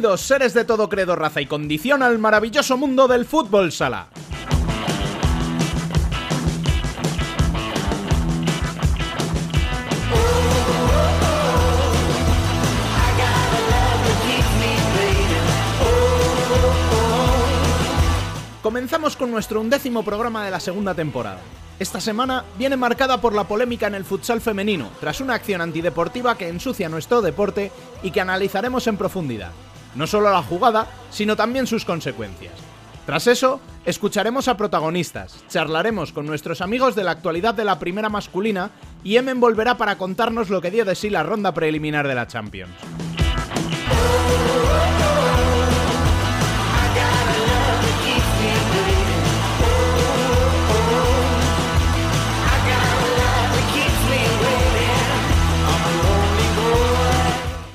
[0.00, 4.06] Bienvenidos, seres de todo credo, raza y condición, al maravilloso mundo del fútbol sala.
[18.62, 21.40] Comenzamos con nuestro undécimo programa de la segunda temporada.
[21.78, 26.38] Esta semana viene marcada por la polémica en el futsal femenino, tras una acción antideportiva
[26.38, 27.70] que ensucia nuestro deporte
[28.02, 29.52] y que analizaremos en profundidad.
[29.94, 32.54] No solo la jugada, sino también sus consecuencias.
[33.06, 38.08] Tras eso, escucharemos a protagonistas, charlaremos con nuestros amigos de la actualidad de la primera
[38.08, 38.70] masculina
[39.02, 42.26] y Emen volverá para contarnos lo que dio de sí la ronda preliminar de la
[42.26, 42.70] Champions.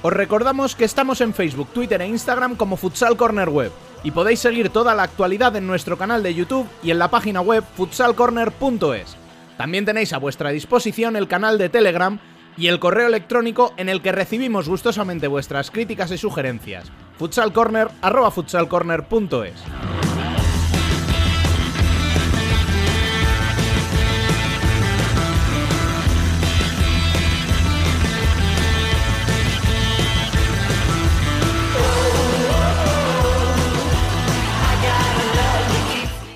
[0.05, 3.71] Os recordamos que estamos en Facebook, Twitter e Instagram como Futsal Corner Web
[4.03, 7.41] y podéis seguir toda la actualidad en nuestro canal de YouTube y en la página
[7.41, 9.17] web futsalcorner.es.
[9.57, 12.19] También tenéis a vuestra disposición el canal de Telegram
[12.55, 16.91] y el correo electrónico en el que recibimos gustosamente vuestras críticas y sugerencias.
[17.17, 19.55] futsalcorner@futsalcorner.es.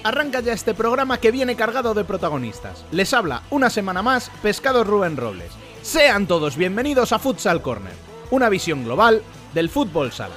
[0.04, 2.86] Arranca ya este programa que viene cargado de protagonistas.
[2.92, 5.52] Les habla una semana más Pescado Rubén Robles.
[5.82, 7.94] Sean todos bienvenidos a Futsal Corner,
[8.32, 9.22] una visión global
[9.54, 10.36] del fútbol sala.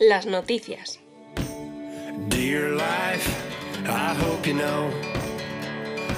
[0.00, 1.01] Las noticias.
[2.28, 3.28] Dear life,
[3.86, 4.90] I hope you know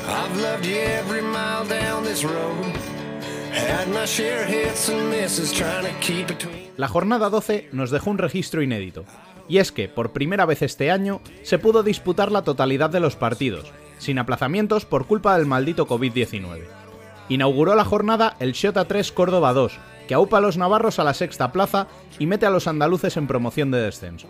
[0.07, 2.75] I've loved you every mile down this road.
[6.77, 9.05] La jornada 12 nos dejó un registro inédito,
[9.49, 13.17] y es que, por primera vez este año, se pudo disputar la totalidad de los
[13.17, 16.65] partidos, sin aplazamientos por culpa del maldito COVID-19.
[17.29, 19.79] Inauguró la jornada el Xota 3 Córdoba 2,
[20.09, 21.87] que aupa a los navarros a la sexta plaza
[22.19, 24.29] y mete a los andaluces en promoción de descenso.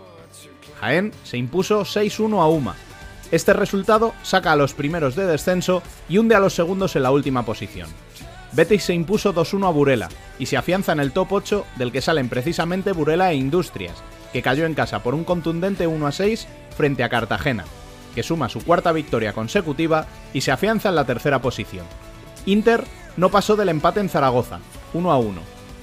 [0.85, 2.77] Jaén se impuso 6-1 a Uma.
[3.31, 7.11] Este resultado saca a los primeros de descenso y hunde a los segundos en la
[7.11, 7.89] última posición.
[8.53, 10.09] Betis se impuso 2-1 a Burela
[10.39, 13.97] y se afianza en el top 8 del que salen precisamente Burela e Industrias,
[14.35, 16.45] que cayó en casa por un contundente 1-6
[16.77, 17.65] frente a Cartagena,
[18.15, 21.87] que suma su cuarta victoria consecutiva y se afianza en la tercera posición.
[22.45, 22.85] Inter
[23.17, 24.61] no pasó del empate en Zaragoza,
[24.93, 25.33] 1-1,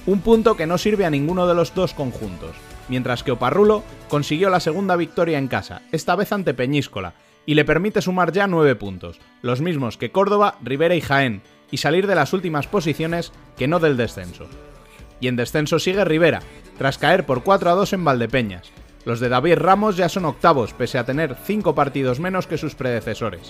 [0.06, 2.52] un punto que no sirve a ninguno de los dos conjuntos,
[2.92, 7.14] mientras que Oparrulo consiguió la segunda victoria en casa, esta vez ante Peñíscola,
[7.46, 11.78] y le permite sumar ya 9 puntos, los mismos que Córdoba, Rivera y Jaén, y
[11.78, 14.46] salir de las últimas posiciones que no del descenso.
[15.20, 16.42] Y en descenso sigue Rivera,
[16.76, 18.70] tras caer por 4 a 2 en Valdepeñas.
[19.06, 22.74] Los de David Ramos ya son octavos, pese a tener 5 partidos menos que sus
[22.74, 23.48] predecesores.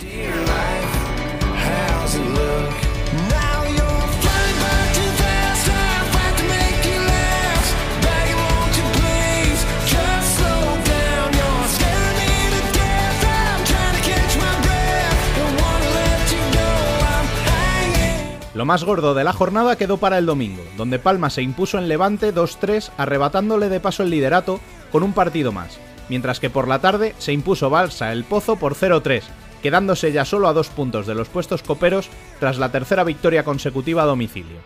[18.62, 21.88] Lo más gordo de la jornada quedó para el domingo, donde Palma se impuso en
[21.88, 24.60] Levante 2-3, arrebatándole de paso el liderato
[24.92, 28.76] con un partido más, mientras que por la tarde se impuso Balsa el Pozo por
[28.76, 29.24] 0-3,
[29.62, 34.04] quedándose ya solo a dos puntos de los puestos coperos tras la tercera victoria consecutiva
[34.04, 34.58] a domicilio.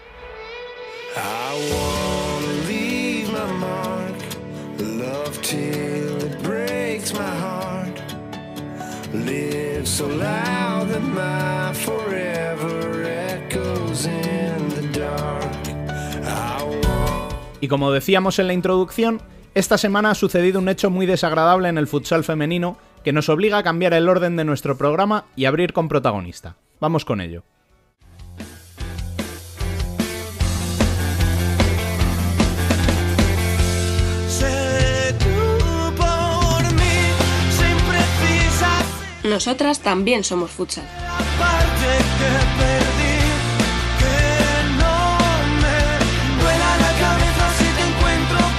[17.60, 19.20] Y como decíamos en la introducción,
[19.54, 23.58] esta semana ha sucedido un hecho muy desagradable en el futsal femenino que nos obliga
[23.58, 26.56] a cambiar el orden de nuestro programa y abrir con protagonista.
[26.78, 27.42] Vamos con ello.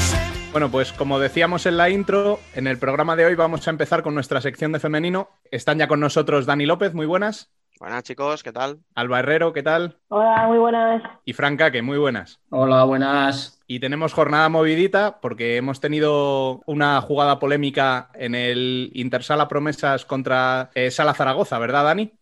[0.00, 3.66] Sé mi- Bueno, pues como decíamos en la intro, en el programa de hoy vamos
[3.66, 5.28] a empezar con nuestra sección de femenino.
[5.50, 7.50] Están ya con nosotros Dani López, muy buenas.
[7.78, 8.80] Buenas chicos, ¿qué tal?
[8.94, 9.98] Alba Herrero, ¿qué tal?
[10.08, 11.02] Hola, muy buenas.
[11.24, 12.38] Y Franca, que muy buenas.
[12.50, 13.58] Hola, buenas.
[13.70, 20.72] Y tenemos jornada movidita porque hemos tenido una jugada polémica en el Intersala Promesas contra
[20.74, 22.12] eh, Sala Zaragoza, ¿verdad, Dani?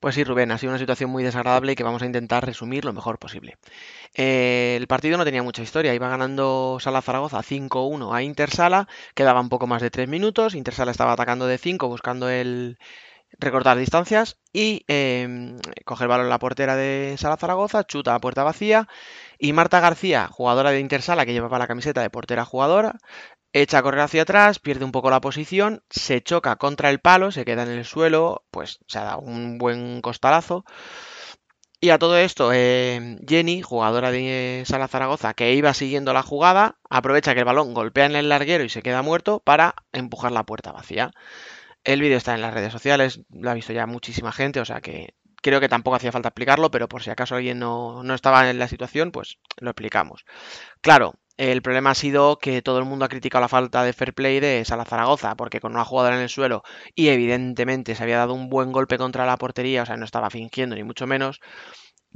[0.00, 2.94] Pues sí, Rubén, ha sido una situación muy desagradable que vamos a intentar resumir lo
[2.94, 3.58] mejor posible.
[4.14, 9.42] Eh, el partido no tenía mucha historia, iba ganando Sala Zaragoza 5-1 a Intersala, quedaba
[9.42, 12.78] un poco más de 3 minutos, Intersala estaba atacando de 5 buscando el
[13.38, 18.20] recortar distancias y eh, coge el balón en la portera de Sala Zaragoza, chuta a
[18.20, 18.88] puerta vacía
[19.42, 23.00] y Marta García, jugadora de Intersala que llevaba la camiseta de portera jugadora,
[23.52, 27.32] echa a correr hacia atrás, pierde un poco la posición, se choca contra el palo,
[27.32, 30.64] se queda en el suelo, pues se ha dado un buen costalazo.
[31.80, 36.78] Y a todo esto, eh, Jenny, jugadora de Sala Zaragoza, que iba siguiendo la jugada,
[36.88, 40.46] aprovecha que el balón golpea en el larguero y se queda muerto para empujar la
[40.46, 41.10] puerta vacía.
[41.82, 44.80] El vídeo está en las redes sociales, lo ha visto ya muchísima gente, o sea
[44.80, 48.48] que creo que tampoco hacía falta explicarlo, pero por si acaso alguien no, no estaba
[48.48, 50.24] en la situación, pues lo explicamos.
[50.80, 54.14] Claro, el problema ha sido que todo el mundo ha criticado la falta de fair
[54.14, 56.62] play de Sala Zaragoza, porque con una jugadora en el suelo
[56.94, 60.30] y evidentemente se había dado un buen golpe contra la portería, o sea, no estaba
[60.30, 61.40] fingiendo ni mucho menos,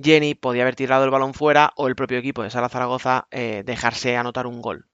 [0.01, 3.63] Jenny podía haber tirado el balón fuera o el propio equipo de Sala Zaragoza eh,
[3.65, 4.87] dejarse anotar un gol.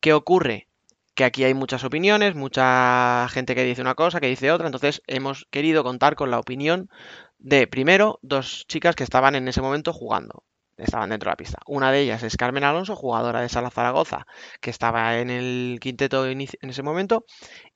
[0.00, 0.68] ¿Qué ocurre?
[1.14, 5.02] Que aquí hay muchas opiniones, mucha gente que dice una cosa, que dice otra, entonces
[5.06, 6.90] hemos querido contar con la opinión
[7.38, 10.44] de, primero, dos chicas que estaban en ese momento jugando
[10.76, 11.58] estaban dentro de la pista.
[11.66, 14.26] Una de ellas es Carmen Alonso, jugadora de Sala Zaragoza,
[14.60, 17.24] que estaba en el quinteto en ese momento.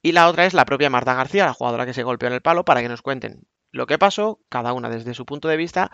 [0.03, 2.43] Y la otra es la propia Marta García, la jugadora que se golpeó en el
[2.43, 5.91] palo, para que nos cuenten lo que pasó, cada una desde su punto de vista,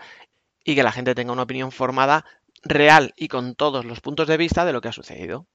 [0.63, 2.25] y que la gente tenga una opinión formada
[2.63, 5.47] real y con todos los puntos de vista de lo que ha sucedido.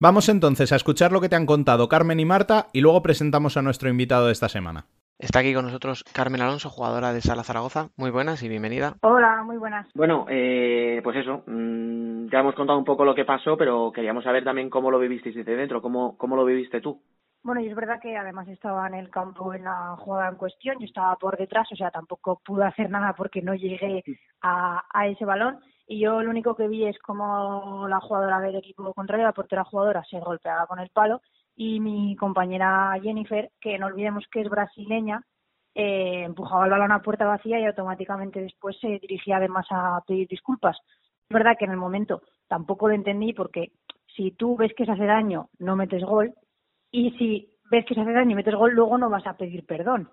[0.00, 3.56] Vamos entonces a escuchar lo que te han contado Carmen y Marta y luego presentamos
[3.56, 4.86] a nuestro invitado de esta semana.
[5.18, 7.88] Está aquí con nosotros Carmen Alonso, jugadora de Sala Zaragoza.
[7.96, 8.94] Muy buenas y bienvenida.
[9.02, 9.88] Hola, muy buenas.
[9.92, 14.22] Bueno, eh, pues eso, mmm, ya hemos contado un poco lo que pasó, pero queríamos
[14.22, 17.02] saber también cómo lo vivisteis desde dentro, cómo, cómo lo viviste tú.
[17.42, 20.76] Bueno, y es verdad que además estaba en el campo en la jugada en cuestión,
[20.78, 24.04] yo estaba por detrás, o sea, tampoco pude hacer nada porque no llegué
[24.42, 25.58] a, a ese balón.
[25.88, 29.64] Y yo lo único que vi es como la jugadora del equipo contrario, la portera
[29.64, 31.22] jugadora, se golpeaba con el palo
[31.60, 35.24] y mi compañera Jennifer, que no olvidemos que es brasileña,
[35.74, 40.28] eh, empujaba el balón a puerta vacía y automáticamente después se dirigía además a pedir
[40.28, 40.78] disculpas.
[41.28, 43.72] Es verdad que en el momento tampoco lo entendí porque
[44.14, 46.32] si tú ves que se hace daño, no metes gol
[46.92, 49.66] y si ves que se hace daño y metes gol, luego no vas a pedir
[49.66, 50.08] perdón.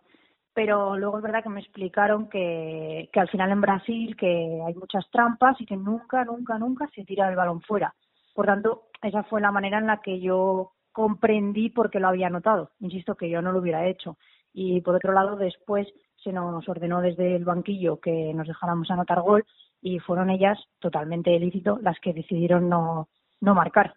[0.52, 4.74] Pero luego es verdad que me explicaron que, que al final en Brasil que hay
[4.74, 7.94] muchas trampas y que nunca, nunca, nunca se tira el balón fuera.
[8.34, 12.30] Por tanto, esa fue la manera en la que yo comprendí por qué lo había
[12.30, 12.72] notado.
[12.80, 14.18] Insisto que yo no lo hubiera hecho.
[14.54, 15.86] Y por otro lado, después
[16.24, 19.44] se nos ordenó desde el banquillo que nos dejáramos anotar gol
[19.82, 23.10] y fueron ellas, totalmente ilícito, las que decidieron no,
[23.42, 23.96] no marcar.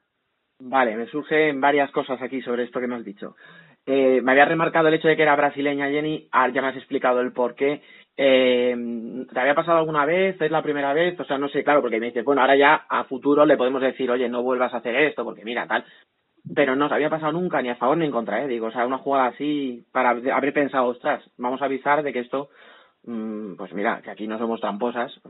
[0.59, 3.37] Vale, me surgen varias cosas aquí sobre esto que me has dicho.
[3.87, 6.77] Eh, me había remarcado el hecho de que era brasileña Jenny, ahora ya me has
[6.77, 7.81] explicado el por qué.
[8.17, 8.77] Eh,
[9.33, 10.39] ¿Te había pasado alguna vez?
[10.43, 11.19] ¿Es la primera vez?
[11.21, 13.81] O sea, no sé, claro, porque me dices, bueno, ahora ya a futuro le podemos
[13.81, 15.85] decir, oye, no vuelvas a hacer esto, porque mira, tal.
[16.55, 18.49] Pero no se había pasado nunca, ni a favor ni en contra, ¿eh?
[18.49, 22.21] Digo, o sea, una jugada así, para haber pensado, ostras, vamos a avisar de que
[22.21, 22.49] esto,
[23.05, 25.21] mmm, pues mira, que aquí no somos tramposas.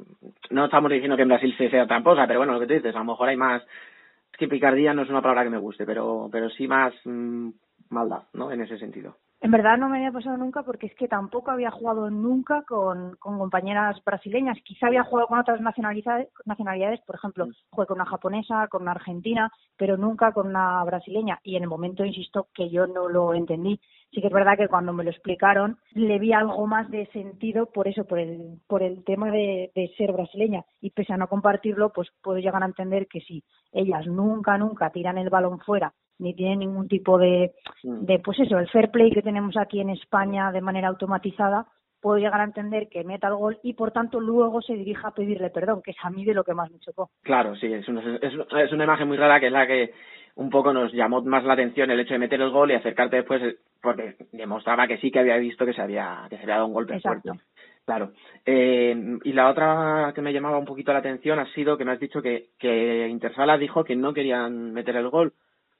[0.50, 2.94] No estamos diciendo que en Brasil se sea tramposa, pero bueno, lo que tú dices,
[2.94, 5.84] a lo mejor hay más, es que picardía no es una palabra que me guste,
[5.84, 7.50] pero, pero sí más mmm,
[7.90, 8.52] maldad, ¿no?
[8.52, 9.16] En ese sentido.
[9.40, 13.14] En verdad no me había pasado nunca porque es que tampoco había jugado nunca con,
[13.20, 14.58] con compañeras brasileñas.
[14.64, 18.92] Quizá había jugado con otras nacionalidades, nacionalidades, por ejemplo, jugué con una japonesa, con una
[18.92, 21.38] argentina, pero nunca con una brasileña.
[21.44, 23.80] Y en el momento, insisto, que yo no lo entendí.
[24.10, 27.66] Sí que es verdad que cuando me lo explicaron le vi algo más de sentido
[27.66, 30.64] por eso, por el, por el tema de, de ser brasileña.
[30.80, 34.90] Y pese a no compartirlo, pues puedo llegar a entender que sí, ellas nunca, nunca
[34.90, 39.10] tiran el balón fuera ni tienen ningún tipo de, de, pues eso, el fair play
[39.10, 41.66] que tenemos aquí en España de manera automatizada,
[42.00, 45.14] puedo llegar a entender que meta el gol y por tanto luego se dirija a
[45.14, 47.10] pedirle perdón, que es a mí de lo que más me chocó.
[47.22, 49.92] Claro, sí, es una, es, es una imagen muy rara que es la que
[50.36, 53.16] un poco nos llamó más la atención el hecho de meter el gol y acercarte
[53.16, 56.66] después porque demostraba que sí que había visto que se había que se había dado
[56.66, 57.32] un golpe Exacto.
[57.32, 57.44] fuerte.
[57.84, 58.12] Claro.
[58.44, 61.92] Eh, y la otra que me llamaba un poquito la atención ha sido que me
[61.92, 65.32] has dicho que, que Intersala dijo que no querían meter el gol.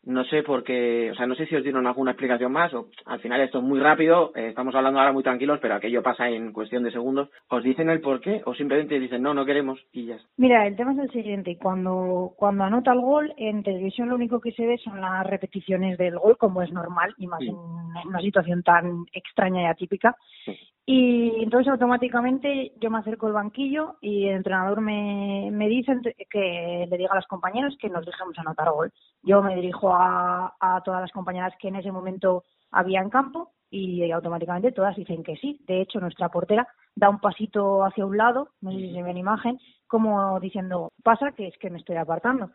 [0.09, 2.87] No sé por qué, o sea, no sé si os dieron alguna explicación más o
[3.05, 6.31] al final esto es muy rápido, eh, estamos hablando ahora muy tranquilos, pero aquello pasa
[6.31, 7.29] en cuestión de segundos.
[7.51, 10.17] ¿Os dicen el por qué o simplemente dicen no, no queremos y ya?
[10.39, 14.41] Mira, el tema es el siguiente, cuando, cuando anota el gol, en televisión lo único
[14.41, 17.49] que se ve son las repeticiones del gol, como es normal, y más Sí.
[17.49, 20.17] en una situación tan extraña y atípica.
[20.47, 20.57] Sí.
[20.91, 25.93] Y entonces automáticamente yo me acerco al banquillo y el entrenador me, me dice
[26.31, 28.91] que le diga a los compañeros que nos dejemos anotar gol.
[29.23, 33.53] Yo me dirijo a, a todas las compañeras que en ese momento había en campo
[33.69, 35.61] y automáticamente todas dicen que sí.
[35.67, 36.67] De hecho, nuestra portera
[36.97, 40.93] da un pasito hacia un lado, no sé si se ve en imagen, como diciendo,
[41.05, 42.51] pasa que es que me estoy apartando.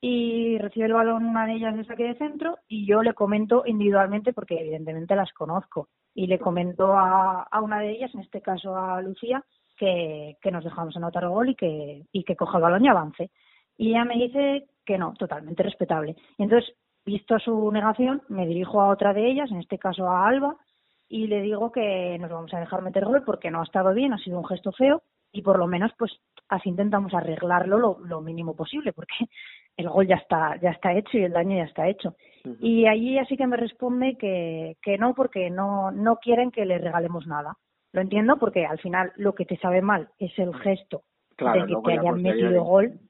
[0.00, 3.62] Y recibe el balón una de ellas de saque de centro y yo le comento
[3.64, 5.88] individualmente porque evidentemente las conozco.
[6.14, 9.44] Y le comento a, a una de ellas, en este caso a Lucía,
[9.76, 13.30] que, que nos dejamos anotar gol y que, y que coja el balón y avance.
[13.76, 16.16] Y ella me dice que no, totalmente respetable.
[16.36, 16.74] Y entonces,
[17.04, 20.56] visto su negación, me dirijo a otra de ellas, en este caso a Alba,
[21.08, 24.12] y le digo que nos vamos a dejar meter gol porque no ha estado bien,
[24.12, 25.02] ha sido un gesto feo
[25.32, 26.12] y por lo menos pues
[26.48, 29.14] así intentamos arreglarlo lo, lo mínimo posible porque
[29.80, 32.14] el gol ya está ya está hecho y el daño ya está hecho.
[32.60, 36.78] Y allí así que me responde que, que no porque no no quieren que le
[36.78, 37.56] regalemos nada.
[37.92, 41.02] Lo entiendo porque al final lo que te sabe mal es el gesto
[41.36, 42.42] Claro, de que te ya hayan posteriori.
[42.42, 43.00] metido gol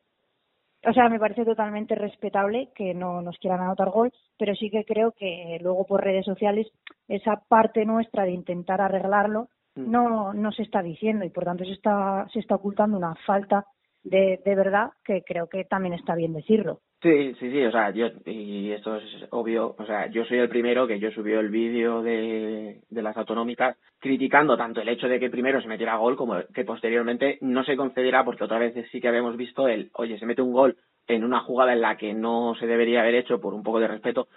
[0.86, 4.84] o sea, me parece totalmente respetable que no nos quieran anotar gol, pero sí que
[4.84, 6.66] creo que luego por redes sociales
[7.06, 11.72] esa parte nuestra de intentar arreglarlo no no se está diciendo y por tanto se
[11.72, 13.66] está se está ocultando una falta
[14.02, 16.80] de, de verdad que creo que también está bien decirlo.
[17.02, 20.50] Sí, sí, sí, o sea, yo, y esto es obvio, o sea, yo soy el
[20.50, 25.18] primero que yo subió el vídeo de, de las autonómicas criticando tanto el hecho de
[25.18, 29.00] que primero se metiera gol como que posteriormente no se concediera porque otra vez sí
[29.00, 30.76] que habíamos visto el, oye, se mete un gol
[31.06, 33.88] en una jugada en la que no se debería haber hecho por un poco de
[33.88, 34.28] respeto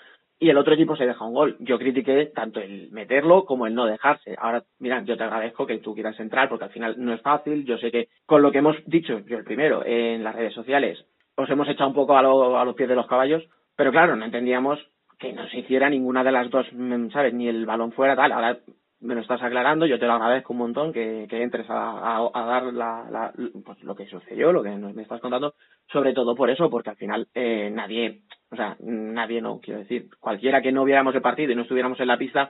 [0.43, 1.55] y el otro equipo se deja un gol.
[1.59, 4.35] Yo critiqué tanto el meterlo como el no dejarse.
[4.37, 7.65] Ahora, mira, yo te agradezco que tú quieras entrar porque al final no es fácil.
[7.65, 11.03] Yo sé que con lo que hemos dicho, yo el primero, en las redes sociales,
[11.35, 13.43] os hemos echado un poco a, lo- a los pies de los caballos,
[13.75, 14.79] pero claro, no entendíamos
[15.17, 17.33] que no se hiciera ninguna de las dos, mm, ¿sabes?
[17.33, 18.31] Ni el balón fuera, tal.
[18.33, 18.57] Ahora
[18.99, 23.05] me lo estás aclarando, yo te lo agradezco un montón que, entres a, dar la,
[23.11, 23.33] la-
[23.65, 25.55] pues, lo que sucedió, lo que me estás contando,
[25.91, 28.21] sobre todo por eso, porque al final eh, nadie,
[28.51, 31.99] o sea, nadie no, quiero decir, cualquiera que no viéramos el partido y no estuviéramos
[31.99, 32.49] en la pista,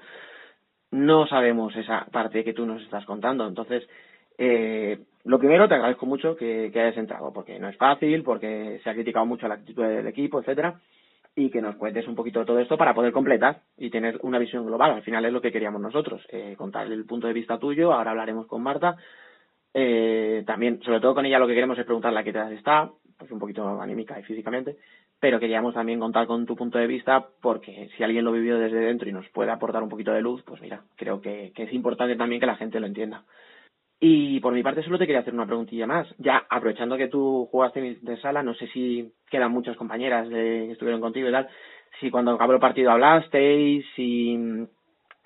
[0.92, 3.48] no sabemos esa parte que tú nos estás contando.
[3.48, 3.88] Entonces,
[4.38, 8.80] eh, lo primero, te agradezco mucho que, que hayas entrado, porque no es fácil, porque
[8.84, 10.80] se ha criticado mucho la actitud del equipo, etcétera,
[11.36, 14.38] y que nos cuentes un poquito de todo esto para poder completar y tener una
[14.38, 14.92] visión global.
[14.92, 17.94] Al final es lo que queríamos nosotros, eh, contar el punto de vista tuyo.
[17.94, 18.98] Ahora hablaremos con Marta.
[19.74, 22.92] Eh, también, sobre todo con ella, lo que queremos es preguntarle a qué tal está,
[23.24, 24.76] pues un poquito anímica y físicamente,
[25.18, 28.80] pero queríamos también contar con tu punto de vista porque si alguien lo vivió desde
[28.80, 32.18] dentro y nos puede aportar un poquito de luz, pues mira, creo que, es importante
[32.18, 33.24] también que la gente lo entienda.
[33.98, 36.06] Y por mi parte solo te quería hacer una preguntilla más.
[36.18, 40.72] Ya aprovechando que tú jugaste de sala, no sé si quedan muchas compañeras de, que
[40.74, 41.48] estuvieron contigo y tal,
[42.02, 44.68] si cuando acabó el partido hablasteis, si,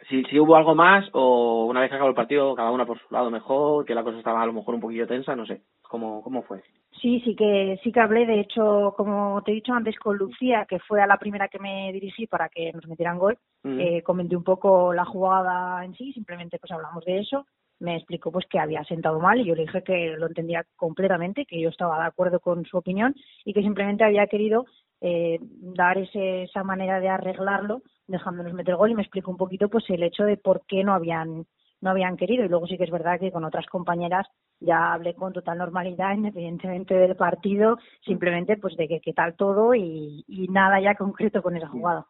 [0.08, 3.00] si, si hubo algo más o una vez que acabó el partido cada una por
[3.00, 5.62] su lado mejor, que la cosa estaba a lo mejor un poquillo tensa, no sé.
[5.82, 6.62] ¿Cómo, cómo fue?
[7.02, 10.66] Sí, sí que sí que hablé, de hecho, como te he dicho antes con Lucía,
[10.68, 14.36] que fue a la primera que me dirigí para que nos metieran gol, eh, comenté
[14.36, 17.46] un poco la jugada en sí, simplemente pues hablamos de eso,
[17.80, 21.46] me explicó pues que había sentado mal y yo le dije que lo entendía completamente,
[21.46, 24.66] que yo estaba de acuerdo con su opinión y que simplemente había querido
[25.02, 28.92] eh, dar ese, esa manera de arreglarlo dejándonos meter gol.
[28.92, 31.46] Y me explicó un poquito pues el hecho de por qué no habían
[31.82, 34.28] no habían querido y luego sí que es verdad que con otras compañeras
[34.60, 39.74] ya hablé con total normalidad independientemente del partido simplemente pues de que qué tal todo
[39.76, 42.06] y, y nada ya concreto con esa jugada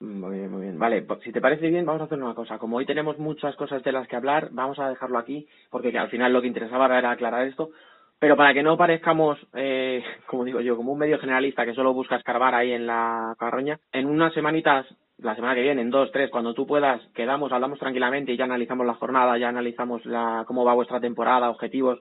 [0.00, 0.78] Muy bien, muy bien.
[0.78, 2.58] Vale, pues si te parece bien, vamos a hacer una cosa.
[2.58, 6.08] Como hoy tenemos muchas cosas de las que hablar, vamos a dejarlo aquí, porque al
[6.08, 7.70] final lo que interesaba era aclarar esto.
[8.20, 11.94] Pero para que no parezcamos, eh, como digo yo, como un medio generalista que solo
[11.94, 14.86] busca escarbar ahí en la carroña, en unas semanitas,
[15.18, 18.44] la semana que viene, en dos, tres, cuando tú puedas, quedamos, hablamos tranquilamente y ya
[18.44, 22.00] analizamos la jornada, ya analizamos la, cómo va vuestra temporada, objetivos,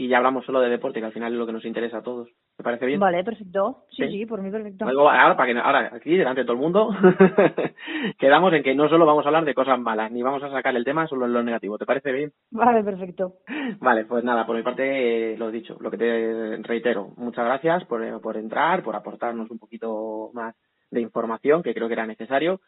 [0.00, 2.02] y ya hablamos solo de deporte, que al final es lo que nos interesa a
[2.02, 2.28] todos.
[2.56, 3.00] ¿Te parece bien?
[3.00, 4.10] vale perfecto sí Sí.
[4.10, 6.90] sí, por mí perfecto Luego, ahora, para que, ahora, aquí, delante de todo el mundo,
[8.18, 10.74] quedamos en que no solo vamos a hablar de cosas malas, ni vamos a sacar
[10.76, 11.78] el tema solo en lo negativo.
[11.78, 12.32] ¿Te parece bien?
[12.50, 13.34] vale perfecto
[13.80, 17.84] Vale, pues nada, por mi parte, eh, lo dicho, lo que te reitero, muchas gracias
[17.86, 20.54] por, por entrar, por aportarnos un poquito más
[20.92, 22.60] de información, que creo que era necesario.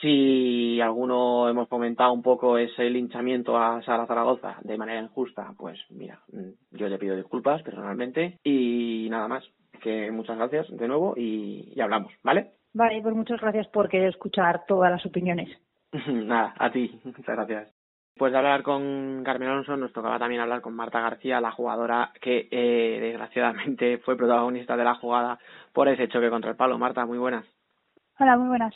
[0.00, 5.78] Si alguno hemos comentado un poco ese linchamiento a Sara Zaragoza de manera injusta, pues
[5.90, 9.44] mira, mm, yo le pido disculpas personalmente y nada más.
[9.82, 12.52] Que muchas gracias de nuevo y, y hablamos, ¿vale?
[12.72, 15.48] vale pues muchas gracias por querer escuchar todas las opiniones
[16.06, 17.72] Nada, a ti, muchas gracias.
[18.14, 22.12] Después de hablar con Carmen Alonso, nos tocaba también hablar con Marta García, la jugadora
[22.20, 25.38] que eh, desgraciadamente fue protagonista de la jugada
[25.72, 26.78] por ese choque contra el palo.
[26.78, 27.44] Marta, muy buenas.
[28.18, 28.74] Hola, muy buenas.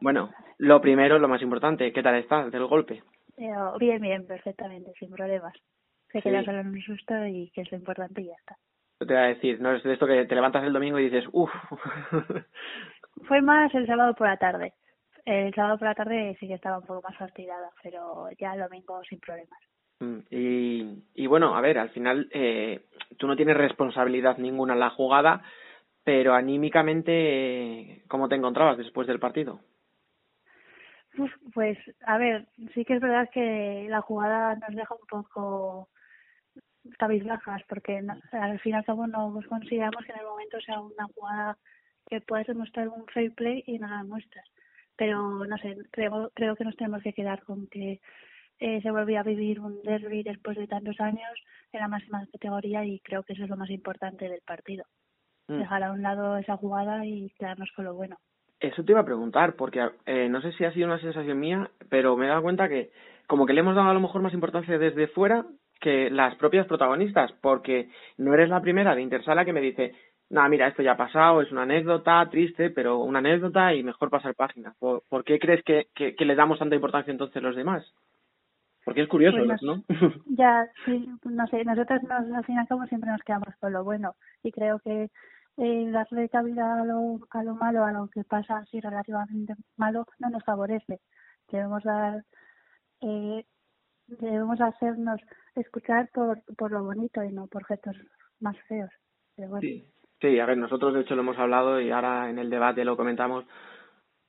[0.00, 3.02] Bueno, lo primero, lo más importante, ¿qué tal estás del golpe?
[3.36, 5.52] Pero bien, bien, perfectamente, sin problemas.
[6.10, 8.56] Se queda en un susto y que es lo importante y ya está.
[8.98, 11.28] Te voy a decir, no es de esto que te levantas el domingo y dices,
[11.32, 11.50] uff.
[13.28, 14.72] Fue más el sábado por la tarde.
[15.24, 18.60] El sábado por la tarde sí que estaba un poco más fastidiada, pero ya el
[18.60, 19.58] domingo sin problemas.
[20.00, 22.86] Mm, Y, y bueno, a ver, al final eh,
[23.18, 25.42] tú no tienes responsabilidad ninguna en la jugada,
[26.06, 29.58] pero anímicamente, ¿cómo te encontrabas después del partido?
[31.52, 35.88] Pues, a ver, sí que es verdad que la jugada nos deja un poco
[36.96, 41.08] cabizbajas, porque al fin y al cabo no consideramos que en el momento sea una
[41.12, 41.58] jugada
[42.08, 44.46] que puedas demostrar un fair play y no la muestras.
[44.94, 48.00] Pero, no sé, creo, creo que nos tenemos que quedar con que
[48.60, 51.34] eh, se volvió a vivir un derby después de tantos años
[51.72, 54.84] en la máxima categoría y creo que eso es lo más importante del partido.
[55.48, 55.58] Mm.
[55.58, 58.16] Dejar a un lado esa jugada y quedarnos con lo bueno.
[58.58, 61.70] Eso te iba a preguntar, porque eh, no sé si ha sido una sensación mía,
[61.90, 62.90] pero me he dado cuenta que
[63.26, 65.44] como que le hemos dado a lo mejor más importancia desde fuera
[65.80, 69.94] que las propias protagonistas, porque no eres la primera de Intersala que me dice,
[70.30, 74.10] nada, mira, esto ya ha pasado, es una anécdota triste, pero una anécdota y mejor
[74.10, 74.74] pasar página.
[74.78, 77.84] ¿Por, por qué crees que, que, que le damos tanta importancia entonces los demás?
[78.84, 79.82] Porque es curioso, Pues ¿no?
[80.26, 83.72] Ya, sí, no sé, nosotros nos, al fin y al cabo siempre nos quedamos con
[83.72, 85.10] lo bueno y creo que
[85.56, 90.06] eh, darle cabida a lo, a lo malo, a lo que pasa así relativamente malo,
[90.18, 91.00] no nos favorece.
[91.50, 92.24] Debemos dar,
[93.00, 93.44] eh,
[94.06, 95.20] debemos hacernos
[95.54, 97.96] escuchar por, por lo bonito y no por gestos
[98.40, 98.90] más feos.
[99.60, 99.84] Sí,
[100.20, 102.96] sí, a ver, nosotros de hecho lo hemos hablado y ahora en el debate lo
[102.96, 103.44] comentamos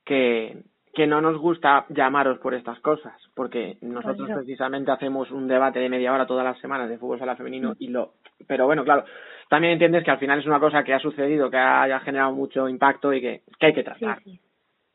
[0.04, 5.78] que, que no nos gusta llamaros por estas cosas, porque nosotros precisamente hacemos un debate
[5.78, 8.14] de media hora todas las semanas de fútbol sala femenino y lo,
[8.46, 9.04] pero bueno, claro,
[9.48, 12.68] también entiendes que al final es una cosa que ha sucedido, que haya generado mucho
[12.68, 14.22] impacto y que, que hay que tratar.
[14.22, 14.40] sí,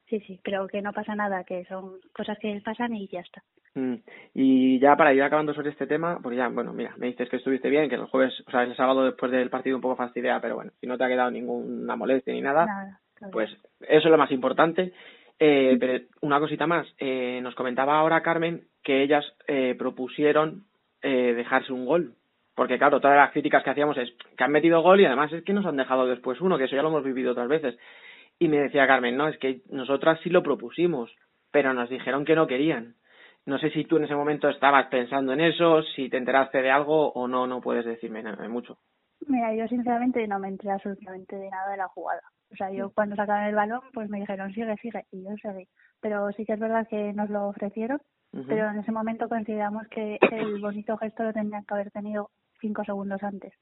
[0.08, 3.44] sí, sí, pero que no pasa nada, que son cosas que pasan y ya está.
[3.76, 3.96] Mm.
[4.36, 7.38] Y ya para ir acabando sobre este tema, porque ya, bueno, mira, me dices que
[7.38, 10.40] estuviste bien, que el jueves, o sea, el sábado después del partido un poco fastidia,
[10.40, 13.00] pero bueno, si no te ha quedado ninguna molestia ni nada,
[13.32, 13.50] pues
[13.82, 14.94] eso es lo más importante.
[15.40, 20.66] Eh, pero una cosita más, eh, nos comentaba ahora Carmen que ellas eh, propusieron
[21.02, 22.16] eh, dejarse un gol.
[22.56, 25.44] Porque claro, todas las críticas que hacíamos es que han metido gol y además es
[25.44, 27.78] que nos han dejado después uno, que eso ya lo hemos vivido otras veces.
[28.38, 31.12] Y me decía Carmen, no, es que nosotras sí lo propusimos,
[31.52, 32.96] pero nos dijeron que no querían.
[33.46, 36.72] No sé si tú en ese momento estabas pensando en eso, si te enteraste de
[36.72, 38.78] algo o no, no puedes decirme nada, mucho.
[39.28, 42.22] Mira, yo sinceramente no me enteré absolutamente de nada de la jugada.
[42.52, 45.68] O sea, yo cuando sacaron el balón, pues me dijeron sigue, sigue, y yo seguí.
[46.02, 48.00] Pero sí que es verdad que nos lo ofrecieron,
[48.48, 52.30] pero en ese momento consideramos que el bonito gesto lo tendrían que haber tenido
[52.60, 53.54] cinco segundos antes.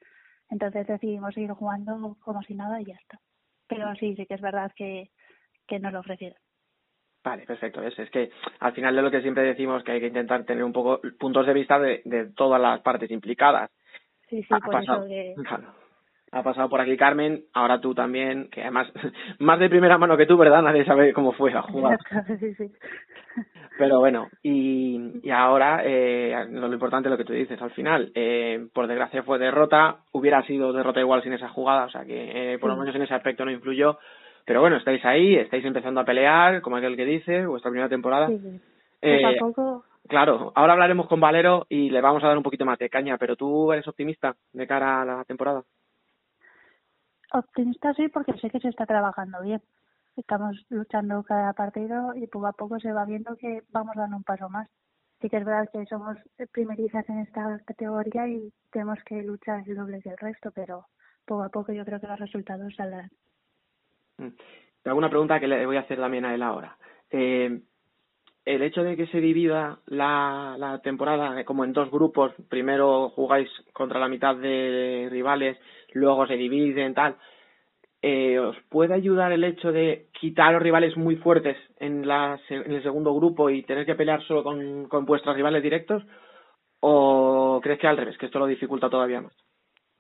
[0.49, 3.19] Entonces decidimos seguir jugando como si nada y ya está.
[3.67, 5.09] Pero sí, sí que es verdad que,
[5.67, 6.37] que nos lo ofrecieron.
[7.23, 7.81] Vale, perfecto.
[7.83, 10.63] Es, es que al final de lo que siempre decimos que hay que intentar tener
[10.63, 13.71] un poco puntos de vista de, de todas las partes implicadas.
[14.27, 15.35] Sí, sí, ha por pasado, eso que...
[15.47, 15.80] claro.
[16.31, 18.87] Ha pasado por aquí Carmen, ahora tú también, que además
[19.39, 20.61] más de primera mano que tú, ¿verdad?
[20.61, 21.97] Nadie sabe cómo fue la jugada.
[22.39, 22.71] sí, sí.
[23.77, 28.11] Pero bueno, y, y ahora eh, lo, importante es lo que tú dices al final.
[28.13, 32.53] Eh, por desgracia fue derrota, hubiera sido derrota igual sin esa jugada, o sea que
[32.53, 33.97] eh, por lo menos en ese aspecto no influyó.
[34.45, 38.27] Pero bueno, estáis ahí, estáis empezando a pelear, como aquel que dice, vuestra primera temporada.
[38.27, 38.61] sí, sí.
[39.01, 42.65] Eh, a poco Claro, ahora hablaremos con Valero y le vamos a dar un poquito
[42.65, 45.63] más de caña, pero tú eres optimista de cara a la temporada.
[47.33, 49.61] Optimista sí, porque sé que se está trabajando bien.
[50.17, 54.23] Estamos luchando cada partido y poco a poco se va viendo que vamos dando un
[54.23, 54.67] paso más.
[55.21, 56.17] Sí que es verdad que somos
[56.51, 60.87] primerizas en esta categoría y tenemos que luchar el doble que el resto, pero
[61.25, 63.09] poco a poco yo creo que los resultados saldrán.
[64.17, 64.29] Mm.
[64.83, 66.75] Te una pregunta que le voy a hacer también a él ahora.
[67.11, 67.61] Eh,
[68.45, 73.49] el hecho de que se divida la, la temporada como en dos grupos, primero jugáis
[73.73, 75.57] contra la mitad de rivales,
[75.93, 77.17] luego se dividen, tal,
[78.01, 82.71] eh, ¿os puede ayudar el hecho de quitar los rivales muy fuertes en, la, en
[82.71, 86.03] el segundo grupo y tener que pelear solo con, con vuestros rivales directos?
[86.79, 89.33] ¿O crees que al revés, que esto lo dificulta todavía más?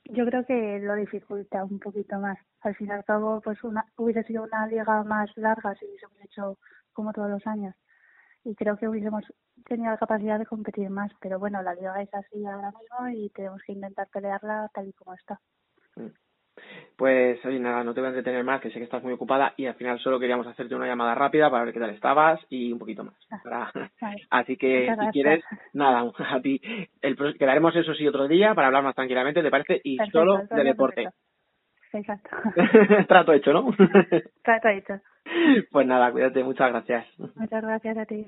[0.05, 2.39] Yo creo que lo dificulta un poquito más.
[2.61, 6.19] Al fin y al cabo, pues una, hubiese sido una liga más larga si hubiésemos
[6.21, 6.57] hecho
[6.91, 7.75] como todos los años.
[8.43, 9.23] Y creo que hubiésemos
[9.65, 11.11] tenido la capacidad de competir más.
[11.21, 14.93] Pero bueno, la liga es así ahora mismo y tenemos que intentar pelearla tal y
[14.93, 15.39] como está.
[16.95, 19.53] Pues oye, nada, no te voy a entretener más, que sé que estás muy ocupada
[19.57, 22.71] y al final solo queríamos hacerte una llamada rápida para ver qué tal estabas y
[22.71, 23.15] un poquito más.
[23.43, 24.21] Para- Vale.
[24.29, 25.11] Así que Muchas si gracias.
[25.11, 26.61] quieres, nada, a ti.
[27.01, 29.81] El, quedaremos eso sí otro día para hablar más tranquilamente, ¿te parece?
[29.83, 31.07] Y Perfecto, solo de deporte.
[31.91, 32.29] perfecto.
[32.31, 33.05] Exacto.
[33.07, 33.75] Trato hecho, ¿no?
[34.43, 34.93] Trato hecho.
[35.71, 37.05] pues nada, cuídate, muchas gracias.
[37.35, 38.27] Muchas gracias a ti.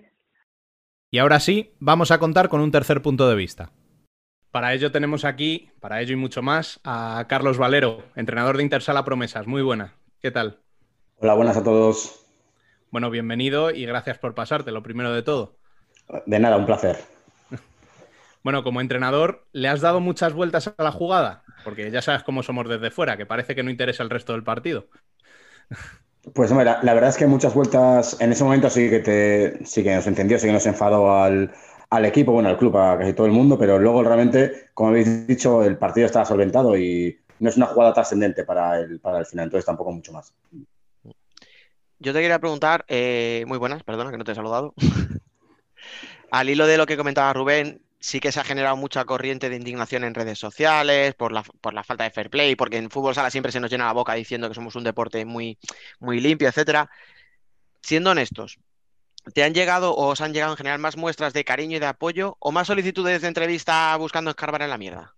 [1.12, 3.70] Y ahora sí, vamos a contar con un tercer punto de vista.
[4.54, 9.04] Para ello tenemos aquí, para ello y mucho más, a Carlos Valero, entrenador de Intersala
[9.04, 9.48] Promesas.
[9.48, 9.96] Muy buena.
[10.22, 10.60] ¿Qué tal?
[11.18, 12.24] Hola, buenas a todos.
[12.92, 15.56] Bueno, bienvenido y gracias por pasarte, lo primero de todo.
[16.28, 17.00] De nada, un placer.
[18.44, 21.44] Bueno, como entrenador, ¿le has dado muchas vueltas a la jugada?
[21.64, 24.44] Porque ya sabes cómo somos desde fuera, que parece que no interesa el resto del
[24.44, 24.88] partido.
[26.34, 29.66] Pues hombre, la, la verdad es que muchas vueltas en ese momento sí que te,
[29.66, 31.52] sí que nos entendió, sí que nos enfadó al,
[31.94, 35.28] al equipo, bueno, al club, a casi todo el mundo, pero luego realmente, como habéis
[35.28, 39.28] dicho, el partido estaba solventado y no es una jugada trascendente para el, para el
[39.28, 40.34] final, entonces tampoco mucho más.
[42.00, 44.74] Yo te quería preguntar, eh, muy buenas, perdona que no te he saludado.
[46.32, 49.56] Al hilo de lo que comentaba Rubén, sí que se ha generado mucha corriente de
[49.56, 53.14] indignación en redes sociales por la, por la falta de fair play, porque en fútbol
[53.14, 55.60] sala siempre se nos llena la boca diciendo que somos un deporte muy,
[56.00, 56.90] muy limpio, etcétera.
[57.84, 58.58] Siendo honestos,
[59.34, 61.86] ¿te han llegado o os han llegado en general más muestras de cariño y de
[61.86, 65.16] apoyo o más solicitudes de entrevista buscando escarbar en la mierda?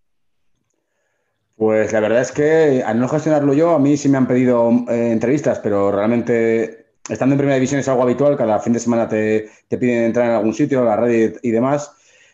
[1.55, 4.69] Pues la verdad es que al no gestionarlo yo, a mí sí me han pedido
[4.89, 9.07] eh, entrevistas, pero realmente estando en primera división es algo habitual, cada fin de semana
[9.07, 11.91] te, te piden entrar en algún sitio, la red y, y demás,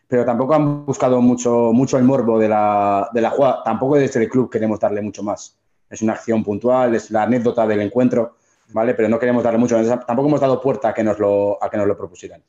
[0.08, 4.22] pero tampoco han buscado mucho, mucho el morbo de la, de la jugada, tampoco desde
[4.24, 5.58] el club queremos darle mucho más.
[5.90, 8.38] Es una acción puntual, es la anécdota del encuentro,
[8.74, 8.94] ¿vale?
[8.94, 11.78] Pero no queremos darle mucho, tampoco hemos dado puerta a que nos lo, a que
[11.78, 12.44] nos lo propusieran.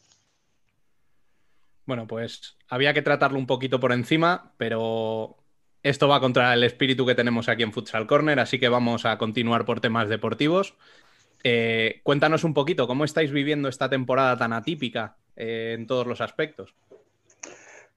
[1.84, 5.36] Bueno, pues había que tratarlo un poquito por encima, pero
[5.82, 9.18] esto va contra el espíritu que tenemos aquí en Futsal Corner, así que vamos a
[9.18, 10.74] continuar por temas deportivos.
[11.44, 16.20] Eh, cuéntanos un poquito, ¿cómo estáis viviendo esta temporada tan atípica eh, en todos los
[16.20, 16.74] aspectos?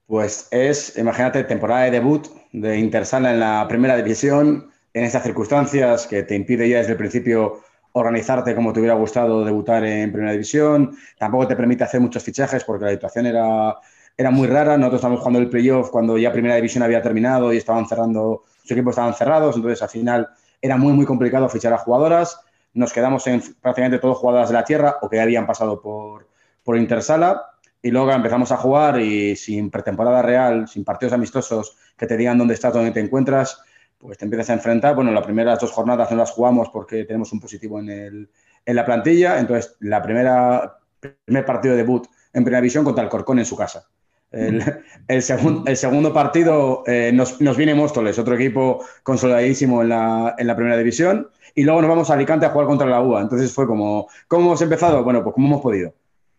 [0.08, 6.08] Pues es, imagínate, temporada de debut de Intersala en la primera división, en estas circunstancias
[6.08, 7.62] que te impide ya desde el principio
[7.96, 12.64] organizarte como te hubiera gustado debutar en primera división, tampoco te permite hacer muchos fichajes
[12.66, 13.76] porque la situación era,
[14.18, 17.58] era muy rara, nosotros estábamos jugando el playoff cuando ya primera división había terminado y
[17.58, 20.28] estaban cerrando, sus equipos estaban cerrados, entonces al final
[20.62, 22.38] era muy muy complicado fichar a jugadoras,
[22.74, 26.28] nos quedamos en prácticamente todas jugadoras de la tierra o que habían pasado por,
[26.64, 27.46] por Intersala.
[27.82, 32.38] Y luego empezamos a jugar y sin pretemporada real, sin partidos amistosos que te digan
[32.38, 33.62] dónde estás, dónde te encuentras,
[34.06, 34.96] pues te empiezas a enfrentar.
[34.96, 38.30] Bueno, las primeras dos jornadas no las jugamos porque tenemos un positivo en, el,
[38.66, 39.40] en la plantilla.
[39.40, 40.78] Entonces, la primera
[41.26, 43.88] primer partido de debut en primera división contra el Corcón en su casa.
[44.32, 44.62] El,
[45.08, 50.36] el, segun, el segundo partido eh, nos, nos, viene Móstoles, otro equipo consolidadísimo en la,
[50.38, 51.30] en la, primera división.
[51.54, 53.22] Y luego nos vamos a Alicante a jugar contra la UA.
[53.22, 55.04] Entonces fue como, ¿cómo hemos empezado?
[55.04, 55.94] Bueno, pues como hemos podido.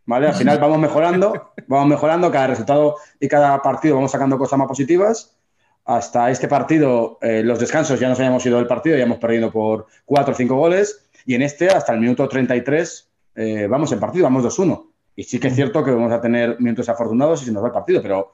[0.04, 0.28] ¿Vale?
[0.28, 4.68] Al final vamos mejorando, vamos mejorando, cada resultado y cada partido vamos sacando cosas más
[4.68, 5.35] positivas.
[5.86, 9.50] Hasta este partido, eh, los descansos ya nos habíamos ido del partido, ya hemos perdido
[9.50, 11.08] por 4 o 5 goles.
[11.24, 14.90] Y en este, hasta el minuto 33, eh, vamos en partido, vamos 2-1.
[15.14, 17.68] Y sí que es cierto que vamos a tener minutos afortunados y se nos va
[17.68, 18.32] el partido, pero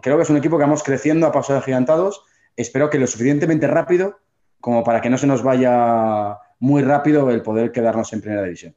[0.00, 2.22] creo que es un equipo que vamos creciendo a pasos agigantados.
[2.56, 4.18] Espero que lo suficientemente rápido
[4.60, 8.74] como para que no se nos vaya muy rápido el poder quedarnos en primera división.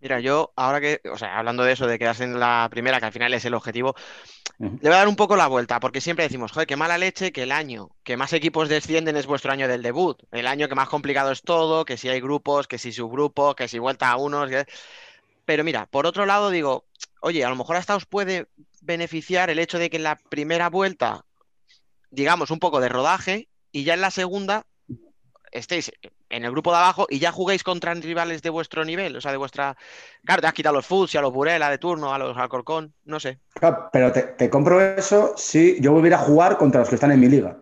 [0.00, 3.06] Mira, yo ahora que, o sea, hablando de eso, de quedarse en la primera, que
[3.06, 3.94] al final es el objetivo,
[4.58, 7.30] le voy a dar un poco la vuelta, porque siempre decimos, joder, qué mala leche
[7.30, 10.74] que el año que más equipos descienden es vuestro año del debut, el año que
[10.74, 14.16] más complicado es todo, que si hay grupos, que si subgrupos, que si vuelta a
[14.16, 14.50] unos.
[15.44, 16.86] Pero mira, por otro lado digo,
[17.20, 18.46] oye, a lo mejor hasta os puede
[18.80, 21.24] beneficiar el hecho de que en la primera vuelta,
[22.10, 24.64] digamos, un poco de rodaje, y ya en la segunda
[25.52, 25.92] estéis
[26.28, 29.30] en el grupo de abajo y ya juguéis contra rivales de vuestro nivel, o sea,
[29.30, 29.76] de vuestra...
[30.24, 32.36] Claro, te has quitado a los Futs y a los Burela de turno, a los
[32.36, 33.38] Alcorcón, no sé.
[33.54, 37.12] Claro, pero te, te, compro eso si yo volviera a jugar contra los que están
[37.12, 37.58] en mi liga.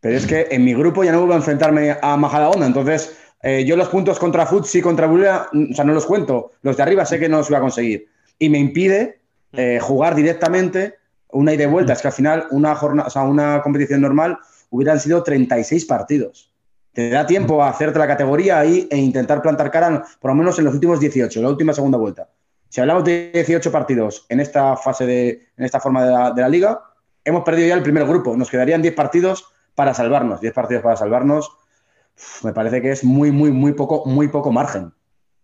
[0.00, 3.64] Pero es que en mi grupo ya no vuelvo a enfrentarme a Majadahonda, entonces eh,
[3.64, 6.52] yo los puntos contra Futs y contra Burela, o sea, no los cuento.
[6.62, 8.08] Los de arriba sé que no los voy a conseguir.
[8.38, 9.20] Y me impide
[9.52, 10.96] eh, jugar directamente
[11.30, 11.92] una ida y vuelta.
[11.92, 14.38] Es que al final una, jornada, o sea, una competición normal
[14.70, 16.55] hubieran sido 36 partidos
[16.96, 20.58] te da tiempo a hacerte la categoría ahí e intentar plantar cara, por lo menos
[20.58, 22.30] en los últimos 18, la última segunda vuelta.
[22.70, 25.28] Si hablamos de 18 partidos en esta fase de,
[25.58, 26.80] en esta forma de la, de la liga,
[27.22, 28.34] hemos perdido ya el primer grupo.
[28.34, 30.40] Nos quedarían 10 partidos para salvarnos.
[30.40, 31.52] 10 partidos para salvarnos.
[32.16, 34.94] Uf, me parece que es muy, muy, muy poco, muy poco margen.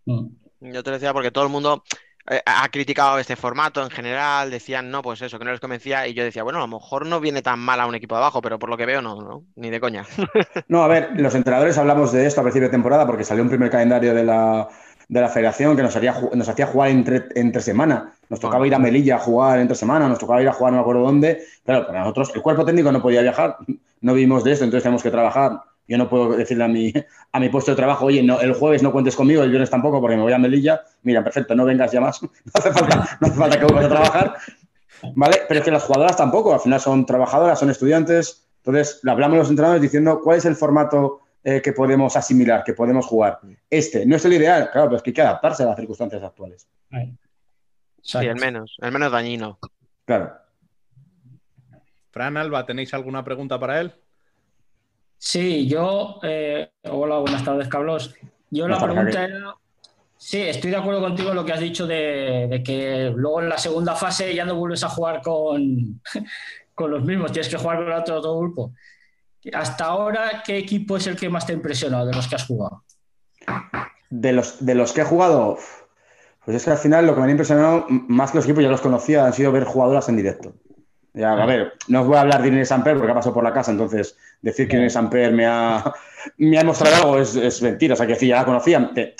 [0.06, 1.84] Yo te decía porque todo el mundo
[2.30, 6.06] eh, ha criticado este formato en general, decían, no, pues eso, que no les convencía,
[6.06, 8.20] y yo decía, bueno, a lo mejor no viene tan mal a un equipo de
[8.20, 10.04] abajo, pero por lo que veo, no, no ni de coña.
[10.68, 13.48] No, a ver, los entrenadores hablamos de esto a principio de temporada porque salió un
[13.48, 14.68] primer calendario de la,
[15.08, 18.12] de la federación que nos, haría, nos hacía jugar entre, entre semana.
[18.28, 20.78] Nos tocaba ir a Melilla a jugar entre semana, nos tocaba ir a jugar no
[20.78, 21.44] me acuerdo dónde.
[21.64, 23.58] Claro, para nosotros el cuerpo técnico no podía viajar,
[24.00, 25.60] no vimos de esto, entonces tenemos que trabajar.
[25.88, 26.92] Yo no puedo decirle a mi,
[27.32, 30.00] a mi puesto de trabajo, oye, no, el jueves no cuentes conmigo, el viernes tampoco,
[30.00, 30.82] porque me voy a Melilla.
[31.02, 32.20] Mira, perfecto, no vengas ya más.
[32.22, 34.36] No hace falta, no hace falta que vuelvas a trabajar.
[35.14, 35.42] ¿vale?
[35.48, 38.48] Pero es que las jugadoras tampoco, al final son trabajadoras, son estudiantes.
[38.58, 42.62] Entonces, le hablamos a los entrenadores diciendo cuál es el formato eh, que podemos asimilar,
[42.62, 43.40] que podemos jugar.
[43.68, 46.22] Este no es el ideal, claro, pero es que hay que adaptarse a las circunstancias
[46.22, 46.68] actuales.
[48.00, 49.58] Sí, el menos, el menos dañino.
[50.04, 50.32] Claro.
[52.10, 53.92] Fran Alba, ¿tenéis alguna pregunta para él?
[55.24, 56.18] Sí, yo.
[56.24, 58.12] eh, hola, buenas tardes, Carlos.
[58.50, 59.54] Yo la pregunta era.
[60.16, 63.48] Sí, estoy de acuerdo contigo en lo que has dicho de, de que luego en
[63.48, 66.00] la segunda fase ya no vuelves a jugar con,
[66.74, 68.72] con los mismos, tienes que jugar con otro, otro grupo.
[69.54, 72.44] Hasta ahora, ¿qué equipo es el que más te ha impresionado de los que has
[72.44, 72.82] jugado?
[74.10, 75.56] De los, de los que he jugado,
[76.44, 78.70] pues es que al final lo que me ha impresionado, más que los equipos, ya
[78.70, 80.52] los conocía, han sido ver jugadoras en directo.
[81.14, 83.44] Ya, a ver, no os voy a hablar de Inés Samper porque ha pasado por
[83.44, 85.92] la casa, entonces decir que Inés Samper me ha,
[86.38, 87.94] me ha mostrado algo es, es mentira.
[87.94, 88.90] O sea, que decir, ya la conocía.
[88.94, 89.14] te-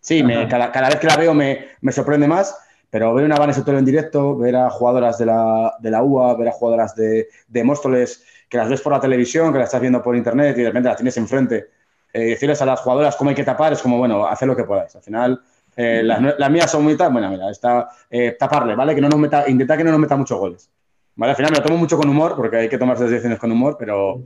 [0.00, 2.54] sí, me- cada, cada vez que la veo me, me sorprende más,
[2.90, 6.34] pero ver una Vanessa Otero en directo, ver a jugadoras de la, de la UA,
[6.36, 9.80] ver a jugadoras de, de Móstoles, que las ves por la televisión, que las estás
[9.80, 11.70] viendo por internet y de repente las tienes enfrente,
[12.12, 14.64] eh, decirles a las jugadoras cómo hay que tapar, es como, bueno, haced lo que
[14.64, 14.94] podáis.
[14.96, 15.42] Al final,
[15.76, 18.94] eh, las, las mías son muy tal, bueno, mira, está eh, taparle, ¿vale?
[18.94, 20.70] Que no nos meta, intentar que no nos meta muchos goles.
[21.18, 21.32] ¿Vale?
[21.32, 23.50] Al final me lo tomo mucho con humor, porque hay que tomarse las decisiones con
[23.50, 24.22] humor, pero,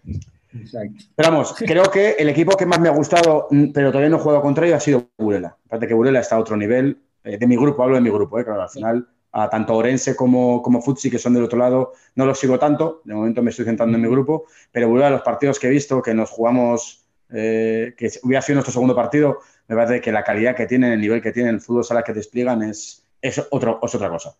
[0.54, 1.04] Exacto.
[1.16, 4.20] pero vamos, creo que el equipo que más me ha gustado, pero todavía no he
[4.20, 5.56] jugado contra ellos, ha sido Burela.
[5.64, 8.38] Aparte que Burela está a otro nivel, eh, de mi grupo, hablo de mi grupo,
[8.38, 11.94] eh, claro, al final, a tanto Orense como, como Futsi, que son del otro lado,
[12.14, 15.22] no los sigo tanto, de momento me estoy centrando en mi grupo, pero Burela, los
[15.22, 19.76] partidos que he visto, que nos jugamos, eh, que hubiera sido nuestro segundo partido, me
[19.76, 22.62] parece que la calidad que tienen, el nivel que tienen, el fútbol sala que despliegan
[22.62, 24.36] es, es, otro, es otra cosa.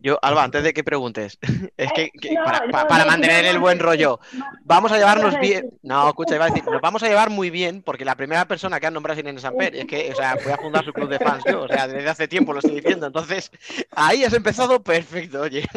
[0.00, 1.38] Yo, Alba, antes de que preguntes,
[1.76, 4.20] es que, que no, para, no, pa- para no, mantener el buen rollo,
[4.64, 5.70] vamos a llevarnos no, bien.
[5.82, 8.78] no, escucha, iba a decir, nos vamos a llevar muy bien porque la primera persona
[8.78, 9.74] que han nombrado es Irene Samper.
[9.74, 12.08] Es que, o sea, voy a fundar su club de fans yo, o sea, desde
[12.08, 13.06] hace tiempo lo estoy diciendo.
[13.08, 13.50] Entonces,
[13.90, 15.64] ahí has empezado perfecto, oye.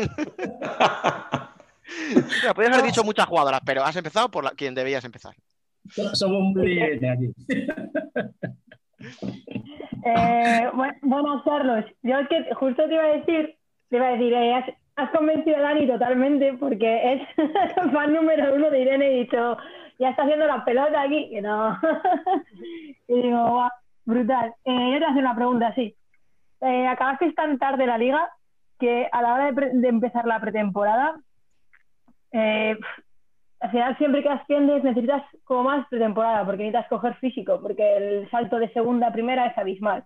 [2.15, 5.35] O sea, podrías haber dicho muchas jugadoras, pero has empezado por la, quien debías empezar.
[6.13, 7.33] Somos muy de aquí.
[10.03, 11.85] Eh, bu- buenas, Carlos.
[12.01, 13.55] Yo es que justo te iba a decir,
[13.91, 14.55] te iba a decir, eh,
[14.95, 17.21] has, convencido a Dani totalmente porque es
[17.91, 19.57] fan número uno de Irene y he dicho,
[19.99, 21.77] ya está haciendo la pelota aquí, que no.
[23.09, 23.69] y digo, guau,
[24.05, 24.53] brutal.
[24.63, 25.93] Eh, yo te hacer una pregunta, sí.
[26.61, 28.29] Eh, acabasteis tan tarde la liga
[28.79, 31.19] que a la hora de empezar la pretemporada,
[32.31, 32.77] eh,
[33.59, 38.31] al final siempre que asciendes necesitas como más pretemporada porque necesitas coger físico porque el
[38.31, 40.05] salto de segunda a primera es abismal.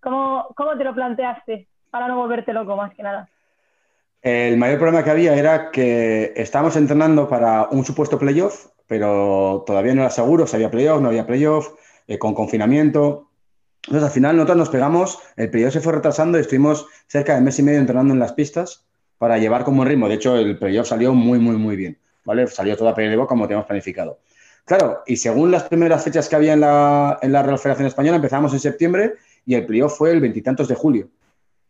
[0.00, 3.28] ¿Cómo, cómo te lo planteaste para no volverte loco más que nada?
[4.20, 9.94] El mayor problema que había era que estábamos entrenando para un supuesto playoff, pero todavía
[9.94, 11.68] no era seguro si había playoff, no había playoff,
[12.08, 13.28] eh, con confinamiento.
[13.84, 17.42] Entonces, al final, nosotros nos pegamos, el playoff se fue retrasando y estuvimos cerca de
[17.42, 18.84] mes y medio entrenando en las pistas
[19.18, 20.08] para llevar como ritmo.
[20.08, 21.96] De hecho, el playoff salió muy, muy, muy bien.
[22.24, 22.48] ¿vale?
[22.48, 24.18] Salió todo a de boca como teníamos planificado.
[24.64, 28.16] Claro, y según las primeras fechas que había en la, en la Real Federación Española,
[28.16, 29.14] empezamos en septiembre
[29.46, 31.08] y el playoff fue el veintitantos de julio.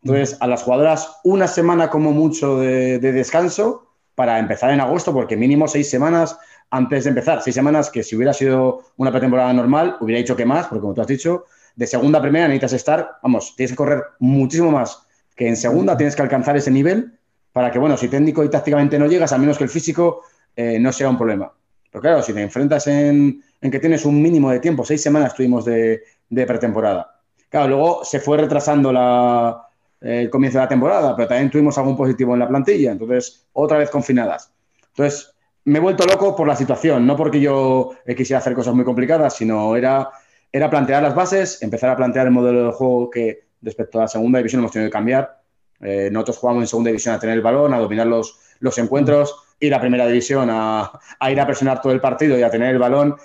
[0.05, 5.11] Entonces, a las jugadoras una semana como mucho de, de descanso para empezar en agosto,
[5.11, 6.37] porque mínimo seis semanas
[6.69, 7.41] antes de empezar.
[7.41, 10.93] Seis semanas que si hubiera sido una pretemporada normal, hubiera dicho que más, porque como
[10.93, 15.07] tú has dicho, de segunda a primera necesitas estar, vamos, tienes que correr muchísimo más
[15.35, 17.17] que en segunda, tienes que alcanzar ese nivel
[17.51, 20.21] para que, bueno, si técnico y tácticamente no llegas, a menos que el físico
[20.55, 21.51] eh, no sea un problema.
[21.89, 25.33] Pero claro, si te enfrentas en, en que tienes un mínimo de tiempo, seis semanas
[25.33, 27.19] tuvimos de, de pretemporada.
[27.49, 29.67] Claro, luego se fue retrasando la,
[30.01, 33.77] el comienzo de la temporada, pero también tuvimos algún positivo en la plantilla, entonces otra
[33.77, 34.51] vez confinadas.
[34.89, 38.73] Entonces, me he vuelto loco por la situación, no porque yo eh, quisiera hacer cosas
[38.75, 40.09] muy complicadas, sino era,
[40.51, 44.07] era plantear las bases, empezar a plantear el modelo de juego que respecto a la
[44.07, 45.41] segunda división hemos tenido que cambiar.
[45.81, 49.35] Eh, nosotros jugamos en segunda división a tener el balón, a dominar los, los encuentros,
[49.59, 52.69] ir a primera división a, a, ir a presionar todo el partido y a tener
[52.69, 53.15] el balón.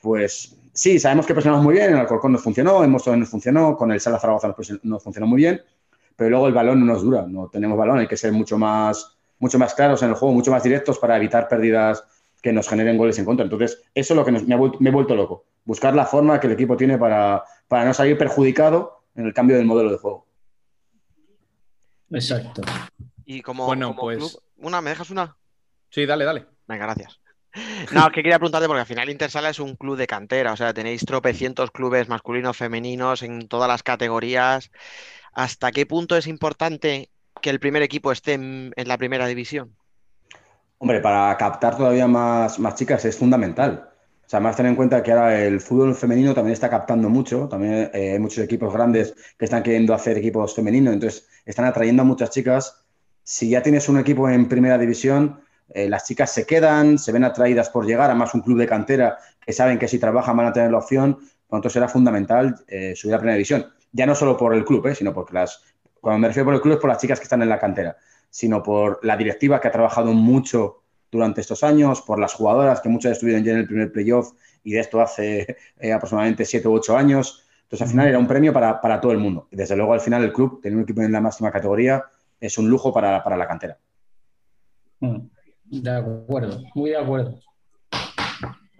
[0.00, 3.76] Pues sí, sabemos que presionamos muy bien, en Alcorcón nos funcionó, en Móstoles nos funcionó,
[3.76, 5.60] con el Sala Zaragoza nos, nos funcionó muy bien,
[6.20, 9.16] pero luego el balón no nos dura, no tenemos balón, hay que ser mucho más,
[9.38, 12.04] mucho más claros en el juego, mucho más directos para evitar pérdidas
[12.42, 13.44] que nos generen goles en contra.
[13.44, 16.04] Entonces, eso es lo que nos, me, ha vuelto, me, he vuelto loco, buscar la
[16.04, 19.90] forma que el equipo tiene para, para no salir perjudicado en el cambio del modelo
[19.92, 20.26] de juego.
[22.10, 22.60] Exacto.
[23.24, 24.18] Y como, bueno, como pues...
[24.18, 24.82] club, ¿una?
[24.82, 25.34] ¿Me dejas una?
[25.88, 26.44] Sí, dale, dale.
[26.68, 27.18] Venga, gracias.
[27.92, 30.56] No, es que quería preguntarte porque al final Intersala es un club de cantera, o
[30.56, 34.70] sea, tenéis tropecientos clubes masculinos, femeninos en todas las categorías.
[35.32, 39.76] ¿Hasta qué punto es importante que el primer equipo esté en, la primera división?
[40.78, 43.90] Hombre, para captar todavía más, más chicas es fundamental.
[44.26, 47.48] O sea, más tener en cuenta que ahora el fútbol femenino también está captando mucho.
[47.48, 50.94] También eh, hay muchos equipos grandes que están queriendo hacer equipos femeninos.
[50.94, 52.84] Entonces, están atrayendo a muchas chicas
[53.30, 57.22] si ya tienes un equipo en primera división, eh, las chicas se quedan, se ven
[57.22, 60.52] atraídas por llegar, además un club de cantera que saben que si trabajan van a
[60.52, 63.66] tener la opción, por lo tanto será fundamental eh, subir a primera división.
[63.92, 65.62] Ya no solo por el club, eh, sino porque las,
[66.00, 67.96] cuando me refiero por el club es por las chicas que están en la cantera,
[68.28, 72.88] sino por la directiva que ha trabajado mucho durante estos años, por las jugadoras que
[72.88, 76.74] muchas estuvieron ya en el primer playoff y de esto hace eh, aproximadamente 7 u
[76.74, 77.44] 8 años.
[77.62, 79.46] Entonces, al final era un premio para, para todo el mundo.
[79.50, 82.04] Y desde luego, al final, el club, tener un equipo en la máxima categoría,
[82.40, 83.78] es un lujo para, para la cantera.
[84.98, 85.18] Mm,
[85.66, 87.38] De acuerdo, muy de acuerdo.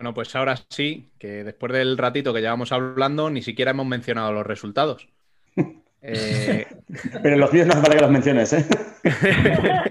[0.00, 4.32] Bueno, pues ahora sí, que después del ratito que llevamos hablando, ni siquiera hemos mencionado
[4.32, 5.06] los resultados.
[6.02, 6.66] Eh,
[7.22, 8.64] Pero los míos no hace falta que los menciones, ¿eh?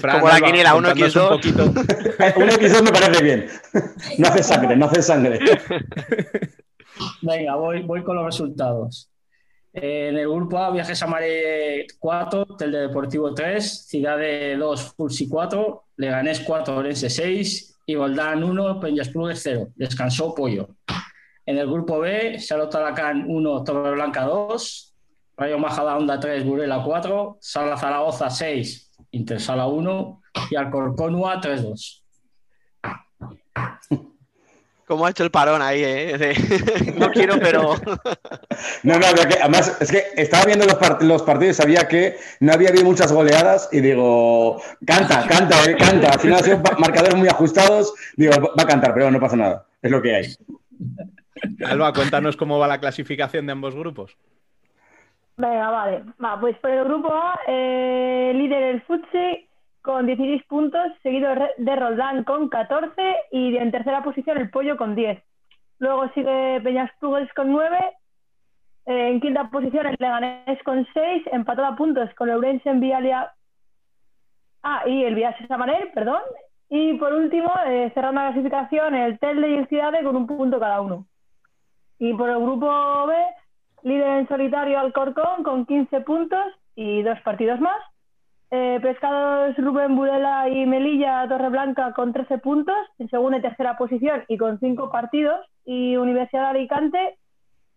[0.00, 1.22] Fran, Como la quiniela, uno contadnos X2.
[1.22, 1.62] un poquito.
[2.40, 3.46] Uno quizás me parece bien.
[4.18, 5.38] No hace sangre, no hace sangre.
[7.22, 9.08] Venga, voy, voy con los resultados.
[9.72, 14.18] Eh, en el grupo A, Viajes a Mare 4, Telde Deportivo 3, Ciudad
[14.58, 19.68] 2, Fulsi 4, Leganés 4, Orense 6 Voldán 1, Peñasplugues 0.
[19.76, 20.68] Descansó Pollo.
[21.44, 24.94] En el grupo B, Charlotte Alacán 1, Torreblanca 2,
[25.36, 32.02] Rayo Majadahonda 3, Burela 4, Sala Zaragoza 6, Intersala 1 y Alcorcónua 3-2.
[34.86, 36.16] Como ha hecho el parón ahí, ¿eh?
[36.18, 37.74] De- no quiero, pero.
[38.82, 41.88] No, no, pero que, además es que estaba viendo los, part- los partidos y sabía
[41.88, 46.10] que no había habido muchas goleadas y digo, canta, canta, eh, canta.
[46.12, 47.92] Al final han sido marcadores muy ajustados.
[48.16, 49.66] Digo, va a cantar, pero no pasa nada.
[49.82, 50.34] Es lo que hay.
[51.66, 54.16] Alba, cuéntanos cómo va la clasificación de ambos grupos.
[55.36, 56.02] Venga, vale.
[56.24, 59.48] Va, pues por el grupo A, eh, líder el Futsi
[59.86, 62.92] con 16 puntos, seguido de Roldán con 14
[63.30, 65.22] y en tercera posición el Pollo con 10.
[65.78, 67.78] Luego sigue Peñas Plugues con 9.
[68.86, 72.80] eh, en quinta posición el Leganés con 6, empatado a puntos con el Ourense en
[72.80, 73.32] Vialia.
[74.64, 76.22] Ah, y el Viajes Samanel, perdón.
[76.68, 80.58] Y por último, eh, cerrando la clasificación, el Telde y el Ciudade con un punto
[80.58, 81.06] cada uno.
[82.00, 83.14] Y por el grupo B,
[83.84, 86.44] líder en solitario Alcorcón con 15 puntos
[86.74, 87.80] y dos partidos más.
[88.50, 94.24] Eh, Pescados Rubén Burela y Melilla Torreblanca con 13 puntos, en segunda y tercera posición
[94.28, 95.44] y con 5 partidos.
[95.64, 97.18] Y Universidad Alicante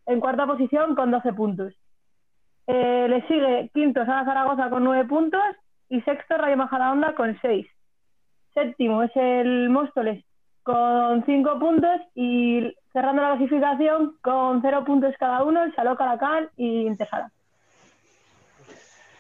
[0.06, 1.74] en cuarta posición con 12 puntos.
[2.68, 5.42] Eh, le sigue quinto Sala Zaragoza con 9 puntos
[5.90, 7.66] y sexto Rayo Majadahonda con 6.
[8.54, 10.24] Séptimo es el Móstoles
[10.62, 16.50] con 5 puntos y cerrando la clasificación con 0 puntos cada uno el Saló Calacán
[16.58, 17.32] y Intesala.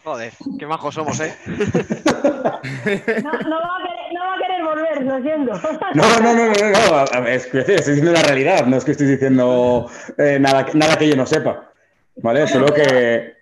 [0.03, 1.33] Joder, qué majos somos, ¿eh?
[1.45, 5.51] No, no va a querer, no va a querer volver, lo siento.
[5.93, 9.07] No, no, no, no, no, Es que estoy diciendo la realidad, no es que estoy
[9.07, 11.69] diciendo eh, nada, que- nada que yo no sepa.
[12.17, 12.47] ¿Vale?
[12.47, 13.33] Solo que.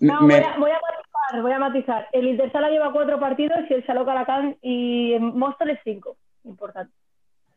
[0.00, 2.08] No, me- voy, a, voy a matizar, voy a matizar.
[2.12, 6.16] El Intersala lleva 4 partidos y el Saló Calacán y Móstoles 5.
[6.44, 6.92] Importante.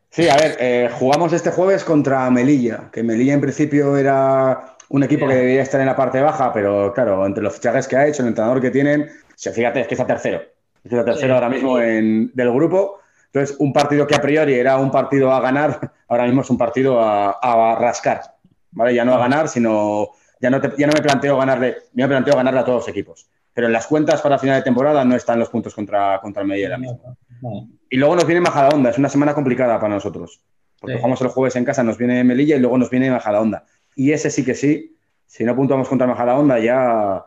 [0.10, 5.04] Sí, a ver, eh, jugamos este jueves contra Melilla, que Melilla en principio era un
[5.04, 8.08] equipo que debería estar en la parte baja, pero claro, entre los fichajes que ha
[8.08, 10.38] hecho, el entrenador que tienen, fíjate, es que está tercero.
[10.84, 11.34] Es que está tercero Sí.
[11.36, 13.00] ahora mismo en, del grupo.
[13.34, 16.58] Entonces, un partido que a priori era un partido a ganar, ahora mismo es un
[16.58, 18.22] partido a, a rascar.
[18.72, 18.94] ¿Vale?
[18.94, 20.10] Ya no a ganar, sino.
[20.40, 23.28] Ya no, te- ya no me planteo ganarle, me planteo ganarle a todos los equipos.
[23.54, 26.64] Pero en las cuentas para final de temporada no están los puntos contra, contra el
[26.66, 27.18] ahora mismo.
[27.42, 27.68] No.
[27.90, 30.42] Y luego nos viene Majadahonda, es una semana complicada para nosotros.
[30.80, 31.00] Porque Sí.
[31.00, 33.66] jugamos el jueves en casa, nos viene Melilla y luego nos viene Majadahonda.
[33.98, 37.26] Y ese sí que sí, si no puntuamos contra Majadahonda ya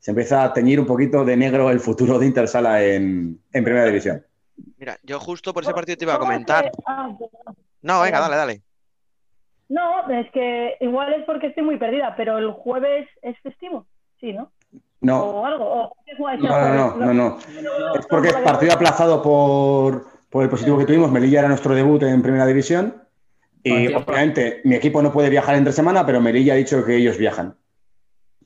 [0.00, 3.86] se empieza a teñir un poquito de negro el futuro de Intersala en, en Primera
[3.86, 4.24] División.
[4.78, 6.70] Mira, yo justo por ese partido te iba a ¿Cómo comentar.
[6.86, 7.56] ah, perdón.
[7.82, 8.62] No, venga, dale, dale.
[9.68, 13.86] No, es que igual es porque estoy muy perdida, pero el jueves es festivo.
[14.20, 14.52] Sí, ¿no?
[15.00, 15.64] No, O algo.
[15.64, 17.38] O, ¿qué jugáis el no, no, no, no, no.
[17.98, 21.10] Es porque es partido aplazado por, por el positivo que tuvimos.
[21.10, 23.02] Melilla era nuestro debut en Primera División.
[23.66, 26.96] Y Partido obviamente mi equipo no puede viajar entre semana, pero Melilla ha dicho que
[26.96, 27.56] ellos viajan.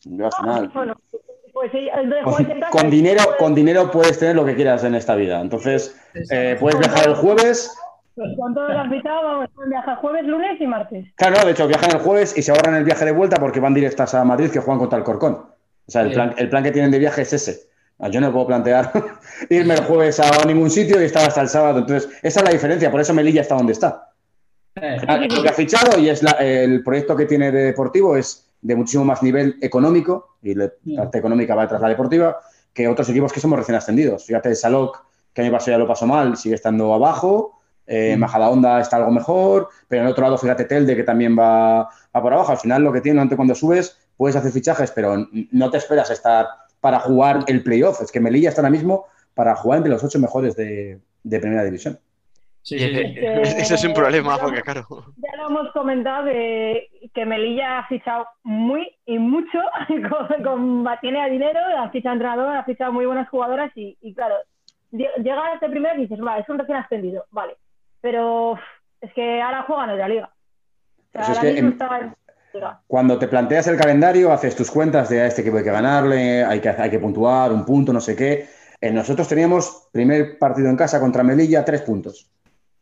[0.04, 0.94] Yo al final, bueno,
[1.52, 4.94] pues sí, entonces jugáis en con, dinero, con dinero puedes tener lo que quieras en
[4.94, 5.40] esta vida.
[5.42, 5.94] Entonces,
[6.30, 7.76] eh, puedes viajar el jueves.
[8.14, 11.06] Pues con todo lo invitado, vamos a viajar jueves, lunes y martes.
[11.16, 13.60] Claro, no, de hecho, viajan el jueves y se ahorran el viaje de vuelta porque
[13.60, 15.32] van directas a Madrid que juegan contra el Corcón.
[15.34, 17.68] O sea, el plan, el plan que tienen de viaje es ese.
[17.98, 18.90] Ah, Yo no me puedo plantear
[19.50, 21.80] irme el jueves a ningún sitio y estar hasta el sábado.
[21.80, 22.90] Entonces, esa es la diferencia.
[22.90, 24.09] Por eso Melilla está donde está.
[24.80, 28.16] Eh, Ah, lo que ha fichado y es la- el proyecto que tiene de deportivo
[28.16, 32.38] es de muchísimo más nivel económico y la parte económica va tras la deportiva
[32.72, 34.24] que otros equipos que somos recién ascendidos.
[34.26, 37.60] Fíjate, Salok, que año pasado ya lo pasó mal, sigue estando abajo.
[37.86, 41.80] Eh, Majadahonda está algo mejor, pero en otro lado, fíjate, Telde, que también va,
[42.14, 42.52] va por abajo.
[42.52, 46.08] Al final, lo que tiene, antes cuando subes, puedes hacer fichajes, pero no te esperas
[46.10, 46.46] estar
[46.80, 48.00] para jugar el playoff.
[48.02, 51.64] Es que Melilla está ahora mismo para jugar entre los ocho mejores de, de primera
[51.64, 51.98] división.
[52.70, 52.76] Sí,
[53.62, 54.86] ese es un problema, porque claro.
[55.16, 59.58] Ya lo hemos comentado de que Melilla ha fichado muy y mucho,
[60.08, 64.36] con, con- tiene dinero, ha fichado entrenador, ha fichado muy buenas jugadoras y, y claro,
[64.92, 67.56] lle- llega a este primer y dices, vale, es un recién ascendido, vale,
[68.00, 68.56] pero
[69.00, 70.30] es que ahora juegan en la liga.
[70.32, 72.14] O sea, Eso es ahora que mismo en- está en la
[72.54, 72.80] liga.
[72.86, 76.44] Cuando te planteas el calendario, haces tus cuentas de a este equipo hay que ganarle,
[76.44, 78.46] hay que, hay que puntuar, un punto, no sé qué.
[78.80, 82.30] Eh, nosotros teníamos primer partido en casa contra Melilla, tres puntos.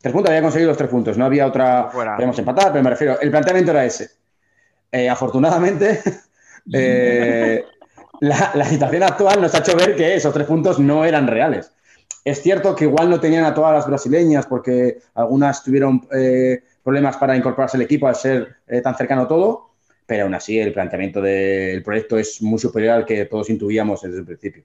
[0.00, 1.88] Tres puntos, había conseguido los tres puntos, no había otra.
[1.90, 2.16] Fuera.
[2.16, 4.10] Podemos empatar, pero me refiero, el planteamiento era ese.
[4.92, 6.00] Eh, afortunadamente,
[6.72, 7.64] eh,
[8.20, 11.72] la, la situación actual nos ha hecho ver que esos tres puntos no eran reales.
[12.24, 17.16] Es cierto que igual no tenían a todas las brasileñas porque algunas tuvieron eh, problemas
[17.16, 19.70] para incorporarse al equipo al ser tan cercano todo,
[20.06, 24.18] pero aún así el planteamiento del proyecto es muy superior al que todos intuíamos desde
[24.18, 24.64] el principio.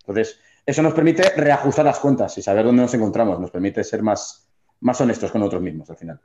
[0.00, 4.02] Entonces, eso nos permite reajustar las cuentas y saber dónde nos encontramos, nos permite ser
[4.02, 4.47] más,
[4.80, 6.20] más honestos con nosotros mismos al final.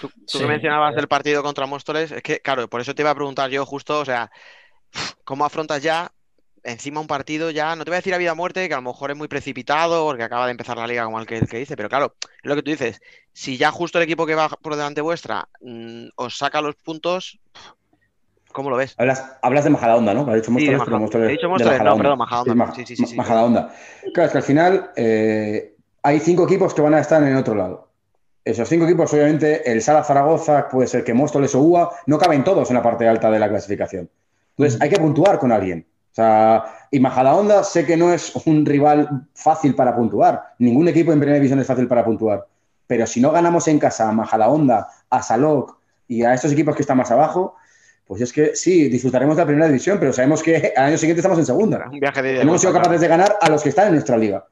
[0.00, 0.38] Tú, tú Sí.
[0.38, 3.50] que mencionabas el partido contra Móstoles, es que, claro, por eso te iba a preguntar
[3.50, 4.30] yo justo, o sea,
[5.24, 6.10] ¿cómo afrontas ya
[6.64, 8.78] encima un partido ya, no te voy a decir a vida o muerte, que a
[8.78, 11.48] lo mejor es muy precipitado porque acaba de empezar la liga como el que, el
[11.48, 13.00] que dice, pero claro, es lo que tú dices,
[13.32, 17.38] si ya justo el equipo que va por delante vuestra mm, os saca los puntos,
[18.52, 18.94] ¿cómo lo ves?
[18.98, 20.28] Hablas, hablas de Majadahonda, ¿no?
[20.28, 22.84] Has dicho Sí, Móstoles, pero Maja- Móstoles- he dicho de Móstoles, no, perdón, Majadahonda, sí,
[22.86, 23.16] sí, sí, sí.
[23.16, 23.74] Majadahonda.
[24.12, 27.54] Claro, es que al final eh, hay cinco equipos que van a estar en otro
[27.54, 27.88] lado.
[28.44, 32.44] Esos cinco equipos, obviamente, el Sala Zaragoza, puede ser que Móstoles o UA, no caben
[32.44, 34.08] todos en la parte alta de la clasificación.
[34.56, 35.86] Entonces, hay que puntuar con alguien.
[36.10, 40.54] O sea, y Majadahonda sé que no es un rival fácil para puntuar.
[40.58, 42.46] Ningún equipo en primera división es fácil para puntuar.
[42.86, 45.76] Pero si no ganamos en casa a Majadahonda, a Salok
[46.08, 47.56] y a estos equipos que están más abajo,
[48.06, 51.20] pues es que sí, disfrutaremos de la primera división, pero sabemos que al año siguiente
[51.20, 51.86] estamos en segunda.
[51.92, 54.46] Un viaje de Hemos sido capaces de ganar a los que están en nuestra liga.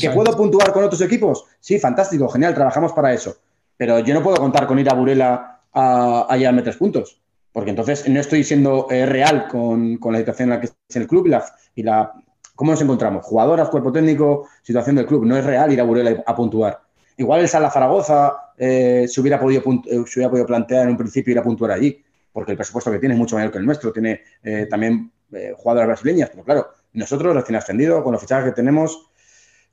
[0.00, 1.44] ¿Que puedo puntuar con otros equipos?
[1.60, 3.36] Sí, fantástico, genial, trabajamos para eso.
[3.76, 7.20] Pero yo no puedo contar con ir a Burela a, a llevarme tres puntos.
[7.52, 10.96] Porque entonces no estoy siendo eh, real con, con la situación en la que es
[10.96, 12.12] el club y la, y la.
[12.54, 13.24] ¿Cómo nos encontramos?
[13.24, 15.24] Jugadoras, cuerpo técnico, situación del club.
[15.26, 16.80] No es real ir a Burela a puntuar.
[17.16, 20.96] Igual el Sala Zaragoza eh, se, hubiera podido, eh, se hubiera podido plantear en un
[20.96, 22.02] principio ir a puntuar allí,
[22.32, 23.92] porque el presupuesto que tiene es mucho mayor que el nuestro.
[23.92, 25.10] Tiene eh, también
[25.56, 29.10] jugadoras brasileñas, pero claro, nosotros recién ascendidos, con los fichajes que tenemos,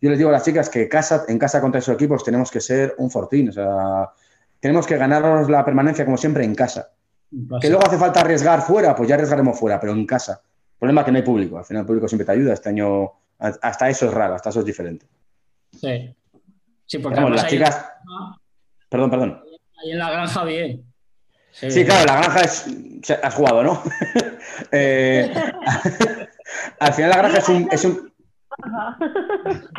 [0.02, 2.62] yo les digo a las chicas que casa, en casa contra esos equipos tenemos que
[2.62, 3.50] ser un fortín.
[3.50, 4.10] O sea,
[4.60, 6.91] tenemos que ganarnos la permanencia como siempre en casa.
[7.62, 10.41] Que luego hace falta arriesgar fuera, pues ya arriesgaremos fuera, pero en casa.
[10.43, 11.58] El problema es que no hay público.
[11.58, 12.54] Al final el público siempre te ayuda.
[12.54, 15.06] Este año hasta eso es raro, hasta eso es diferente.
[15.80, 16.16] Sí.
[16.86, 17.86] Sí, porque Vamos, las chicas.
[18.89, 19.43] Perdón, perdón.
[19.82, 20.84] ahí en la granja bien.
[21.52, 22.66] Sí, claro, la granja es.
[23.22, 23.84] Has jugado, ¿no?
[24.72, 25.32] Eh,
[26.80, 28.09] al final la granja es un, es un,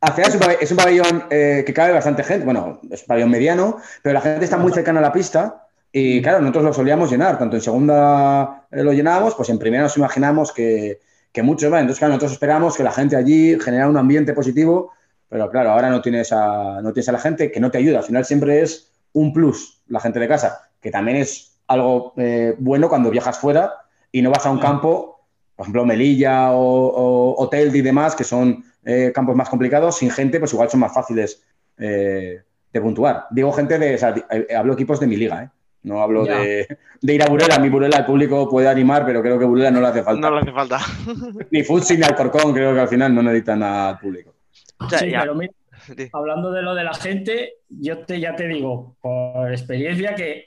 [0.00, 2.44] Al final es un, pabell- es un pabellón eh, que cabe bastante gente.
[2.44, 5.66] Bueno, es un pabellón mediano, pero la gente está muy cercana a la pista.
[5.92, 7.38] Y claro, nosotros lo solíamos llenar.
[7.38, 11.82] Tanto en segunda eh, lo llenábamos, pues en primera nos imaginamos que, que muchos van.
[11.82, 14.92] Entonces, claro, nosotros esperamos que la gente allí genera un ambiente positivo.
[15.28, 17.98] Pero claro, ahora no tienes, a, no tienes a la gente que no te ayuda.
[17.98, 22.54] Al final siempre es un plus la gente de casa, que también es algo eh,
[22.58, 23.72] bueno cuando viajas fuera
[24.10, 25.21] y no vas a un campo,
[25.56, 30.10] por ejemplo, Melilla o, o Hotel y demás, que son eh, campos más complicados, sin
[30.10, 31.42] gente, pues igual son más fáciles
[31.78, 32.42] eh,
[32.72, 33.26] de puntuar.
[33.30, 35.50] Digo gente de, o sea, di- eh, hablo equipos de mi liga, ¿eh?
[35.84, 37.58] No hablo de, de ir a Burela.
[37.58, 40.28] Mi Burela el público puede animar, pero creo que Burela no le hace falta.
[40.30, 40.78] No le hace falta.
[41.50, 44.32] Ni Futsi ni Alcorcón, creo que al final no necesitan nada al público.
[44.78, 45.52] O sea, Sí, pero mira,
[46.12, 50.46] hablando de lo de la gente, yo te, ya te digo, por experiencia, que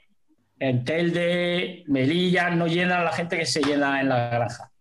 [0.58, 4.72] en Telde, Melilla, no llenan la gente que se llena en la granja.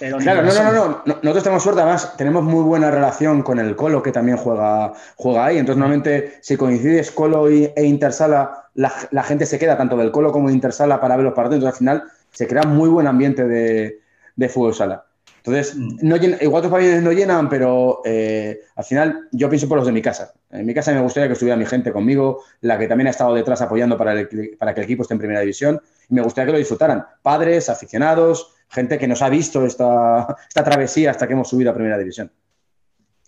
[0.00, 2.90] Pero ni Claro, no, no, no, no, no- Nosotros tenemos suerte, además tenemos muy buena
[2.90, 5.58] relación con el Colo, que también juega, juega ahí.
[5.58, 10.10] Entonces, normalmente, si coincides Colo y- e Intersala, la, la gente se queda tanto del
[10.12, 11.56] Colo como de Intersala para ver los partidos.
[11.64, 14.00] Entonces, al final, se crea muy buen ambiente de,
[14.36, 15.04] de fútbol sala.
[15.38, 15.98] Entonces, Mm.
[16.02, 19.86] no llena- igual otros pabellones no llenan, pero eh, al final yo pienso por los
[19.86, 20.32] de mi casa.
[20.50, 23.34] En mi casa me gustaría que estuviera mi gente conmigo, la que también ha estado
[23.34, 25.80] detrás apoyando para, el- para que el equipo esté en primera división.
[26.10, 27.04] Y me gustaría que lo disfrutaran.
[27.22, 31.74] Padres, aficionados, gente que nos ha visto esta, esta travesía hasta que hemos subido a
[31.74, 32.32] primera división.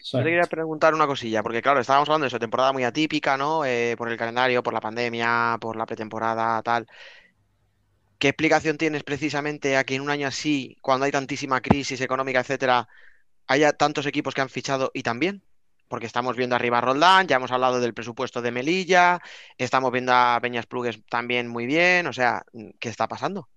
[0.02, 3.36] Yo te quería preguntar una cosilla, porque claro, estábamos hablando de eso, temporada muy atípica,
[3.36, 3.64] ¿no?
[3.64, 6.86] Eh, por el calendario, por la pandemia, por la pretemporada, tal.
[8.18, 12.40] ¿Qué explicación tienes precisamente a que en un año así, cuando hay tantísima crisis económica,
[12.40, 12.88] etcétera,
[13.46, 15.42] haya tantos equipos que han fichado y también?
[15.88, 19.20] Porque estamos viendo arriba a Roldán, ya hemos hablado del presupuesto de Melilla,
[19.58, 22.44] estamos viendo a Peñas Plugues también muy bien, o sea,
[22.78, 23.48] ¿qué está pasando?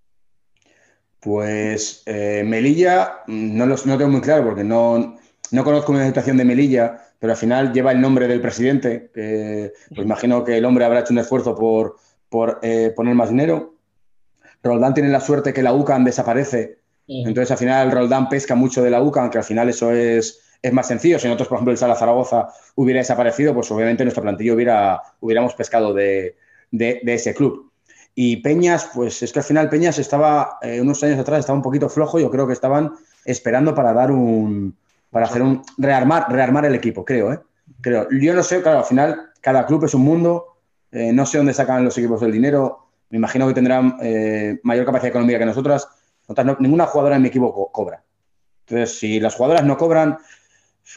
[1.24, 5.18] Pues eh, Melilla, mm, no lo no tengo muy claro porque no,
[5.52, 9.10] no conozco una situación de Melilla, pero al final lleva el nombre del presidente.
[9.90, 11.96] pues imagino que el hombre habrá hecho un esfuerzo por,
[12.30, 13.76] por eh, poner más dinero.
[14.62, 16.80] Roldán tiene la suerte que la UCAN desaparece,
[17.28, 20.72] entonces al final Roldán pesca mucho de la UCAN, que al final eso es, es
[20.74, 21.20] más sencillo.
[21.20, 25.54] Si nosotros, por ejemplo, el Sala Zaragoza hubiera desaparecido, pues obviamente nuestra plantilla hubiera, hubiéramos
[25.54, 26.38] pescado de,
[26.72, 27.73] de- de ese club.
[28.16, 31.64] Y Peñas, pues es que al final Peñas estaba, eh, unos años atrás, estaba un
[31.64, 32.20] poquito flojo.
[32.20, 32.94] Yo creo que estaban
[33.26, 34.76] esperando para dar un,
[35.10, 37.40] para hacer un, rearmar, rearmar el equipo, creo, ¿eh?
[37.82, 38.08] Creo.
[38.12, 40.58] Yo no sé, claro, al final cada club es un mundo.
[40.92, 42.88] eh, no sé dónde sacan los equipos del dinero.
[43.10, 45.88] Me imagino que tendrán eh, mayor capacidad económica que nosotras.
[46.46, 48.04] No- ninguna jugadora en mi equipo co- cobra.
[48.68, 50.18] Entonces, si las jugadoras no cobran,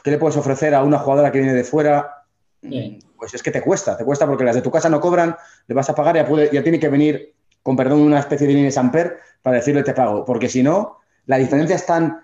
[0.05, 2.16] ¿qué le puedes ofrecer a una jugadora que viene de fuera?
[2.63, 2.99] Sí.
[3.17, 5.37] Pues es que te cuesta, te cuesta porque las de tu casa no cobran,
[5.67, 8.47] le vas a pagar y ya, puede- ya tiene que venir, con perdón, una especie
[8.47, 10.25] de línea de Samper para decirle te pago.
[10.25, 12.21] Porque si no, la diferencia es tan.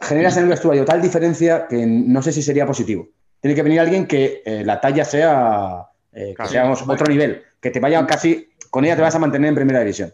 [0.00, 3.08] Generas en el vestuario tal diferencia que no sé si sería positivo.
[3.40, 7.70] Tiene que venir alguien que eh, la talla sea, eh, que seamos otro nivel, que
[7.70, 8.48] te vaya casi.
[8.70, 10.12] Con ella te vas a mantener en primera división.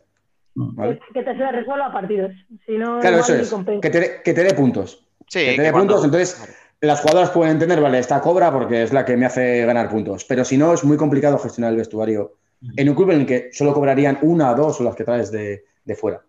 [0.55, 1.01] ¿vale?
[1.13, 2.31] Que te se resuelva partidos.
[2.65, 3.53] Si no, Claro, eso es.
[3.83, 5.05] Que te, dé- que te dé puntos.
[5.27, 8.83] Sí, que te dé cuando- puntos, entonces las jugadoras pueden entender, vale, esta cobra porque
[8.83, 10.25] es la que me hace ganar puntos.
[10.25, 12.37] Pero si no, es muy complicado gestionar el vestuario
[12.77, 15.31] en un club en el que solo cobrarían una o dos o las que traes
[15.31, 16.23] de, de fuera.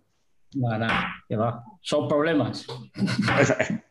[0.55, 1.63] Nada, nada, que va.
[1.81, 2.65] Son problemas.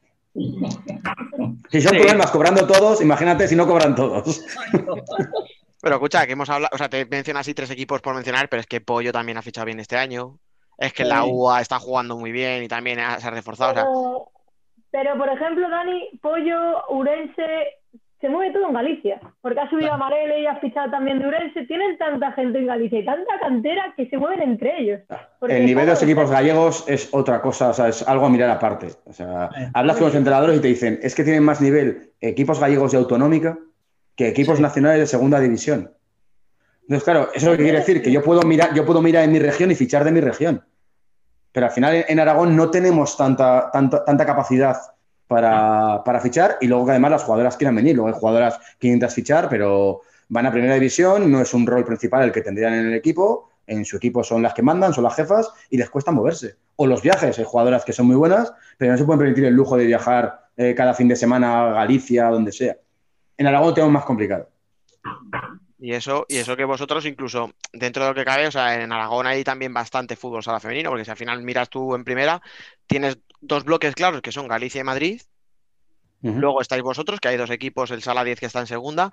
[1.70, 4.42] Si son problemas cobrando todos, imagínate si no cobran todos.
[5.80, 8.60] Pero escucha, que hemos hablado, o sea, te mencionas así tres equipos por mencionar, pero
[8.60, 10.38] es que Pollo también ha fichado bien este año.
[10.78, 11.24] Es que la.
[11.24, 13.72] UA está jugando muy bien y también se ha reforzado.
[13.72, 13.84] O sea,
[14.94, 17.42] Pero, por ejemplo, Dani, Pollo, Urense,
[18.20, 19.20] se mueve todo en Galicia.
[19.40, 21.66] Porque ha subido a Marele y ha fichado también de Urense.
[21.66, 25.00] Tienen tanta gente en Galicia y tanta cantera que se mueven entre ellos.
[25.40, 28.30] Porque El nivel de los equipos gallegos es otra cosa, o sea, es algo a
[28.30, 28.86] mirar aparte.
[29.04, 29.62] O sea, Sí.
[29.74, 32.98] hablas con los entrenadores y te dicen, es que tienen más nivel equipos gallegos de
[32.98, 33.58] autonómica
[34.14, 35.90] que equipos nacionales de segunda división.
[36.82, 39.24] Entonces, claro, eso es lo que quiere decir, que yo puedo mirar, yo puedo mirar
[39.24, 40.62] en mi región y fichar de mi región.
[41.54, 44.76] Pero al final en- Aragón no tenemos tanta, tanta, tanta capacidad
[45.28, 47.94] para, para fichar y luego que además las jugadoras quieran venir.
[47.94, 51.84] Luego hay jugadoras que intentan fichar, pero van a primera división, no es un rol
[51.84, 53.50] principal el que tendrían en el equipo.
[53.68, 56.56] En su equipo son las que mandan, son las jefas y les cuesta moverse.
[56.74, 59.54] O los viajes, hay jugadoras que son muy buenas, pero no se pueden permitir el
[59.54, 62.76] lujo de viajar eh, cada fin de semana a Galicia, donde sea.
[63.38, 64.48] En Aragón lo tenemos más complicado.
[65.78, 68.92] Y eso, y eso que vosotros, incluso dentro de lo que cabe, o sea, en
[68.92, 72.40] Aragón hay también bastante fútbol sala femenino, porque si al final miras tú en primera,
[72.86, 75.20] tienes dos bloques claros que son Galicia y Madrid.
[76.22, 79.12] Luego estáis vosotros, que hay dos equipos, el Sala 10 que está en segunda,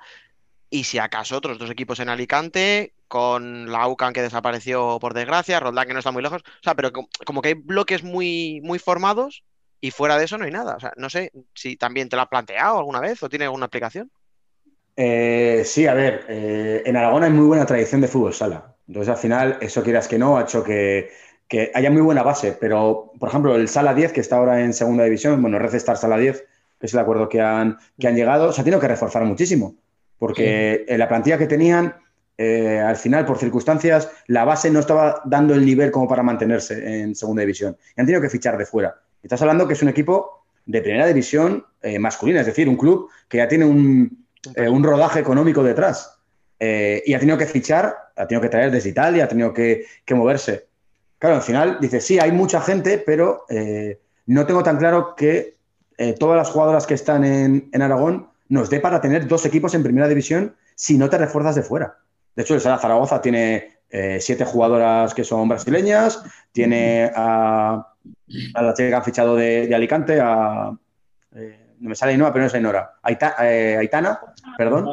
[0.69, 5.59] y si acaso otros dos equipos en Alicante, con la UCAN que desapareció por desgracia,
[5.59, 8.61] Roldán que no está muy lejos, o sea, pero co- como que hay bloques muy,
[8.63, 9.43] muy formados
[9.81, 10.75] y fuera de eso no hay nada.
[10.77, 13.67] O sea, no sé si también te lo has planteado alguna vez o tiene alguna
[13.67, 14.11] aplicación.
[14.95, 18.75] Eh, sí, a ver, eh, en Aragón hay muy buena tradición de fútbol sala.
[18.87, 21.09] Entonces, al final, eso quieras que no, ha hecho que,
[21.47, 22.57] que haya muy buena base.
[22.59, 26.17] Pero, por ejemplo, el Sala 10, que está ahora en segunda división, bueno, Recestar Sala
[26.17, 26.45] 10,
[26.79, 29.75] que es el acuerdo que han, que han llegado, se ha tenido que reforzar muchísimo.
[30.17, 31.95] Porque en la plantilla que tenían,
[32.37, 37.01] eh, al final, por circunstancias, la base no estaba dando el nivel como para mantenerse
[37.01, 37.77] en segunda división.
[37.95, 38.95] Y han tenido que fichar de fuera.
[39.21, 43.09] Estás hablando que es un equipo de primera división eh, masculina, es decir, un club
[43.27, 44.20] que ya tiene un,
[44.55, 46.17] eh, un rodaje económico detrás.
[46.59, 49.85] Eh, y ha tenido que fichar, ha tenido que traer desde Italia, ha tenido que,
[50.05, 50.67] que moverse.
[51.17, 55.59] Claro, al final dice, sí, hay mucha gente, pero eh, no tengo tan claro que
[56.17, 60.07] todas las jugadoras que están en, Aragón nos dé para tener dos equipos en primera
[60.07, 61.99] división si no te refuerzas de fuera.
[62.35, 63.77] De hecho, el Sala Zaragoza tiene
[64.19, 67.87] siete jugadoras que son brasileñas, tiene a,
[68.55, 70.75] la chica que han fichado de, Alicante, a,
[71.81, 74.19] me sale Ainhoa, pero no es Ainhoa, Aita- eh, Aitana,
[74.57, 74.87] perdón.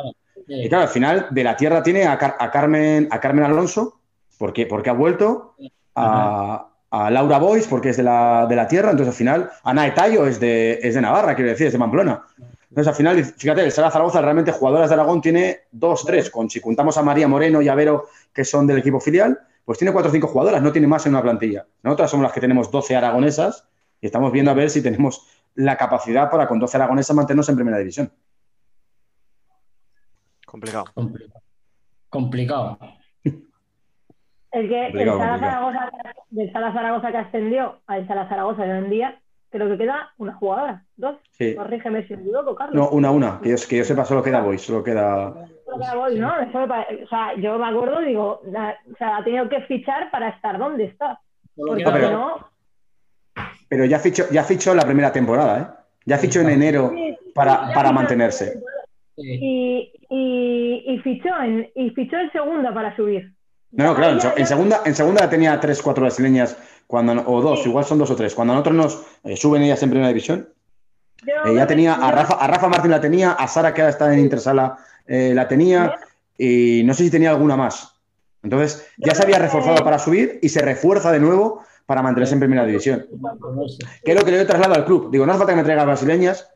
[0.47, 0.55] Sí.
[0.65, 4.01] Y claro, al final de la tierra tiene a, Car- a Carmen, a Carmen Alonso,
[4.39, 5.55] porque, porque ha vuelto,
[5.95, 9.87] a, a Laura Boys, porque es de la, de la tierra, entonces al final, Ana
[9.87, 12.23] Etayo es de, es de Navarra, quiero decir, es de Pamplona.
[12.71, 16.49] Entonces al final, fíjate, el Sala Zaragoza realmente jugadoras de Aragón tiene dos, tres, con,
[16.49, 19.93] si contamos a María Moreno y a Vero, que son del equipo filial, pues tiene
[19.93, 21.67] cuatro o cinco jugadoras, no tiene más en una plantilla.
[21.83, 23.67] Nosotras somos las que tenemos 12 aragonesas
[24.01, 25.27] y estamos viendo a ver si tenemos
[25.59, 28.13] la capacidad para con 12 aragonesas mantenernos en primera división.
[30.47, 30.85] Complicado.
[30.95, 31.41] Complicado.
[32.09, 32.79] Complicado.
[34.51, 35.39] El que Complicado, el Sala.
[35.39, 35.91] Zaragoza,
[36.31, 40.11] del Sala Zaragoza que ascendió al Sala Zaragoza de hoy en día, creo que queda
[40.17, 41.17] una jugadora, dos.
[41.33, 41.55] Sí.
[41.55, 42.75] Corrígeme si me equivoco, Carlos.
[42.75, 45.35] No, una, una, que yo, que yo sepa, solo queda Boys, solo queda...
[45.67, 46.41] Solo queda Boys, ¿no?
[46.41, 50.11] Eso me o sea, yo me acuerdo, digo, la- o sea, ha tenido que fichar
[50.11, 51.21] para estar donde está.
[51.55, 52.49] Porque queda- pero- si no,
[53.69, 55.67] pero ya fichó, ya fichó la primera temporada, ¿eh?
[56.07, 56.95] Ya fichó en enero
[57.35, 58.63] para, para mantenerse.
[59.17, 63.33] Y, y, y fichó en, y fichó en segunda para subir.
[63.73, 66.57] No, no, claro, en, se- en segunda, en segunda tenía tres, cuatro brasileñas,
[66.87, 68.35] cuando, o dos, igual son dos o tres.
[68.35, 70.49] Cuando nosotros nos eh, suben ellas en primera división,
[71.27, 74.13] eh, ya tenía a Rafa, a Rafa Martín la tenía, a Sara que ahora está
[74.15, 75.97] en Intersala eh, la tenía,
[76.39, 77.95] y no sé si tenía alguna más.
[78.43, 82.41] Entonces, ya se había reforzado para subir y se refuerza de nuevo para mantenerse en
[82.41, 83.07] primera división.
[84.05, 85.11] Que es lo que le doy traslado al club.
[85.11, 86.47] Digo, no hace falta que me traigas brasileñas,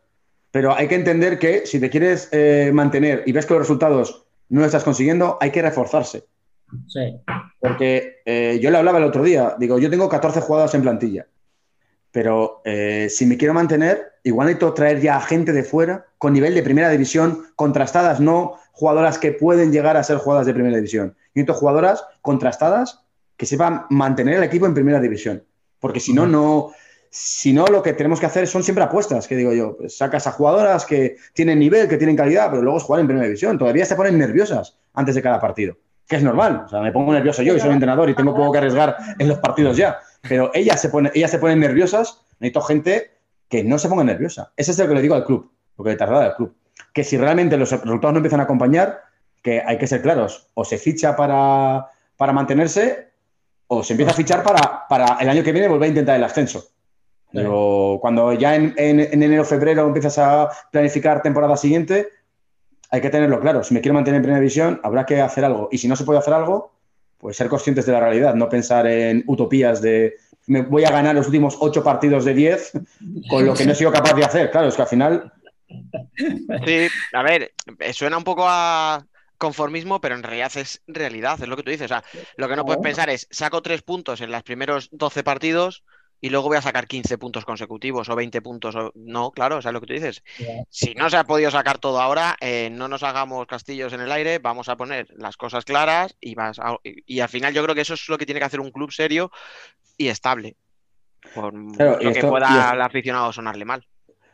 [0.50, 4.26] pero hay que entender que si te quieres eh, mantener y ves que los resultados
[4.50, 6.26] no lo estás consiguiendo, hay que reforzarse.
[6.86, 7.16] Sí.
[7.58, 11.26] Porque eh, yo le hablaba el otro día, digo, yo tengo 14 jugadoras en plantilla,
[12.10, 16.34] pero eh, si me quiero mantener, igual necesito traer ya a gente de fuera con
[16.34, 20.76] nivel de primera división, contrastadas, no jugadoras que pueden llegar a ser jugadoras de primera
[20.76, 21.14] división.
[21.16, 23.01] Yo necesito jugadoras contrastadas
[23.42, 25.42] que sepan mantener el equipo en primera división.
[25.80, 26.70] Porque si no, no.
[27.10, 30.28] Si no, lo que tenemos que hacer son siempre apuestas, que digo yo, pues sacas
[30.28, 33.58] a jugadoras que tienen nivel, que tienen calidad, pero luego es jugar en primera división.
[33.58, 35.76] Todavía se ponen nerviosas antes de cada partido
[36.06, 36.62] que es normal.
[36.66, 39.26] O sea, me pongo nervioso yo y soy entrenador y tengo poco que arriesgar en
[39.26, 39.98] los partidos ya.
[40.28, 42.20] Pero ellas se, pone, ellas se ponen nerviosas.
[42.38, 43.10] Necesito gente
[43.48, 44.52] que no se ponga nerviosa.
[44.56, 46.54] Ese es lo que le digo al club, lo que le traslada al club.
[46.92, 49.00] Que si realmente los resultados no empiezan a acompañar,
[49.42, 50.46] que hay que ser claros.
[50.54, 53.11] O se ficha para, para mantenerse
[53.74, 56.24] o se empieza a fichar para, para el año que viene volver a intentar el
[56.24, 56.68] ascenso.
[57.32, 62.08] Digo, cuando ya en, en, en enero febrero empiezas a planificar temporada siguiente,
[62.90, 63.64] hay que tenerlo claro.
[63.64, 65.70] Si me quiero mantener en primera división, habrá que hacer algo.
[65.72, 66.74] Y si no se puede hacer algo,
[67.16, 70.16] pues ser conscientes de la realidad, no pensar en utopías de
[70.46, 72.72] me voy a ganar los últimos ocho partidos de 10
[73.30, 74.50] con lo que no he sido capaz de hacer.
[74.50, 75.32] Claro, es que al final.
[76.66, 77.52] Sí, a ver,
[77.92, 79.06] suena un poco a
[79.42, 81.86] conformismo, pero en realidad es realidad, es lo que tú dices.
[81.90, 82.04] O sea,
[82.36, 85.82] lo que no puedes pensar es saco tres puntos en los primeros 12 partidos
[86.20, 88.76] y luego voy a sacar 15 puntos consecutivos o 20 puntos.
[88.76, 88.92] O...
[88.94, 90.22] No, claro, o sea, lo que tú dices.
[90.70, 94.12] Si no se ha podido sacar todo ahora, eh, no nos hagamos castillos en el
[94.12, 97.74] aire, vamos a poner las cosas claras y, vas a- y, al final yo creo
[97.74, 99.32] que eso es lo que tiene que hacer un club serio
[99.98, 100.54] y estable.
[101.34, 103.84] Por Claro, lo que esto- pueda al aficionado sonarle mal.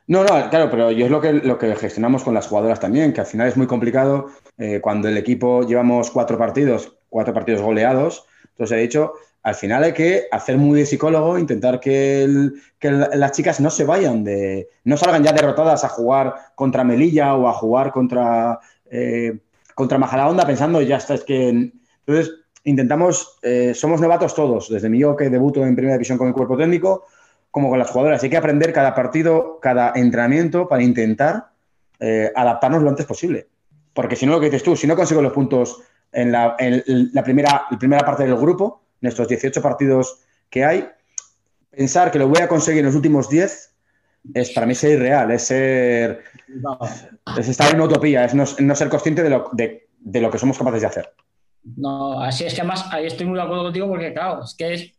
[0.08, 3.12] No, no, claro, pero yo es lo que, lo que gestionamos con las jugadoras también,
[3.12, 7.60] que al final es muy complicado eh, cuando el equipo llevamos cuatro partidos, cuatro partidos
[7.60, 8.24] goleados.
[8.52, 12.26] Entonces he dicho, al final hay que hacer muy de psicólogo, intentar que,
[12.80, 17.46] las chicas no se vayan de, no salgan ya derrotadas a jugar contra Melilla o
[17.46, 19.38] a jugar contra, eh,
[19.74, 21.70] contra Majadahonda pensando ya está, es que.
[22.06, 22.34] Entonces
[22.64, 26.34] intentamos, eh, somos novatos todos, desde mi yo que debuto en primera división con el
[26.34, 27.04] cuerpo técnico,
[27.50, 28.22] como con las jugadoras.
[28.22, 31.48] Hay que aprender cada partido, cada entrenamiento para intentar
[32.00, 33.48] eh, adaptarnos lo antes posible.
[33.92, 35.82] Porque si no, lo que dices tú, si no consigo los puntos
[36.12, 36.82] en la, en
[37.12, 40.20] la primera, la primera parte del grupo, en estos 18 partidos
[40.50, 40.88] que hay,
[41.70, 43.74] pensar que lo voy a conseguir en los últimos 10
[44.34, 46.24] es para mí ser irreal, es ser
[47.38, 50.30] es estar en una utopía, es no, no ser consciente de lo, de, de lo
[50.30, 51.12] que somos capaces de hacer.
[51.76, 54.74] No, así es que además ahí estoy muy de acuerdo contigo porque, claro, es que
[54.74, 54.92] es,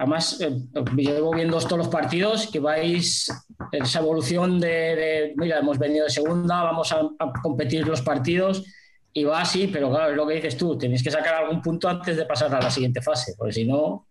[0.00, 0.50] además eh,
[0.96, 3.30] llevo viendo todos los partidos que vais
[3.70, 8.64] esa evolución de, de, mira, hemos venido de segunda, vamos a, a competir los partidos
[9.12, 11.86] y va así, pero claro, es lo que dices tú, tenéis que sacar algún punto
[11.86, 14.06] antes de pasar a la siguiente fase, porque si no,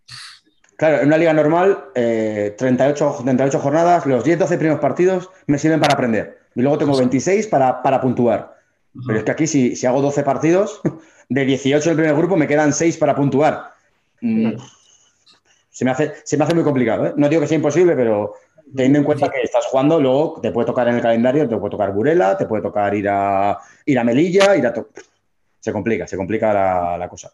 [0.77, 5.81] Claro, en una liga normal, eh, 38, 38 jornadas, los 10-12 primeros partidos me sirven
[5.81, 6.39] para aprender.
[6.55, 8.55] Y luego tengo 26 para, para puntuar.
[9.05, 10.79] Pero es que aquí, si, si hago 12 partidos,
[11.29, 13.71] de 18 en el primer grupo, me quedan 6 para puntuar.
[14.21, 14.53] Mm,
[15.79, 17.05] se, me hace, se me hace muy complicado.
[17.05, 17.13] ¿eh?
[17.15, 18.33] No digo que sea imposible, pero
[18.75, 21.71] teniendo en cuenta que estás jugando, luego te puede tocar en el calendario, te puede
[21.71, 24.73] tocar Burela, te puede tocar ir a, ir a Melilla, ir a...
[24.73, 24.89] to-
[25.61, 27.31] Se complica, se complica la, la cosa.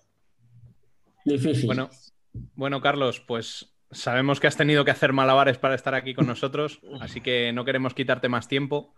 [1.26, 1.66] difícil.
[1.66, 1.89] Bueno,
[2.56, 6.82] bueno, Carlos, pues sabemos que has tenido que hacer malabares para estar aquí con nosotros,
[7.02, 8.93] así que no queremos quitarte más tiempo.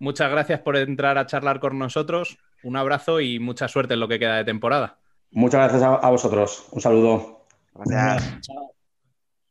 [0.00, 2.38] Muchas gracias por entrar a charlar con nosotros.
[2.62, 4.98] Un abrazo y mucha suerte en lo que queda de temporada.
[5.30, 6.66] Muchas gracias a, a vosotros.
[6.72, 7.44] Un saludo.
[7.74, 8.40] Gracias.
[8.40, 8.79] Chao.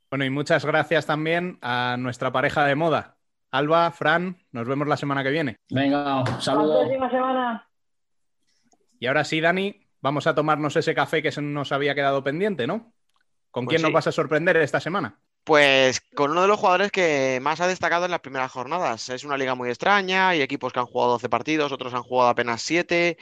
[0.09, 3.17] Bueno, y muchas gracias también a nuestra pareja de moda.
[3.51, 5.57] Alba, Fran, nos vemos la semana que viene.
[5.69, 6.79] Venga, un La saludo.
[6.81, 7.69] próxima semana.
[8.99, 12.67] Y ahora sí, Dani, vamos a tomarnos ese café que se nos había quedado pendiente,
[12.67, 12.93] ¿no?
[13.51, 15.19] ¿Con Pues quién nos vas a sorprender esta semana?
[15.43, 19.09] Pues con uno de los jugadores que más ha destacado en las primeras jornadas.
[19.09, 22.29] Es una liga muy extraña, hay equipos que han jugado 12 partidos, otros han jugado
[22.29, 23.17] apenas 7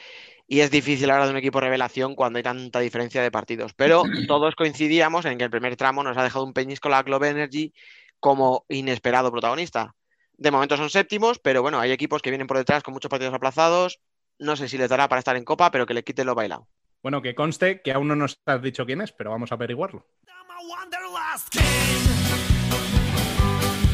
[0.47, 3.73] y es difícil hablar de un equipo revelación cuando hay tanta diferencia de partidos.
[3.73, 7.29] Pero todos coincidíamos en que el primer tramo nos ha dejado un peñisco la Globe
[7.29, 7.73] Energy
[8.19, 9.95] como inesperado protagonista.
[10.37, 13.33] De momento son séptimos, pero bueno, hay equipos que vienen por detrás con muchos partidos
[13.33, 13.99] aplazados.
[14.39, 16.67] No sé si les dará para estar en Copa, pero que le quiten lo bailado.
[17.01, 20.05] Bueno, que conste que aún no nos has dicho quién es, pero vamos a averiguarlo.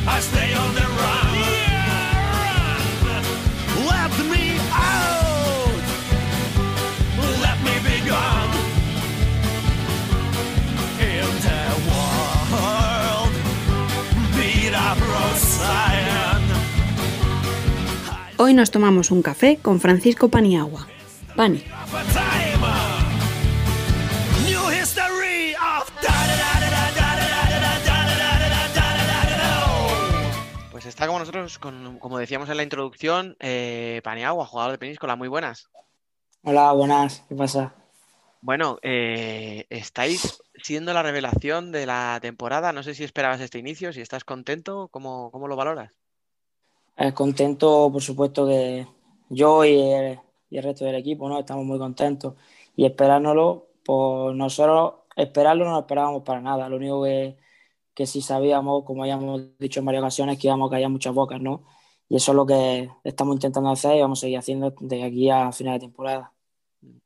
[0.06, 1.33] I stay on the run.
[18.44, 20.86] Hoy nos tomamos un café con Francisco Paniagua.
[21.34, 21.64] Pani.
[30.72, 35.16] Pues está con nosotros, con- como decíamos en la introducción, eh, Paniagua, jugador de Peníscola.
[35.16, 35.70] Muy buenas.
[36.44, 37.74] Hola, buenas, ¿qué pasa?
[38.42, 42.74] Bueno, eh, estáis siendo la revelación de la temporada.
[42.74, 45.94] No sé si esperabas este inicio, si estás contento, ¿cómo, cómo lo valoras?
[46.98, 48.88] Eh, contento, por supuesto, que
[49.30, 50.20] yo y el,
[50.64, 51.40] resto del equipo, ¿no?
[51.40, 52.36] Estamos muy contentos.
[52.76, 56.70] Y esperárnoslo, pues nosotros esperarlo no lo esperábamos para nada.
[56.70, 57.38] Lo único que,
[57.94, 61.14] que sí sabíamos, como ya hemos dicho en varias ocasiones, que íbamos a callar muchas
[61.14, 61.66] bocas, ¿no?
[62.10, 65.30] Y eso es lo que estamos intentando hacer y vamos a seguir haciendo de aquí
[65.30, 66.32] a final de temporada.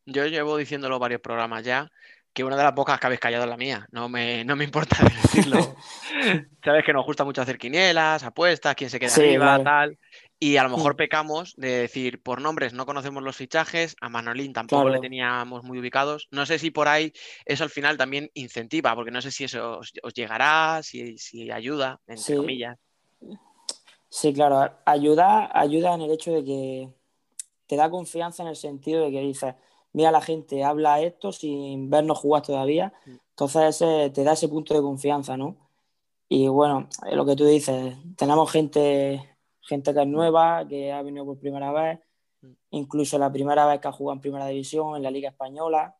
[0.06, 1.92] Yo llevo diciéndolo varios programas ya,
[2.38, 3.88] que una de las pocas que habéis callado es la mía.
[3.92, 5.58] No me, no me importa decirlo.
[6.64, 9.98] Sabes que nos gusta mucho hacer quinielas, apuestas, quién se queda Sí, arriba, tal.
[10.40, 10.98] Y a lo mejor Mm.
[10.98, 15.80] pecamos de decir, por nombres no conocemos los fichajes, a Manolín tampoco le teníamos muy
[15.80, 16.28] ubicados.
[16.30, 17.12] No sé si por ahí
[17.44, 21.50] eso al final también incentiva, porque no sé si eso os, os llegará, si, si
[21.50, 22.36] ayuda, entre Sí.
[22.36, 22.78] comillas.
[24.10, 26.90] Sí, claro, ayuda, ayuda en el hecho de que
[27.66, 29.56] te da confianza en el sentido de que dices,
[29.94, 32.94] mira, la gente habla esto sin vernos jugar todavía,
[33.30, 35.56] entonces ese- te da ese punto de confianza, ¿no?
[36.30, 41.02] Y bueno, es lo que tú dices, tenemos gente, gente que es nueva, que ha
[41.02, 42.00] venido por primera vez,
[42.72, 45.96] incluso la primera vez que ha jugado en primera división, en la Liga Española.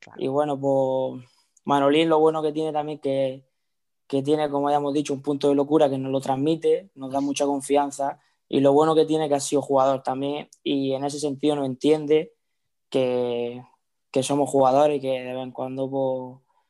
[0.00, 0.22] Claro.
[0.22, 1.24] Y bueno, pues
[1.64, 3.44] Manolín lo bueno que tiene también que,
[4.06, 7.10] que tiene, como ya hemos dicho, un punto de locura que nos lo transmite, nos
[7.10, 8.20] da mucha confianza.
[8.48, 11.66] Y lo bueno que tiene que ha sido jugador también y en ese sentido nos
[11.66, 12.34] entiende
[12.90, 13.62] que,
[14.10, 16.60] que somos jugadores y que de vez en cuando pues,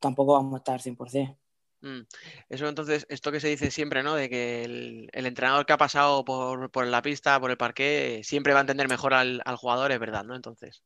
[0.00, 1.36] tampoco vamos a estar al 100%.
[1.82, 2.00] Mm.
[2.48, 4.14] Eso entonces, esto que se dice siempre, ¿no?
[4.14, 8.20] De que el, el entrenador que ha pasado por, por la pista, por el parque,
[8.24, 10.34] siempre va a entender mejor al, al jugador, es verdad, ¿no?
[10.34, 10.82] Entonces.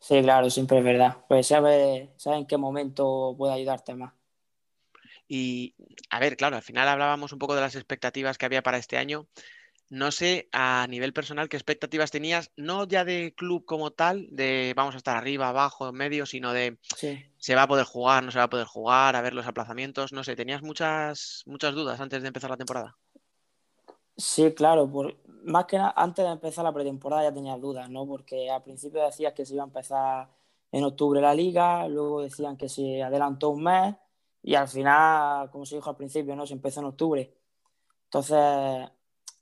[0.00, 1.18] Sí, claro, siempre es verdad.
[1.28, 4.14] Pues sabe, sabe en qué momento puede ayudarte más.
[5.26, 5.74] Y,
[6.10, 8.96] a ver, claro, al final hablábamos un poco de las expectativas que había para este
[8.96, 9.26] año.
[9.90, 14.74] No sé a nivel personal qué expectativas tenías, no ya de club como tal, de
[14.76, 17.18] vamos a estar arriba, abajo, en medio, sino de Sí.
[17.38, 20.12] se va a poder jugar, no se va a poder jugar, a ver los aplazamientos,
[20.12, 22.96] no sé, tenías muchas, muchas dudas antes de empezar la temporada.
[24.16, 28.06] Sí, claro, por, más que nada, antes de empezar la pretemporada ya tenías dudas, ¿no?
[28.06, 30.28] Porque al principio decías que se iba a empezar
[30.72, 33.94] en octubre la liga, luego decían que se adelantó un mes
[34.42, 36.46] y al final, como se dijo al principio, ¿no?
[36.46, 37.32] Se empezó en octubre.
[38.04, 38.90] Entonces,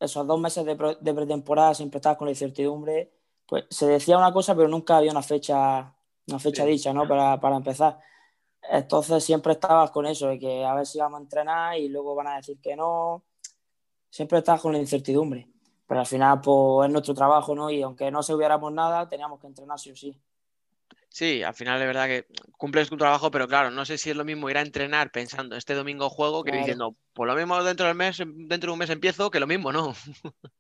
[0.01, 3.13] esos dos meses de, de pretemporada siempre estabas con la incertidumbre,
[3.47, 5.95] pues se decía una cosa, pero nunca había una fecha,
[6.27, 6.71] una fecha Sí.
[6.71, 7.07] dicha, ¿no?
[7.09, 7.99] Para, para empezar.
[8.69, 12.15] Entonces siempre estabas con eso, de que a ver si vamos a entrenar y luego
[12.15, 13.25] van a decir que no
[14.11, 15.49] siempre estás con la incertidumbre.
[15.87, 17.71] Pero al final, pues es nuestro trabajo, ¿no?
[17.71, 20.21] Y aunque no hubiéramos nada, teníamos que entrenar sí o sí.
[21.17, 22.27] Sí, al final es verdad que
[22.59, 25.57] cumples tu trabajo, pero claro, no sé si es lo mismo ir a entrenar pensando
[25.57, 26.61] este domingo juego que Claro.
[26.61, 29.73] diciendo, por lo mismo dentro del mes, dentro de un mes empiezo, que lo mismo,
[29.73, 29.95] ¿no?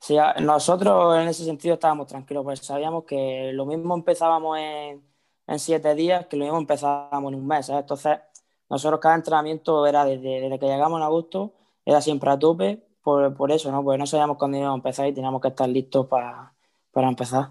[0.00, 5.04] Sí, nosotros en ese sentido estábamos tranquilos, pues sabíamos que lo mismo empezábamos en,
[5.46, 7.68] en siete días que lo mismo empezábamos en un mes.
[7.68, 8.18] Entonces,
[8.70, 11.52] nosotros cada entrenamiento era desde, desde que llegamos en agosto,
[11.84, 13.84] era siempre a tope, por, por eso, ¿no?
[13.84, 16.54] Porque no sabíamos cuándo íbamos a empezar y teníamos que estar listos para,
[16.92, 17.50] para empezar.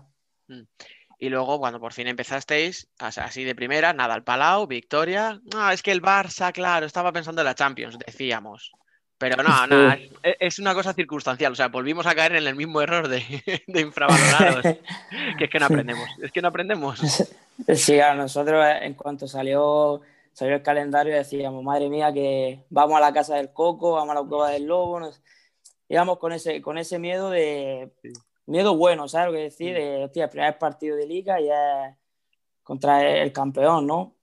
[1.19, 5.39] Y luego, cuando por fin empezasteis, así de primera, nada, al Palau, victoria.
[5.53, 8.71] No, es que el Barça, claro, estaba pensando en la Champions, decíamos.
[9.17, 9.69] Pero no, Sí.
[9.71, 11.51] nada, es, una cosa circunstancial.
[11.51, 13.23] O sea, volvimos a caer en el mismo error de,
[13.67, 14.61] de infravalorados.
[15.39, 16.07] Que es que no aprendemos.
[16.21, 16.99] Es que no aprendemos.
[17.73, 20.01] Sí, a nosotros eh, en cuanto salió,
[20.33, 24.21] salió el calendario decíamos, madre mía, que vamos a la casa del coco, vamos a
[24.21, 24.99] la cueva del lobo.
[24.99, 25.19] nos-
[25.89, 27.89] Íbamos con ese, con ese miedo de
[28.47, 29.73] miedo bueno, ¿sabes lo que decir?
[29.75, 31.95] De, hostia, el primer partido de liga y es
[32.63, 34.15] contra el campeón, ¿no?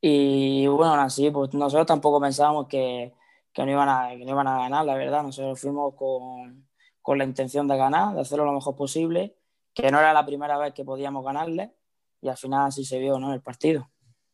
[0.00, 3.14] Y bueno, así, pues nosotros tampoco pensábamos que,
[3.52, 5.22] que, no iban a, que no iban a ganar, la verdad.
[5.22, 6.68] Nosotros fuimos con,
[7.00, 9.36] con la intención de ganar, de hacerlo lo mejor posible,
[9.74, 11.74] que no era la primera vez que podíamos ganarle
[12.20, 13.34] y al final así se vio, ¿no?
[13.34, 13.91] El partido.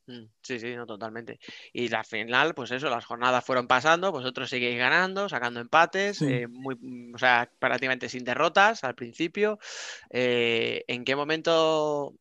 [0.08, 1.38] Mm, Sí, sí, no, totalmente.
[1.72, 6.26] Y la final, pues eso, las jornadas fueron pasando, vosotros seguís ganando, sacando empates, Sí.
[6.26, 9.58] eh, muy, mm, o sea, prácticamente sin derrotas al principio.
[10.08, 12.14] Eh, ¿en qué momento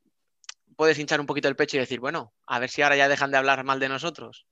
[0.75, 3.31] puedes hinchar un poquito el pecho y decir, bueno, a ver si ahora ya dejan
[3.31, 4.45] de hablar mal de nosotros?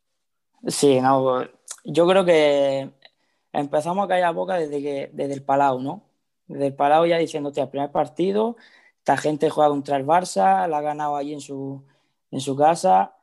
[0.67, 1.43] Sí, no,
[1.83, 2.89] yo creo que
[3.51, 6.03] empezamos a callar boca desde, que, desde el Palau, ¿no?
[6.47, 8.55] Desde el Palau ya diciendo, hostia, el primer partido,
[8.99, 11.83] esta gente juega contra el Barça, la ha ganado allí en su,
[12.31, 13.14] en su casa,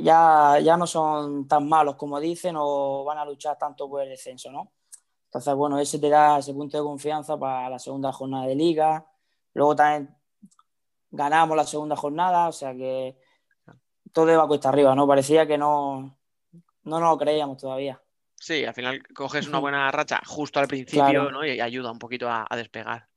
[0.00, 4.08] ya, ya no son tan malos como dicen o van a luchar tanto por el
[4.10, 4.72] descenso, ¿no?
[5.26, 9.06] Entonces, bueno, ese te da ese punto de confianza para la segunda jornada de liga.
[9.54, 10.16] Luego también
[11.10, 13.18] ganamos la segunda jornada, o sea que
[14.12, 15.06] todo iba cuesta arriba, ¿no?
[15.06, 16.16] Parecía que no,
[16.84, 18.00] no nos lo creíamos todavía.
[18.34, 21.30] Sí, al final coges una buena racha justo al principio, Claro.
[21.30, 21.44] ¿no?
[21.44, 23.08] Y ayuda un poquito a, a despegar.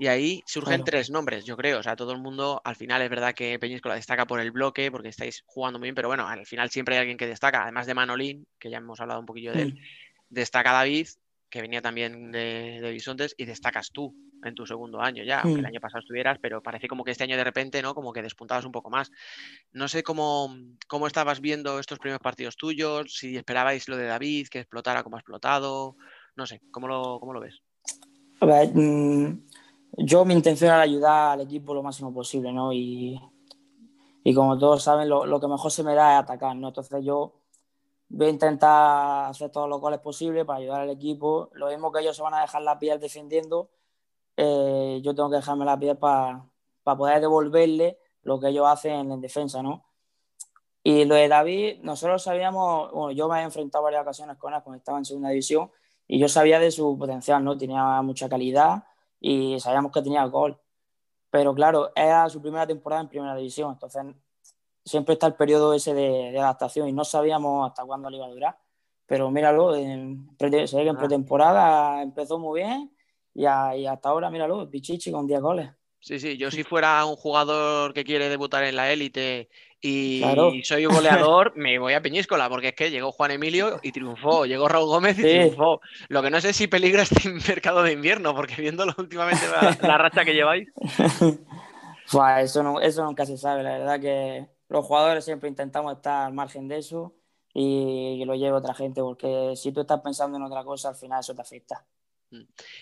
[0.00, 0.84] Y ahí surgen Claro.
[0.84, 1.78] tres nombres, yo creo.
[1.78, 4.90] O sea, todo el mundo, al final es verdad que Peñíscola destaca por el bloque,
[4.90, 7.64] porque estáis jugando muy bien, pero bueno, al final siempre hay alguien que destaca.
[7.64, 9.78] Además de Manolín, que ya hemos hablado un poquillo de él, Mm.
[10.30, 11.06] destaca David,
[11.50, 15.58] que venía también de, de Bisontes, y destacas tú en tu segundo año ya, aunque
[15.60, 15.68] el Mm.
[15.68, 17.94] año pasado estuvieras, pero parece como que este año de repente, ¿no?
[17.94, 19.10] Como que despuntabas un poco más.
[19.72, 20.56] No sé cómo,
[20.88, 25.16] cómo estabas viendo estos primeros partidos tuyos, si esperabais lo de David, que explotara como
[25.16, 25.94] ha explotado,
[26.36, 27.60] no sé, ¿cómo lo, cómo lo ves?
[28.40, 29.42] A ver, mm,
[30.02, 32.72] yo mi intención era ayudar al equipo lo máximo posible, ¿no?
[32.72, 33.20] Y,
[34.24, 36.68] y como todos saben, lo, lo que mejor se me da es atacar, ¿no?
[36.68, 37.34] Entonces yo
[38.08, 41.50] voy a intentar hacer todos los goles posibles para ayudar al equipo.
[41.52, 43.70] Lo mismo que ellos se van a dejar la piel defendiendo,
[44.36, 46.44] eh, yo tengo que dejarme la piel para
[46.84, 49.84] poder devolverle lo que ellos hacen en defensa, ¿no?
[50.82, 54.62] Y lo de David, nosotros sabíamos, bueno, yo me he enfrentado varias ocasiones con él
[54.62, 55.70] cuando estaba en segunda división
[56.08, 57.58] y yo sabía de su potencial, ¿no?
[57.58, 58.84] Tenía mucha calidad
[59.20, 60.58] y sabíamos que tenía gol.
[61.30, 64.02] Pero claro, era su primera temporada en primera división, entonces
[64.84, 68.26] siempre está el periodo ese de, de adaptación y no sabíamos hasta cuándo le iba
[68.26, 68.58] a durar.
[69.06, 70.98] Pero míralo, en, se ve que en Ah.
[70.98, 72.92] pretemporada empezó muy bien
[73.34, 75.70] y, a- y hasta ahora, míralo, Pichichi con 10 goles.
[76.00, 79.50] Sí, sí, yo si fuera un jugador que quiere debutar en la élite
[79.80, 80.52] y Claro.
[80.62, 84.44] soy un goleador, me voy a Peñíscola, porque es que llegó Juan Emilio y triunfó,
[84.46, 85.28] llegó Raúl Gómez y Sí.
[85.28, 85.80] triunfó.
[86.08, 89.98] Lo que no sé si peligra este mercado de invierno, porque viéndolo últimamente la, la
[89.98, 90.68] racha que lleváis.
[92.12, 96.26] Buah, eso, no, eso nunca se sabe, la verdad que los jugadores siempre intentamos estar
[96.26, 97.14] al margen de eso
[97.54, 101.20] y lo lleve otra gente, porque si tú estás pensando en otra cosa, al final
[101.20, 101.84] eso te afecta.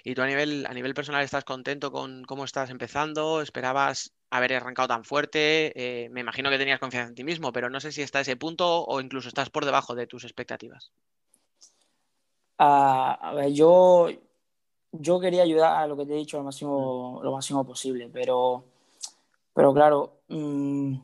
[0.05, 4.55] Y tú a nivel, a nivel personal estás contento con cómo estás empezando, esperabas haber
[4.55, 7.92] arrancado tan fuerte, Eh, me imagino que tenías confianza en ti mismo, pero no sé
[7.92, 10.92] si está ese punto o incluso estás por debajo de tus expectativas.
[12.59, 14.09] Ah, a ver, yo,
[14.92, 18.64] yo quería ayudar a lo que te he dicho lo máximo, lo máximo posible, pero,
[19.55, 20.96] pero claro, mm,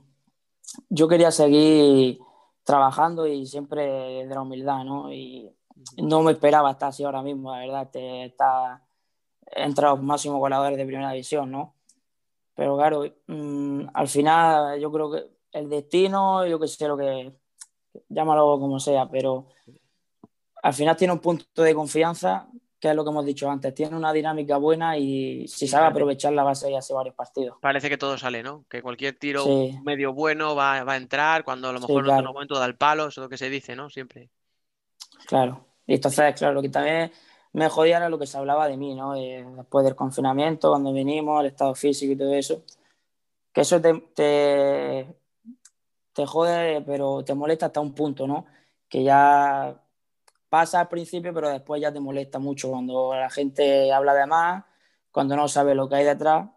[0.88, 2.18] yo quería seguir
[2.64, 3.84] trabajando y siempre
[4.26, 5.12] de la humildad, ¿no?
[5.96, 8.82] No me esperaba estar así ahora mismo, la verdad, te, está
[9.46, 11.74] entre los máximos goleadores de primera división, ¿no?
[12.54, 17.32] Pero claro, mm, al final yo creo que el destino, yo que sé lo que,
[18.08, 19.46] llámalo como sea, pero
[20.62, 22.48] al final tiene un punto de confianza,
[22.80, 26.42] que es lo que hemos dicho antes, tiene una dinámica buena y si sabe aprovecharla
[26.42, 27.56] va a ser hace varios partidos.
[27.60, 28.64] Parece que todo sale, ¿no?
[28.68, 29.78] Que cualquier tiro Sí.
[29.84, 32.20] medio bueno va, va a entrar, cuando a lo Sí, mejor en claro.
[32.20, 33.90] otro momento da el palo, eso es lo que se dice, ¿no?
[33.90, 34.30] Siempre.
[35.26, 35.64] Claro.
[35.86, 37.12] Y entonces, claro, lo que también
[37.52, 39.14] me jodía era lo que se hablaba de mí, ¿no?
[39.14, 42.62] Eh, después del confinamiento, cuando vinimos, el estado físico y todo eso.
[43.52, 45.06] Que eso te, te,
[46.12, 48.46] te jode, pero te molesta hasta un punto, ¿no?
[48.88, 49.80] Que ya
[50.48, 54.64] pasa al principio, pero después ya te molesta mucho cuando la gente habla de más,
[55.12, 56.48] cuando no sabe lo que hay detrás.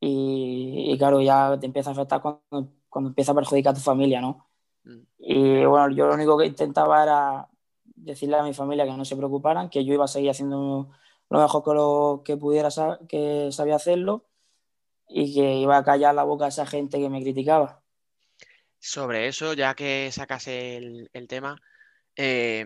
[0.00, 3.80] Y, y claro, ya te empieza a afectar cuando, cuando empieza a perjudicar a tu
[3.80, 4.46] familia, ¿no?
[4.84, 5.00] Mm.
[5.18, 7.49] Y bueno, yo lo único que intentaba era
[8.04, 10.90] decirle a mi familia que no se preocuparan, que yo iba a seguir haciendo
[11.28, 12.68] lo mejor que, lo, que pudiera,
[13.08, 14.26] que sabía hacerlo
[15.08, 17.82] y que iba a callar la boca a esa gente que me criticaba.
[18.78, 21.60] Sobre eso, ya que sacas el, el tema,
[22.16, 22.64] eh,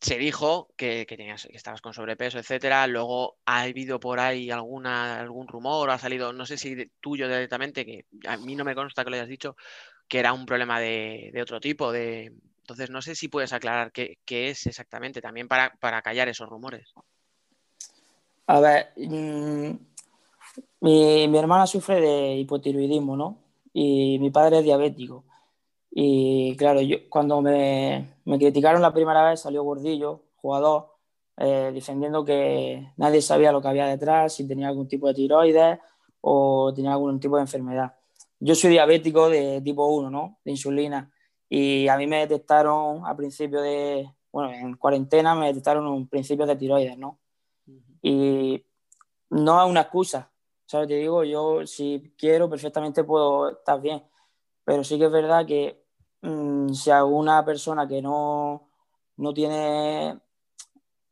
[0.00, 2.86] se dijo que, que tenías, que estabas con sobrepeso, etcétera.
[2.86, 7.84] Luego ha habido por ahí alguna, algún rumor, ha salido, no sé si tuyo directamente,
[7.84, 9.56] que a mí no me consta que lo hayas dicho,
[10.08, 11.92] que era un problema de, de otro tipo.
[11.92, 12.32] De...
[12.70, 16.48] Entonces, no sé si puedes aclarar qué, qué es exactamente, también para, para callar esos
[16.48, 16.94] rumores.
[18.46, 19.72] A ver, mm,
[20.82, 23.38] mi, mi hermana sufre de hipotiroidismo, ¿no?
[23.72, 25.24] Y mi padre es diabético.
[25.90, 30.94] Y claro, yo cuando me, me criticaron la primera vez salió Gordillo, jugador,
[31.38, 35.80] eh, defendiendo que nadie sabía lo que había detrás, si tenía algún tipo de tiroides
[36.20, 37.94] o tenía algún tipo de enfermedad.
[38.38, 40.38] Yo soy diabético de tipo 1, ¿no?
[40.44, 41.10] De insulina.
[41.52, 46.46] Y a mí me detectaron a principio de, bueno, en cuarentena me detectaron un principio
[46.46, 47.18] de tiroides, ¿no?
[48.00, 48.64] Y
[49.30, 50.30] no es una excusa,
[50.64, 50.86] ¿sabes?
[50.86, 54.00] Te digo, yo si quiero perfectamente puedo estar bien,
[54.64, 55.82] pero sí que es verdad que
[56.22, 58.68] mm, si alguna persona que no,
[59.16, 60.20] no tiene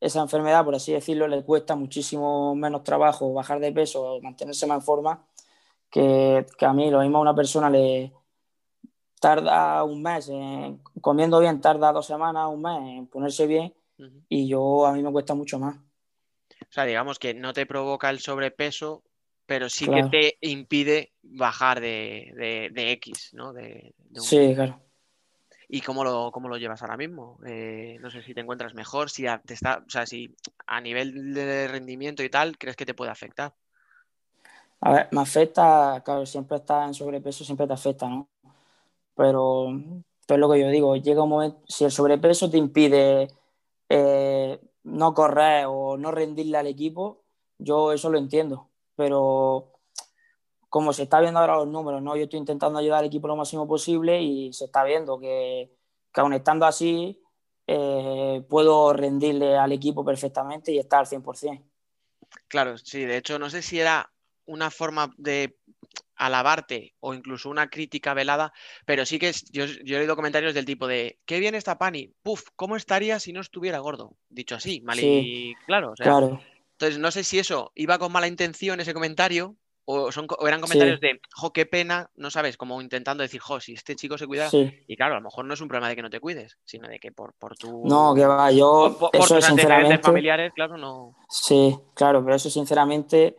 [0.01, 4.68] esa enfermedad, por así decirlo, le cuesta muchísimo menos trabajo bajar de peso o mantenerse
[4.68, 5.26] más en forma
[5.91, 6.91] que, que a mí.
[6.93, 8.12] Lo mismo a una persona le
[9.21, 13.75] tarda un mes, en- comiendo bien tarda dos semanas, un mes en ponerse bien
[14.29, 15.77] y yo a mí me cuesta mucho más.
[15.77, 19.03] O sea, digamos que no te provoca el sobrepeso,
[19.47, 20.11] pero sí Claro.
[20.11, 23.53] que te impide bajar de, de- de X, ¿no?
[23.53, 24.81] De, un- Sí, claro.
[25.71, 27.39] ¿Y cómo lo, cómo lo llevas ahora mismo?
[27.47, 30.35] Eh, no sé si te encuentras mejor, si a, te está, o sea, si
[30.66, 33.55] a nivel de rendimiento y tal, ¿crees que te puede afectar?
[34.81, 38.29] A ver, me afecta, claro, siempre estar en sobrepeso siempre te afecta, ¿no?
[39.19, 39.66] Pero,
[40.29, 43.27] pero es lo que yo digo, llega un momento, si el sobrepeso te impide
[43.89, 47.25] eh, no correr o no rendirle al equipo,
[47.59, 49.73] yo eso lo entiendo, pero
[50.69, 52.16] como se está viendo ahora los números, ¿no?
[52.16, 55.77] Yo estoy intentando ayudar al equipo lo máximo posible y se está viendo que,
[56.12, 57.21] que estando así,
[57.66, 61.61] eh, puedo rendirle al equipo perfectamente y estar al 100%.
[62.47, 64.12] Claro, sí, de hecho, no sé si era
[64.47, 65.58] una forma de
[66.19, 68.53] alabarte o incluso una crítica velada,
[68.85, 71.79] pero sí que es- yo, yo he oído comentarios del tipo de, qué bien está
[71.79, 74.16] Pani, puf, ¿cómo estaría si no estuviera gordo?
[74.29, 76.41] Dicho así, mal y claro, o sea, Claro.
[76.73, 79.57] entonces no sé si eso iba con mala intención ese comentario
[79.91, 80.64] o, son, o eran Sí.
[80.64, 84.27] comentarios de, jo, qué pena, no sabes, como intentando decir, jo, si este chico se
[84.27, 84.71] cuida, Sí.
[84.87, 86.87] y claro, a lo mejor no es un problema de que no te cuides, sino
[86.89, 87.85] de que por, por tu...
[87.87, 91.16] No, que va, yo por, por- por eso tus sinceramente, familiares, claro, no...
[91.31, 93.35] sí, claro, pero eso sinceramente,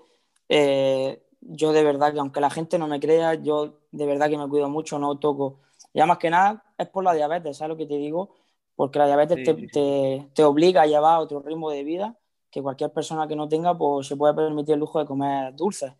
[0.47, 4.37] eh, yo de verdad que aunque la gente no me crea, yo de verdad que
[4.37, 5.59] me cuido mucho, no toco.
[5.93, 8.35] Ya más que nada es por la diabetes, ¿sabes lo que te digo?
[8.75, 12.17] Porque la diabetes Sí, te, sí, te- te obliga a llevar otro ritmo de vida
[12.51, 15.93] que cualquier persona que no tenga, pues se puede permitir el lujo de comer dulces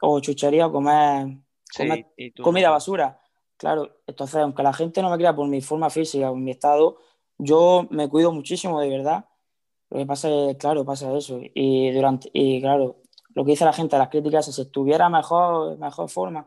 [0.00, 1.28] o chuchería o comer,
[1.70, 2.06] Sí, comer
[2.40, 2.74] comida no.
[2.74, 3.20] basura.
[3.56, 6.96] Claro, entonces, aunque la gente no me crea por mi forma física o mi estado,
[7.38, 9.26] yo me cuido muchísimo, de verdad.
[9.90, 11.38] Lo que pasa es, claro, pasa eso.
[11.54, 12.96] Y durante, y claro,
[13.34, 16.46] lo que dice la gente, las críticas, si estuviera mejor, mejor forma.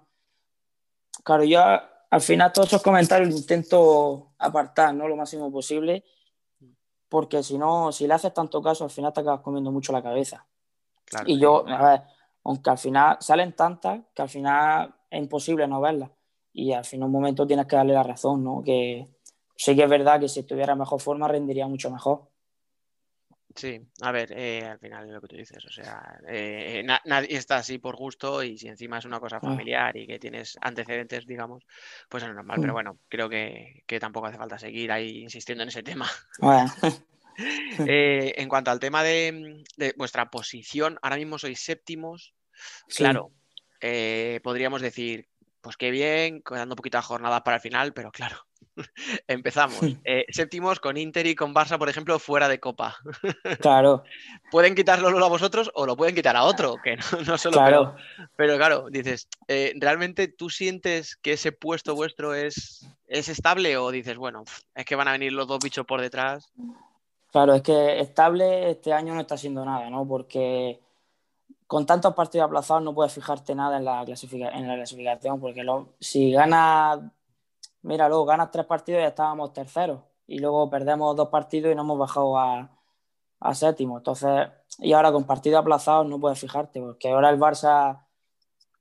[1.23, 5.07] Claro, yo al final todos esos comentarios los intento apartar, ¿no?
[5.07, 6.03] Lo máximo posible,
[7.09, 10.03] porque si no, si le haces tanto caso, al final te acabas comiendo mucho la
[10.03, 10.45] cabeza.
[11.05, 12.01] Claro, Y yo, a ver,
[12.43, 16.11] aunque al final salen tantas que al final es imposible no verlas.
[16.53, 18.61] Y al final un momento tienes que darle la razón, ¿no?
[18.63, 19.07] Que
[19.55, 22.21] sí que es verdad que si estuviera en mejor forma rendiría mucho mejor.
[23.55, 27.01] Sí, a ver, eh, al final es lo que tú dices, o sea, eh, na-
[27.05, 29.41] nadie está así por gusto y si encima es una cosa Ah.
[29.41, 31.63] familiar y que tienes antecedentes, digamos,
[32.09, 32.75] pues es normal, pero Mm.
[32.75, 36.09] bueno, creo que, que tampoco hace falta seguir ahí insistiendo en ese tema.
[36.39, 36.65] Bueno,
[37.85, 42.33] Eh, en cuanto al tema de, de vuestra posición, ahora mismo sois séptimos,
[42.87, 43.03] sí.
[43.03, 43.31] claro,
[43.81, 45.27] eh, podríamos decir,
[45.59, 48.37] pues qué bien, quedando poquitas jornadas para el final, pero claro,
[49.27, 49.79] empezamos.
[50.07, 52.95] Eh, séptimos con Inter y con Barça, por ejemplo, fuera de Copa.
[53.59, 54.03] Claro,
[54.51, 57.95] pueden quitarlo a vosotros o lo pueden quitar a otro, que no, no solo claro.
[58.15, 63.77] pero, pero claro, dices, eh, ¿realmente tú sientes que ese puesto vuestro es, es estable
[63.77, 64.43] o dices, bueno,
[64.75, 66.51] es que van a venir los dos bichos por detrás?
[67.31, 70.07] Claro, es que estable este año no está siendo nada, ¿no?
[70.07, 70.79] Porque
[71.67, 75.63] con tantos partidos aplazados no puedes fijarte nada en la, clasifica- en la clasificación, porque
[75.63, 76.99] lo- si ganas,
[77.85, 81.99] míralo, ganas tres partidos ya estábamos terceros y luego perdemos dos partidos y nos hemos
[81.99, 82.69] bajado a,
[83.39, 83.97] a séptimo.
[83.97, 88.01] Entonces, y ahora con partidos aplazados no puedes fijarte, porque ahora el Barça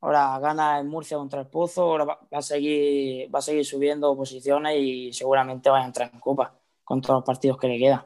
[0.00, 4.16] ahora gana en Murcia contra el Pozo, ahora va, a seguir, va a seguir subiendo
[4.16, 8.00] posiciones y seguramente va a entrar en Copa con todos los partidos que le quedan.
[8.00, 8.02] O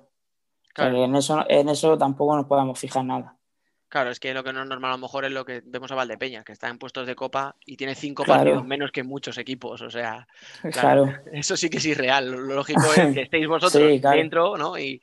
[0.81, 0.95] sea, Claro.
[0.95, 3.38] que en eso, en eso tampoco nos podemos fijar nada.
[3.89, 5.91] Claro, es que lo que no es normal a lo mejor es lo que vemos
[5.91, 8.41] a Valdepeñas, que está en puestos de Copa y tiene cinco Claro.
[8.41, 10.29] partidos menos que muchos equipos, o sea,
[10.61, 12.31] Claro, claro, eso sí que es irreal.
[12.31, 14.79] Lo lógico es que estéis vosotros Sí, dentro, ¿no?
[14.79, 15.01] Y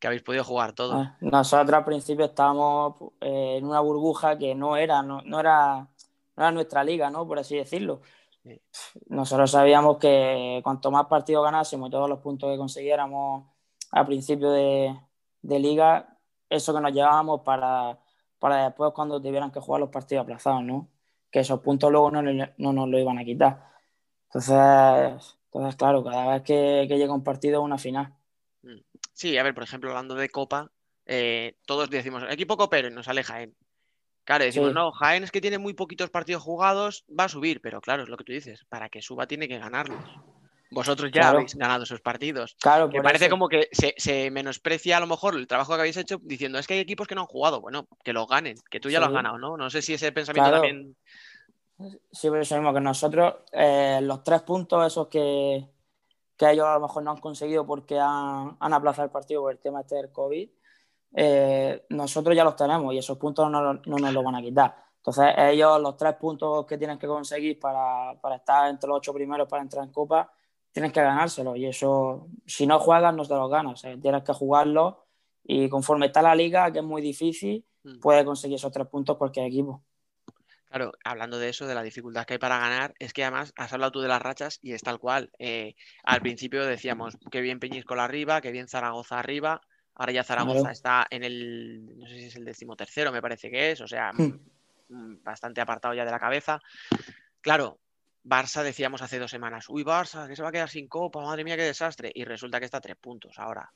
[0.00, 0.94] que habéis podido jugar todos.
[0.96, 5.80] Ah, nosotros al principio estábamos eh, en una burbuja que no era, no, no era,
[5.80, 7.26] no era nuestra liga, ¿no?
[7.28, 8.00] Por así decirlo.
[8.42, 8.60] Sí.
[9.08, 13.44] Nosotros sabíamos que cuanto más partidos ganásemos y todos los puntos que consiguiéramos
[13.92, 14.96] a principio de,
[15.42, 16.16] de liga,
[16.48, 17.98] eso que nos llevábamos para,
[18.42, 20.88] para después cuando tuvieran que jugar los partidos aplazados, ¿no?
[21.30, 23.70] Que esos puntos luego no, no nos lo iban a quitar.
[24.26, 28.12] Entonces, entonces claro, cada vez que, que llega un partido es una final.
[29.12, 30.72] Sí, a ver, por ejemplo, hablando de Copa,
[31.06, 33.54] eh, todos decimos, equipo copero y nos sale Jaén.
[34.24, 34.74] Claro, decimos, Sí.
[34.74, 38.08] no, Jaén es que tiene muy poquitos partidos jugados, va a subir, pero claro, es
[38.08, 40.02] lo que tú dices, para que suba tiene que ganarlos.
[40.72, 41.36] Vosotros ya Claro.
[41.38, 42.56] habéis ganado esos partidos.
[42.60, 43.32] Claro, por parece eso.
[43.32, 46.66] como que se, se menosprecia a lo mejor el trabajo que habéis hecho diciendo, es
[46.66, 47.60] que hay equipos que no han jugado.
[47.60, 49.16] Bueno, que los ganen, que tú ya lo has Sí.
[49.16, 49.56] ganado, ¿no?
[49.56, 50.64] No sé si ese pensamiento Claro.
[50.64, 50.96] también.
[52.12, 55.68] Sí, pero eso mismo que nosotros, eh, los tres puntos esos que,
[56.36, 59.52] que ellos a lo mejor no han conseguido porque han, han aplazado el partido por
[59.52, 60.48] el tema este del COVID,
[61.14, 64.74] eh, nosotros ya los tenemos y esos puntos no, no nos los van a quitar.
[64.96, 69.12] Entonces, ellos, los tres puntos que tienen que conseguir para, para estar entre los ocho
[69.12, 70.32] primeros para entrar en Copa,
[70.72, 71.56] tienen que ganárselos.
[71.56, 73.82] Y eso, si no juegas, no te los ganas.
[74.00, 74.94] Tienes que jugarlos
[75.44, 77.98] y conforme está la liga, que es muy difícil, Mm.
[77.98, 79.82] puede conseguir esos tres puntos cualquier equipo.
[80.68, 83.72] Claro, hablando de eso, de la dificultad que hay para ganar, es que además has
[83.72, 85.30] hablado tú de las rachas y es tal cual.
[85.40, 89.60] Eh, al principio decíamos que bien Peñíscola arriba, que bien Zaragoza arriba.
[89.96, 90.72] Ahora ya Zaragoza Claro.
[90.72, 94.12] está en el, no sé si es el decimotercero, me parece que es, o sea,
[94.12, 94.38] Hmm.
[94.88, 96.60] mm, bastante apartado ya de la cabeza.
[97.40, 97.78] Claro,
[98.24, 101.44] Barça decíamos hace dos semanas, uy, Barça, que se va a quedar sin copa, madre
[101.44, 102.10] mía, qué desastre.
[102.14, 103.70] Y resulta que está a tres puntos ahora.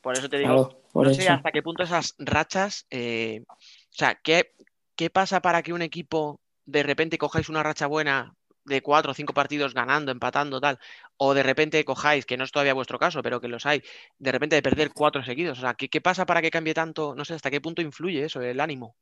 [0.00, 1.32] Por eso te digo, Claro, no sé eso.
[1.32, 3.56] hasta qué punto esas rachas, eh, o
[3.90, 4.52] sea, ¿qué,
[4.94, 8.32] ¿qué pasa para que un equipo de repente cojáis una racha buena
[8.64, 10.78] de cuatro o cinco partidos ganando, empatando, tal,
[11.16, 13.82] o de repente cojáis, que no es todavía vuestro caso, pero que los hay,
[14.18, 15.58] de repente de perder cuatro seguidos?
[15.58, 17.14] O sea, ¿qué, qué pasa para que cambie tanto?
[17.16, 18.94] No sé, ¿hasta qué punto influye eso, el ánimo?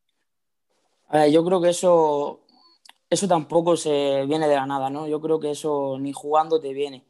[1.11, 2.44] Ver, yo creo que eso,
[3.15, 5.07] eso tampoco se viene de la nada, ¿no?
[5.09, 7.05] Yo creo que eso ni jugando te viene.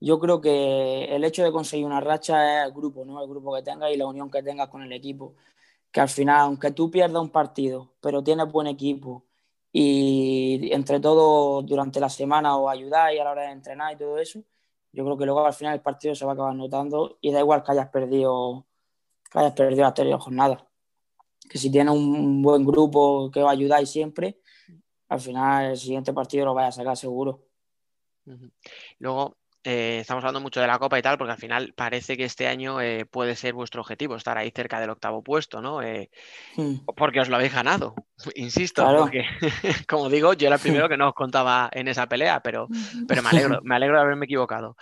[0.00, 3.22] Yo creo que el hecho de conseguir una racha es el grupo, ¿no?
[3.22, 5.34] El grupo que tengas y la unión que tengas con el equipo.
[5.92, 9.24] Que al final, aunque tú pierdas un partido, pero tienes buen equipo
[9.72, 14.18] y entre todos durante la semana os ayudáis a la hora de entrenar y todo
[14.18, 14.40] eso,
[14.92, 17.40] yo creo que luego al final el partido se va a acabar notando y da
[17.40, 18.66] igual que hayas perdido,
[19.30, 20.66] que hayas perdido la anterior jornada
[21.48, 24.40] que si tienes un buen grupo que os ayudáis siempre,
[25.12, 27.44] al final el siguiente partido lo vais a sacar seguro.
[28.98, 32.24] Luego, eh, estamos hablando mucho de la Copa y tal, porque al final parece que
[32.24, 35.82] este año eh, puede ser vuestro objetivo, estar ahí cerca del octavo puesto, ¿no?
[35.82, 36.10] Eh,
[36.56, 36.76] Hmm.
[36.96, 37.94] porque os lo habéis ganado,
[38.36, 39.00] insisto, Claro.
[39.02, 39.24] porque
[39.88, 42.68] como digo, yo era el primero que no os contaba en esa pelea, pero,
[43.08, 44.76] pero me alegro, me alegro de haberme equivocado.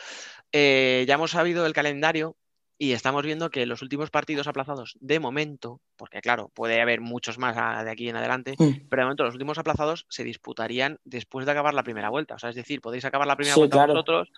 [0.53, 2.37] Eh, ya hemos sabido el calendario
[2.83, 7.37] y estamos viendo que los últimos partidos aplazados, de momento, porque claro, puede haber muchos
[7.37, 8.55] más a- de aquí en adelante,
[8.89, 12.37] pero de momento los últimos aplazados se disputarían después de acabar la primera vuelta.
[12.37, 13.93] O sea, es decir, podéis acabar la primera Sí, vuelta claro.
[13.93, 14.33] vosotros.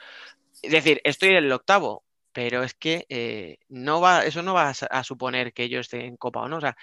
[0.61, 4.71] Es decir, estoy en el octavo, pero es que eh, no va, eso no va
[4.91, 6.57] a, suponer que yo esté en Copa o no.
[6.57, 6.77] O sea,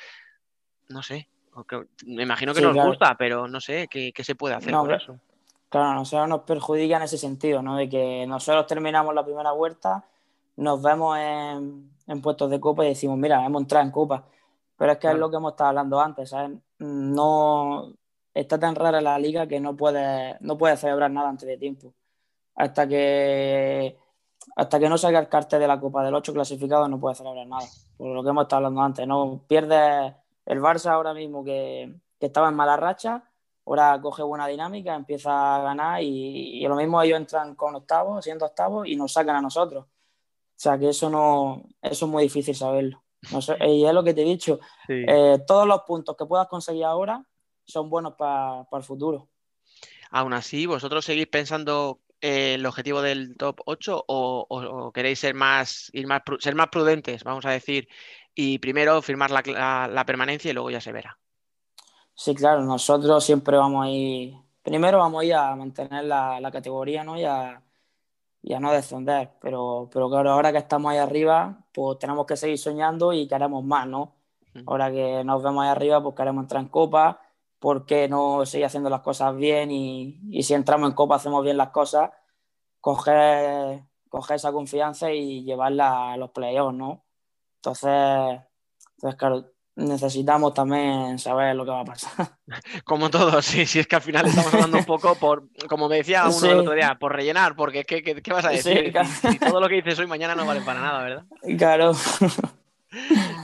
[0.88, 1.28] no sé.
[1.68, 2.90] que- me imagino que Sí, no os claro.
[2.90, 5.20] gusta, pero no sé qué, qué se puede hacer No, con pero- eso.
[5.68, 7.76] Claro, nosotros nos perjudica en ese sentido, ¿no?
[7.76, 10.06] De que nosotros terminamos la primera vuelta,
[10.60, 14.26] nos vemos en, en puestos de copa y decimos, mira, hemos entrado en copa.
[14.78, 16.58] Pero es que es lo que hemos estado hablando antes, ¿sabes?
[16.80, 17.94] No
[18.34, 21.94] está tan rara la liga que no puedes no puedes celebrar nada antes de tiempo.
[22.56, 23.98] Hasta que
[24.56, 27.48] hasta que no salga el cartel de la Copa del 8 clasificado no puedes celebrar
[27.48, 27.68] nada.
[27.98, 30.14] Por lo que hemos estado hablando antes, no pierdes
[30.46, 33.24] el Barça ahora mismo que, que estaba en mala racha,
[33.66, 38.24] ahora coge buena dinámica, empieza a ganar y, y lo mismo ellos entran con octavos,
[38.26, 39.86] siendo octavos y nos sacan a nosotros.
[40.60, 43.02] O sea que eso no, eso es muy difícil saberlo.
[43.32, 45.06] No sé, y es lo que te he dicho, Sí.
[45.08, 47.24] eh, todos los puntos que puedas conseguir ahora
[47.66, 49.30] son buenos para el futuro.
[50.12, 55.20] Aún así, ¿vosotros seguís pensando eh, el objetivo del top 8 o, o- o queréis
[55.20, 57.88] ser más, ir más, ser más prudentes, vamos a decir,
[58.36, 61.18] y primero firmar la, la- la permanencia y luego ya se verá?
[62.16, 66.52] Sí, claro, nosotros siempre vamos a ir, primero vamos a ir a mantener la, la
[66.52, 67.18] categoría, ¿no?
[67.18, 67.62] Y a,
[68.42, 72.38] y a no descender, pero, pero claro, ahora que estamos ahí arriba, pues tenemos que
[72.38, 74.16] seguir soñando y queremos más, ¿no?
[74.66, 77.22] Ahora que nos vemos ahí arriba, pues queremos entrar en Copa,
[77.60, 79.72] ¿por qué no seguir haciendo las cosas bien?
[79.72, 82.12] Y, y si entramos en Copa, hacemos bien las cosas,
[82.82, 87.04] coger, coger esa confianza y llevarla a los playoffs, ¿no?
[87.58, 88.42] Entonces,
[88.96, 89.46] entonces, claro,
[89.80, 92.28] necesitamos también saber lo que va a pasar.
[92.84, 95.98] Como todos, sí, sí, es que al final estamos hablando un poco por, como me
[95.98, 96.60] decía uno el Sí.
[96.60, 98.92] otro día, por rellenar, porque ¿qué, qué- qué vas a Sí, decir?
[98.92, 99.08] claro.
[99.10, 101.24] Si todo lo que dices hoy mañana no vale para nada, ¿verdad?
[101.58, 101.94] Claro.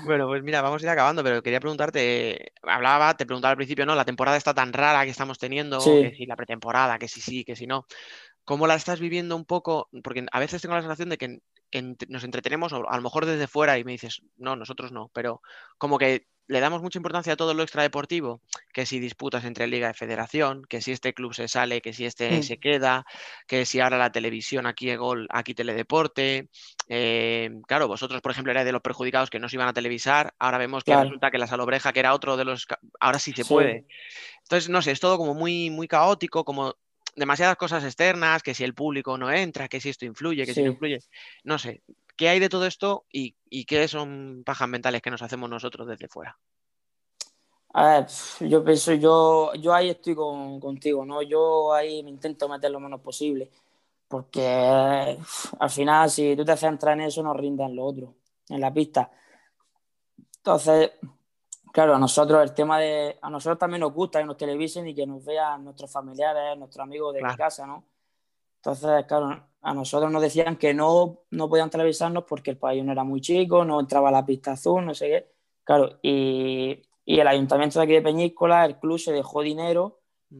[0.06, 3.86] Bueno, pues mira, vamos a ir acabando, pero quería preguntarte, hablaba, te preguntaba al principio,
[3.86, 3.94] ¿no?
[3.94, 5.91] La temporada está tan rara que estamos teniendo, Sí.
[6.02, 7.86] que si la pretemporada, que si sí, que si no.
[8.44, 9.88] ¿Cómo la estás viviendo un poco?
[10.03, 11.40] Porque a veces tengo la sensación de que
[11.81, 15.41] nos entretenemos, o a lo mejor desde fuera, y me dices, no, nosotros no, pero
[15.77, 18.39] como que le damos mucha importancia a todo lo extradeportivo,
[18.72, 22.06] que si disputas entre liga y federación, que si este club se sale, que si
[22.06, 23.03] este se queda,
[23.47, 26.49] que si ahora la televisión aquí es gol, aquí teledeporte.
[26.88, 30.35] Eh, claro, vosotros, por ejemplo, erais de los perjudicados que no se iban a televisar,
[30.38, 31.06] ahora vemos que Claro.
[31.06, 32.68] resulta que la Salobreja, que era otro de los...
[32.99, 33.49] Ahora sí se Sí.
[33.52, 33.85] puede.
[34.43, 36.76] Entonces, no sé, es todo como muy, muy caótico, como
[37.16, 40.64] demasiadas cosas externas, que si el público no entra, que si esto influye, que si
[40.64, 41.00] no influye.
[41.44, 41.84] No sé,
[42.18, 45.88] ¿qué hay de todo esto y, y qué son pajas mentales que nos hacemos nosotros
[45.88, 46.38] desde fuera?
[47.74, 48.08] A ver,
[48.50, 51.22] yo pienso, yo, yo ahí estoy con- contigo, ¿no?
[51.22, 53.52] Yo ahí me intento meter lo menos posible,
[54.08, 55.18] porque
[55.60, 58.16] al final si tú te centras en eso no rindas en lo otro,
[58.50, 59.12] en la pista.
[60.38, 60.92] Entonces,
[61.76, 63.19] claro, a nosotros el tema de.
[63.22, 66.81] A nosotros también nos gusta que nos televisen y que nos vean nuestros familiares, nuestros
[66.81, 67.35] amigos de Claro.
[67.38, 67.84] casa, ¿no?
[68.57, 73.03] Entonces, claro, a nosotros nos decían que no, no podían televisarnos porque el pabellón era
[73.03, 75.31] muy chico, no entraba la pista azul, no sé qué.
[75.65, 79.99] Claro, y, y el ayuntamiento de aquí de Peñíscola, el club se dejó dinero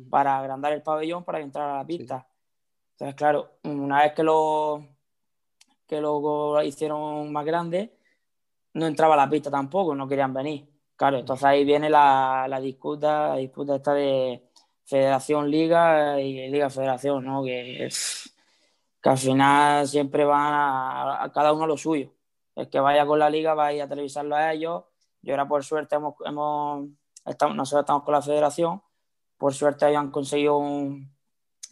[0.10, 2.26] para agrandar el pabellón para que entrara a la pista.
[2.94, 4.88] Entonces, claro, una vez que lo,
[5.86, 7.94] que lo hicieron más grande,
[8.74, 10.75] no entraba a la pista tampoco, no querían venir.
[10.96, 14.50] Claro, entonces ahí viene la, la disputa, la disputa esta de
[14.86, 17.44] Federación Liga y Liga Federación, ¿no?
[17.44, 17.90] Que,
[19.02, 22.14] que al final siempre van a, a cada uno lo suyo.
[22.56, 24.86] El que vaya con la liga va a ir a televisarlo a ellos.
[25.22, 26.88] Y ahora por suerte hemos, hemos
[27.26, 28.82] estamos, nosotros estamos con la federación.
[29.38, 31.14] Por suerte han conseguido un,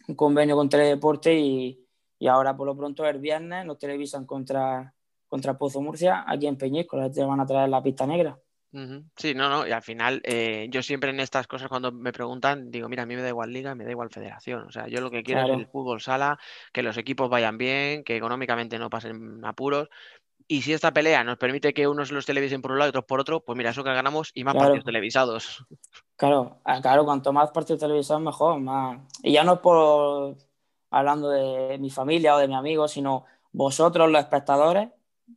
[0.08, 1.88] un convenio con Teledeporte y,
[2.18, 4.94] y ahora por lo pronto el viernes nos televisan contra,
[5.28, 7.10] contra Pozo Murcia aquí en Peñíscola.
[7.10, 8.38] Te van a traer la pista negra.
[9.16, 12.70] Sí, no, no, y al final eh, yo siempre en estas cosas cuando me preguntan
[12.72, 15.00] digo, mira, a mí me da igual liga, me da igual federación, o sea, yo
[15.00, 15.54] lo que quiero Claro.
[15.54, 16.38] es el fútbol sala,
[16.72, 19.88] que los equipos vayan bien, que económicamente no pasen apuros,
[20.48, 23.04] y si esta pelea nos permite que unos los televisen por un lado y otros
[23.04, 24.66] por otro, pues mira, eso que ganamos y más Claro.
[24.66, 25.66] partidos televisados.
[26.16, 29.00] Claro, ah, claro, cuanto más partidos televisados mejor, más.
[29.24, 30.36] Y ya no es por
[30.90, 34.90] hablando de mi familia o de mi amigo, sino vosotros los espectadores,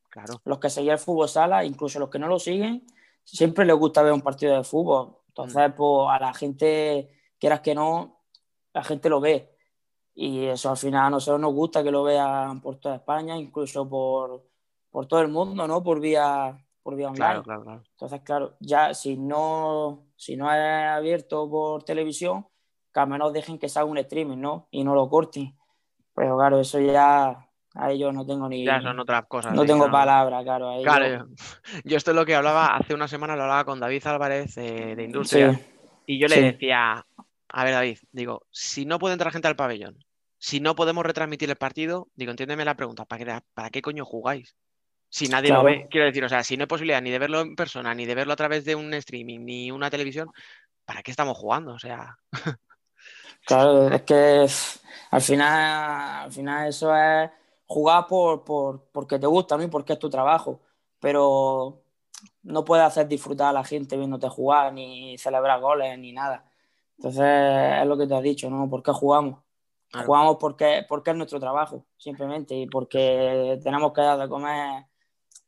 [0.09, 0.39] Claro.
[0.45, 2.85] los que seguís el fútbol sala, incluso los que no lo siguen,
[3.27, 5.17] siempre les gusta ver un partido de fútbol.
[5.27, 8.23] Entonces, pues a la gente, quieras que no,
[8.73, 9.53] la gente lo ve.
[10.15, 13.87] Y eso al final a nosotros nos gusta que lo vean por toda España, incluso
[13.87, 14.47] por,
[14.89, 15.83] por todo el mundo, ¿no?
[15.83, 17.17] Por vía, por vía online.
[17.19, 17.83] Claro, claro, claro.
[17.91, 22.47] Entonces, claro, ya si no, si no es abierto por televisión,
[22.91, 24.67] que al menos dejen que salga un streaming, ¿no?
[24.71, 25.55] Y no lo corten.
[26.15, 27.46] Pero claro, eso ya
[27.77, 28.65] a ellos no tengo ni.
[28.65, 29.53] Ya son otras cosas.
[29.53, 30.73] no tengo palabra, claro.
[30.83, 31.25] Claro, yo,
[31.83, 34.95] yo esto es lo que hablaba hace una semana, lo hablaba con David Álvarez eh,
[34.95, 35.59] de Industria, Sí.
[36.07, 36.41] y yo le Sí.
[36.41, 37.05] decía,
[37.49, 39.97] a ver David, digo, si no puede entrar gente al pabellón,
[40.37, 44.05] si no podemos retransmitir el partido, digo, entiéndeme la pregunta, ¿para qué, ¿para qué coño
[44.05, 44.55] jugáis?
[45.09, 47.39] Si nadie lo ve, quiero decir, o sea, si no hay posibilidad ni de verlo
[47.41, 50.29] en persona, ni de verlo a través de un streaming, ni una televisión,
[50.85, 51.71] ¿para qué estamos jugando?
[51.73, 52.17] O sea,
[53.45, 54.45] Claro, es que
[55.11, 57.29] al final, al final eso es
[57.67, 59.63] jugar por, por, porque te gusta, ¿no?
[59.63, 60.61] Y porque es tu trabajo.
[60.99, 61.83] Pero
[62.43, 66.43] no puedes hacer disfrutar a la gente viéndote jugar, ni celebrar goles, ni nada.
[66.97, 67.23] Entonces,
[67.81, 68.67] es lo que te has dicho, ¿no?
[68.69, 69.41] ¿Por qué jugamos?
[69.91, 70.07] Claro.
[70.07, 74.85] Jugamos porque, porque es nuestro trabajo, simplemente, y porque tenemos que dar de comer,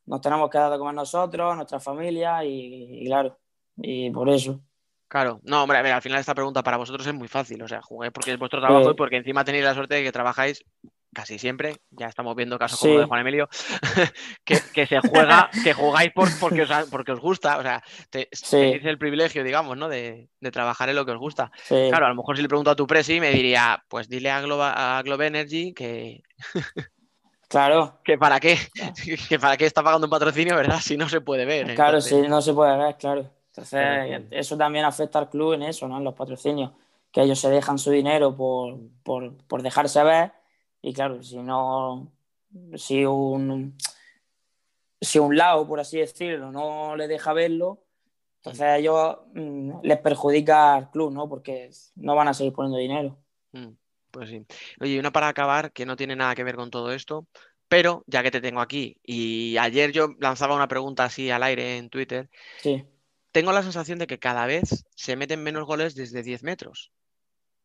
[0.06, 3.38] nos tenemos que dar de comer nosotros, nuestra familia, y, y claro,
[3.78, 4.62] y por eso.
[5.08, 7.68] Claro, no, hombre, a ver, al final esta pregunta para vosotros es muy fácil, o
[7.68, 8.91] sea, jugáis porque es vuestro trabajo Sí.
[8.91, 10.64] y porque encima tenéis la suerte de que trabajáis
[11.14, 12.88] casi siempre, ya estamos viendo casos Sí.
[12.88, 13.49] como de Juan Emilio,
[14.45, 18.30] que, que se juega, que jugáis por, porque, os, porque os gusta, o sea, te-
[18.31, 18.57] Sí.
[18.57, 19.90] tenéis el privilegio, digamos, ¿no?
[19.90, 21.52] De, de trabajar en lo que os gusta.
[21.64, 21.88] Sí.
[21.90, 24.41] Claro, a lo mejor si le pregunto a tu presi me diría, pues dile a
[24.41, 26.22] Globa, a Globe Energy que,
[27.48, 28.57] Claro, que para qué,
[29.30, 30.80] que para qué está pagando un patrocinio, ¿verdad?
[30.81, 31.73] Si no se puede ver.
[31.73, 33.30] Claro, entonces- sí, no se puede ver, claro.
[33.48, 35.98] Entonces, Pero eso también afecta al club en eso, ¿no?
[35.98, 36.72] En los patrocinios,
[37.11, 40.31] que ellos se dejan su dinero por, por, por dejarse ver
[40.81, 42.11] y claro, si no,
[42.76, 43.76] si un,
[44.99, 47.84] si un lado, por así decirlo, no le deja verlo,
[48.38, 51.27] entonces a ellos mm, les perjudica al club, ¿no?
[51.27, 53.18] Porque no van a seguir poniendo dinero.
[53.51, 53.69] Mm,
[54.11, 54.45] Pues sí.
[54.80, 57.27] Oye, una para acabar que no tiene nada que ver con todo esto,
[57.68, 61.77] pero ya que te tengo aquí, y ayer yo lanzaba una pregunta así al aire
[61.77, 62.85] en Twitter, Sí,
[63.31, 66.91] tengo la sensación de que cada vez se meten menos goles desde 10 metros.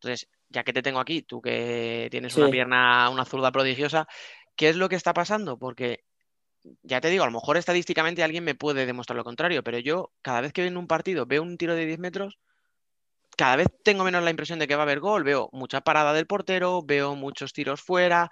[0.05, 4.07] Entonces, ya que te tengo aquí, tú que tienes una pierna, una zurda prodigiosa,
[4.55, 5.59] ¿qué es lo que está pasando?
[5.59, 6.05] Porque
[6.83, 10.13] ya te digo, a lo mejor estadísticamente alguien me puede demostrar lo contrario, pero yo
[10.21, 12.39] cada vez que veo en un partido veo un tiro de 10 metros,
[13.37, 16.13] cada vez tengo menos la impresión de que va a haber gol, veo mucha parada
[16.13, 18.31] del portero, veo muchos tiros fuera,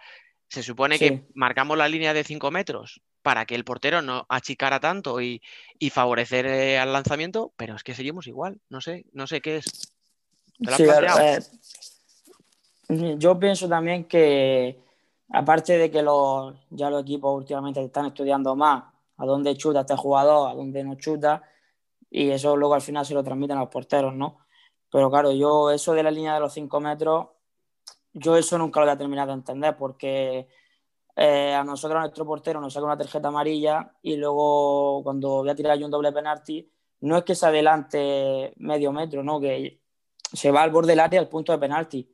[0.49, 1.07] se supone Sí.
[1.07, 5.41] que marcamos la línea de 5 metros para que el portero no achicara tanto y,
[5.79, 9.57] y favorecer eh, al lanzamiento, pero es que seguimos igual, no sé, no sé qué
[9.57, 9.95] es.
[10.59, 11.51] ¿Te lo has
[12.89, 14.83] Sí, eh, yo pienso también que,
[15.31, 18.85] aparte de que los, ya los equipos últimamente están estudiando más
[19.17, 21.43] a dónde chuta este jugador, a dónde no chuta,
[22.11, 24.39] y eso luego al final se lo transmiten a los porteros, ¿no?
[24.91, 27.29] Pero claro, yo eso de la línea de los 5 metros,
[28.13, 30.49] yo eso nunca lo voy a terminar de entender, porque
[31.17, 35.51] eh, a nosotros, a nuestro portero, nos saca una tarjeta amarilla y luego cuando voy
[35.51, 36.71] a tirar yo un doble penalti,
[37.01, 39.41] no es que se adelante medio metro, ¿no?
[39.41, 39.82] Que
[40.33, 42.09] se va al borde del área al punto de penalti.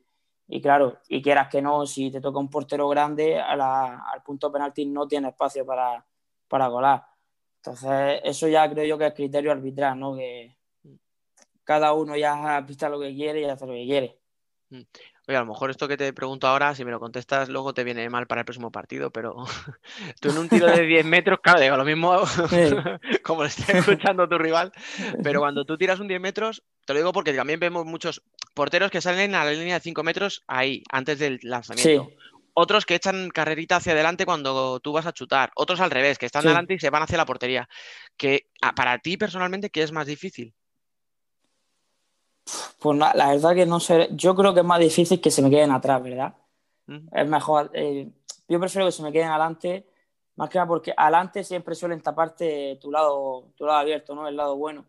[0.47, 4.53] Y claro, y quieras que no, si te toca un portero grande, al punto de
[4.53, 6.03] penalti no tiene espacio para,
[6.47, 7.05] para golar.
[7.57, 10.15] Entonces, eso ya creo yo que es criterio arbitral, ¿no?
[10.15, 10.57] Que
[11.63, 14.19] cada uno ya pista lo que quiere y hace lo que quiere.
[15.29, 17.83] Oye, a lo mejor esto que te pregunto ahora, si me lo contestas, luego te
[17.83, 19.35] viene mal para el próximo partido, pero
[20.19, 22.19] tú en un tiro de 10 metros, claro, digo, lo mismo
[23.23, 24.71] como lo está escuchando tu rival,
[25.23, 28.23] pero cuando tú tiras un 10 metros, te lo digo porque también vemos muchos
[28.55, 32.09] porteros que salen a la línea de 5 metros ahí, antes del lanzamiento.
[32.09, 32.15] Sí.
[32.55, 35.51] Otros que echan carrerita hacia adelante cuando tú vas a chutar.
[35.55, 36.47] Otros al revés, que están Sí.
[36.47, 37.69] delante y se van hacia la portería.
[38.17, 40.55] Que ah, para ti personalmente, ¿qué es más difícil?
[42.79, 45.41] Pues na- la verdad que no sé, yo creo que es más difícil que se
[45.41, 46.33] me queden atrás, ¿verdad?
[47.11, 48.09] Es mejor, eh,
[48.47, 49.87] yo prefiero que se me queden adelante,
[50.35, 54.27] más que nada porque adelante siempre suelen taparte tu lado, tu lado abierto, ¿no?
[54.27, 54.85] El lado bueno.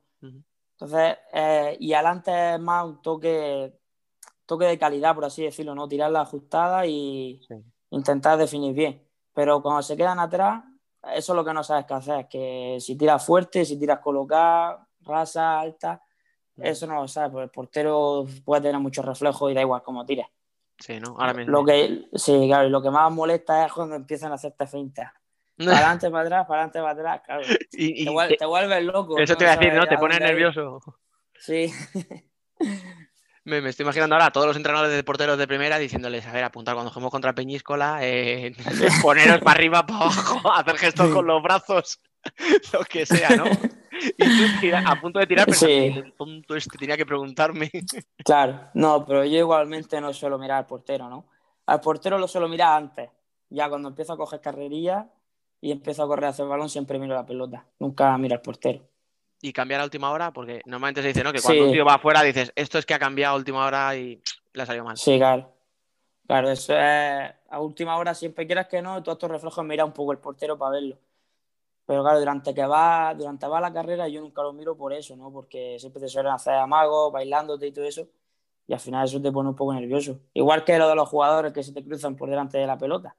[0.73, 3.79] Entonces, eh, y adelante es más un toque,
[4.47, 5.87] toque de calidad, por así decirlo, ¿no?
[5.89, 7.55] Tirar la ajustada y Sí.
[7.91, 9.07] intentar definir bien.
[9.35, 10.65] Pero cuando se quedan atrás,
[11.15, 14.79] eso es lo que no sabes qué hacer, que si tiras fuerte, si tiras colocar,
[15.01, 16.03] rasa, alta,
[16.59, 20.05] eso no lo sabes, porque el portero puede tener muchos reflejos y da igual cómo
[20.07, 20.27] tires.
[20.79, 21.17] Sí, ¿no?
[21.19, 21.53] Ahora mismo.
[21.53, 25.13] Lo que, sí, claro, y lo que más molesta es cuando empiezan a hacerte fintas.
[25.59, 27.43] Para adelante, para atrás, para adelante, para atrás, claro.
[27.73, 29.19] Y- y te, vuel- te- te vuelves loco.
[29.19, 29.87] Eso no te iba a decir, ¿no?
[29.87, 30.81] Te pones nervioso.
[31.39, 31.71] Sí,
[33.45, 36.33] Me, me estoy imaginando ahora a todos los entrenadores de porteros de primera diciéndoles, a
[36.33, 38.53] ver, apuntar cuando juguemos contra Peñíscola, eh,
[39.03, 41.99] poneros para arriba, para abajo, hacer gestos con los brazos,
[42.75, 43.45] lo que sea, ¿no?
[44.03, 45.67] Y tú tira- a punto de tirar, pero Sí.
[45.95, 47.71] el tonto este tenía que preguntarme.
[48.25, 48.69] claro.
[48.75, 51.27] No, pero yo igualmente no suelo mirar al portero, ¿no?
[51.67, 53.11] Al portero lo suelo mirar antes.
[53.51, 55.05] Ya cuando empiezo a coger carrerillas
[55.61, 57.67] y empiezo a correr hacia el balón, siempre miro la pelota.
[57.79, 58.81] Nunca miro al portero.
[59.43, 61.33] Y cambiar a última hora, porque normalmente se dice, ¿no?
[61.33, 63.97] Que cuando un tío va afuera dices, esto es que ha cambiado a última hora
[63.97, 64.21] y
[64.53, 64.97] le ha salido mal.
[64.97, 65.53] Sí, claro.
[66.27, 69.93] Claro, eso es a última hora, siempre quieras que no, todos estos reflejos mira un
[69.93, 70.97] poco el portero para verlo.
[71.91, 75.17] Pero claro, durante que va, durante va la carrera yo nunca lo miro por eso,
[75.17, 75.33] ¿no?
[75.33, 78.07] Porque siempre te suelen hacer amagos, bailándote y todo eso.
[78.69, 80.21] Y al final eso te pone un poco nervioso.
[80.33, 83.17] Igual que lo de los jugadores que se te cruzan por delante de la pelota.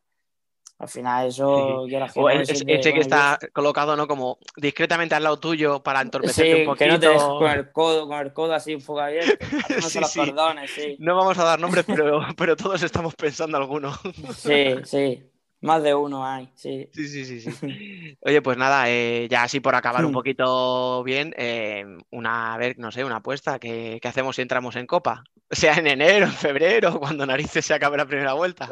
[0.80, 4.08] Al final eso, que O el- eso ese, te ese que está colocado, ¿no?
[4.08, 6.88] Como discretamente al lado tuyo para entorpecerte Sí, un que poquito.
[6.88, 9.46] no te dejes con el codo, con el codo así poco abierto,
[9.90, 10.20] Sí, los sí.
[10.26, 10.96] cordones, sí.
[10.98, 13.92] No vamos a dar nombres, pero, pero todos estamos pensando alguno.
[14.38, 15.31] Sí, sí.
[15.62, 16.90] Más de uno hay, sí.
[16.94, 18.18] Sí, sí, sí, sí.
[18.22, 20.16] Oye, pues nada, eh, ya así por acabar un Hmm.
[20.16, 23.60] poquito bien, eh, una, a ver, no sé, una apuesta.
[23.60, 25.24] ¿Qué, qué hacemos si entramos en Copa?
[25.52, 28.70] Sea en enero, en febrero, cuando narices se acabe la primera vuelta.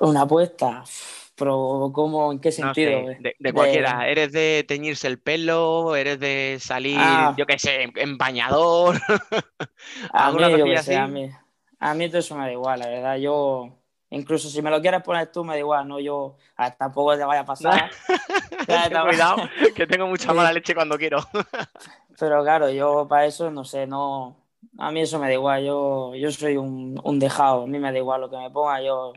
[0.00, 0.84] Una apuesta,
[1.36, 2.32] pero ¿cómo?
[2.32, 3.02] ¿En qué No sentido?
[3.02, 4.08] sé, de, de cualquiera.
[4.08, 5.94] ¿Eres de teñirse el pelo?
[5.96, 7.36] ¿Eres de salir, Ah.
[7.36, 8.96] yo qué sé, en- bañador?
[10.12, 11.30] A ¿Alguna mí, yo sé, a mí,
[11.80, 13.16] a mí todo eso me da igual, la verdad.
[13.16, 13.81] Yo,
[14.12, 17.24] incluso si me lo quieres poner tú, me da igual, no yo, ah, tampoco te
[17.24, 17.90] vaya a pasar.
[18.66, 19.36] Cuidado,
[19.74, 21.18] que tengo mucha mala leche cuando quiero.
[22.18, 24.36] Pero claro, yo para eso, no sé, no.
[24.78, 27.90] A mí eso me da igual, yo, yo soy un, un dejado, a mí me
[27.90, 29.12] da igual lo que me ponga, yo,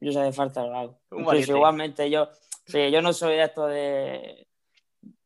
[0.00, 1.00] yo si hace falta lo hago.
[1.12, 2.28] Incluso igualmente yo,
[2.66, 4.48] sí, yo no soy de esto de,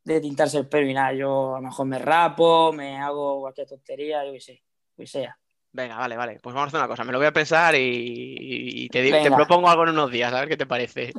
[0.05, 3.67] de tintarse el pelo y nada, yo a lo mejor me rapo, me hago cualquier
[3.67, 4.63] tontería, yo qué sé,
[4.97, 5.39] que sea.
[5.73, 6.39] Venga, vale, vale.
[6.43, 7.05] Pues vamos a hacer una cosa.
[7.05, 10.33] Me lo voy a pensar y, y te, digo- te propongo algo en unos días,
[10.33, 11.13] a ver qué te parece.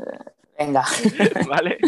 [0.59, 0.83] Venga.
[1.47, 1.79] ¿Vale?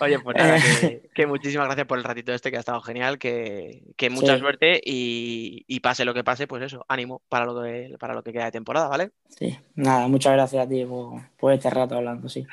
[0.00, 3.18] Oye, pues nada, que, que muchísimas gracias por el ratito este que ha estado genial,
[3.18, 4.40] que, que mucha Sí.
[4.40, 8.22] suerte y, y pase lo que pase, pues eso, ánimo para lo que, para lo
[8.22, 9.12] que queda de temporada, ¿vale?
[9.30, 12.46] Sí, nada, muchas gracias a ti por, por este rato hablando, sí.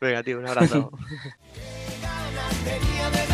[0.00, 0.90] Venga, tío, un abrazo.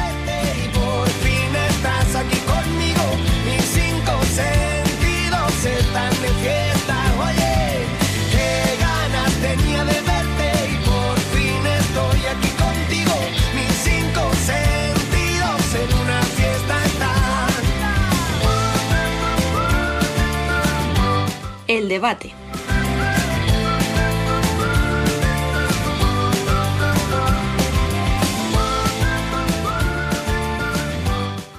[21.97, 22.31] debate.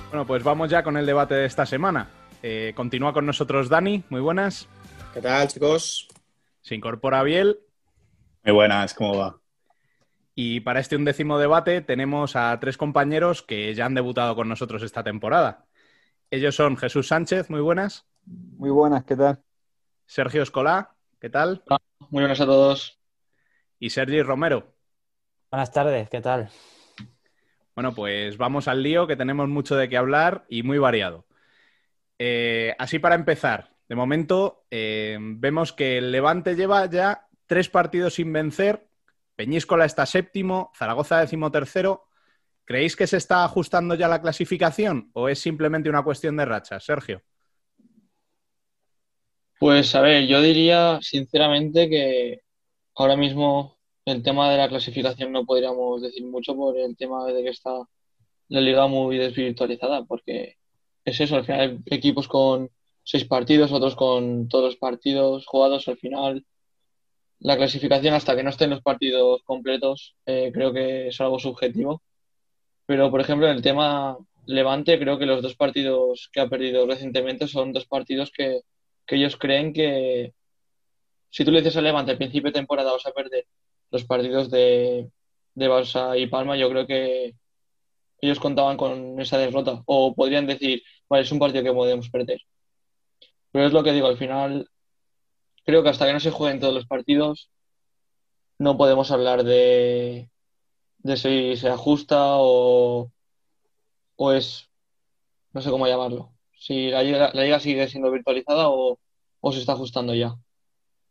[0.09, 2.09] Bueno, pues vamos ya con el debate de esta semana.
[2.43, 4.68] Eh, continúa con nosotros Dani, muy buenas.
[5.11, 6.07] ¿Qué tal, chicos?
[6.61, 7.57] Se incorpora Biel.
[8.43, 9.39] Muy buenas, ¿cómo va?
[10.35, 14.84] Y para este undécimo debate tenemos a tres compañeros que ya han debutado con nosotros
[14.84, 15.65] esta temporada.
[16.30, 18.05] Ellos son Jesús Sánchez, muy buenas.
[18.26, 19.41] Muy buenas, ¿qué tal?
[20.08, 21.64] Sergio Escolá, ¿qué tal?
[22.10, 23.00] Muy buenas a todos.
[23.78, 24.74] Y Sergi Romero.
[25.52, 26.50] Buenas tardes, ¿qué tal?
[27.76, 31.28] Bueno, pues vamos al lío, que tenemos mucho de qué hablar y muy variado.
[32.18, 38.16] Eh, así para empezar, de momento eh, vemos que el Levante lleva ya tres partidos
[38.16, 38.88] sin vencer,
[39.36, 42.08] Peñíscola está séptimo, Zaragoza décimo tercero
[42.68, 46.84] ¿Creéis que se está ajustando ya la clasificación o es simplemente una cuestión de rachas,
[46.84, 47.24] Sergio?
[49.60, 52.42] Pues a ver, yo diría sinceramente que
[52.96, 57.44] ahora mismo el tema de la clasificación no podríamos decir mucho por el tema de
[57.44, 57.72] que está
[58.50, 60.58] la liga muy desvirtualizada, porque
[61.06, 62.70] es eso, al final equipos con
[63.04, 66.46] seis partidos, otros con todos los partidos jugados al final.
[67.40, 72.04] La clasificación hasta que no estén los partidos completos, eh, creo que es algo subjetivo.
[72.86, 76.86] Pero, por ejemplo, en el tema Levante, creo que los dos partidos que ha perdido
[76.88, 78.62] recientemente son dos partidos que,
[79.08, 80.34] que ellos creen que
[81.30, 83.46] si tú le dices a Levante al principio de temporada vas a perder
[83.92, 85.10] los partidos de,
[85.56, 87.36] de Barça y Palma, yo creo que
[88.22, 89.82] ellos contaban con esa derrota.
[89.86, 92.42] O podrían decir, vale, es un partido que podemos perder.
[93.52, 94.70] Pero es lo que digo, al final
[95.66, 97.50] creo que hasta que no se jueguen todos los partidos
[98.60, 100.30] no podemos hablar de,
[101.00, 103.12] de si se ajusta o,
[104.16, 104.70] o es,
[105.54, 109.00] no sé cómo llamarlo, si la liga, la liga sigue siendo virtualizada o,
[109.42, 110.36] o se está ajustando ya.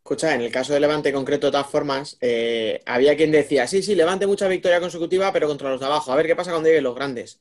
[0.05, 3.82] Escucha, en el caso de Levante concreto, de todas formas, eh, había quien decía, sí,
[3.82, 6.12] sí, Levante mucha victoria consecutiva, pero contra los de abajo.
[6.12, 7.40] A ver qué pasa cuando lleguen los grandes.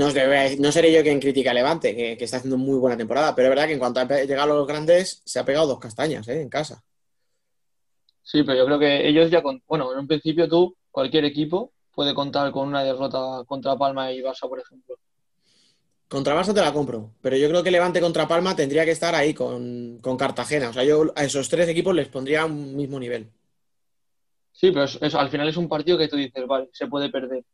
[0.00, 2.96] No, debe- no seré yo quien critica a Levante, que, que está haciendo muy buena
[2.96, 5.44] temporada, pero es verdad que en cuanto a pe- llegar a los grandes, se ha
[5.44, 6.40] pegado dos castañas, ¿eh?
[6.40, 6.82] En casa.
[8.22, 11.72] Sí, pero yo creo que ellos ya, con, bueno, en un principio tú, cualquier equipo
[11.92, 14.96] puede contar con una derrota contra Palma y Barça, por ejemplo.
[16.08, 19.14] Contra Barça te la compro, pero yo creo que Levante contra Palma tendría que estar
[19.14, 20.70] ahí con, con Cartagena.
[20.70, 23.30] O sea, yo a esos tres equipos les pondría un mismo nivel.
[24.52, 27.10] Sí, pero es- es- al final es un partido que tú dices, vale, se puede
[27.10, 27.44] perder.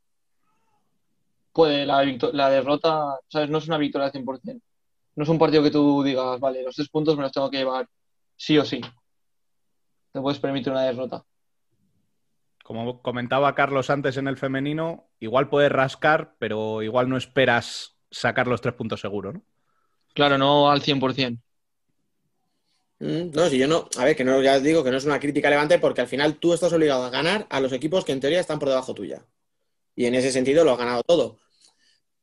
[1.52, 3.50] Puede, la, la derrota, ¿sabes?
[3.50, 4.62] No es una victoria al 100%.
[5.16, 7.58] No es un partido que tú digas, vale, los tres puntos me los tengo que
[7.58, 7.88] llevar
[8.36, 8.80] sí o sí.
[10.12, 11.24] Te puedes permitir una derrota.
[12.64, 18.46] Como comentaba Carlos antes en el femenino, igual puedes rascar, pero igual no esperas sacar
[18.48, 19.44] los tres puntos seguros, ¿no?
[20.14, 21.42] Claro, no al 100%.
[23.00, 25.04] Mm, No, si yo no, a ver, que no, ya os digo que no es
[25.04, 28.12] una crítica Levante porque al final tú estás obligado a ganar a los equipos que
[28.12, 29.24] en teoría están por debajo tuya.
[29.96, 31.38] Y en ese sentido lo has ganado todo.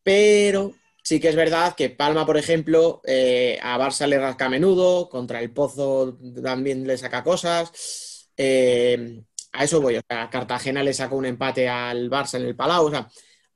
[0.03, 0.73] Pero
[1.03, 5.09] sí que es verdad que Palma, por ejemplo, eh, a Barça le rasca a menudo,
[5.09, 8.29] contra el Pozo también le saca cosas.
[8.37, 9.23] eh,
[9.53, 12.87] a eso voy, o sea, Cartagena le saca un empate al Barça en el Palau,
[12.87, 13.09] o sea,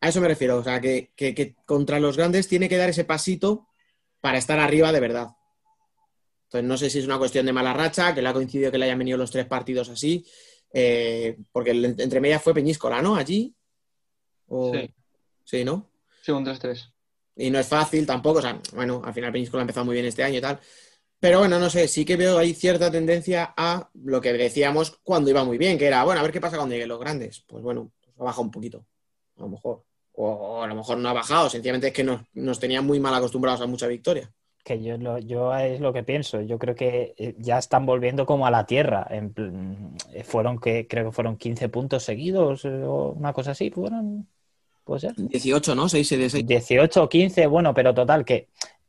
[0.05, 2.89] a eso me refiero, o sea, que, que- que contra los grandes tiene que dar
[2.89, 3.67] ese pasito
[4.21, 5.29] para estar arriba de verdad.
[6.45, 8.77] Entonces, no sé si es una cuestión de mala racha, que le ha coincidido que
[8.77, 10.25] le hayan venido los tres partidos así,
[10.71, 13.15] eh, porque el entre medias fue Peñíscola, ¿no?
[13.15, 13.53] Allí.
[14.47, 14.93] O- Sí.
[15.43, 15.89] Sí, ¿no?
[16.21, 16.91] Sí, un 3-3.
[17.35, 20.05] Y no es fácil tampoco, o sea, bueno, al final Peñíscola ha empezado muy bien
[20.05, 20.59] este año y tal.
[21.19, 25.29] Pero bueno, no sé, sí que veo ahí cierta tendencia a lo que decíamos cuando
[25.29, 27.41] iba muy bien, que era, bueno, a ver qué pasa cuando lleguen los grandes.
[27.47, 28.85] Pues bueno, pues ha bajado un poquito,
[29.37, 29.83] a lo mejor.
[30.17, 33.13] O, a lo mejor no ha bajado, sencillamente es que nos, nos tenían muy mal
[33.13, 34.31] acostumbrados a mucha victoria.
[34.63, 36.41] Que yo, lo, yo es lo que pienso.
[36.41, 39.05] Yo creo que eh, ya están volviendo como a la tierra.
[39.11, 43.69] En eh, fueron que creo que fueron 15 puntos seguidos eh, o una cosa así.
[43.69, 44.27] Fueron,
[44.83, 45.13] puede ser.
[45.17, 45.87] 18, ¿no?
[45.87, 46.47] 6 de 6.
[46.47, 48.47] 18 o 15, bueno, pero total, que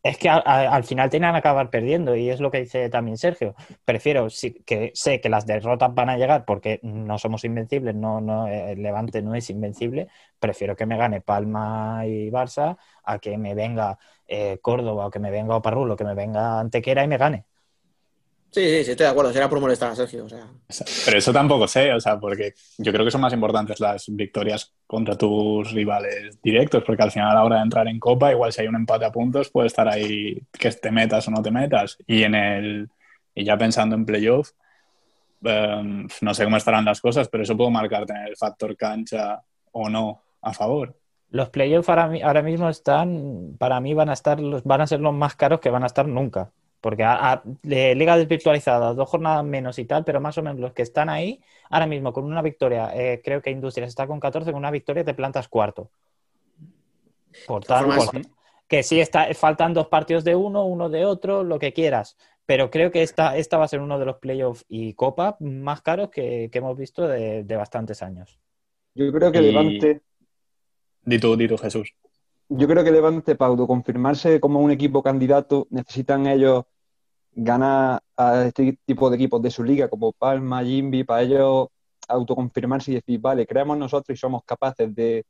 [0.09, 3.55] es que al final tenían que acabar perdiendo y es lo que dice también Sergio.
[3.85, 8.21] Prefiero, sí, que sé que las derrotas van a llegar porque no somos invencibles, no,
[8.21, 10.09] no, el Levante no es invencible,
[10.39, 15.19] prefiero que me gane Palma y Barça a que me venga eh, Córdoba o que
[15.19, 17.47] me venga Oparrulo, que me venga Antequera y me gane.
[18.51, 20.47] Sí, sí, sí, estoy de acuerdo, será por molestar a Sergio, o sea.
[21.05, 24.73] Pero eso tampoco sé, o sea, porque yo creo que son más importantes las victorias
[24.87, 28.53] contra tus rivales directos, porque al final a la hora de entrar en Copa, igual
[28.53, 31.51] si hay un empate a puntos, puede estar ahí que te metas o no te
[31.51, 31.99] metas.
[32.07, 32.89] Y en el
[33.37, 34.51] y ya pensando en playoff,
[35.45, 39.43] em, no sé cómo estarán las cosas, pero eso puede marcarte en el factor cancha
[39.73, 40.97] o no a favor.
[41.29, 45.01] Los playoffs ahora, ahora mismo están, para mí van a estar, los, van a ser
[45.01, 46.51] los más caros que van a estar nunca.
[46.81, 50.61] Porque a, a- de liga desvirtualizada, dos jornadas menos y tal, pero más o menos
[50.61, 51.41] los que están ahí,
[51.71, 55.05] ahora mismo con una victoria, eh, creo que Industrias está con 14, con una victoria
[55.05, 55.91] te plantas cuarto.
[57.47, 58.21] Por tal, formas- por-
[58.69, 62.17] que sí está, faltan dos partidos de uno, uno de otro, lo que quieras.
[62.47, 65.83] Pero creo que esta, esta va a ser uno de los playoffs y Copa más
[65.83, 68.39] caros que, que hemos visto de, de bastantes años.
[68.95, 70.01] Yo creo que Y- Levante,
[71.03, 71.95] Di tú, di tú, Jesús.
[72.49, 76.65] Yo creo que Levante para autoconfirmarse como un equipo candidato necesitan ellos
[77.33, 81.69] ganar a este tipo de equipos de su liga como Palma, Jimby, para ellos
[82.09, 85.25] autoconfirmarse y decir, vale, creemos nosotros y somos capaces de,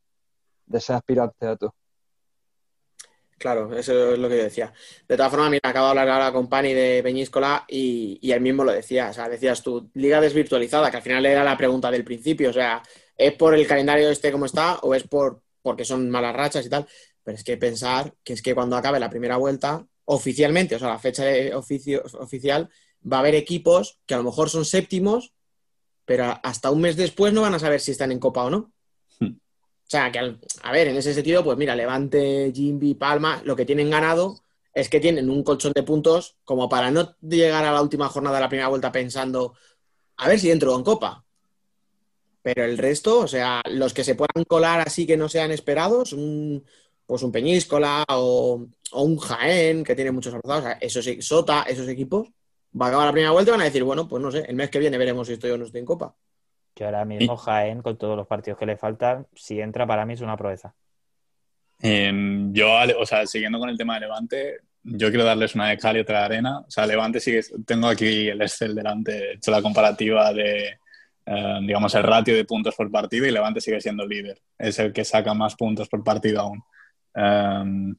[0.65, 1.73] de ser aspirantes a todo.
[3.37, 4.73] Claro, eso es lo que yo decía.
[5.07, 8.41] De todas formas, mira, acabo de hablar ahora con Pani de Peñíscola y, y él
[8.41, 9.09] mismo lo decía.
[9.09, 12.49] O sea, decías tú, liga desvirtualizada, que al final era la pregunta del principio.
[12.49, 12.81] O sea,
[13.17, 16.69] ¿Es por el calendario este como está o es por porque son malas rachas y
[16.69, 16.87] tal?
[17.23, 20.87] Pero es que pensar que es que cuando acabe la primera vuelta, oficialmente, o sea,
[20.89, 22.69] la fecha de oficio- oficial,
[23.03, 25.33] va a haber equipos que a lo mejor son séptimos,
[26.05, 28.71] pero hasta un mes después no van a saber si están en Copa o no.
[29.19, 33.55] O sea, que al- a ver, en ese sentido, pues mira, Levante, Jimby, Palma, lo
[33.55, 34.41] que tienen ganado
[34.73, 38.37] es que tienen un colchón de puntos como para no llegar a la última jornada
[38.37, 39.55] de la primera vuelta pensando,
[40.17, 41.25] a ver si entro en Copa.
[42.47, 46.13] Pero el resto, o sea, los que se puedan colar así que no sean esperados,
[46.13, 46.63] un,
[47.05, 51.21] pues un Peñíscola o, o un Jaén, que tiene muchos abrazados, o sea, esos, e-
[51.21, 52.29] Sota, esos equipos,
[52.73, 54.55] va a acabar la primera vuelta y van a decir, bueno, pues no sé, el
[54.55, 56.15] mes que viene veremos si estoy o no estoy en Copa.
[56.73, 60.13] Que ahora mismo Jaén, con todos los partidos que le faltan, si entra para mí
[60.13, 60.73] es una proeza.
[61.81, 65.77] Em, yo, o sea, siguiendo con el tema de Levante, yo quiero darles una de
[65.77, 66.59] cal y otra de arena.
[66.59, 70.79] O sea, Levante sigue, tengo aquí el Excel delante, he hecho la comparativa de,
[71.27, 74.39] eh, digamos, el ratio de puntos por partido y Levante sigue siendo líder.
[74.57, 76.63] Es el que saca más puntos por partido aún.
[77.13, 77.95] Em,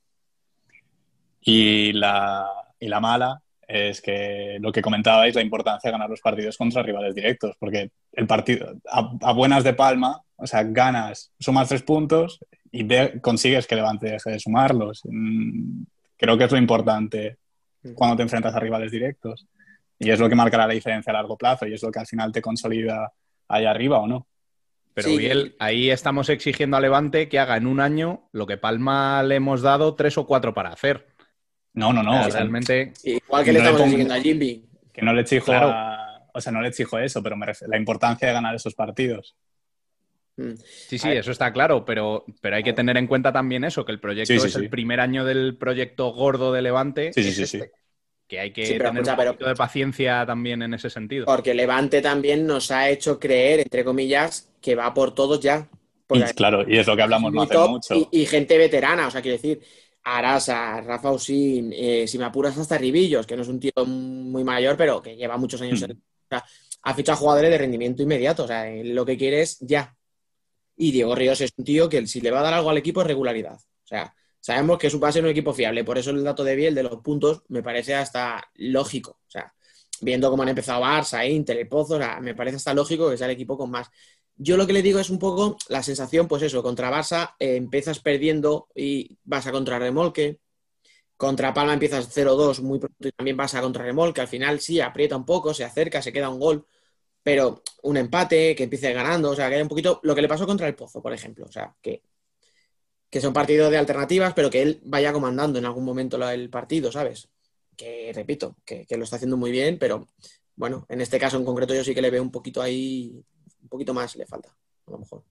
[1.42, 2.46] y, la,
[2.80, 6.82] y la mala es que lo que comentabais, la importancia de ganar los partidos contra
[6.82, 11.82] rivales directos, porque el partido, a, a buenas de palma, o sea, ganas, sumas tres
[11.82, 12.40] puntos
[12.72, 15.02] y de- consigues que Levante deje de sumarlos.
[15.04, 15.82] Mm,
[16.20, 17.36] Creo que es lo importante
[17.94, 19.46] cuando te enfrentas a rivales directos.
[20.00, 22.06] Y es lo que marcará la diferencia a largo plazo y es lo que al
[22.06, 23.12] final te consolida
[23.48, 24.26] ahí arriba o no.
[24.94, 25.18] Pero Sí.
[25.18, 29.36] Biel, ahí estamos exigiendo a Levante que haga en un año lo que Palma le
[29.36, 31.06] hemos dado tres o cuatro para hacer.
[31.74, 32.20] No, no, no.
[32.20, 32.92] O sea, realmente.
[33.04, 34.64] Igual que le estamos pongo- exigiendo a Jimby.
[34.92, 35.68] Que no le exijo Claro.
[35.68, 36.04] a-
[36.34, 39.34] O sea, no le exijo eso, pero me ref- la importancia de ganar esos partidos.
[40.36, 43.90] Sí, sí, eso está claro, pero, pero hay que tener en cuenta también eso, que
[43.90, 44.60] el proyecto Sí, sí, es sí.
[44.60, 47.12] el primer año del proyecto gordo de Levante.
[47.12, 47.64] Sí, sí, es sí, este, sí.
[48.28, 50.90] Que hay que Sí, pero tener escucha, un pero- poquito de paciencia también en ese
[50.90, 51.24] sentido.
[51.24, 55.66] Porque Levante también nos ha hecho creer, entre comillas, que va por todos ya.
[56.10, 57.94] Y, claro, y es lo que hablamos no hace top mucho.
[57.94, 59.60] Y, y gente veterana, o sea, quiero decir,
[60.04, 64.44] Arasa, Rafa Usín, eh, si me apuras hasta Ribillos, que no es un tío muy
[64.44, 65.80] mayor, pero que lleva muchos años.
[65.82, 66.44] en- o sea,
[66.82, 69.94] ha fichado jugadores de rendimiento inmediato, o sea, él lo que quiere es ya.
[70.76, 73.00] Y Diego Ríos es un tío que si le va a dar algo al equipo
[73.00, 73.54] es regularidad.
[73.56, 76.56] O sea, sabemos que su base es un equipo fiable, por eso el dato de
[76.56, 79.20] Biel de los puntos me parece hasta lógico.
[79.26, 79.52] O sea,
[80.00, 83.16] viendo cómo han empezado Barça, Inter, el Pozo, o sea, me parece hasta lógico que
[83.16, 83.90] sea el equipo con más.
[84.36, 87.56] Yo lo que le digo es un poco la sensación, pues eso, contra Barça eh,
[87.56, 90.40] empiezas perdiendo y vas a contrarremolque.
[91.16, 94.20] Contra Palma empiezas 0-2 muy pronto y también vas a contrarremolque.
[94.20, 96.66] Al final sí, aprieta un poco, se acerca, se queda un gol,
[97.22, 100.28] pero un empate, que empiece ganando, o sea, que hay un poquito lo que le
[100.28, 101.46] pasó contra el Pozo, por ejemplo.
[101.46, 102.02] O sea, que,
[103.10, 106.92] que son partidos de alternativas, pero que él vaya comandando en algún momento el partido,
[106.92, 107.28] ¿sabes?
[107.76, 110.08] Que repito, que, que lo está haciendo muy bien, pero
[110.56, 113.24] bueno, en este caso en concreto yo sí que le veo un poquito ahí,
[113.62, 114.50] un poquito más le falta,
[114.86, 115.24] a lo mejor.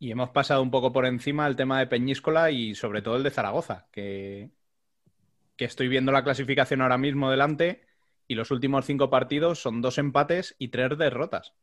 [0.00, 3.22] Y hemos pasado un poco por encima el tema de Peñíscola y sobre todo el
[3.22, 4.50] de Zaragoza, que,
[5.56, 7.82] que estoy viendo la clasificación ahora mismo delante
[8.28, 11.54] y los últimos cinco partidos son dos empates y tres derrotas.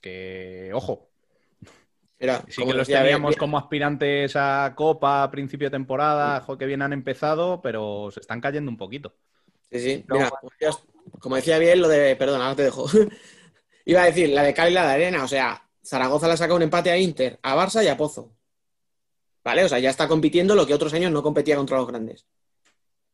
[0.00, 1.09] Que, ojo,
[2.22, 6.58] Era, sí que los decía, teníamos como aspirantes a Copa a principio de temporada, jo,
[6.58, 9.14] que bien han empezado, pero se están cayendo un poquito.
[9.72, 10.04] Sí, sí.
[10.06, 10.30] Mira,
[11.18, 12.16] como decía bien lo de.
[12.16, 12.86] Perdona, ahora te dejo.
[13.86, 15.24] Iba a decir la de Cali y la de Arena.
[15.24, 18.36] O sea, Zaragoza le ha sacado un empate a Inter, a Barça y a Pozo.
[19.42, 19.64] ¿Vale?
[19.64, 22.26] O sea, ya está compitiendo lo que otros años no competía contra los grandes.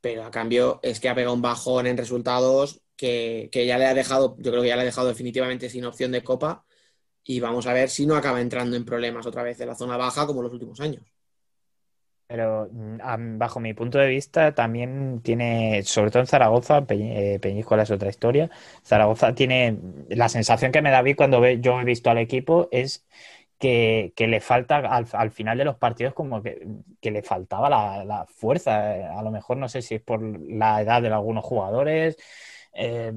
[0.00, 3.86] Pero a cambio es que ha pegado un bajón en resultados que, que ya le
[3.86, 6.65] ha dejado, yo creo que ya le ha dejado definitivamente sin opción de Copa.
[7.26, 9.96] Y vamos a ver si no acaba entrando en problemas otra vez en la zona
[9.96, 11.02] baja como los últimos años.
[12.28, 17.84] Pero mm, bajo mi punto de vista también tiene, sobre todo en Zaragoza, eh, Peñíscola
[17.84, 18.50] es otra historia,
[18.84, 19.78] Zaragoza tiene,
[20.08, 23.06] la sensación que me da a mí cuando yo he visto al equipo es
[23.58, 26.66] que, le falta al, al final de los partidos como que,
[27.02, 28.96] le faltaba la, fuerza.
[28.96, 32.16] Eh, A lo mejor no sé si es por la edad de algunos jugadores,
[32.72, 33.12] eh,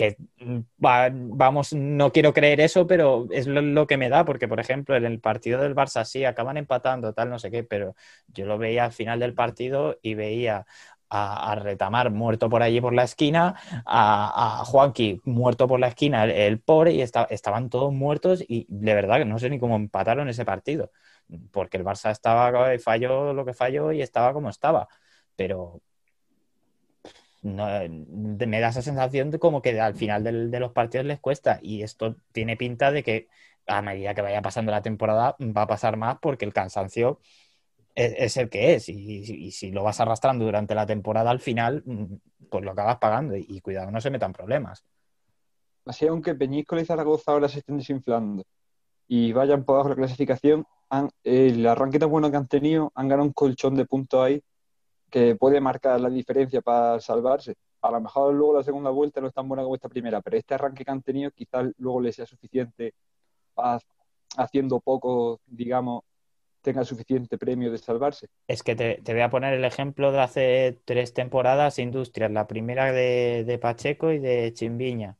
[0.00, 0.16] que
[0.82, 4.96] va- vamos, no quiero creer eso, pero es lo, que me da, porque por ejemplo
[4.96, 7.94] en el partido del Barça sí acaban empatando, tal, no sé qué, pero
[8.28, 10.64] yo lo veía al final del partido y veía
[11.10, 16.60] a, Retamar muerto por allí por la esquina, a, Juanqui muerto por la esquina, el,
[16.60, 20.28] pobre, y esta- estaban todos muertos y de verdad que no sé ni cómo empataron
[20.30, 20.92] ese partido,
[21.50, 24.88] porque el Barça estaba, falló lo que falló y estaba como estaba,
[25.36, 25.82] pero
[27.42, 31.20] no, me da esa sensación de como que al final del- de los partidos les
[31.20, 33.28] cuesta y esto tiene pinta de que
[33.66, 37.20] a medida que vaya pasando la temporada va a pasar más porque el cansancio
[37.94, 41.82] es, es el que es y, si lo vas arrastrando durante la temporada al final
[41.86, 42.04] mm,
[42.50, 44.84] pues lo acabas pagando y, cuidado no se metan problemas.
[45.86, 48.44] Así, aunque Peñíscola y Zaragoza ahora se estén desinflando,
[49.08, 53.08] y vayan por abajo la clasificación, han- el arranque tan bueno que han tenido, han
[53.08, 54.42] ganado un colchón de puntos ahí
[55.10, 57.54] que puede marcar la diferencia para salvarse.
[57.82, 60.36] A lo mejor luego la segunda vuelta no es tan buena como esta primera, pero
[60.36, 62.94] este arranque que han tenido quizás luego les sea suficiente
[64.36, 66.02] haciendo poco, digamos,
[66.62, 68.28] tenga suficiente premio de salvarse.
[68.46, 72.46] Es que te, te voy a poner el ejemplo de hace tres temporadas, Industrias, la
[72.46, 75.16] primera de, de Pacheco y de Chimbiña.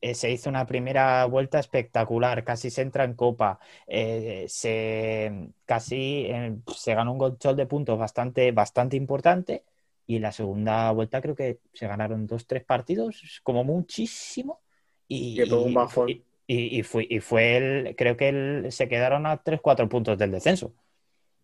[0.00, 6.26] Eh, se hizo una primera vuelta espectacular, casi se entra en copa, eh, se, casi
[6.28, 9.64] eh, se ganó un colchón de puntos bastante, bastante importante
[10.06, 14.60] y la segunda vuelta creo que se ganaron dos, tres partidos, como muchísimo.
[15.08, 16.08] Y, y- bajón.
[16.10, 19.88] y- y- y fue, y fue el, creo que el- se quedaron a tres, cuatro
[19.88, 20.74] puntos del descenso.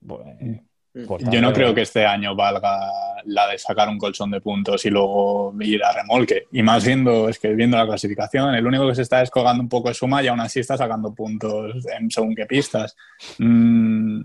[0.06, 0.20] Pues,
[1.07, 2.79] por Yo no creo que este año valga
[3.25, 6.45] la de sacar un colchón de puntos y luego ir a remolque.
[6.53, 9.69] Y más viendo, es que viendo la clasificación, el único que se está descolgando un
[9.69, 12.97] poco es Suma y aún así está sacando puntos en según qué pistas.
[13.39, 14.21] Mm,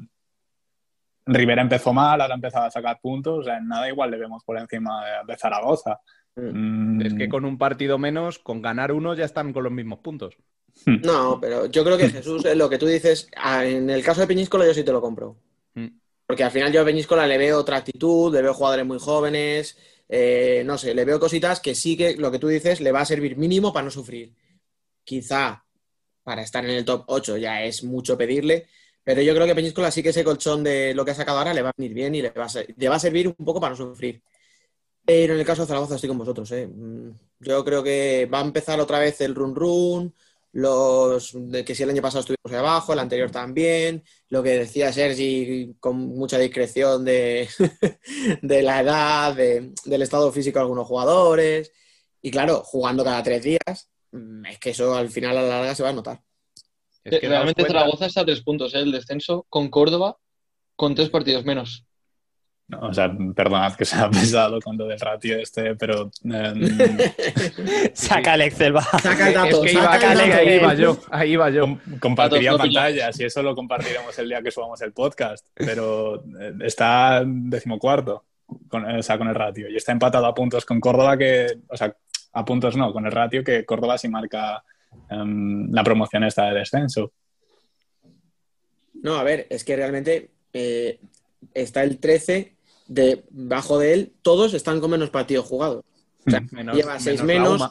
[1.26, 4.18] Rivera empezó mal, ahora ha empezado a sacar puntos, o sea, en nada igual le
[4.18, 6.00] vemos por encima de, Zaragoza.
[6.36, 10.00] Mm, Es que con un partido menos, con ganar uno, ya están con los mismos
[10.00, 10.38] puntos.
[10.86, 14.22] No, pero yo creo que Jesús, eh, lo que tú dices, ah, en el caso
[14.22, 15.36] de Peñíscola yo sí te lo compro.
[16.30, 19.76] Porque al final yo a Peñíscola le veo otra actitud, le veo jugadores muy jóvenes,
[20.08, 23.02] eh, no sé, le veo cositas que sí que lo que tú dices le va
[23.02, 24.36] a servir mínimo para no sufrir.
[25.04, 25.66] Quizá
[26.22, 28.68] para estar en el top 8 ya es mucho pedirle,
[29.04, 31.52] pero yo creo que Peñíscola sí que ese colchón de lo que ha sacado ahora
[31.52, 34.22] le va a venir bien y le va a, servir un poco para no sufrir.
[35.04, 36.52] Pero en el caso de Zaragoza estoy con vosotros.
[36.52, 36.68] ¿eh?
[36.68, 40.14] Mm, Yo creo que va a empezar otra vez el run run,
[40.52, 44.50] los de que si el año pasado estuvimos ahí abajo, el anterior también, lo que
[44.60, 47.48] decía Sergi con mucha discreción de,
[48.42, 51.72] de la edad, de- del estado físico de algunos jugadores.
[52.22, 55.76] Y claro, jugando cada tres días, mm, es que eso al final a la larga
[55.76, 56.22] se va a notar.
[57.04, 58.80] Es que Realmente cuenta- Zaragoza está a tres puntos, ¿eh?
[58.80, 60.18] el descenso, con Córdoba
[60.76, 61.86] con tres partidos menos.
[62.70, 66.62] No, o sea, perdonad que sea pesado con lo del ratio este, pero em,
[67.94, 68.82] Saca el Excel, va.
[68.84, 71.62] Saca el Es dato, iba, saca ahí iba yo, ahí iba yo.
[71.62, 75.46] Com- compartiría Datos no pantallas y eso lo compartiremos el día que subamos el podcast,
[75.56, 78.26] pero eh, está decimocuarto,
[78.68, 81.76] con, o sea, con el ratio y está empatado a puntos con Córdoba que, o
[81.76, 81.96] sea,
[82.34, 84.64] a puntos no, con el ratio que Córdoba sí marca
[85.10, 87.12] em, la promoción esta de descenso.
[89.02, 91.00] No, a ver, es que realmente eh,
[91.54, 92.54] está el 13,
[92.90, 95.86] de, bajo de él, todos están con menos partidos jugados.
[96.26, 97.62] O sea, Menos- lleva seis menos.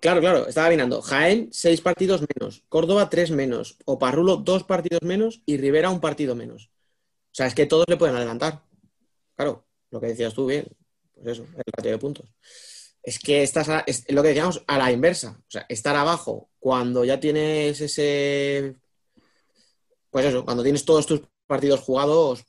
[0.00, 1.00] Claro, claro, estaba mirando.
[1.00, 2.64] Jaén, seis partidos menos.
[2.68, 3.76] Córdoba, tres menos.
[3.84, 5.42] Oparrulo, dos partidos menos.
[5.46, 6.70] Y Rivera, un partido menos.
[7.30, 8.64] O sea, es que todos le pueden adelantar.
[9.36, 10.66] Claro, lo que decías tú bien.
[11.14, 12.26] Pues eso, el ratio de puntos.
[13.02, 15.38] Es que estás a- es lo que decíamos a la inversa.
[15.40, 18.74] O sea, estar abajo cuando ya tienes ese.
[20.10, 22.44] Pues eso, cuando tienes todos tus partidos jugados.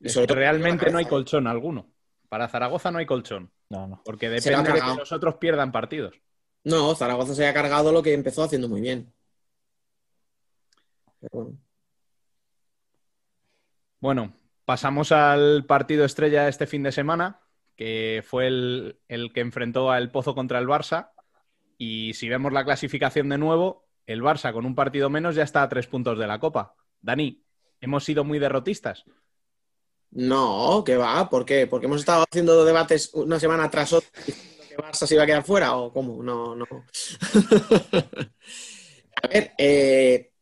[0.00, 1.92] Y Es sobre que todo- realmente no hay colchón alguno.
[2.28, 3.50] Para Zaragoza no hay colchón.
[3.68, 4.02] No, no.
[4.04, 4.96] Porque depende de que cargado.
[4.96, 6.20] los otros pierdan partidos.
[6.64, 9.12] No, Zaragoza se ha cargado lo que empezó haciendo muy bien.
[11.20, 11.58] Pero bueno.
[14.00, 14.32] Bueno,
[14.64, 17.40] pasamos al partido estrella este fin de semana,
[17.76, 21.10] que fue el, el que enfrentó al Pozo contra el Barça.
[21.76, 25.62] Y si vemos la clasificación de nuevo, el Barça con un partido menos ya está
[25.62, 26.74] a tres puntos de la Copa.
[27.00, 27.42] Dani,
[27.80, 29.04] hemos sido muy derrotistas.
[30.12, 31.66] No, que va, ¿por qué?
[31.66, 35.26] Porque hemos estado haciendo debates una semana tras otra diciendo que Barça se iba a
[35.26, 36.66] quedar fuera o cómo, no, no.
[39.22, 40.32] a ver, eh,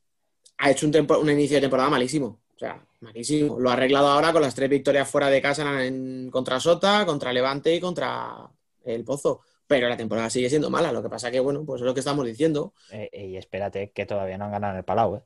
[0.58, 3.60] ha hecho un, inicio de temporada malísimo, o sea, malísimo.
[3.60, 7.32] Lo ha arreglado ahora con las tres victorias fuera de casa en, contra Sota, contra
[7.32, 8.50] Levante y contra
[8.84, 9.42] el Pozo.
[9.66, 12.00] Pero la temporada sigue siendo mala, lo que pasa que, bueno, pues es lo que
[12.00, 12.72] estamos diciendo.
[12.90, 15.22] Eh, y espérate, que todavía no han ganado en el Palau, ¿eh?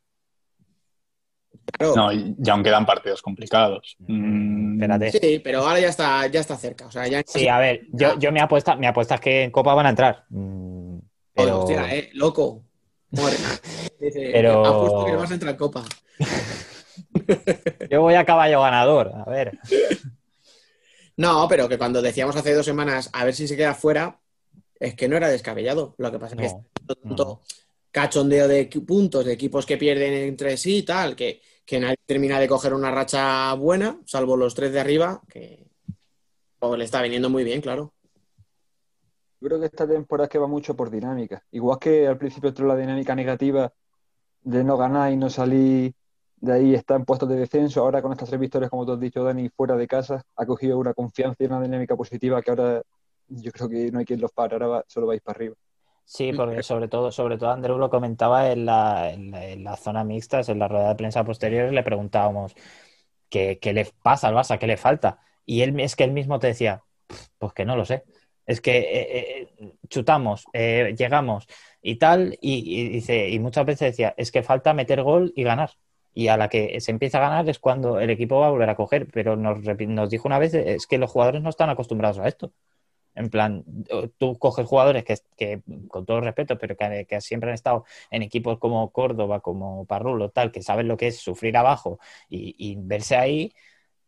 [1.72, 3.96] Claro, No, y aún quedan partidos complicados.
[4.00, 5.12] Mm, Espérate.
[5.12, 7.22] sí, pero ahora ya está, ya está cerca, o sea, ya...
[7.26, 9.90] Sí, a ver, yo, yo me apuesta, mi apuesta es que en Copa van a
[9.90, 10.24] entrar.
[10.30, 10.98] Mm,
[11.34, 12.62] Pero, Hostia, eh, loco.
[13.10, 13.36] Muere.
[14.00, 15.84] Dice, Pero- apuesto que vas a entrar en Copa.
[17.90, 19.12] yo voy a caballo ganador.
[19.14, 19.58] A ver.
[21.16, 24.18] No, pero que cuando decíamos hace dos semanas a ver si se queda fuera,
[24.80, 25.94] es que no era descabellado.
[25.98, 26.58] Lo que pasa es que
[27.04, 27.42] No,
[27.92, 32.40] cachondeo de puntos, de equipos que pierden entre sí y tal, que, que nadie termina
[32.40, 35.68] de coger una racha buena, salvo los tres de arriba, que
[36.58, 37.92] pues, le está viniendo muy bien, claro.
[39.40, 41.44] Yo creo que esta temporada es que va mucho por dinámica.
[41.50, 43.72] Igual que al principio entró la dinámica negativa
[44.42, 45.94] de no ganar y no salir
[46.36, 47.80] de ahí, está en puestos de descenso.
[47.80, 50.78] Ahora con estas tres victorias, como tú has dicho, Dani, fuera de casa, ha cogido
[50.78, 52.82] una confianza y una dinámica positiva que ahora
[53.28, 54.54] yo creo que no hay quien los pare.
[54.54, 55.56] Ahora solo vais para arriba.
[56.04, 59.76] Sí, porque sobre todo, sobre todo Andreu lo comentaba en la, en la, en la
[59.76, 62.54] zona mixta, en la rueda de prensa posterior, le preguntábamos
[63.30, 65.20] qué, qué le pasa al Barça, qué le falta.
[65.46, 66.84] Y él es que él mismo te decía,
[67.38, 68.04] pues que no lo sé.
[68.46, 71.46] Es que eh, eh, chutamos, eh, llegamos
[71.82, 75.44] y tal, y, y dice, y muchas veces decía, es que falta meter gol y
[75.44, 75.70] ganar.
[76.14, 78.68] Y a la que se empieza a ganar es cuando el equipo va a volver
[78.70, 79.08] a coger.
[79.12, 82.52] Pero nos, nos dijo una vez, es que los jugadores no están acostumbrados a esto.
[83.14, 83.64] En plan,
[84.18, 88.22] tú coges jugadores que, que, con todo respeto, pero que, que siempre han estado en
[88.22, 91.98] equipos como Córdoba, como Parrulo, tal, que saben lo que es sufrir abajo
[92.28, 93.52] y, y verse ahí.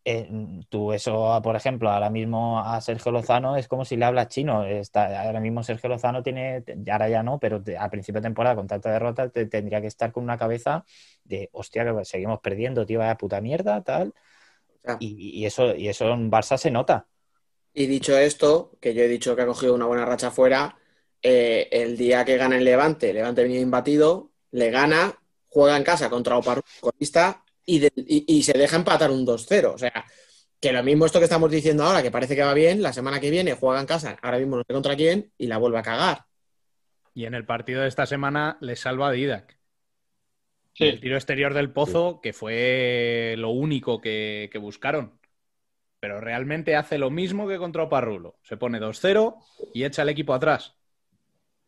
[0.05, 0.29] eh,
[0.69, 4.63] tú eso, por ejemplo, ahora mismo a Sergio Lozano es como si le hablas chino.
[4.65, 8.55] Está, ahora mismo Sergio Lozano tiene, ahora ya no, pero te- a principio de temporada
[8.55, 10.85] con tanta derrota te- tendría que estar con una cabeza
[11.23, 14.13] de, hostia, que seguimos perdiendo, tío, vaya puta mierda, tal.
[14.97, 17.07] Y, y eso, y eso en Barça se nota.
[17.77, 20.77] Y dicho esto, que yo he dicho que ha cogido una buena racha fuera,
[21.21, 25.19] eh, el día que gana el Levante, Levante venía imbatido, le gana,
[25.49, 29.73] juega en casa contra Oparru, colista, y, de- y- y se deja empatar un 2-0.
[29.73, 30.05] O sea,
[30.61, 33.19] que lo mismo esto que estamos diciendo ahora, que parece que va bien, la semana
[33.19, 35.83] que viene juega en casa, ahora mismo no sé contra quién, y la vuelve a
[35.83, 36.25] cagar.
[37.13, 39.57] Y en el partido de esta semana le salva a Didac.
[40.73, 40.85] Sí.
[40.85, 45.19] El tiro exterior del pozo, que fue lo único que, que buscaron.
[46.05, 48.37] Pero realmente hace lo mismo que contra Oparrulo.
[48.43, 49.37] Se pone 2-0
[49.73, 50.75] y echa el equipo atrás.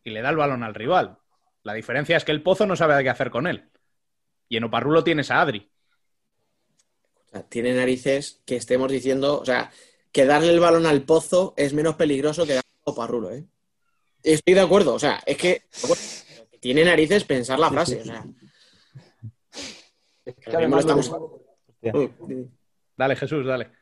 [0.04, 1.18] Y le da el balón al rival.
[1.64, 3.68] La diferencia es que el pozo no sabe qué hacer con él.
[4.48, 5.68] Y en Oparrulo tienes a Adri.
[7.26, 9.72] O sea, tiene narices que estemos diciendo, o sea,
[10.12, 13.44] que darle el balón al pozo es menos peligroso que darle a Oparrulo, ¿eh?
[14.22, 16.00] Estoy de acuerdo, o sea, es que bueno,
[16.60, 18.24] tiene narices pensar la frase, o sea.
[20.24, 21.10] Es que que ahora mismo además estamos-
[21.82, 22.48] lo- Uy,
[22.96, 23.77] Dale, Jesús, dale.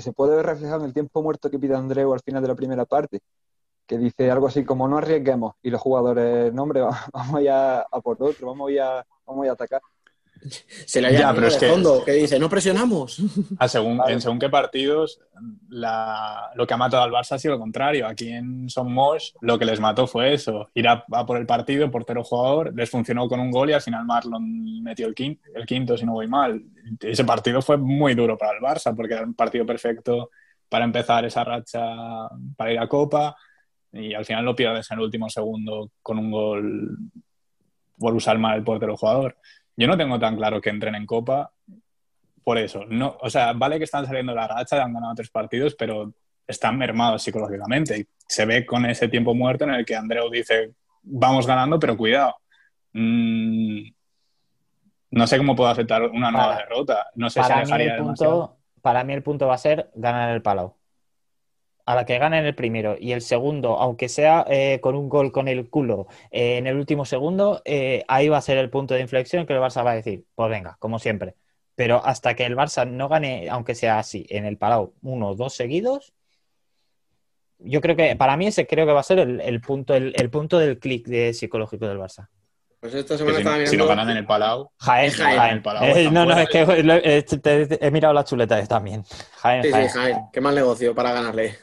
[0.00, 2.54] Se puede ver reflejado en el tiempo muerto que pide Andreu al final de la
[2.54, 3.20] primera parte,
[3.86, 6.82] que dice algo así como no arriesguemos y los jugadores, no hombre,
[7.12, 9.80] vamos a ir a, por otro, vamos a ir a, vamos a atacar.
[10.86, 13.20] Se le haya Ya, ido pero de que- fondo, que dice, no presionamos.
[13.58, 15.20] A según, En según qué partidos,
[15.68, 18.06] la- lo que ha matado al Barça ha sido lo contrario.
[18.06, 21.90] Aquí en Somos lo que les mató fue eso, ir a, a por el partido,
[21.90, 25.66] portero jugador, les funcionó con un gol y al final Marlon metió el quinto, el
[25.66, 26.62] quinto, si no voy mal.
[27.00, 30.30] Ese partido fue muy duro para el Barça porque era un partido perfecto
[30.68, 31.80] para empezar esa racha
[32.56, 33.36] para ir a Copa
[33.92, 36.98] y al final lo pierdes en el último segundo con un gol
[37.98, 39.36] por usar mal el portero jugador.
[39.80, 41.50] Yo no tengo tan claro que entren en Copa
[42.44, 42.84] por eso.
[42.86, 46.12] No, o sea, vale que están saliendo de la racha, han ganado tres partidos, pero
[46.46, 47.98] están mermados psicológicamente.
[48.00, 51.96] Y se ve con ese tiempo muerto en el que Andreu dice, vamos ganando, pero
[51.96, 52.34] cuidado.
[52.92, 53.84] Mm,
[55.12, 57.06] no sé cómo puedo aceptar una nueva Para- derrota.
[57.14, 58.40] No sé si Para mí, alejaría el demasiado.
[58.48, 60.76] punto, para mí el punto va a ser ganar el Palau.
[61.90, 65.32] A la que ganen el primero y el segundo, aunque sea eh, con un gol
[65.32, 68.94] con el culo eh, en el último segundo, eh, ahí va a ser el punto
[68.94, 71.34] de inflexión que el Barça va a decir, pues venga, como siempre.
[71.74, 75.34] Pero hasta que el Barça no gane, aunque sea así, en el Palau, uno o
[75.34, 76.14] dos seguidos,
[77.58, 80.60] yo creo que para mí ese creo que va a ser el, punto, el punto
[80.60, 82.28] del clic de psicológico del Barça.
[82.80, 83.70] Pues esta semana si, mirando...
[83.70, 85.38] si no ganan en el Palau, Jaén, Jaén.
[85.38, 85.56] Jaén.
[85.56, 89.04] el Palau Eh, no, no, es que eh, he mirado las chuletas también.
[89.36, 89.88] Jaén, Sí, sí, Jaén.
[89.88, 91.58] Jaén, qué mal negocio para ganarle.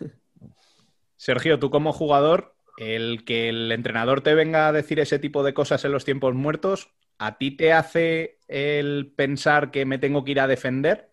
[1.16, 5.54] Sergio, tú como jugador, el que el entrenador te venga a decir ese tipo de
[5.56, 10.32] cosas en los tiempos muertos, ¿a ti te hace el pensar que me tengo que
[10.32, 11.10] ir a defender?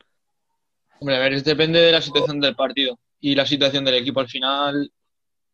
[1.01, 4.21] Hombre, a ver, es- depende de la situación del partido y la situación del equipo.
[4.21, 4.93] Al final,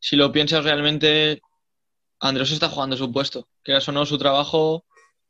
[0.00, 1.40] si lo piensas realmente,
[2.20, 4.84] Andrés está jugando su puesto, que eso no su trabajo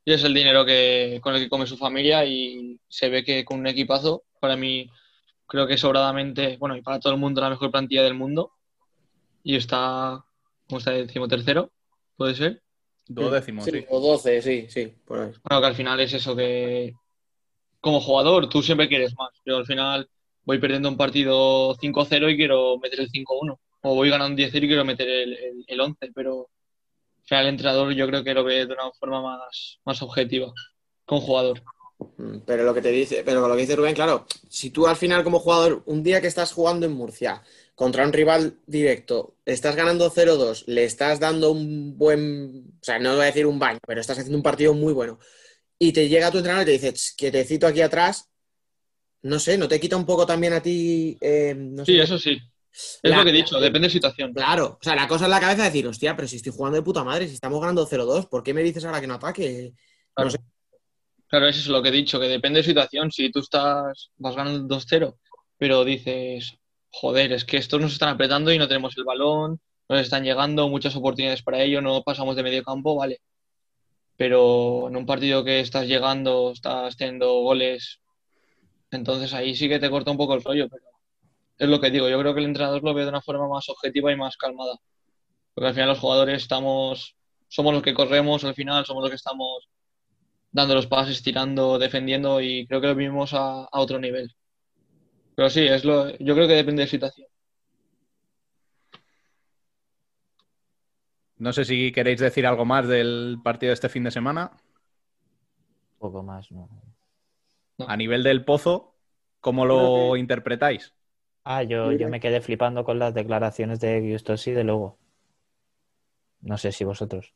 [0.05, 3.45] y es el dinero que, con el que come su familia y se ve que
[3.45, 4.91] con un equipazo, para mí
[5.47, 8.53] creo que sobradamente, bueno, y para todo el mundo la mejor plantilla del mundo
[9.45, 10.25] y está,
[10.69, 10.91] ¿cómo está?
[10.91, 11.71] Decimotercero,
[12.17, 12.63] ¿puede ser?
[13.07, 13.85] Duodécimo, sí.
[13.89, 15.33] O 12, sí, sí, por ahí.
[15.49, 16.95] Bueno, que al final es eso que
[17.81, 20.09] como jugador tú siempre quieres más, pero al final
[20.45, 24.55] voy perdiendo un partido 5-0 y quiero meter el 5-1, o voy ganando un 10
[24.55, 26.49] y quiero meter el, el, el 11, pero
[27.31, 30.53] al final el entrenador yo creo que lo ve de una forma más, más objetiva
[31.05, 31.63] como jugador.
[32.17, 34.97] Mm, Pero lo que te dice, pero lo que dice Rubén, claro, si tú al
[34.97, 37.43] final como jugador, un día que estás jugando en Murcia
[37.75, 43.13] contra un rival directo, estás ganando 0-2, le estás dando un buen, o sea, no
[43.15, 45.19] voy a decir un baño, pero estás haciendo un partido muy bueno,
[45.79, 48.31] y te llega tu entrenador y te dice, "Ch, quietecito aquí atrás,
[49.23, 51.19] no sé, ¿no te quita un poco también a ti?
[51.21, 52.39] eh, no sé, Sí, eso sí.
[52.73, 54.33] Es La- lo que he dicho, depende de situación.
[54.33, 56.77] Claro, o sea, la cosa en la cabeza es decir, hostia, pero si estoy jugando
[56.77, 59.73] de puta madre, si estamos ganando 0-2, ¿por qué me dices ahora que no ataque?
[60.17, 60.39] No sé.
[61.27, 63.11] Claro, eso es lo que he dicho, que depende de situación.
[63.13, 65.19] Si tú estás, vas ganando 2-0,
[65.59, 66.55] pero dices,
[66.91, 70.69] joder, es que estos nos están apretando y no tenemos el balón, nos están llegando
[70.69, 73.21] muchas oportunidades para ello, no pasamos de medio campo, vale.
[74.17, 78.01] Pero en un partido que estás llegando, estás teniendo goles,
[78.91, 80.83] entonces ahí sí que te corta un poco el rollo, pero
[81.61, 83.69] es lo que digo, yo creo que el entrenador lo ve de una forma más
[83.69, 84.77] objetiva y más calmada.
[85.55, 87.17] Porque al final los jugadores estamos,
[87.49, 89.69] somos los que corremos, al final somos los que estamos
[90.51, 94.35] dando los pases, tirando, defendiendo y creo que lo vivimos a, a otro nivel.
[95.35, 97.29] Pero sí, es lo, yo creo que depende de la situación.
[101.37, 104.51] No sé si queréis decir algo más del partido de este fin de semana.
[105.99, 106.71] Poco más, ¿no?
[107.87, 108.95] A nivel del pozo,
[109.41, 110.95] ¿cómo lo interpretáis?
[111.45, 114.99] Ah, yo, yo me quedé flipando con las declaraciones de Giustosi de Lobo.
[116.43, 117.33] No sé si vosotros.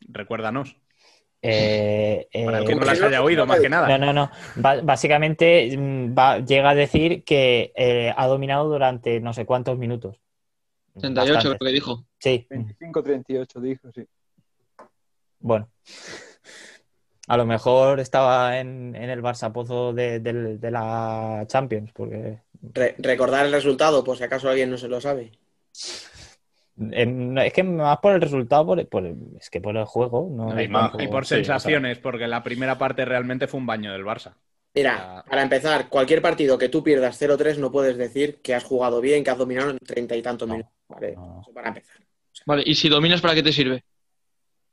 [0.00, 0.76] Recuérdanos.
[1.42, 3.86] Eh, Para el eh, que no las haya oído, más que nada.
[3.98, 4.30] No, no, no.
[4.82, 10.18] Básicamente mm, va- llega a decir que eh, ha dominado durante no sé cuántos minutos.
[10.98, 11.58] 38 Bastantes.
[11.58, 12.06] creo que dijo.
[12.18, 14.06] Sí, 25-38 dijo, sí.
[15.38, 15.68] bueno.
[17.26, 22.38] A lo mejor estaba en, en el Barça Pozo de, de la Champions, porque
[22.74, 25.32] Re- recordar el resultado, por si acaso alguien no se lo sabe.
[26.76, 29.06] no, es que más por el resultado, por, por-
[29.40, 30.28] es que por el juego.
[30.30, 33.46] No y, por- tampoco- y por sí, o sea, sensaciones, porque la primera parte realmente
[33.46, 34.34] fue un baño del Barça.
[34.74, 39.00] Mira, para empezar, cualquier partido que tú pierdas 0-3 no puedes decir que has jugado
[39.00, 40.70] bien, que has dominado en treinta y tantos minutos.
[40.88, 41.12] ¿vale?
[41.40, 41.96] Eso para empezar.
[42.44, 43.84] Vale, y si dominas, ¿para qué te sirve?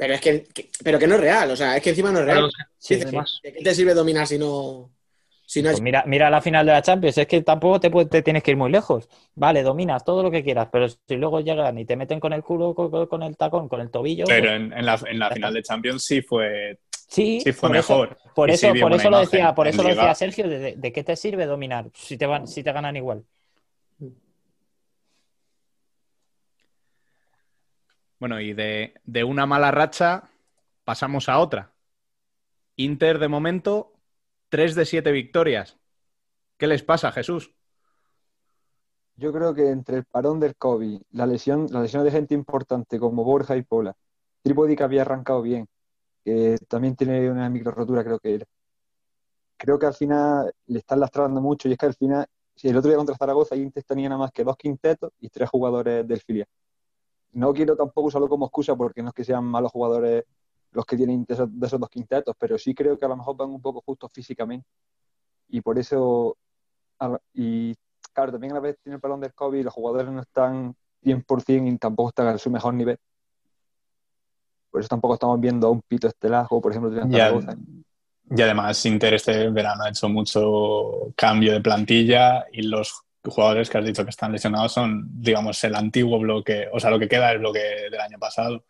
[0.04, 2.20] Pero es que, que- pero que no es real, o sea, es que encima no
[2.20, 2.50] es real.
[2.78, 2.96] Sí.
[2.98, 4.92] ¿De qué te sirve dominar si no,
[5.46, 7.90] si no Pues es mira, mira la final de la Champions, es que tampoco te,
[7.90, 9.08] puede- te tienes que ir muy lejos.
[9.36, 12.44] Vale, dominas todo lo que quieras, pero si luego llegan y te meten con el
[12.44, 14.26] culo, con, con el tacón, con el tobillo.
[14.28, 17.70] Pero pues- en, en la, en la final de Champions sí fue, Sí, sí fue
[17.70, 18.18] por eso- mejor.
[18.36, 20.92] Por eso, sí por eso lo decía, por eso lo decía Sergio, de, de- de
[20.92, 23.24] qué te sirve dominar si te van, si te ganan igual.
[28.24, 30.30] Bueno, y de, de una mala racha
[30.86, 31.74] pasamos a otra.
[32.78, 33.92] Inter, de momento,
[34.48, 35.78] 3 de 7 victorias.
[36.56, 37.54] ¿Qué les pasa, Jesús?
[39.18, 42.98] Yo creo que entre el parón del COVID, la lesión, la lesión de gente importante
[42.98, 43.94] como Borja y Pola,
[44.42, 45.68] Tripodi que había arrancado bien,
[46.24, 48.46] que también tiene una micro rotura, creo que era.
[49.58, 52.26] Creo que al final le están lastrando mucho y es que al final,
[52.56, 55.50] si el otro día contra Zaragoza, Inter tenía nada más que dos quintetos y tres
[55.50, 56.48] jugadores del filial.
[57.34, 60.24] No quiero tampoco usarlo como excusa porque no es que sean malos jugadores
[60.72, 63.18] los que tienen de esos, de esos dos quintetos, pero sí creo que a lo
[63.18, 64.68] mejor van un poco justos físicamente.
[65.50, 66.36] Y por eso,
[67.34, 67.76] y
[68.12, 70.76] claro, también a la vez tiene el balón del COVID y los jugadores no están
[71.04, 72.98] 100% y tampoco están a su mejor nivel.
[74.72, 77.56] Por eso tampoco estamos viendo a un Pito Estelajo, por ejemplo, Zaragoza.
[78.36, 83.78] Y además Inter este verano ha hecho mucho cambio de plantilla y los jugadores que
[83.78, 87.30] has dicho que están lesionados son, digamos, el antiguo bloque, o sea, lo que queda
[87.30, 87.60] del bloque
[87.92, 88.66] del año pasado.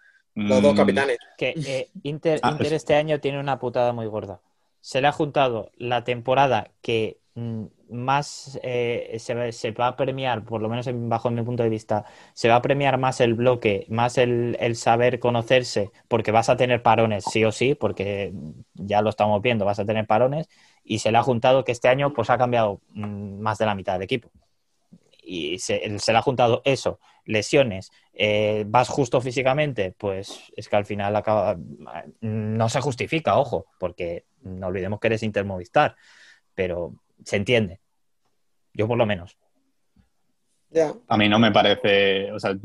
[0.48, 1.18] los dos Mm, capitanes?
[1.36, 4.42] Que eh, Inter, Ah, Inter es- este año tiene una putada muy gorda.
[4.82, 9.96] Se le ha juntado la temporada que mm, más eh, se, va, se va a
[9.96, 13.22] premiar, por lo menos en- bajo mi punto de vista, se va a premiar más
[13.22, 17.76] el bloque, más el, el saber conocerse, porque vas a tener parones sí o sí,
[17.76, 18.34] porque
[18.74, 20.48] ya lo estamos viendo, vas a tener parones,
[20.84, 23.76] y se le ha juntado que este año pues ha cambiado mm, más de la
[23.76, 24.32] mitad del equipo.
[25.24, 30.76] Y se, se le ha juntado eso, lesiones, eh, vas justo físicamente, pues es que
[30.76, 31.58] al final acaba,
[32.22, 35.96] no se justifica, ojo, porque no olvidemos que eres Intermovistar,
[36.54, 37.80] pero se entiende.
[38.74, 39.38] Yo por lo menos.
[41.08, 42.56] A mí no me parece, o sea,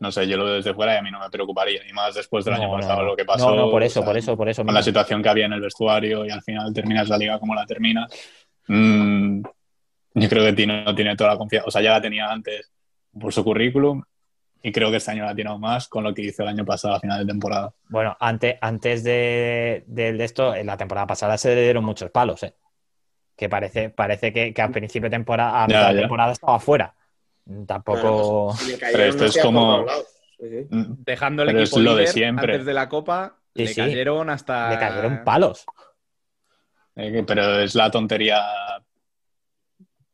[0.00, 2.14] no sé, yo lo veo desde fuera y a mí no me preocuparía, y más
[2.14, 3.06] después del No, año no, pasado, no.
[3.08, 3.50] lo que pasó.
[3.50, 5.46] No, no, por o eso, sea, por eso, por eso Con la situación que había
[5.46, 8.10] en el vestuario y al final terminas la liga como la terminas.
[8.68, 9.42] Mm,
[10.14, 12.70] yo creo que tiene, no tiene toda la confianza, o sea, ya la tenía antes
[13.20, 14.02] por su currículum
[14.62, 16.64] y creo que este año la tiene aún más con lo que hizo el año
[16.64, 17.72] pasado a final de temporada.
[17.88, 22.10] Bueno, antes, antes de, de- de esto, en la temporada pasada se le dieron muchos
[22.10, 22.54] palos, ¿eh?
[23.36, 26.00] Que parece, parece que, que a principio de temporada, a Ya, mitad de ya.
[26.02, 26.94] temporada estaba fuera.
[27.66, 28.54] Tampoco.
[28.66, 29.84] Le Pero esto es como-.
[30.40, 32.52] Mm, Dejando el Pero equipo es lo de siempre.
[32.52, 33.80] antes de la Copa, Sí, le sí.
[33.80, 34.70] cayeron hasta...
[34.70, 35.64] Le cayeron palos.
[36.94, 38.40] Eh, pero es la tontería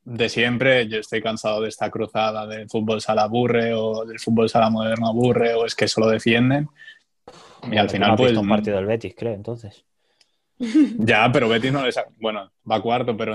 [0.05, 0.87] de siempre.
[0.89, 5.09] Yo estoy cansado de esta cruzada del fútbol sala aburre o del fútbol sala moderno
[5.09, 6.69] aburre o es que solo defienden.
[7.63, 8.31] Y Bueno, al final, no pues.
[8.31, 9.85] visto un partido del Betis, creo, entonces.
[10.59, 12.11] Ya, pero Betis no le saca.
[12.19, 13.35] Bueno, va cuarto, pero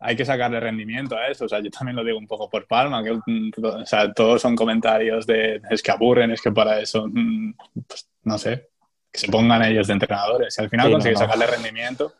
[0.00, 1.44] hay que sacarle rendimiento a eso.
[1.44, 4.54] O sea, yo también lo digo un poco por Palma, que o sea, todos son
[4.56, 7.54] comentarios de es que aburren, es que para eso, mm,
[7.86, 8.68] pues no sé,
[9.10, 10.56] que se pongan ellos de entrenadores.
[10.58, 11.20] Y al final Sí, no, consigue no.
[11.20, 12.12] sacarle rendimiento.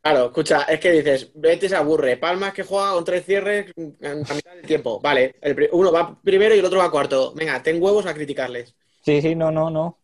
[0.00, 4.34] Claro, escucha, es que dices, Betis aburre, Palma es que juega con tres cierres a
[4.34, 5.00] mitad del tiempo.
[5.00, 7.34] Vale, el uno va primero y el otro va cuarto.
[7.34, 8.76] Venga, ten huevos a criticarles.
[9.02, 9.98] Sí, sí, no, no, no.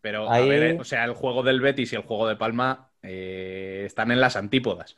[0.00, 2.34] Pero, Ahí- a ver, eh, o sea, el juego del Betis y el juego de
[2.36, 4.96] Palma eh, están en las antípodas.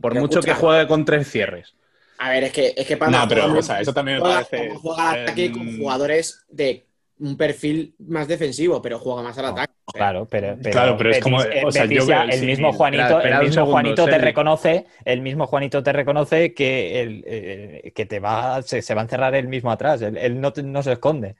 [0.00, 0.54] Por Pero mucho escucha.
[0.54, 1.74] que juegue con tres cierres.
[2.18, 4.20] A ver, es que, es que Palma No, pero, juega- o sea, eso también me
[4.22, 6.84] juega- parece, juega al ataque con em, jugadores de
[7.20, 9.72] un perfil más defensivo, pero juega más al ataque.
[9.92, 12.46] Claro, pero, pero, Claro, pero es como- eh, o sea, yo veo el símil.
[12.48, 17.24] mismo Juanito, el mismo segundo, Juanito te reconoce, el mismo Juanito te reconoce que el,
[17.26, 20.52] eh, que te va, se, se va a encerrar él mismo atrás, él, él no,
[20.62, 21.36] no se esconde.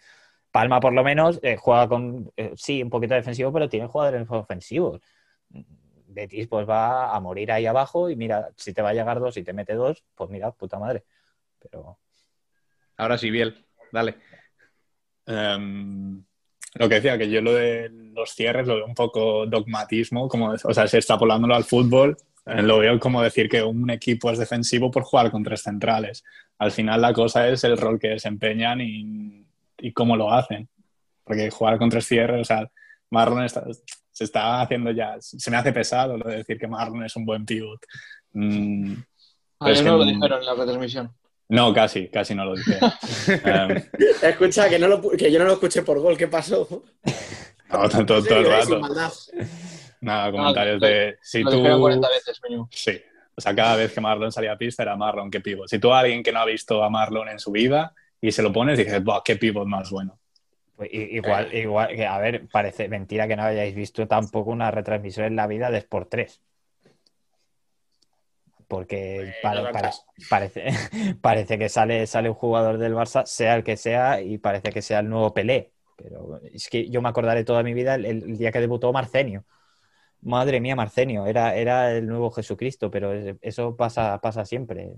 [0.51, 4.27] Palma por lo menos eh, juega con, eh, sí, un poquito defensivo, pero tiene jugadores
[4.31, 5.01] ofensivos.
[6.19, 9.37] Betis pues va a morir ahí abajo y mira, si te va a llegar dos
[9.37, 11.05] y te mete dos, pues mira, puta madre.
[11.61, 11.99] Pero
[12.99, 14.17] Ahora sí, Biel, dale.
[15.25, 16.25] Em,
[16.75, 20.51] lo que decía, que yo lo de los cierres lo veo un poco dogmatismo, como,
[20.51, 24.39] o sea, si extrapolándolo al fútbol, eh, lo veo como decir que un equipo es
[24.39, 26.25] defensivo por jugar con tres centrales.
[26.59, 29.47] Al final la cosa es el rol que desempeñan y,
[29.79, 30.69] y cómo lo hacen.
[31.23, 32.69] Porque jugar con tres cierres, o sea,
[33.11, 33.65] Marlon está-
[34.13, 37.25] se está haciendo ya, se me hace pesado lo de decir que Marlon es un
[37.25, 37.81] buen pivot.
[38.33, 38.95] Mm,
[39.59, 41.13] pero es Ayer que no lo dijeron en la retransmisión.
[41.51, 42.79] No, casi, casi no lo dije.
[43.45, 43.83] Em,
[44.23, 46.69] Escucha, que, no lo pu- que yo no lo escuché por gol, ¿qué pasó?
[47.73, 48.81] no, todo, todo- todo el rato.
[50.01, 51.57] Nada, comentarios de si lo tú.
[51.57, 52.41] dijeron 40 veces.
[52.71, 53.01] Sí.
[53.35, 55.69] O sea, cada vez que Marlon salía a pista era Marlon que pivot.
[55.69, 58.43] Si tú a alguien que no ha visto a Marlon en su vida y se
[58.43, 60.18] lo pones, dices, ¡buah, qué pivot más bueno!
[60.79, 64.71] Pues i- igual, igual que, a ver, parece mentira que no hayáis visto tampoco una
[64.71, 66.41] retransmisión en la vida de Sport 3.
[68.69, 70.05] Porque no tantas.
[70.29, 70.67] parece,
[71.21, 74.83] parece que sale, sale un jugador del Barça, sea el que sea, y parece que
[74.83, 75.73] sea el nuevo Pelé.
[75.97, 79.45] Pero es que yo me acordaré toda mi vida el, el día que debutó Marcenio.
[80.21, 84.93] Madre mía, Marcenio, era, era el nuevo Jesucristo, pero es- eso pasa, pasa siempre.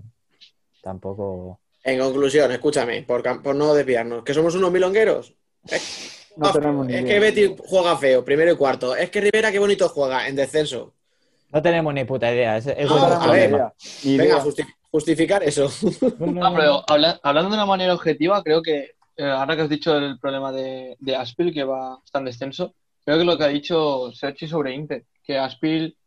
[0.81, 1.59] Tampoco.
[1.83, 5.35] En conclusión, escúchame, por, por no desviarnos, que somos unos milongueros.
[5.69, 7.13] Es, No tenemos ni es idea.
[7.13, 8.95] que Betty juega feo, primero y cuarto.
[8.95, 10.93] Es que Rivera, qué bonito juega, en descenso.
[11.51, 12.59] No tenemos ni puta idea.
[12.87, 13.73] No, a ver, Venga,
[14.03, 14.39] idea.
[14.43, 15.69] justi- justificar eso.
[16.19, 19.95] No, pero habla- hablando de una manera objetiva, creo que eh, ahora que has dicho
[19.97, 22.73] el problema de, de Aspil, que va está en descenso,
[23.05, 25.97] creo que lo que ha dicho Sergi sobre Inter, que Aspil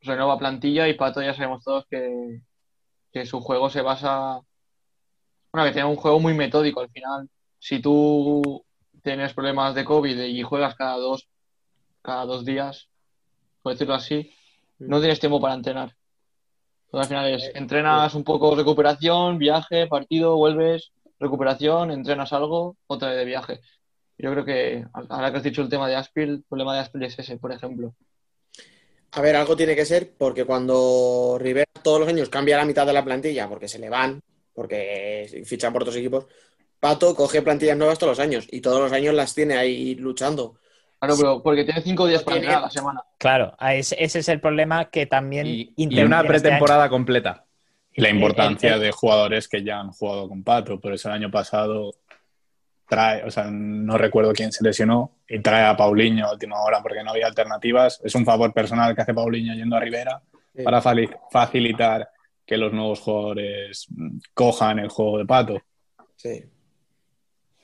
[0.00, 2.40] renueva plantilla y Pato ya sabemos todos que,
[3.12, 4.40] que su juego se basa,
[5.52, 7.28] bueno, que tiene un juego muy metódico al final.
[7.58, 8.64] Si tú
[9.02, 11.28] tienes problemas de COVID y juegas cada dos,
[12.02, 12.88] cada dos días,
[13.62, 14.32] por decirlo así,
[14.78, 15.94] no tienes tiempo para entrenar.
[16.86, 23.10] Entonces, al final es, entrenas un poco recuperación, viaje, partido, vuelves, recuperación, entrenas algo, otra
[23.10, 23.60] vez de viaje.
[24.16, 27.02] Yo creo que ahora que has dicho el tema de Aspil, el problema de Aspil
[27.02, 27.94] es ese, por ejemplo.
[29.12, 32.86] A ver, algo tiene que ser, porque cuando Rivera todos los años cambia la mitad
[32.86, 34.20] de la plantilla, porque se le van,
[34.52, 36.26] porque fichan por otros equipos,
[36.80, 40.56] Pato coge plantillas nuevas todos los años y todos los años las tiene ahí luchando.
[41.00, 43.02] Claro, pero porque tiene cinco días para entrenar a la semana.
[43.18, 45.72] Claro, ese, es el problema que también Y,
[46.02, 47.44] una este pretemporada completa.
[47.92, 50.80] Y la importancia el- el- de jugadores que ya han jugado con Pato.
[50.80, 51.92] Por eso el año pasado
[52.88, 56.80] trae, o sea, no recuerdo quién se lesionó y trae a Paulinho a última hora
[56.82, 58.00] porque no había alternativas.
[58.04, 60.22] Es un favor personal que hace Paulinho yendo a Rivera
[60.54, 60.62] Sí.
[60.64, 60.80] para
[61.30, 62.08] facilitar
[62.46, 65.62] que los nuevos jugadores mm, cojan el juego de Pato.
[66.16, 66.44] Sí.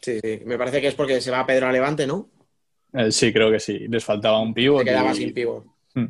[0.04, 0.42] Sí, sí.
[0.44, 2.28] Me parece que es porque se va Pedro a Levante, ¿no?
[2.92, 3.88] Eh, sí, creo que sí.
[3.88, 4.80] Les faltaba un pivot.
[4.80, 5.64] Se quedaba y- sin pivot.
[5.94, 6.06] Mm.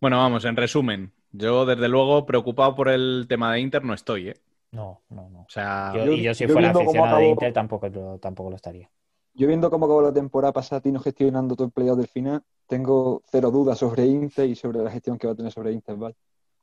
[0.00, 4.30] Bueno, vamos, en resumen, yo desde luego preocupado por el tema de Inter no estoy,
[4.30, 4.36] ¿eh?
[4.72, 5.40] No, no, no.
[5.42, 8.56] O sea, Yo- y yo si yo fuera aficionado de Inter tampoco, lo- tampoco lo
[8.56, 8.90] estaría.
[9.34, 13.22] Yo viendo cómo acabó la temporada pasada, Tino gestionando todo el playoff del final, tengo
[13.30, 16.14] cero dudas sobre Inter y sobre la gestión que va a tener sobre Inter, ¿vale?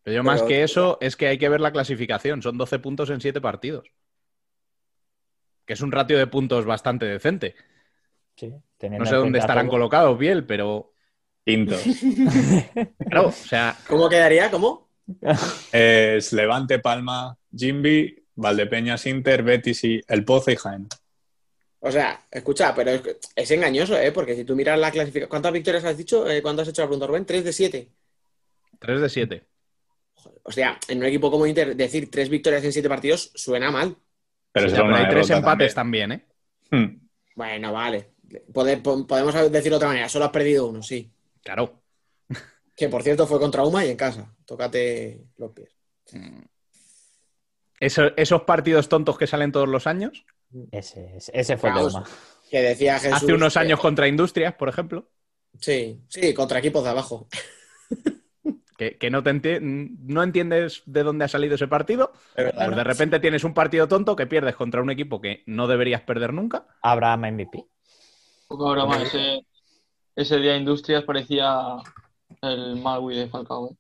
[0.04, 2.42] Pero yo más Pero- que eso es que hay que ver la clasificación.
[2.42, 3.92] Son 12 puntos en 7 partidos.
[5.66, 7.56] Que es un ratio de puntos bastante decente.
[8.36, 9.74] Sí, teniendo No sé dónde estarán todo.
[9.74, 10.94] colocados, Biel, pero
[11.46, 11.76] Quinto.
[13.10, 14.50] claro, o sea, ¿Cómo quedaría?
[14.50, 14.90] ¿Cómo?
[15.72, 20.88] es Levante, Palma, Jimby, Valdepeñas, Inter, Betis y El Pozo y Jaén.
[21.82, 23.02] O sea, escucha, pero es,
[23.36, 24.12] es engañoso, ¿eh?
[24.12, 25.30] Porque si tú miras la clasificación.
[25.30, 26.30] ¿Cuántas victorias has dicho?
[26.30, 27.26] Eh, ¿Cuánto has hecho la pregunta, Rubén?
[27.26, 27.90] ¿Tres de siete?
[28.80, 29.46] 3 de 7.
[30.44, 33.96] O sea, en un equipo como Inter, decir tres victorias en siete partidos suena mal.
[34.52, 36.26] Pero Sí, es pero hay tres empates también, ¿eh?
[36.72, 37.08] Hmm.
[37.36, 38.12] Bueno, vale.
[38.54, 41.12] Pode- po- podemos decirlo de otra manera, solo has perdido uno, sí.
[41.44, 41.82] Claro.
[42.76, 44.34] Que por cierto fue contra Uma y en casa.
[44.46, 45.70] Tócate los pies.
[47.80, 50.26] Eso- esos partidos tontos que salen todos los años.
[50.72, 52.08] Ese, ese- ese fue el Vamos, tema.
[52.50, 53.18] Que decía Jesús.
[53.18, 55.10] Hace unos que- años contra Industrias, por ejemplo.
[55.60, 57.28] Sí, sí, contra equipos de abajo.
[58.80, 62.78] Que, que no, te enti- no entiendes de dónde ha salido ese partido, verdad, pues
[62.78, 66.34] de repente tienes un partido tonto que pierdes contra un equipo que no deberías perder
[66.34, 66.66] nunca.
[66.82, 67.66] Abraham MVP.
[68.48, 69.46] Poca broma, ese,
[70.16, 71.78] ese día Industrias parecía
[72.42, 73.72] el Malwi de Falcao.
[73.72, 73.78] ¿eh?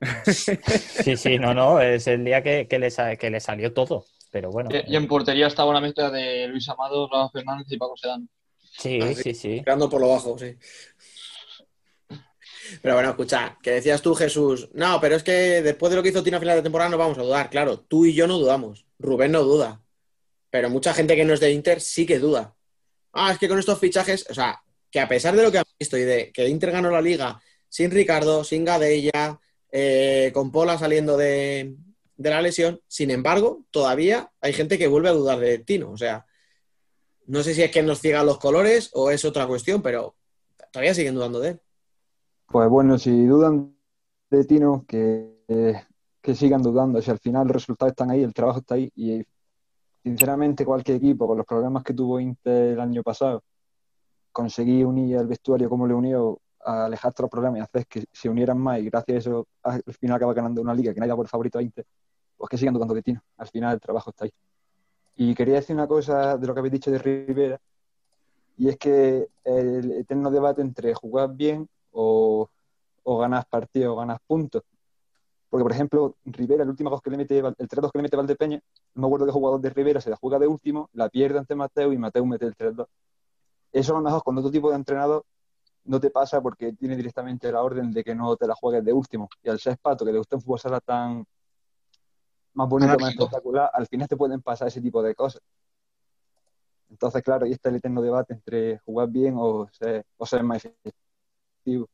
[0.90, 2.88] Sí, sí, no, no, es el día que, que le,
[3.18, 4.04] que le salió todo.
[4.30, 7.76] Pero bueno, Y y en portería estaba una mezcla de Luis Amado, Rafa Fernández y
[7.78, 8.28] Paco Sedán.
[8.78, 9.64] sí, Ah, sí, sí.
[9.64, 10.56] Tirando por lo bajo, sí.
[12.82, 16.10] Pero bueno, escucha, que decías tú, Jesús, no, pero es que después de lo que
[16.10, 17.50] hizo Tino a final de temporada no vamos a dudar.
[17.50, 18.86] Claro, tú y yo no dudamos.
[18.98, 19.82] Rubén no duda.
[20.50, 22.54] Pero mucha gente que no es de Inter sí que duda.
[23.12, 25.64] Ah, es que con estos fichajes, o sea, que a pesar de lo que han
[25.78, 29.38] visto y de que Inter ganó la liga sin Ricardo, sin Gadella,
[29.70, 31.74] eh, con Pola saliendo de,
[32.16, 35.90] de la lesión, sin embargo, todavía hay gente que vuelve a dudar de Tino.
[35.90, 36.26] O sea,
[37.26, 40.16] no sé si es que nos ciegan los colores o es otra cuestión, pero
[40.72, 41.60] todavía siguen dudando de él.
[42.50, 43.76] Pues bueno, si dudan
[44.30, 45.84] de Tino, que,
[46.22, 47.02] que sigan dudando.
[47.02, 48.90] Si al final los resultados están ahí, el trabajo está ahí.
[48.96, 49.22] Y
[50.02, 53.42] sinceramente, cualquier equipo, con los problemas que tuvo Inter el año pasado,
[54.32, 58.04] conseguir unir el vestuario como le unió, a alejar todos los problemas y hacer que
[58.10, 58.80] se unieran más.
[58.80, 61.58] Y gracias a eso, al final acaba ganando una liga que nadie da por favorito
[61.58, 61.84] a Inter.
[62.34, 63.22] Pues que sigan dudando de Tino.
[63.36, 64.32] Al final, el trabajo está ahí.
[65.16, 67.60] Y quería decir una cosa de lo que habéis dicho de Rivera.
[68.56, 71.68] Y es que el eterno debate entre jugar bien
[72.00, 72.48] o,
[73.02, 74.62] o ganas partidos o ganas puntos.
[75.50, 78.60] Porque, por ejemplo, Rivera, el último que le mete, el 3-2 que le mete Valdepeña,
[78.94, 81.54] no me acuerdo qué jugador de Rivera se la juega de último, la pierde ante
[81.54, 82.86] Mateo y Mateo mete el 3-2.
[83.72, 85.24] Eso a lo mejor con otro tipo de entrenador
[85.84, 88.92] no te pasa porque tiene directamente la orden de que no te la juegues de
[88.92, 89.28] último.
[89.42, 91.24] Y al ser pato, que le gusta un fútbol sala tan
[92.52, 95.40] más bonito, más espectacular, al final te pueden pasar ese tipo de cosas.
[96.90, 100.62] Entonces, claro, ahí está el eterno debate entre jugar bien o ser, o ser más
[101.68, 101.88] efectivo.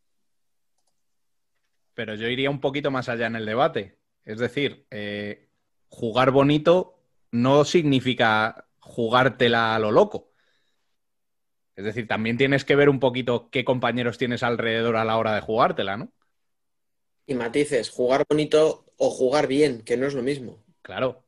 [1.94, 3.98] Pero yo iría un poquito más allá en el debate.
[4.24, 5.48] Es decir, eh,
[5.88, 6.98] jugar bonito
[7.30, 10.32] no significa jugártela a lo loco.
[11.76, 15.34] Es decir, también tienes que ver un poquito qué compañeros tienes alrededor a la hora
[15.34, 16.12] de jugártela, ¿no?
[17.26, 20.62] Y matices, jugar bonito o jugar bien, que no es lo mismo.
[20.82, 21.24] Claro.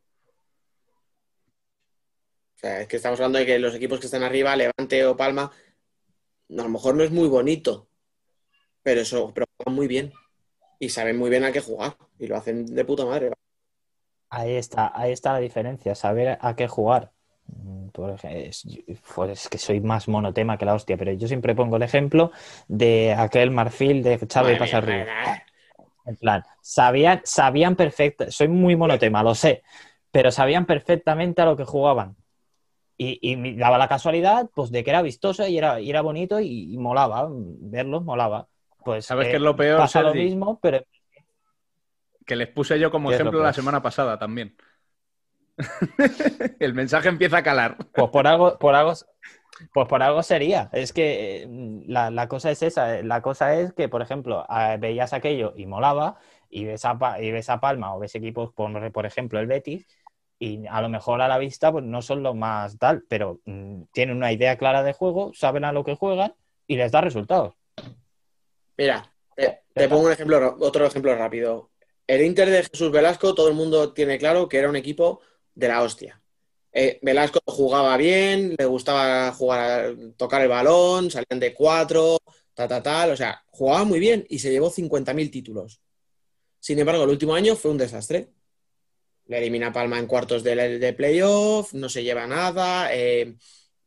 [2.55, 5.17] O sea, es que estamos hablando de que los equipos que están arriba, Levante o
[5.17, 5.51] Palma,
[6.51, 7.89] a lo mejor no es muy bonito,
[8.87, 10.13] pero eso, pero juegan muy bien.
[10.79, 11.97] Y saben muy bien a qué jugar.
[12.21, 13.33] Y lo hacen de puta madre.
[14.31, 17.11] Ahí está, ahí está la diferencia, saber a qué jugar.
[17.49, 18.65] Mm, Por ej- es,
[19.15, 22.31] pues es que soy más monotema que la hostia, pero yo siempre pongo el ejemplo
[22.69, 24.95] de aquel marfil de mía, Pasarri.
[26.05, 29.63] En plan, sabían, sabían perfecto, soy muy monotema, lo sé,
[30.13, 32.17] pero sabían perfectamente a lo que jugaban.
[32.99, 36.73] Y, daba la casualidad, pues, de que era vistoso y era, y era bonito y,
[36.75, 38.49] y molaba, verlo molaba.
[38.87, 40.81] Pues, ¿Sabes eh, qué es lo peor, Pasa lo mismo, pero
[42.25, 44.57] Que les puse yo como ¿Qué es lo ejemplo la semana pasada también.
[46.61, 47.79] el mensaje empieza a calar.
[47.93, 48.93] Pues por algo, por algo,
[49.73, 50.71] pues por algo sería.
[50.73, 51.49] Es que eh,
[51.89, 53.03] la, la cosa es esa.
[53.03, 54.47] La cosa es que, por ejemplo,
[54.79, 56.19] veías aquello y molaba,
[56.49, 59.85] y ves a, y ves a Palma o ves equipos, por, por ejemplo, el Betis,
[60.39, 63.83] y a lo mejor a la vista pues, no son lo más tal, pero mm,
[63.91, 66.37] tienen una idea clara de juego, saben a lo que juegan
[66.69, 67.57] y les da resultados.
[68.77, 71.71] Mira, te, te pongo un ejemplo, otro ejemplo rápido.
[72.07, 75.21] El Inter de Jesús Velasco, todo el mundo tiene claro que era un equipo
[75.55, 76.23] de la hostia.
[76.73, 82.19] Eh, Velasco jugaba bien, le gustaba jugar, tocar el balón, salían de cuatro,
[82.55, 83.11] ta, ta, tal.
[83.13, 85.81] O sea, jugaba muy bien y se llevó 50.000 títulos.
[86.61, 88.29] Sin embargo, el último año fue un desastre.
[89.27, 93.37] Le elimina Palma en cuartos de, de playoff, no se lleva nada, eh,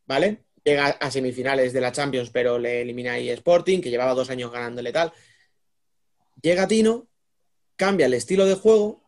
[0.06, 0.46] ¿vale?
[0.64, 4.52] Llega a semifinales de la Champions, pero le elimina ahí Sporting, que llevaba dos años
[4.52, 5.14] ganándole tal.
[6.42, 7.08] Llega Tino,
[7.76, 9.04] cambia el estilo de juego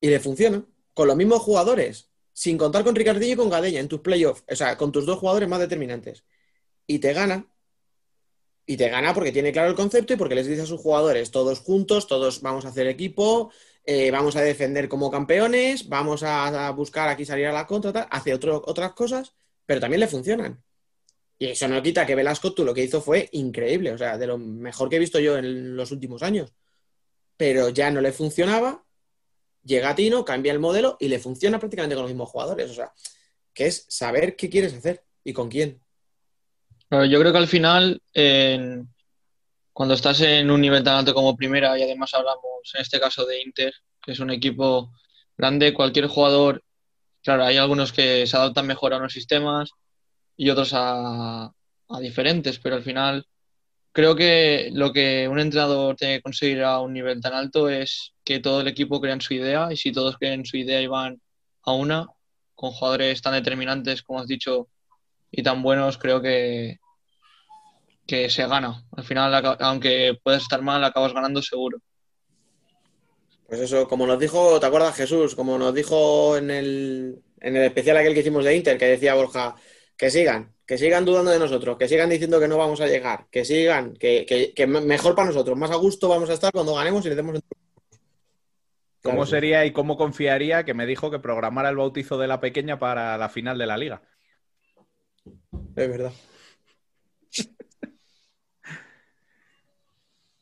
[0.00, 0.64] y le funciona.
[0.94, 4.56] Con los mismos jugadores, sin contar con Ricardillo y con Gadeña en tus playoffs, o
[4.56, 6.24] sea, con tus dos jugadores más determinantes.
[6.86, 7.46] Y te gana.
[8.66, 11.30] Y te gana porque tiene claro el concepto y porque les dice a sus jugadores,
[11.30, 13.50] todos juntos, todos vamos a hacer equipo,
[13.84, 18.32] eh, vamos a defender como campeones, vamos a, buscar aquí salir a la contra, hace
[18.32, 19.34] otro- otras cosas,
[19.66, 20.62] pero también le funcionan.
[21.42, 24.28] Y eso no quita que Velasco, tú lo que hizo fue increíble, o sea, de
[24.28, 26.52] lo mejor que he visto yo en los últimos años.
[27.36, 28.84] Pero ya no le funcionaba,
[29.64, 32.70] llega Tino, cambia el modelo y le funciona prácticamente con los mismos jugadores.
[32.70, 32.92] O sea,
[33.52, 35.80] que es saber qué quieres hacer y con quién.
[36.92, 38.00] Yo creo que al final,
[39.72, 43.26] cuando estás en un nivel tan alto como primera, y además hablamos en este caso
[43.26, 44.92] de Inter, que es un equipo
[45.36, 46.62] grande, cualquier jugador,
[47.20, 49.72] claro, hay algunos que se adaptan mejor a unos sistemas
[50.36, 51.52] y otros a,
[51.88, 53.26] a diferentes, pero al final
[53.92, 58.14] creo que lo que un entrenador tiene que conseguir a un nivel tan alto es
[58.24, 60.80] que todo el equipo crea en su idea y si todos creen en su idea
[60.80, 61.20] y van
[61.64, 62.06] a una,
[62.54, 64.68] con jugadores tan determinantes como has dicho
[65.30, 66.78] y tan buenos, creo que,
[68.06, 68.84] que se gana.
[68.92, 71.78] Al final, aunque puedas estar mal, acabas ganando seguro.
[73.46, 75.34] Pues eso, como nos dijo, ¿te acuerdas Jesús?
[75.34, 79.14] Como nos dijo en el, en el especial aquel que hicimos de Inter, que decía
[79.14, 79.54] Borja,
[80.02, 83.26] que sigan, que sigan dudando de nosotros, que sigan diciendo que no vamos a llegar,
[83.30, 86.74] que sigan, que, que- que mejor para nosotros, más a gusto vamos a estar cuando
[86.74, 87.38] ganemos y le demos...
[89.00, 92.40] ¿Cómo Claro, sería y cómo confiaría que me dijo que programara el bautizo de la
[92.40, 94.02] pequeña para la final de la liga?
[95.76, 96.12] Es verdad.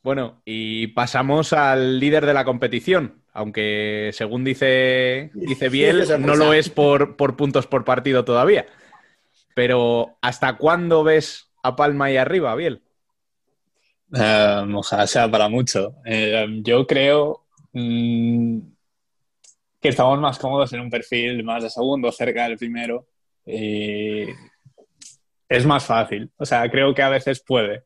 [0.03, 6.53] Bueno, y pasamos al líder de la competición, aunque según dice, dice Biel, no lo
[6.53, 8.65] es por, por puntos por partido todavía.
[9.55, 12.81] Pero ¿hasta cuándo ves a Palma ahí arriba, Biel?
[14.13, 15.95] Eh, ojalá sea para mucho.
[16.05, 18.59] Eh, yo creo mm,
[19.79, 23.07] que estamos más cómodos en un perfil más de segundo, cerca del primero.
[23.45, 24.25] Y
[25.49, 26.31] es más fácil.
[26.37, 27.83] O sea, creo que a veces puede.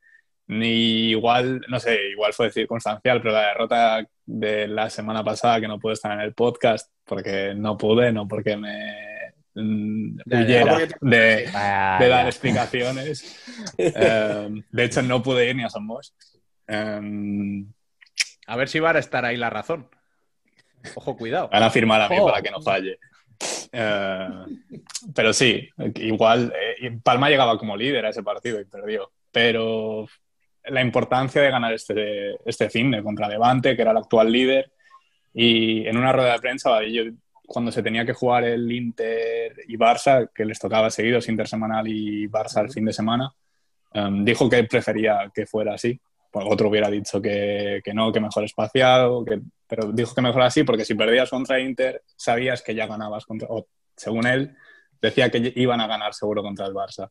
[0.48, 5.68] Ni igual, no sé, igual fue circunstancial, pero la derrota de la semana pasada que
[5.68, 9.15] no pude estar en el podcast porque no pude, no porque me.
[9.56, 13.42] Huyera porque te- de, dar explicaciones.
[13.78, 16.14] Eh, de hecho, no pude ir ni a Somos.
[16.68, 17.64] Eh,
[18.48, 19.88] A ver si va a estar ahí la razón.
[20.96, 21.50] Ojo, cuidado.
[21.52, 22.26] Van a firmar a mí Oh.
[22.28, 23.00] para que no falle.
[23.72, 24.28] Eh,
[25.14, 29.12] pero sí, igual eh, Palma llegaba como líder a ese partido y perdió.
[29.32, 30.08] Pero
[30.66, 34.72] la importancia de ganar este, este fin de contra Levante, que era el actual líder,
[35.34, 37.12] y en una rueda de prensa, Vadillo,
[37.48, 41.88] cuando se tenía que jugar el Inter y Barça, que les tocaba seguidos, Inter semanal
[41.88, 43.34] y Barça el fin de semana,
[43.94, 46.00] eh, dijo que prefería que fuera así.
[46.32, 50.42] Pues otro hubiera dicho que, que no, que mejor espaciado, que, pero dijo que mejor
[50.42, 54.56] así porque si perdías contra Inter sabías que ya ganabas contra, o según él,
[55.02, 57.10] decía que iban a ganar seguro contra el Barça,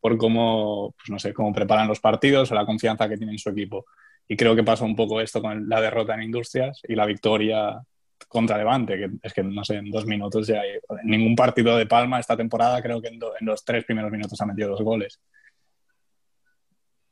[0.00, 3.38] por cómo, pues no sé, cómo preparan los partidos o la confianza que tiene en
[3.38, 3.84] su equipo.
[4.26, 7.82] Y creo que pasó un poco esto con la derrota en Industrias y la victoria
[8.26, 10.70] contra Levante, que es que, no sé, en dos minutos ya hay,
[11.02, 14.46] en ningún partido de Palma esta temporada creo que en, los tres primeros minutos ha
[14.46, 15.20] metido dos goles.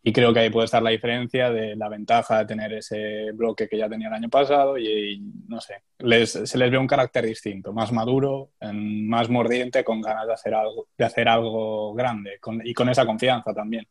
[0.02, 3.68] Y creo que ahí puede estar la diferencia de la ventaja de tener ese bloque
[3.68, 7.26] que ya tenía el año pasado y, no sé, les- se les ve un carácter
[7.26, 12.72] distinto, más maduro, más mordiente, con ganas de hacer algo, de hacer algo grande y
[12.72, 13.86] con esa confianza también.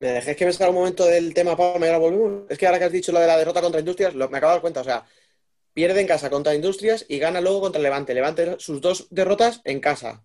[0.00, 2.42] Me dejéis que pensar un momento del tema Palma y ahora volvemos.
[2.50, 4.50] Es que ahora que has dicho lo de la derrota contra Industrias, lo- me acabo
[4.50, 4.80] de dar cuenta.
[4.80, 5.04] O sea,
[5.72, 8.12] pierde en casa contra Industrias y gana luego contra Levante.
[8.14, 10.24] Levante sus dos derrotas en casa.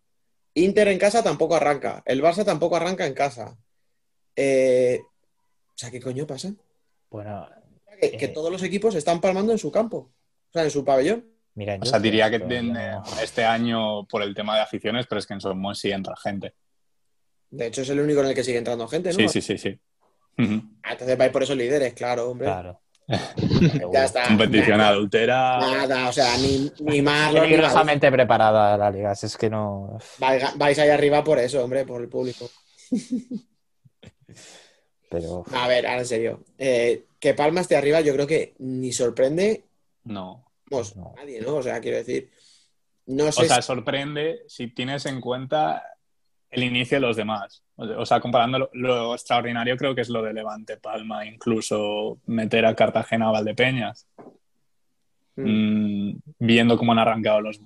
[0.55, 2.01] Inter en casa tampoco arranca.
[2.05, 3.57] El Barça tampoco arranca en casa.
[4.35, 6.51] Eh, o sea, ¿qué coño pasa?
[7.09, 7.47] Bueno,
[8.01, 9.97] Que, que todos los equipos están palmando en su campo.
[9.97, 11.25] O sea, en su pabellón.
[11.53, 15.19] mira, O sea, diría que en- no- este año por el tema de aficiones, pero
[15.19, 16.53] es que en Somos sí entra gente.
[17.51, 19.15] De hecho, es el único en el que sigue entrando gente, ¿no?
[19.15, 19.79] Sí, sí, sí, sí.
[20.83, 22.45] Ah, entonces vais por esos líderes, claro, hombre.
[22.47, 22.79] Claro.
[23.91, 24.27] Ya está.
[24.27, 25.59] Competición adultera.
[25.59, 27.33] Nada, o sea, ni, ni más.
[27.33, 29.97] ni Peligrosamente preparada la liga, si es que no.
[30.19, 32.49] Vais, vais ahí arriba por eso, hombre, por el público.
[35.09, 35.43] Pero.
[35.53, 36.43] A ver, ahora en serio.
[36.57, 39.65] Eh, que Palma esté arriba, yo creo que ni sorprende
[40.03, 40.45] No.
[40.71, 41.55] a nadie, ¿no?
[41.55, 42.29] O sea, quiero decir,
[43.07, 45.83] no sé O sea, si- sorprende si tienes en cuenta
[46.51, 47.63] el inicio de los demás.
[47.75, 52.65] O sea, comparando lo, lo extraordinario, creo que es lo de Levante, Palma, incluso meter
[52.65, 54.07] a Cartagena a Valdepeñas.
[55.35, 57.61] Mm, viendo cómo han arrancado los,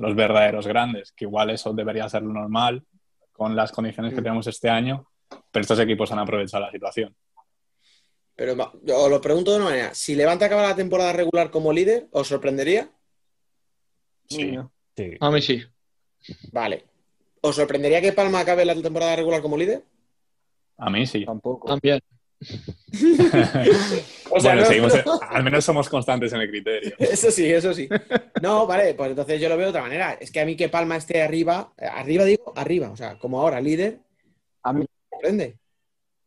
[0.00, 2.82] los verdaderos grandes, que igual eso debería ser lo normal
[3.32, 4.24] con las condiciones que Mm.
[4.24, 5.06] tenemos este año,
[5.50, 7.14] pero estos equipos han aprovechado la situación.
[8.34, 9.94] Pero os lo pregunto de una manera.
[9.94, 12.90] Si Levante acaba la temporada regular como líder, ¿os sorprendería?
[14.26, 14.56] Sí.
[15.20, 15.62] A mí sí.
[16.50, 16.86] Vale.
[17.42, 19.82] ¿Os sorprendería que Palma acabe la temporada regular como líder?
[20.78, 21.24] A mí sí.
[21.24, 21.68] Tampoco.
[21.68, 22.00] También.
[24.34, 24.94] O sea, bueno, no- seguimos,
[25.28, 26.94] al menos somos constantes en el criterio.
[26.98, 27.86] Eso sí, eso sí.
[28.40, 30.14] No, vale, pues entonces yo lo veo de otra manera.
[30.20, 33.40] Es que a mí que Palma esté arriba, eh, arriba digo, arriba, o sea, como
[33.40, 33.98] ahora, líder,
[34.62, 35.58] A mí me sorprende.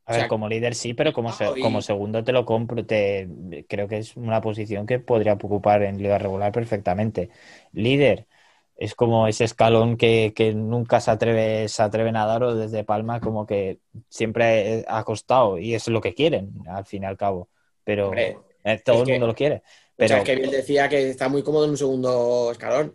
[0.06, 2.86] A O ver, sea, como líder sí, pero como, se- como segundo te lo compro.
[2.86, 3.28] Te,
[3.68, 7.32] creo que es una posición que podría ocupar en liga regular perfectamente.
[7.74, 8.28] Líder
[8.78, 12.84] es como ese escalón que, que nunca se atreve, se atreven a dar o desde
[12.84, 13.80] Palma como que
[14.10, 17.48] siempre ha costado y es lo que quieren al fin y al cabo.
[17.84, 19.58] Pero Hombre, eh, todo el que- mundo lo quiere.
[19.58, 19.62] O
[19.98, 22.94] Pero sea, es que él decía que está muy cómodo en un segundo escalón.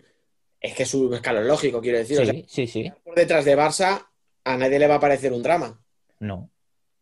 [0.61, 2.21] Es que es un escalón lógico, quiero decir.
[2.21, 2.93] o sea, sí, sí, sí.
[3.03, 4.07] por detrás de Barça,
[4.45, 5.81] a nadie le va a parecer un drama.
[6.19, 6.51] No.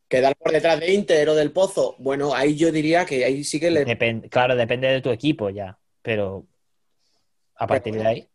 [0.06, 3.59] Quedar por detrás de Inter o del Pozo, bueno, ahí yo diría que ahí sí
[3.59, 4.28] que le.
[4.30, 6.46] Claro, depende de tu equipo ya, pero
[7.56, 8.27] a partir de ahí.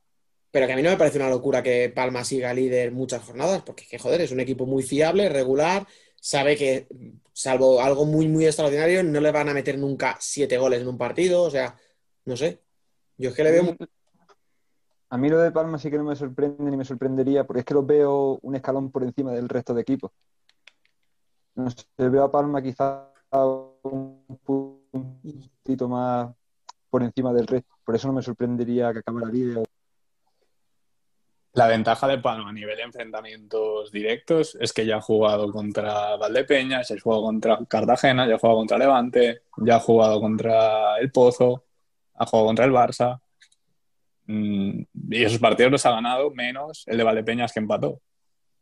[0.54, 3.64] Pero que a mí no me parece una locura que Palma siga líder muchas jornadas,
[3.64, 5.88] porque que joder, es un equipo muy fiable, regular,
[6.22, 6.88] sabe que,
[7.34, 10.98] salvo algo muy, muy extraordinario, no le van a meter nunca siete goles en un
[11.00, 11.76] partido, o sea,
[12.26, 12.62] no sé.
[13.18, 13.78] Yo es que le veo muy-
[15.10, 17.66] A mí lo de Palma sí que no me sorprende ni me sorprendería, porque es
[17.66, 20.12] que los veo un escalón por encima del resto de equipos.
[21.56, 26.30] No sé, veo a Palma quizá un puntito más
[26.92, 27.74] por encima del resto.
[27.84, 29.66] Por eso no me sorprendería que acabara líder.
[31.56, 36.16] La ventaja de Palma a nivel de enfrentamientos directos es que ya ha jugado contra
[36.16, 40.98] Valdepeñas, ya ha jugado contra Cartagena, ya ha jugado contra Levante, ya ha jugado contra
[40.98, 41.64] el Pozo,
[42.16, 43.20] ha jugado contra el Barça.
[44.26, 44.82] Mm,
[45.12, 48.02] Y esos partidos los ha ganado menos el de Valdepeñas que empató.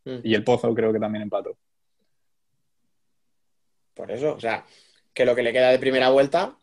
[0.04, 0.18] Mm.
[0.24, 1.56] Y el Pozo creo que también empató.
[3.94, 4.66] Por eso, o sea,
[5.14, 6.58] que lo que le queda de primera vuelta,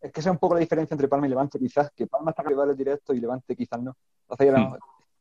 [0.00, 2.30] Es que esa es un poco la diferencia entre Palma y Levante, quizás, que Palma
[2.30, 3.96] está en rivales directos y Levante quizás no.
[4.22, 4.78] Entonces, ya no-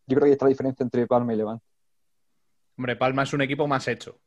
[0.08, 1.66] yo creo que ahí está la diferencia entre Palma y Levante.
[2.78, 4.20] Hombre, Palma es un equipo más hecho.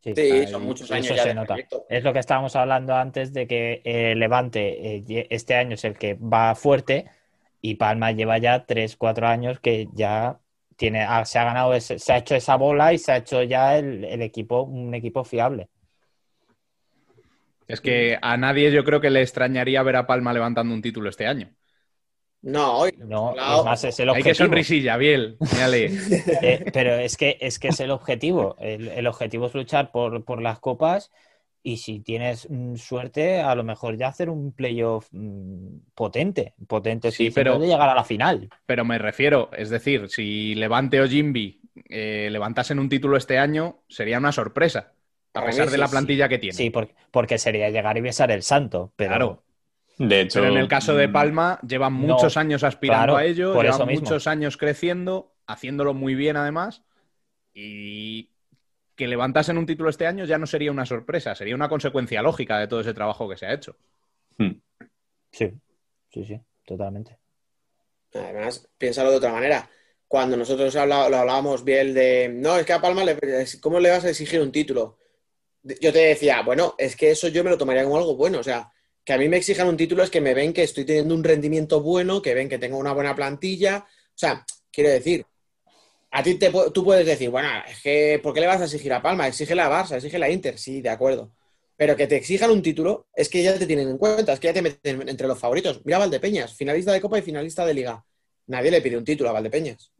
[0.00, 1.46] Sí, Sí, son muchos años eso ya se de nota.
[1.54, 1.84] proyecto.
[1.88, 5.98] Es lo que estábamos hablando antes de que eh, Levante eh, este año es el
[5.98, 7.06] que va fuerte
[7.60, 10.38] y Palma lleva ya 3, 4 años que ya
[10.76, 13.42] tiene, ha- se ha ganado, ese- se ha hecho esa bola y se ha hecho
[13.42, 15.68] ya el, el equipo, un equipo fiable.
[17.66, 21.08] Es que a nadie yo creo que le extrañaría ver a Palma levantando un título
[21.08, 21.50] este año.
[22.46, 23.58] No, hoy- No, Claro.
[23.58, 24.46] es más, es el Hay que objetivo.
[24.46, 25.36] sonrisilla, Biel.
[25.52, 25.86] Mírale.
[26.42, 28.56] Eh, pero es que, es que es el objetivo.
[28.58, 31.10] El, el objetivo es luchar por, por las copas
[31.62, 37.10] y si tienes mm, suerte, a lo mejor ya hacer un playoff mm, potente, potente
[37.10, 38.48] Sí, pero- de llegar a la final.
[38.66, 43.80] Pero me refiero, es decir, si Levante o Jimby eh, levantasen un título este año,
[43.88, 44.92] sería una sorpresa.
[45.34, 45.90] A pesar de la sí.
[45.90, 46.54] plantilla que tiene.
[46.56, 48.92] Sí, porque, porque sería llegar y besar el santo.
[48.96, 49.42] Pero Claro.
[49.98, 53.16] De hecho, Pero en el caso de mm, Palma, llevan No, muchos años aspirando claro,
[53.16, 54.02] a ello, por llevan eso mismo.
[54.02, 56.82] muchos años creciendo, haciéndolo muy bien además,
[57.54, 58.30] y
[58.96, 62.58] que levantasen un título este año ya no sería una sorpresa, sería una consecuencia lógica
[62.58, 63.76] de todo ese trabajo que se ha hecho.
[64.38, 64.52] mm,
[65.32, 65.52] sí,
[66.10, 67.18] sí, sí, totalmente.
[68.14, 69.68] Además, piénsalo de otra manera.
[70.08, 73.16] Cuando nosotros lo hablábamos bien de, no, es que a Palma, le,
[73.60, 74.98] ¿cómo le vas a exigir un título?
[75.80, 78.40] Yo te decía, bueno, es que eso yo me lo tomaría como algo bueno.
[78.40, 78.72] O sea,
[79.06, 81.22] que a mí me exijan un título es que me ven que estoy teniendo un
[81.22, 83.86] rendimiento bueno, que ven que tengo una buena plantilla.
[83.86, 85.24] O sea, quiero decir,
[86.10, 88.92] a ti te, tú puedes decir, bueno, es que, ¿por qué le vas a exigir
[88.92, 89.28] a Palma?
[89.28, 91.30] Exígele a Barça, exígele a Inter, sí, de acuerdo.
[91.76, 94.48] Pero que te exijan un título es que ya te tienen en cuenta, es que
[94.48, 95.82] ya te meten entre los favoritos.
[95.84, 98.04] Mira a Valdepeñas, finalista de Copa y finalista de Liga.
[98.48, 99.92] Nadie le pide un título a Valdepeñas.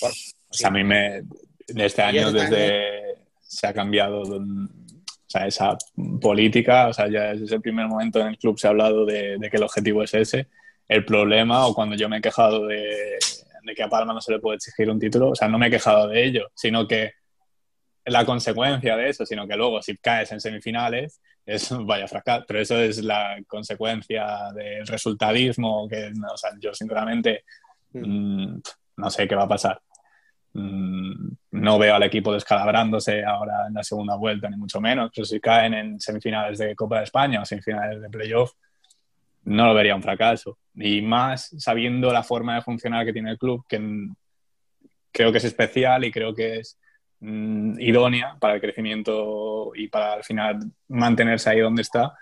[0.00, 1.22] Por- O sea, a mí me.
[1.66, 3.16] de Este año, este desde.
[3.40, 4.22] Se ha cambiado
[5.26, 5.76] o sea, esa
[6.20, 6.88] política.
[6.88, 9.50] O sea, ya desde el primer momento en el club se ha hablado de, de
[9.50, 10.48] que el objetivo es ese.
[10.88, 13.18] El problema, o cuando yo me he quejado de,
[13.62, 15.66] de que a Palma no se le puede exigir un título, o sea, no me
[15.66, 17.12] he quejado de ello, sino que
[18.04, 22.44] la consecuencia de eso, sino que luego si caes en semifinales, es vaya fracaso.
[22.46, 27.44] Pero eso es la consecuencia del resultadismo, que, o sea, yo sinceramente
[27.92, 28.58] mm,
[28.96, 29.80] no sé qué va a pasar.
[30.56, 35.10] Mm, no veo al equipo descalabrándose ahora en la segunda vuelta, ni mucho menos.
[35.14, 38.52] Pero si caen en semifinales de Copa de España o semifinales de playoff,
[39.44, 40.58] no lo vería un fracaso.
[40.74, 43.78] Y más sabiendo la forma de funcionar que tiene el club, que
[45.12, 46.78] creo que es especial y creo que es
[47.20, 50.58] mm, idónea para el crecimiento y para al final
[50.88, 52.14] mantenerse ahí donde está.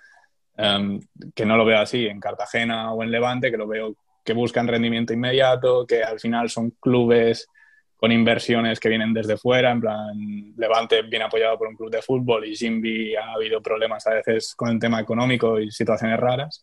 [0.56, 1.00] em,
[1.34, 4.68] que no lo veo así en Cartagena o en Levante, que lo veo que buscan
[4.68, 7.48] rendimiento inmediato, que al final son clubes
[7.96, 12.02] con inversiones que vienen desde fuera, en plan, Levante viene apoyado por un club de
[12.02, 16.62] fútbol y Jimby ha habido problemas a veces con el tema económico y situaciones raras.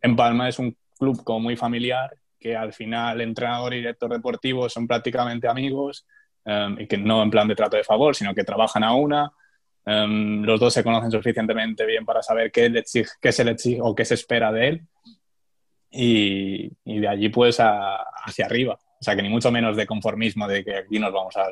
[0.00, 4.68] En Palma es un club como muy familiar, que al final entrenador y director deportivo
[4.68, 6.06] son prácticamente amigos
[6.44, 9.30] um, y que no en plan de trato de favor, sino que trabajan a una.
[9.84, 13.52] Um, los dos se conocen suficientemente bien para saber qué, le exige, qué se le
[13.52, 14.82] exige o qué se espera de él
[15.90, 18.78] y, y de allí pues a, hacia arriba.
[18.98, 21.48] O sea, que ni mucho menos de conformismo de que aquí nos vamos a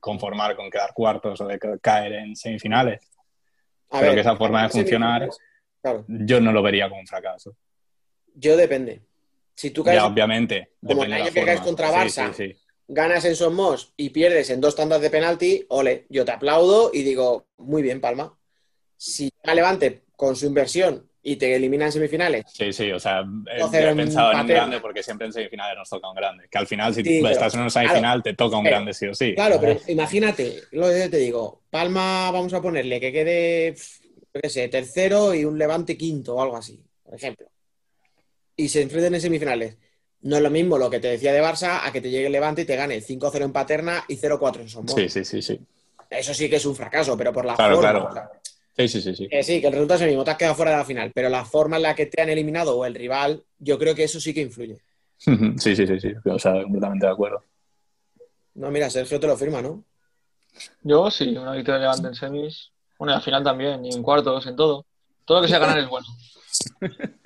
[0.00, 3.00] conformar con quedar cuartos o de caer en semifinales.
[3.90, 5.28] A Pero ver, que esa forma de funcionar
[5.82, 6.04] claro.
[6.08, 7.56] yo no lo vería como un fracaso.
[8.34, 9.02] Yo depende.
[9.54, 10.72] Si tú caes, Ya, obviamente.
[10.84, 12.56] como el año que caes contra Barça, sí, sí.
[12.88, 17.02] ganas en Somos y pierdes en dos tandas de penalti, ole, yo te aplaudo y
[17.02, 18.36] digo, muy bien, Palma.
[18.96, 22.44] Si llega Levante con su inversión y te eliminan en semifinales.
[22.52, 25.26] Sí, sí, o sea, eh, Doce yo he en pensado en un grande porque siempre
[25.26, 26.46] en semifinales nos toca un grande.
[26.50, 28.76] Que al final, si Sí, pero- estás en una semifinal, claro, te toca un pero-
[28.76, 29.34] grande sí o sí.
[29.34, 33.74] Claro, pero imagínate, lo que te digo, Palma vamos a ponerle que quede,
[34.34, 37.48] yo qué sé, tercero y un Levante quinto o algo así, por ejemplo.
[38.56, 39.76] Y se enfrenten en semifinales.
[40.20, 42.32] No es lo mismo lo que te decía de Barça a que te llegue el
[42.32, 44.92] Levante y te gane 5-0 en Paterna y 0-4 en Somos.
[44.94, 45.58] Sí, sí, sí, sí.
[46.10, 47.90] Eso sí que es un fracaso, pero por la Claro, forma.
[47.90, 48.08] claro.
[48.10, 48.30] o sea,
[48.76, 49.28] Sí, sí, sí, sí.
[49.28, 51.12] que sí, que el resultado es el mismo, te has quedado fuera de la final,
[51.14, 54.04] pero la forma en la que te han eliminado o el rival, yo creo que
[54.04, 54.78] eso sí que influye.
[55.58, 56.12] Sí, sí, sí, sí.
[56.24, 57.42] O sea, completamente de acuerdo.
[58.54, 59.84] No, mira, Sergio te lo firma, ¿no?
[60.82, 62.70] Yo sí, una victoria de Levante en semis.
[62.98, 64.86] Bueno, y al final también, y en cuartos, en todo.
[65.24, 66.06] Todo lo que sea ganar es bueno.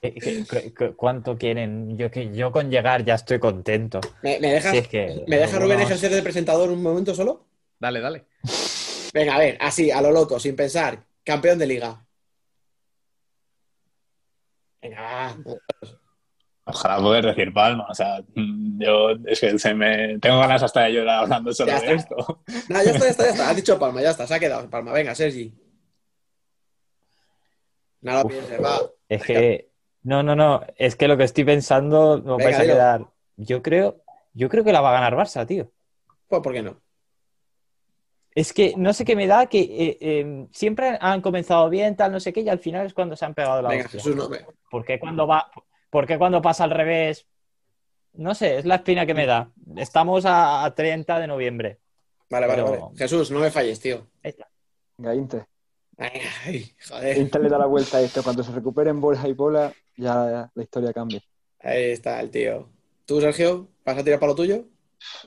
[0.00, 1.96] ¿Qué- qué- qué- qué- ¿Cuánto quieren?
[1.96, 4.00] Yo, con llegar ya estoy contento.
[4.22, 7.46] ¿Me, me dejas, Si es que ¿me deja Rubén ejercer de presentador un momento solo?
[7.80, 8.24] Dale, dale.
[9.14, 10.98] Venga, a ver, así, a lo loco, sin pensar.
[11.22, 12.04] Campeón de liga.
[14.82, 15.36] Venga, va.
[16.64, 17.86] Ojalá poder decir Palma.
[17.88, 20.18] O sea, yo es que se me...
[20.18, 22.14] tengo ganas hasta de llorar hablando solo Ya de está.
[22.16, 22.42] esto.
[22.68, 23.50] No, ya está, ya está, ya está.
[23.50, 24.92] Has dicho Palma, ya está, se ha quedado Palma.
[24.92, 25.54] Venga, Sergi.
[28.00, 28.80] No lo pienses, va.
[29.08, 29.70] Es que,
[30.02, 33.06] no, no, no, es que lo que estoy pensando Venga, vais a quedar.
[33.36, 35.70] Yo creo, yo creo que la va a ganar Barça, tío.
[36.26, 36.83] Pues, ¿por qué no?
[38.34, 42.10] Es que no sé qué me da que eh, eh, siempre han comenzado bien, tal,
[42.12, 44.00] no sé qué, y al final es cuando se han pegado la Venga, hostia.
[44.00, 44.38] Jesús, no me.
[44.70, 45.50] ¿Por qué cuando va,
[45.88, 47.26] por qué cuando pasa al revés?
[48.14, 49.50] No sé, es la espina que me da.
[49.76, 51.78] Estamos a, a 30 de noviembre.
[52.30, 52.96] Vale, vale, Pero- vale.
[52.98, 54.06] Jesús, no me falles, tío.
[54.96, 55.46] Venga, Inter.
[55.96, 57.16] Venga, ay, joder.
[57.18, 58.22] Inter le da la vuelta a esto.
[58.22, 61.22] Cuando se recuperen Borja y Pola, ya la historia cambia.
[61.60, 62.68] Ahí está el tío.
[63.06, 64.64] ¿Tú, Sergio, vas a tirar para lo tuyo?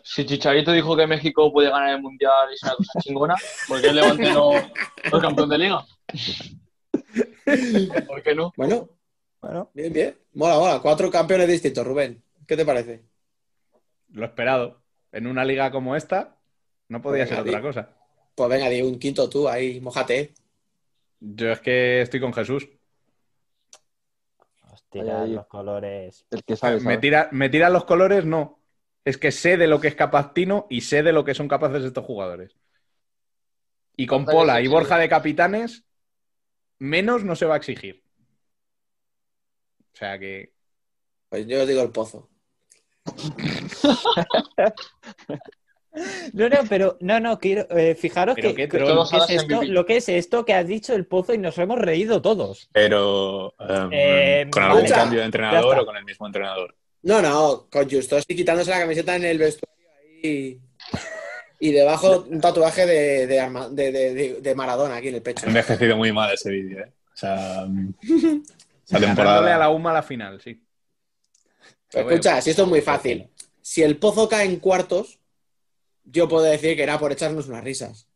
[0.04, 3.36] Si Chicharito dijo que México puede ganar el Mundial y es una cosa chingona,
[3.68, 5.86] ¿por qué el Levante no no es campeón de liga?
[8.08, 8.52] ¿Por qué no?
[8.58, 8.90] Bueno,
[9.42, 10.18] Bueno, bien, bien.
[10.34, 10.80] Mola, mola.
[10.82, 12.24] Cuatro campeones distintos, Rubén.
[12.48, 13.04] ¿Qué te parece?
[14.10, 14.82] Lo esperado.
[15.12, 16.36] En una liga como esta,
[16.90, 17.50] no podía Venga, ser di.
[17.52, 17.90] otra cosa.
[18.36, 20.34] Pues venga, di un quinto tú ahí, mojate.
[21.20, 22.68] Yo es que estoy con Jesús.
[24.72, 26.26] hostia, los colores.
[26.30, 28.57] El que sabe, Me tira, me tiran los colores, no.
[29.08, 31.48] Es que sé de lo que es capaz Tino y sé de lo que son
[31.48, 32.58] capaces estos jugadores.
[33.96, 34.68] Y con Pola y.
[34.68, 35.86] Borja de capitanes,
[36.78, 38.04] menos no se va a exigir.
[39.94, 40.52] O sea que.
[41.30, 42.30] Pues yo os digo el pozo.
[46.34, 48.88] No, no, pero no, no, quiero eh, fijaros que, qué que- troll.
[48.90, 49.68] Todos ¿qué es a las esto, MVP.
[49.74, 52.70] lo que es esto que has dicho el pozo y nos hemos reído todos.
[52.72, 54.94] Pero em, Eh, con algún vale.
[54.94, 56.76] cambio de entrenador o con el mismo entrenador.
[57.04, 59.90] No, no, con Justo estoy quitándose la camiseta en el vestuario
[60.24, 60.60] ahí.
[61.60, 65.22] Y debajo un tatuaje de, de, arma- de, de- de- de Maradona aquí en el
[65.22, 65.46] pecho.
[65.46, 66.92] Ha envejecido muy mal ese vídeo, ¿eh?
[67.14, 67.94] O sea, mm,
[68.88, 69.56] esa temporada.
[69.56, 70.62] a la UMA a la final, sí.
[71.90, 73.28] Pero escucha, si esto es muy fácil.
[73.62, 75.20] Si el pozo cae en cuartos,
[76.04, 78.07] yo puedo decir que era por echarnos unas risas.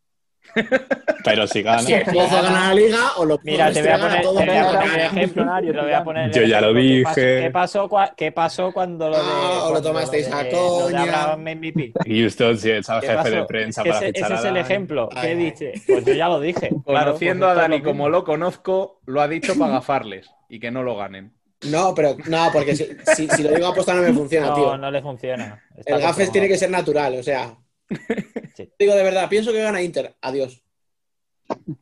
[1.23, 1.81] Pero si gana.
[1.81, 4.45] Si el pozo gana la liga o lo Mira, te voy a poner, todo te
[4.45, 7.13] voy a poner el ejemplo, Nario, te voy a poner el Yo ya lo ejemplo.
[7.15, 7.41] ¿Qué dije.
[7.43, 9.23] qué pasó, qué pasó cuando lo de.
[9.23, 11.01] Ah, os lo tomasteis de- a coña.
[11.03, 11.93] Abraham MVP?
[12.05, 14.57] Y usted si es ¿Qué jefe de prensa para ese, fichar ese a es el
[14.57, 15.09] ejemplo.
[15.09, 15.73] ¿Qué Ay, dice?
[15.87, 16.69] Pues yo ya lo dije.
[16.85, 20.59] Claro, Conociendo pues a Dani lo como lo conozco, lo ha dicho para gafarles y
[20.59, 21.33] que no lo ganen.
[21.69, 24.77] No, pero no, porque si, si, si lo digo aposta no me funciona, No, tío.
[24.79, 25.63] no le funciona.
[25.77, 27.55] Está El gafes tiene que ser natural, o sea.
[28.55, 28.69] Sí.
[28.77, 30.13] Digo de verdad, pienso que gana Inter.
[30.21, 30.61] Adiós.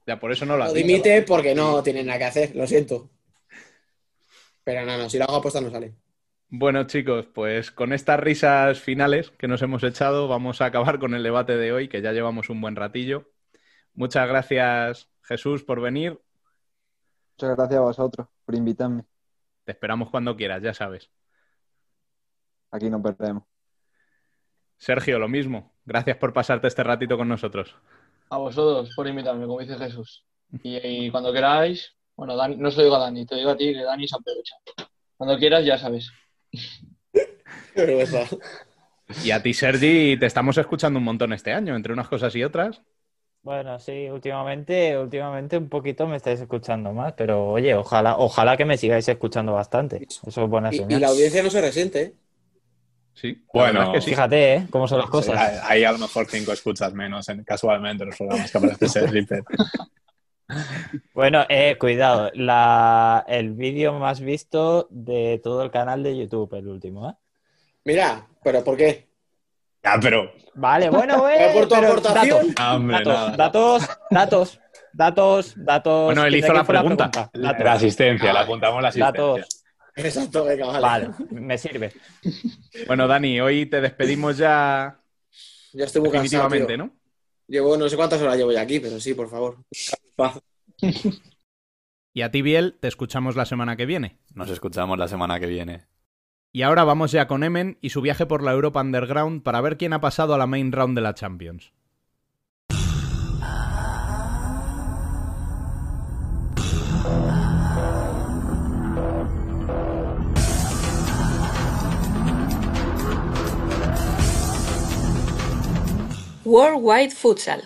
[0.05, 3.09] Ya por eso no lo Lo dimite porque no tiene nada que hacer, lo siento.
[4.63, 5.95] Pero no, no, si lo hago aposta no sale.
[6.49, 11.13] Bueno, chicos, pues con estas risas finales que nos hemos echado, vamos a acabar con
[11.13, 13.31] el debate de hoy, que ya llevamos un buen ratillo.
[13.93, 16.19] Muchas gracias, Jesús, por venir.
[17.33, 19.05] Muchas gracias a vosotros por invitarme.
[19.63, 21.11] Te esperamos cuando quieras, ya sabes.
[22.71, 23.43] Aquí nos perdemos.
[24.77, 25.73] Sergio, lo mismo.
[25.89, 27.75] Gracias por pasarte este ratito con nosotros.
[28.29, 30.25] A vosotros por invitarme, como dice Jesús.
[30.63, 33.57] Y, y cuando queráis, bueno, Dani- no se lo digo a Dani, te digo a
[33.57, 34.55] ti que Dani se aprovecha.
[35.17, 36.09] Cuando quieras, ya sabes.
[39.21, 42.43] Y a ti, Sergi, te estamos escuchando un montón este año, entre unas cosas y
[42.43, 42.81] otras.
[43.41, 48.65] Bueno, sí, últimamente, últimamente un poquito me estáis escuchando más, pero oye, ojalá, ojalá que
[48.65, 50.07] me sigáis escuchando bastante.
[50.25, 50.97] Eso es buena Y, señal.
[50.97, 52.15] y la audiencia no se resiente, ¿eh?
[53.19, 54.09] Sí, la Bueno, verdad es que sí.
[54.11, 54.67] Fíjate, ¿eh?
[54.69, 55.37] Cómo son las Sí, cosas.
[55.37, 59.23] hay, hay a lo mejor cinco escuchas menos en- casualmente en los programas que aparece
[59.27, 59.43] pero-
[61.13, 66.67] Bueno, eh, cuidado, la, el vídeo más visto de todo el canal de YouTube, el
[66.67, 67.13] último, ¿eh?
[67.85, 69.07] Mira, pero ¿por qué?
[69.83, 70.31] Ya, pero.
[70.55, 72.47] Vale, bueno, Pero eh, por tu pero aportación.
[72.47, 73.37] datos, Ah, hombre, datos, nada.
[73.37, 74.59] datos, datos,
[74.91, 76.05] Datos, datos.
[76.05, 77.11] Bueno, él ¿de hizo la pregunta.
[77.13, 77.29] Datos.
[77.61, 79.21] La asistencia, le apuntamos la asistencia.
[79.23, 79.58] Datos.
[79.95, 80.81] Exacto, venga, vale.
[80.81, 81.91] Vale, me sirve.
[82.87, 84.99] Bueno, Dani, hoy te despedimos ya
[85.73, 86.49] Ya estoy muy cansado.
[86.49, 86.77] definitivamente, tío.
[86.85, 86.95] ¿no?
[87.47, 89.57] Llevo no sé cuántas horas llevo ya aquí, pero sí, por favor.
[92.13, 94.19] Y a ti, Biel, te escuchamos la semana que viene.
[94.33, 95.85] Nos escuchamos la semana que viene.
[96.51, 99.77] Y ahora vamos ya con Emen y su viaje por la Europa Underground para ver
[99.77, 101.73] quién ha pasado a la main round de la Champions.
[116.49, 117.61] Worldwide Futsal.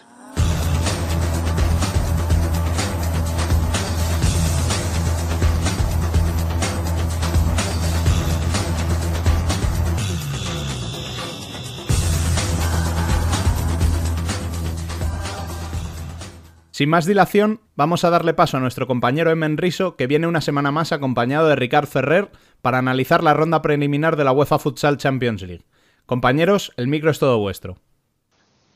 [16.71, 20.41] Sin más dilación, vamos a darle paso a nuestro compañero Emen Riso, que viene una
[20.41, 22.31] semana más acompañado de Ricard Ferrer
[22.61, 25.63] para analizar la ronda preliminar de la UEFA Futsal Champions League.
[26.05, 27.77] Compañeros, el micro es todo vuestro.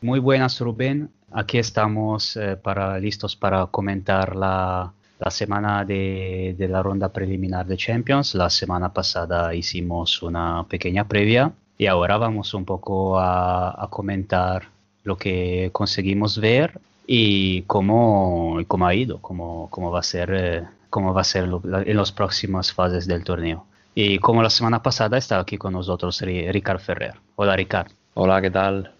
[0.01, 1.09] Muy buenas, Rubén.
[1.31, 7.65] Aquí estamos eh, para, listos para comentar la, la semana de, de la ronda preliminar
[7.65, 8.35] de Champions.
[8.35, 14.63] La semana pasada hicimos una pequeña previa y ahora vamos un poco a, a comentar
[15.03, 20.63] lo que conseguimos ver y cómo, cómo ha ido, cómo, cómo va a ser, eh,
[20.89, 21.45] cómo va a ser
[21.85, 23.65] en las próximas fases del torneo.
[23.95, 27.15] Y como la semana pasada está aquí con nosotros Ri- Ricard Ferrer.
[27.35, 27.91] Hola, Ricard.
[28.13, 28.91] Hola, ¿qué tal?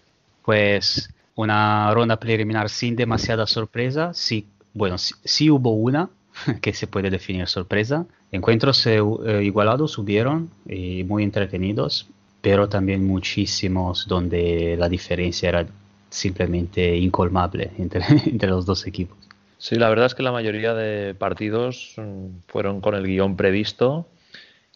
[0.48, 4.14] Pues una ronda preliminar sin demasiada sorpresa.
[4.14, 6.08] Sí, bueno, sí, hubo una
[6.62, 8.06] que se puede definir sorpresa.
[8.32, 12.08] Encuentros eh, eh, igualados hubieron y muy entretenidos,
[12.40, 15.66] pero también muchísimos donde la diferencia era
[16.08, 19.18] simplemente incolmable entre, entre los dos equipos.
[19.58, 24.08] Sí, la verdad es que la mayoría de partidos mm, fueron con el guion previsto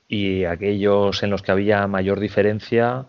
[0.06, 3.06] y aquellos en los que había mayor diferencia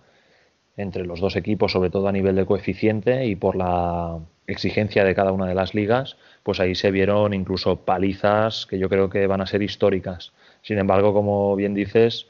[0.77, 5.15] entre los dos equipos, sobre todo a nivel de coeficiente y por la exigencia de
[5.15, 9.27] cada una de las ligas, pues ahí se vieron incluso palizas que yo creo que
[9.27, 10.33] van a ser históricas.
[10.61, 12.27] Sin embargo, como bien dices,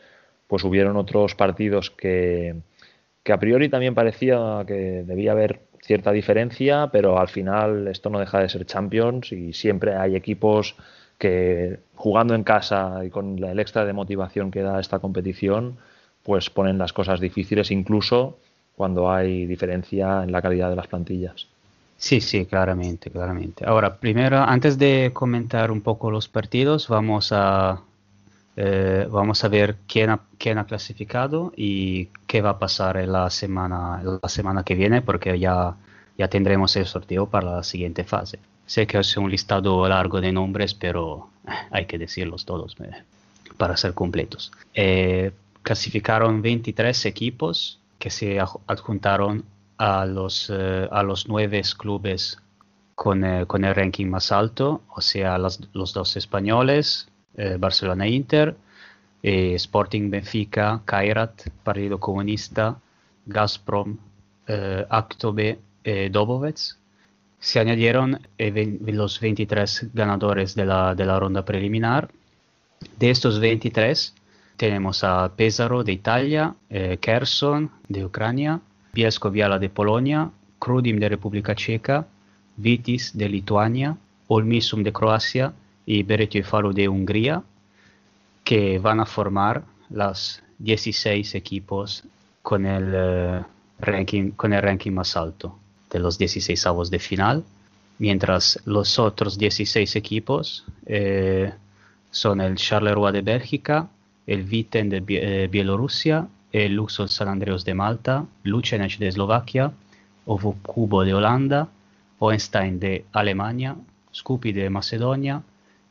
[0.48, 2.56] pues hubieron otros partidos que,
[3.24, 8.20] que a priori también parecía que debía haber cierta diferencia, pero al final esto no
[8.20, 10.76] deja de ser Champions y siempre hay equipos
[11.18, 15.78] que jugando en casa y con el extra de motivación que da esta competición,
[16.24, 18.38] pues ponen las cosas difíciles incluso
[18.76, 21.48] cuando hay diferencia en la calidad de las plantillas.
[21.98, 23.66] Sí, sí, claramente, claramente.
[23.66, 27.82] Ahora, primero, antes de comentar un poco los partidos, vamos a,
[28.58, 33.30] eh, vamos a ver quién ha, quién ha clasificado y qué va a pasar la
[33.30, 35.76] semana, la semana que viene, porque ya,
[36.18, 38.40] ya tendremos el sorteo para la siguiente fase.
[38.66, 41.30] Sé que es un listado largo de nombres, pero
[41.72, 42.92] hay que decirlos todos eh,
[43.58, 44.52] para ser completos.
[44.74, 45.32] Eh,
[45.64, 49.46] clasificaron 23 equipos que se adjuntaron
[49.78, 52.38] a los, eh, a los nueve clubes
[52.96, 58.12] con, eh, con el ranking más alto, o sea, los dos españoles, eh, Barcelona e
[58.12, 58.56] Inter,
[59.24, 62.78] Sporting Benfica, Kairat, Partido Comunista,
[63.26, 63.98] Gazprom,
[64.90, 66.58] Aktobe, eh, Dobovec.
[67.40, 72.10] Se añadieron los 23 ganadores de la, de la ronda preliminar.
[73.00, 74.14] De estos 23
[74.64, 78.62] tenemos a Pesaro de Italia, eh, Kherson de Ucrania,
[78.94, 82.08] Bielsko Biala de Polonia, Krudim de República Checa,
[82.56, 83.98] Vitis de Lituania,
[84.30, 85.52] Olmisum de Croacia
[85.86, 87.44] y Beretio Falu de Hungría,
[88.46, 92.06] que van a formar los 16 equipos
[92.42, 93.44] con el, eh,
[93.80, 95.60] ranking, con el ranking más alto
[95.92, 97.44] de los 16 avos de final,
[98.00, 101.52] mientras los otros 16 equipos eh,
[102.12, 103.90] son el Charleroi de Bélgica,
[104.28, 109.72] el Viten de eh, Bielorrusia, el Luxor San Andreas de Malta, Lucenec de Eslovaquia,
[110.26, 111.68] Ovo Cubo de Holanda,
[112.20, 113.76] Hohenstein de Alemania,
[114.14, 115.42] Scupi de Macedonia,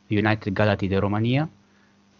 [0.09, 1.49] United Galati de Rumanía,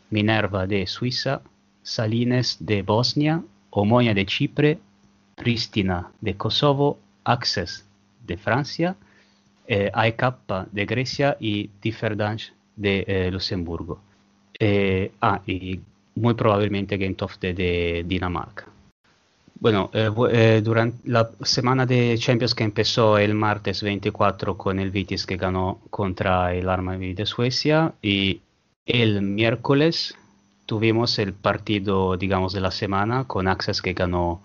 [0.09, 1.41] Minerva de Suiza,
[1.81, 3.41] Salines de Bosnia,
[3.71, 4.79] Omonia de Chipre,
[5.35, 7.85] Pristina de Kosovo, Access
[8.27, 8.95] de Francia,
[9.67, 13.99] eh, AEK de Grecia y Differdange de eh, Luxemburgo.
[14.59, 15.79] Eh, ah, y
[16.15, 18.65] muy probablemente Gentofte de Dinamarca.
[19.59, 24.91] Bueno, eh, eh, durante la semana de Champions que empezó el martes 24 con el
[24.91, 28.41] Vitis que ganó contra el Armavir de Suecia y
[28.85, 30.15] el miércoles
[30.65, 34.41] tuvimos el partido, digamos, de la semana con Access que ganó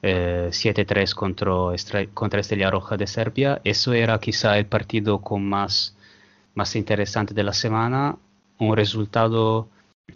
[0.00, 3.60] eh, 7-3 contra, contra Estrella Roja de Serbia.
[3.64, 5.94] Eso era quizá el partido con más
[6.54, 8.16] más interesante de la semana,
[8.58, 9.68] un resultado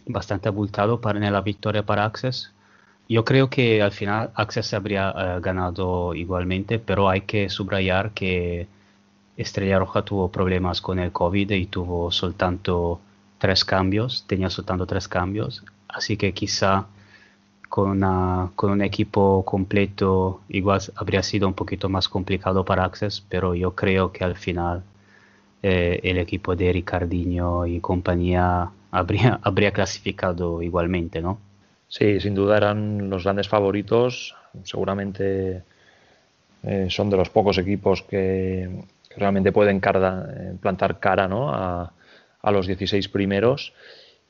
[0.06, 2.52] bastante abultado para en la victoria para Access.
[3.08, 8.68] Yo creo que al final Access habría eh, ganado igualmente, pero hay que subrayar que
[9.36, 13.00] Estrella Roja tuvo problemas con el COVID y tuvo soltanto
[13.38, 16.86] tres cambios, tenía soltanto tres cambios, así que quizá
[17.68, 23.20] con, una- con un equipo completo igual habría sido un poquito más complicado para Access,
[23.28, 24.82] pero yo creo que al final
[25.62, 31.38] eh, el equipo de Ricardinho y compañía habría, habría clasificado igualmente, ¿no?
[31.88, 34.34] Sí, sin duda eran los grandes favoritos.
[34.64, 35.62] Seguramente
[36.62, 38.68] eh, son de los pocos equipos que,
[39.16, 41.50] realmente pueden eh, plantar cara ¿no?
[41.50, 41.92] a,
[42.42, 43.72] a los 16 primeros.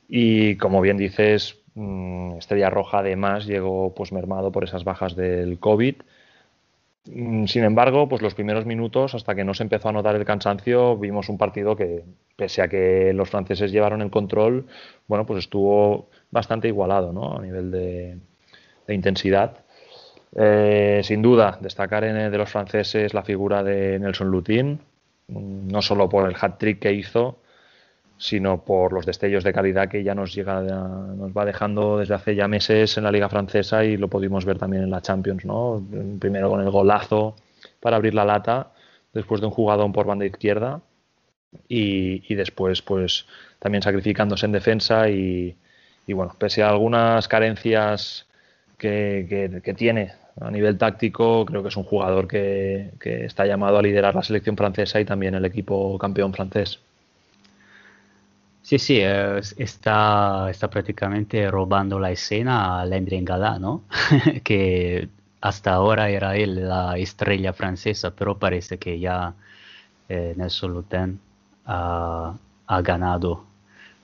[0.08, 5.58] Y como bien dices, mm, Estrella Roja además llegó pues mermado por esas bajas del
[5.58, 5.96] COVID.
[7.06, 10.24] Mm, Sin embargo, pues los primeros minutos, hasta que no se empezó a notar el
[10.24, 12.04] cansancio, vimos un partido que,
[12.36, 14.66] pese a que los franceses llevaron el control,
[15.06, 17.36] bueno, pues estuvo bastante igualado, ¿no?
[17.36, 18.18] A nivel de,
[18.88, 19.64] intensidad.
[20.34, 24.80] Eh, sin duda, destacar en de los franceses la figura de Nelson Lutin,
[25.28, 27.38] mm, no solo por el hat-trick que hizo,
[28.18, 32.34] sino por los destellos de calidad que ya nos llega, nos va dejando desde hace
[32.34, 35.82] ya meses en la liga francesa y lo pudimos ver también en la Champions, ¿no?
[36.18, 37.36] Primero con el golazo
[37.80, 38.72] para abrir la lata,
[39.12, 40.80] después de un jugadón por banda izquierda
[41.68, 43.26] y, y después pues
[43.58, 45.56] también sacrificándose en defensa y,
[46.06, 48.26] y, bueno, pese a algunas carencias
[48.78, 53.46] que, que- que tiene a nivel táctico, creo que es un jugador que, que está
[53.46, 56.80] llamado a liderar la selección francesa y también el equipo campeón francés.
[58.66, 63.84] Sí, sí, está, está prácticamente robando la escena a Landry Ngala, ¿no?
[64.42, 65.08] que
[65.40, 69.34] hasta ahora era él la estrella francesa, pero parece que ya
[70.08, 71.20] eh, Nelson Lutin
[71.66, 72.34] ha,
[72.82, 73.44] ganado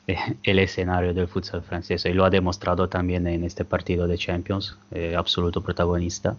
[0.06, 4.16] eh, el escenario del futsal francés y lo ha demostrado también en este partido de
[4.16, 6.36] Champions, eh, absoluto protagonista.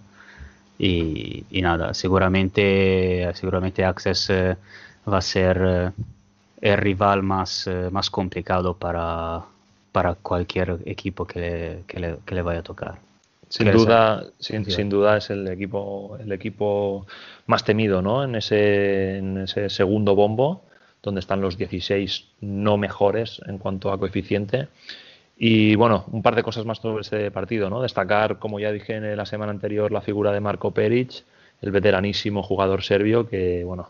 [0.80, 4.58] Y, nada, seguramente, seguramente Access eh,
[5.06, 5.94] va a ser
[6.64, 9.42] el rival más, eh, más complicado para,
[9.92, 13.00] para cualquier equipo que le, que le, que le vaya a tocar.
[13.50, 17.06] Sin ¿Quieres duda, sin, sin duda es el equipo, el equipo
[17.48, 18.24] más temido, ¿no?
[18.24, 20.64] En ese, en ese segundo bombo,
[21.04, 24.70] donde están los 16 no mejores en cuanto a coeficiente.
[25.38, 27.82] Y bueno, un par de cosas más sobre ese partido, ¿no?
[27.82, 31.26] Destacar, como ya dije en la semana anterior, la figura de Marco Peric,
[31.62, 33.90] el veteranísimo jugador serbio que, bueno,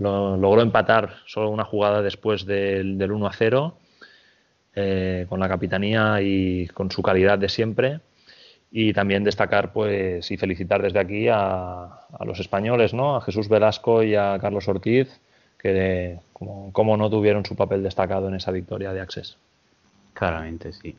[0.00, 3.76] lo- logró empatar solo una jugada después del, del 1 a 0,
[4.74, 8.00] eh, con la capitanía y con su calidad de siempre.
[8.72, 13.16] Y también destacar pues y felicitar desde aquí a, a los españoles, ¿no?
[13.16, 15.08] A Jesús Velasco y a Carlos Ortiz,
[15.58, 19.36] que como, como no tuvieron su papel destacado en esa victoria de Access.
[20.14, 20.96] Claramente, sí.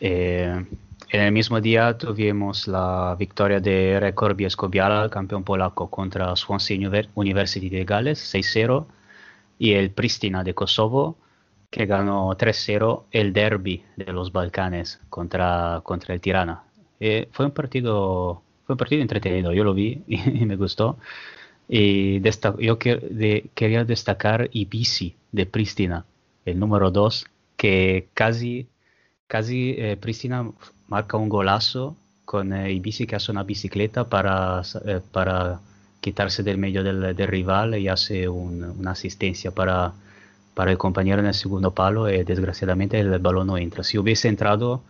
[0.00, 0.64] Eh,
[1.12, 7.08] en el mismo día tuvimos la victoria de Record Biescobiala, campeón polaco, contra Swansea Univer-
[7.14, 8.86] University de Gales, 6-0,
[9.58, 11.18] y el Pristina de Kosovo,
[11.70, 16.64] que ganó 3-0 el derby de los Balcanes contra, contra el Tirana.
[17.00, 20.98] Eh, fue un partido fue un partido entretenido, yo lo vi y, me gustó.
[21.68, 22.20] Y
[22.58, 26.04] yo que- de- quería destacar Ibisi de Pristina,
[26.44, 28.68] el número 2, que casi,
[29.28, 30.50] casi eh, Pristina
[30.90, 31.96] marca un golazo
[32.26, 35.60] con eh, que hace una bicicleta para, eh, para
[36.00, 39.92] quitarse del medio del, del rival y hace un- una asistencia para,
[40.54, 43.82] para el compañero en el segundo palo y desgraciadamente el balón no entra.
[43.82, 44.82] Si hubiese entrado,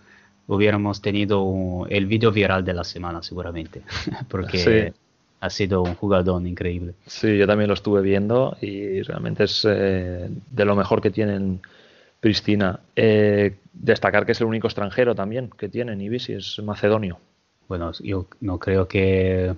[0.49, 3.83] hubiéramos tenido un- el video viral de la semana seguramente,
[4.29, 5.01] porque Sí.
[5.41, 6.95] ha sido un jugador increíble.
[7.07, 11.61] Sí, yo también lo estuve viendo y realmente es eh, de lo mejor que tienen
[12.21, 12.81] Pristina.
[12.97, 17.19] Eh, destacar que es el único extranjero también que tienen Ibisi, es macedonio.
[17.69, 19.55] Bueno, yo no creo que,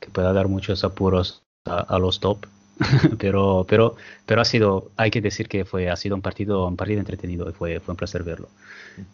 [0.00, 2.46] que pueda dar muchos apuros a, a los top,
[3.18, 6.76] pero, pero, pero ha sido, hay que decir que fue, ha sido un partido, un
[6.76, 8.48] partido entretenido y fue, fue un placer verlo.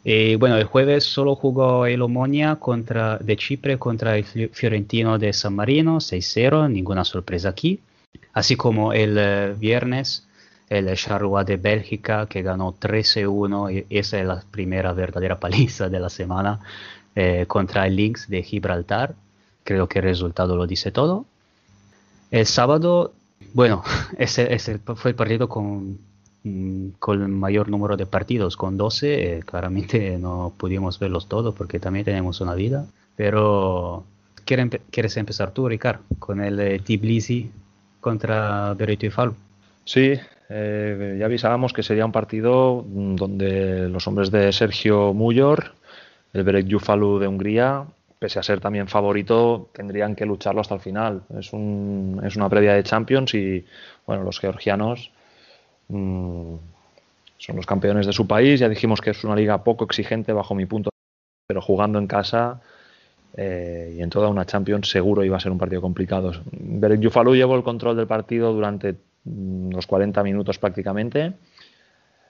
[0.05, 5.19] Y bueno, el jueves solo jugó el Omonia contra, de Chipre contra el Fi- Fiorentino
[5.19, 7.81] de San Marino, 6-0, ninguna sorpresa aquí.
[8.33, 10.27] Así como el eh, viernes
[10.79, 16.01] el Charleroi de Bélgica que ganó 13-1 y esa es la primera verdadera paliza de
[16.01, 16.61] la semana
[17.15, 19.15] eh, contra el Lynx de Gibraltar.
[19.65, 21.25] Creo que el resultado lo dice todo.
[22.31, 23.13] El sábado,
[23.55, 23.83] bueno,
[24.19, 25.99] ese, ese fue el partido con,
[26.45, 29.37] mm, con el mayor número de partidos, con 12.
[29.39, 32.87] eh, claramente no pudimos verlos todos porque también tenemos una vida.
[33.17, 34.05] Pero,
[34.45, 37.51] ¿quiere empe- ¿quieres empezar tú, Ricard, con el eh, Tbilisi
[38.01, 39.35] contra Beretto y Falu?
[39.85, 40.15] Sí,
[40.55, 45.73] eh, ya avisábamos que sería un partido mm, donde los hombres de Sergio Muyor,
[46.33, 47.85] el Berek Yufalu de Hungría,
[48.19, 51.23] pese a ser también favorito, tendrían que lucharlo hasta el final.
[51.39, 53.65] Es, un- es una previa de Champions y
[54.07, 55.11] bueno, los georgianos
[55.89, 56.55] mm,
[57.39, 58.61] son los campeones de su país.
[58.61, 60.91] Ya dijimos que es una liga poco exigente bajo mi punto,
[61.49, 62.61] pero jugando en casa
[63.37, 66.33] eh, y en toda una Champions seguro iba a ser un partido complicado.
[66.53, 68.95] Berek Yufalu llevó el control del partido durante
[69.77, 71.33] los 40 minutos prácticamente.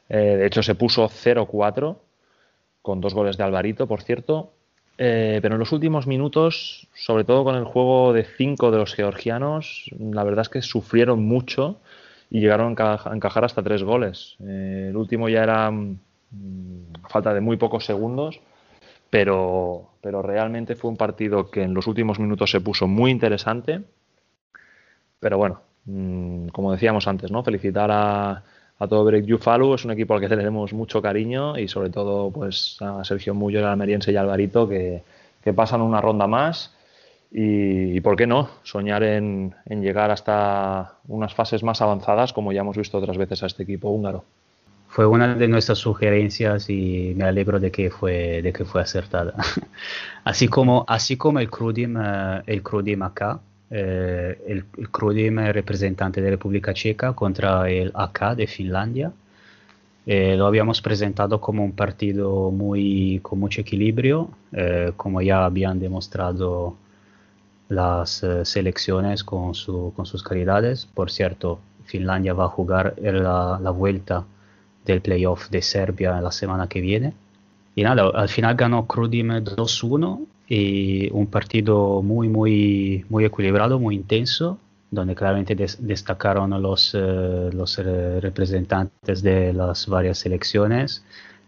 [0.09, 1.97] Eh, de hecho, se puso 0-4
[2.83, 4.53] con dos goles de Alvarito, por cierto.
[4.99, 8.95] Eh, pero en los últimos minutos, sobre todo con el juego de 5 de los
[8.95, 11.81] georgianos, la verdad es que sufrieron mucho
[12.31, 14.37] y llegaron a encajar hasta tres goles.
[14.41, 15.97] Eh, el último ya era mm,
[17.09, 18.41] falta de muy pocos segundos,
[19.11, 23.83] pero, pero realmente fue un partido que en los últimos minutos se puso muy interesante.
[25.21, 27.43] Pero bueno, mm, como decíamos antes, ¿no?
[27.43, 28.43] Felicitar a,
[28.79, 32.31] a todo Berek Yufalu, es un equipo al que tenemos mucho cariño y sobre todo
[32.31, 35.03] pues a Sergio Mullo, el almeriense y Alvarito que,
[35.43, 36.75] que pasan una ronda más
[37.31, 42.53] y, y por qué no, soñar en, en llegar hasta unas fases más avanzadas como
[42.53, 44.25] ya hemos visto otras veces a este equipo húngaro.
[44.93, 49.33] Fue una de nuestras sugerencias y me alegro de que fue, de que fue acertada.
[50.25, 53.41] así, como, así como el Crudim, eh, el Crudim acá,
[53.73, 54.91] eh, el, el
[55.55, 59.13] representante de República Checa contra el AK de Finlandia.
[60.07, 65.79] Eh, lo habíamos presentado como un partido muy, con mucho equilibrio, eh, como ya habían
[65.79, 66.77] demostrado
[67.69, 70.87] las selecciones con, su- con sus calidades.
[70.87, 74.25] Por cierto, Finlandia va a jugar la, la vuelta
[74.85, 77.15] del playoff de Serbia la semana que viene.
[77.75, 84.59] Y al final ganó Crudim 2-1 y un partido muy, muy, muy equilibrado, muy intenso,
[84.91, 91.05] donde claramente des- destacaron los, eh, los eh, representantes de las varias selecciones.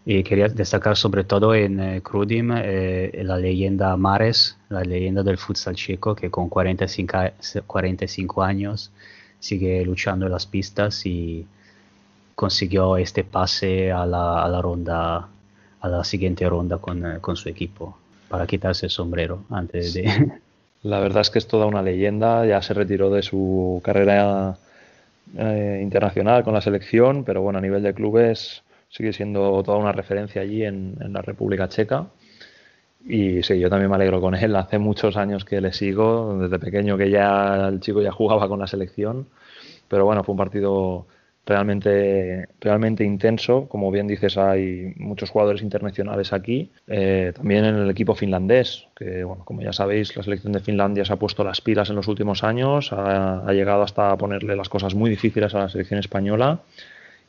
[0.07, 5.37] Y quería destacar sobre todo en eh, Crudim eh, la leyenda Mares, la leyenda del
[5.37, 7.31] futsal checo, que con 45, a-
[7.65, 8.91] 45 años
[9.39, 11.47] sigue luchando en las pistas y
[12.35, 15.27] consiguió este pase a la, a la ronda,
[15.81, 17.97] a la siguiente ronda con, con su equipo,
[18.35, 20.03] para quitarse el sombrero antes de...
[20.83, 24.57] La verdad es que es toda una leyenda, ya se retiró de su carrera
[25.37, 29.93] eh, internacional con la selección, pero bueno, a nivel de clubes sigue siendo toda una
[29.93, 32.07] referencia allí en, en la República Checa.
[33.07, 34.53] Y sí, yo también me alegro con él.
[34.57, 38.59] Hace muchos años que le sigo, desde pequeño que ya el chico ya jugaba con
[38.59, 39.27] la selección.
[39.87, 41.05] Pero bueno, fue un partido
[41.45, 43.67] realmente, realmente intenso.
[43.67, 46.71] Como bien dices, hay muchos jugadores internacionales aquí.
[46.87, 51.05] Eh, también en el equipo finlandés, que bueno, como ya sabéis, la selección de Finlandia
[51.05, 52.91] se ha puesto las pilas en los últimos años.
[52.91, 56.61] Ha, ha llegado hasta ponerle las cosas muy difíciles a la selección española.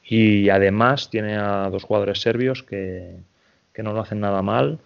[0.08, 3.16] Y además tiene a dos jugadores serbios que,
[3.72, 4.78] que no lo hacen nada mal.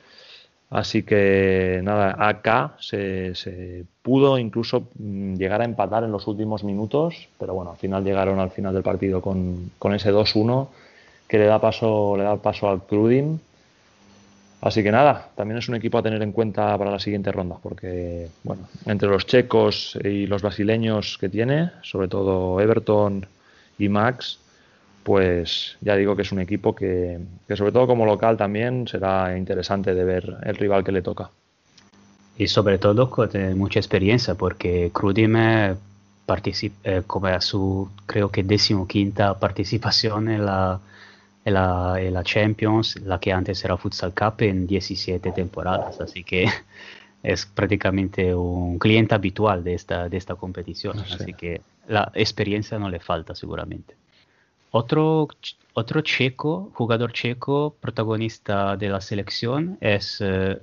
[0.70, 3.34] Así que nada, acá se,
[4.02, 8.39] pudo incluso mm, llegar a empatar en los últimos minutos, pero bueno, al final llegaron
[8.39, 10.68] al final del partido con, con ese 2-1
[11.26, 13.39] que le da paso, le da paso al Crudim.
[14.60, 17.57] Así que nada, también es un equipo a tener en cuenta para la siguiente ronda,
[17.60, 23.26] porque bueno, entre los checos y los brasileños que tiene, sobre todo Everton
[23.78, 24.39] y Max,
[25.11, 29.37] pues ya digo que es un equipo que, que sobre todo como local también será
[29.37, 31.33] interesante de ver el rival que le toca.
[32.39, 35.75] Y sobre todo con mucha experiencia, porque Crudim eh,
[36.29, 40.79] particip- eh, come a su, creo que decimoquinta participación en la,
[41.45, 46.23] en, la, en la Champions, la que antes era Futsal Cup en 17 temporadas, así
[46.23, 46.47] que
[47.25, 52.89] es prácticamente un cliente habitual de esta, de esta competición, así que la experiencia no
[52.89, 54.00] le falta seguramente.
[54.73, 55.28] Otro,
[55.74, 60.60] otro checo, jugador checo, protagonista de la selección es eh,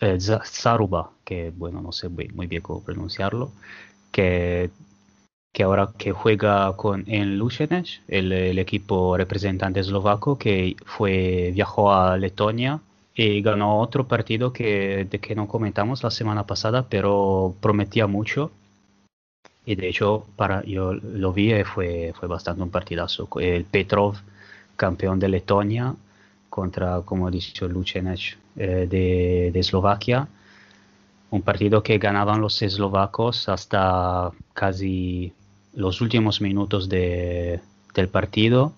[0.00, 3.52] eh, Za- Zaruba, que bueno, no sé muy, bien cómo pronunciarlo,
[4.12, 4.70] que,
[5.52, 11.92] que ahora que juega con, en Lucenec, el, el equipo representante eslovaco que fue, viajó
[11.92, 12.80] a Letonia
[13.14, 18.50] y ganó otro partido que, de que no comentamos la semana pasada, pero prometía mucho.
[19.70, 23.28] Y de hecho, para, yo lo vi y fue, fue bastante un partidazo.
[23.38, 24.14] El Petrov,
[24.76, 25.94] campeón de Letonia,
[26.48, 30.26] contra, como he dicho, Lucenec eh, de, de Eslovaquia.
[31.30, 35.32] Un partido que ganaban los eslovacos hasta casi
[35.74, 37.60] los últimos minutos de-
[37.94, 38.72] del partido.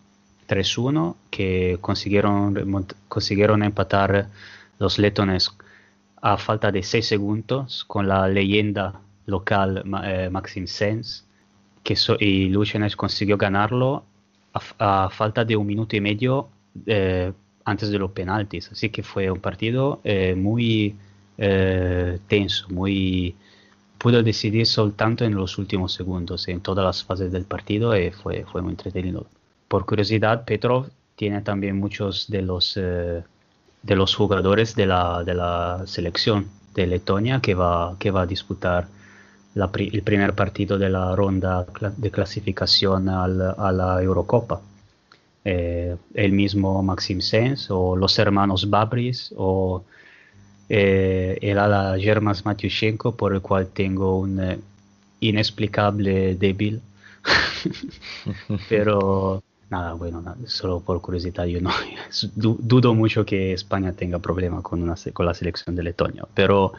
[0.48, 4.26] 3-1, que consiguieron, consiguieron empatar
[4.80, 5.52] los letones
[6.20, 11.26] a falta de 6 segundos con la leyenda local eh, Maxim Sens,
[11.82, 12.52] que so- y
[12.96, 14.04] consiguió ganarlo
[14.78, 16.48] a, falta de un minuto y medio
[16.86, 17.32] eh,
[17.64, 18.70] antes de los penaltis.
[18.72, 20.96] Así que fue un partido eh, muy
[22.28, 23.34] tenso, muy
[23.96, 28.44] pudo decidir soltanto en los últimos segundos, en todas las fases del partido y fue,
[28.44, 29.26] fue muy entretenido.
[29.66, 35.82] Por curiosidad, Petrov tiene también muchos de los, de los jugadores de la, de la
[35.86, 38.88] selección de Letonia que va, que va a disputar
[39.54, 44.60] la pri- el primer partido de la ronda cla- de clasificación al- a la Eurocopa.
[45.44, 49.82] Eh, el mismo Maxim Sens o los hermanos Babris o
[50.68, 54.58] eh, el ala Germas Matyushenko por el cual tengo un eh,
[55.20, 56.80] inexplicable débil.
[58.68, 61.70] Pero nada, bueno, nada, solo por curiosidad, yo no
[62.34, 66.24] du- dudo mucho que España tenga problema con, una, con la selección de Letonia.
[66.34, 66.72] Pero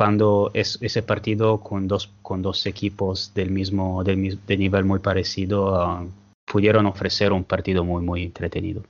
[0.00, 4.98] cuando es ese partido con dos, con dos equipos del mismo, del de nivel muy
[4.98, 6.06] parecido, ah,
[6.50, 8.82] pudieron ofrecer un partido muy, muy entretenido.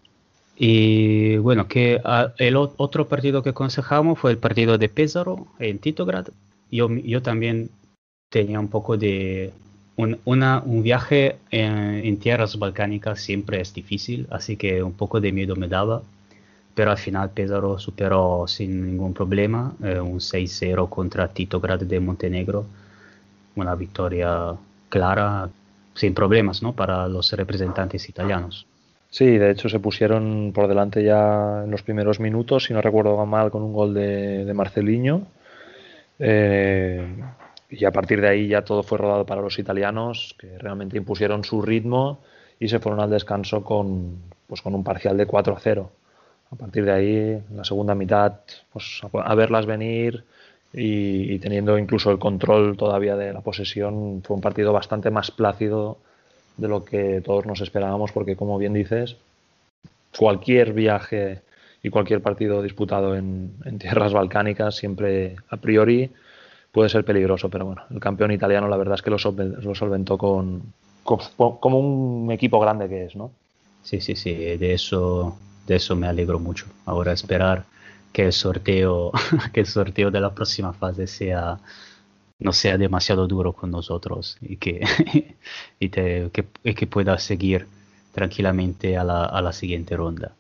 [0.57, 5.81] Y bueno, que ah, el otro partido que aconsejamos fue el partido de Pesaro en
[5.81, 6.29] Titograd.
[6.71, 7.71] Yo, yo también
[8.29, 9.51] tenía un poco de
[9.97, 15.21] un, una- un viaje en, en tierras balcánicas siempre es difícil, así que un poco
[15.21, 16.03] de miedo me daba,
[16.75, 22.67] pero al final Pesaro superó sin ningún problema eh, un 6-0 contra Titograd de Montenegro,
[23.57, 24.55] una victoria
[24.89, 25.49] clara,
[25.95, 26.73] sin problemas, ¿no?
[26.73, 28.67] Para los representantes italianos.
[29.11, 33.27] Sí, de hecho se pusieron por delante ya en los primeros minutos, si no recuerdo
[33.27, 35.27] mal, con un gol de, de Marceliño.
[36.21, 37.05] Eh,
[37.71, 41.45] y a partir de ahí ya todo fue rodado para los italianos, que realmente impusieron
[41.45, 42.21] su ritmo
[42.59, 44.17] y se fueron al descanso con,
[44.47, 45.89] pues, con un parcial de 4-0.
[46.53, 47.17] A partir de ahí,
[47.51, 48.33] en la segunda mitad,
[48.73, 50.25] pues a, verlas venir
[50.73, 55.31] y, y teniendo incluso el control todavía de la posesión, fue un partido bastante más
[55.31, 55.99] plácido
[56.57, 59.17] de lo que todos nos esperábamos, porque como bien dices,
[60.17, 61.41] cualquier viaje
[61.83, 66.11] y cualquier partido disputado en, en tierras balcánicas siempre a priori
[66.73, 70.63] puede ser peligroso, pero bueno, el campeón italiano la verdad es que lo solventó con,
[71.05, 71.19] con-
[71.59, 73.31] como un equipo grande que es, ¿no?
[73.83, 75.37] Sí, sí, sí, de eso,
[75.71, 76.67] de eso me alegro mucho.
[76.87, 77.65] Ahora esperar
[78.13, 79.13] que el sorteo,
[79.55, 81.59] que el sorteo de la próxima fase sea,
[82.39, 84.81] no sea demasiado duro con nosotros y que,
[85.81, 87.67] y te- que, y que pueda seguir
[88.13, 90.33] tranquilamente a la, a la siguiente ronda.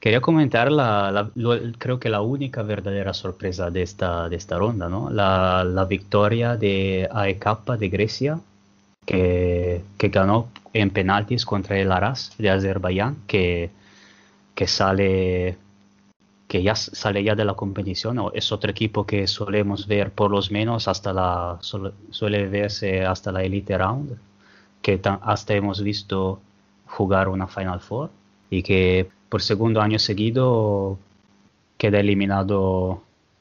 [0.00, 4.58] Quería comentar, la, la- lo- creo que la única verdadera sorpresa de esta, de esta
[4.58, 5.10] ronda, ¿no?
[5.10, 8.40] La, la victoria de AEK de Grecia,
[9.06, 13.70] que, que ganó en penaltis contra el Aras de Azerbaiyán, que,
[14.60, 15.56] que sale
[16.46, 20.30] que ya sale ya de la competición, o es otro equipo que solemos ver por
[20.30, 24.18] lo menos hasta la suele, verse hasta la Elite Round,
[24.82, 26.40] que ta- hasta hemos visto
[26.86, 28.10] jugar una Final Four
[28.50, 30.98] y que por segundo año seguido
[31.78, 33.00] queda eliminado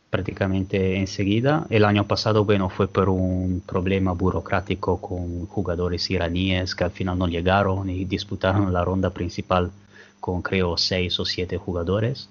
[0.09, 1.67] prácticamente enseguida.
[1.69, 7.17] El año pasado, bueno, fue por un problema burocrático con jugadores iraníes que al final
[7.17, 9.71] no llegaron y disputaron la ronda principal
[10.19, 12.29] con creo seis o siete jugadores.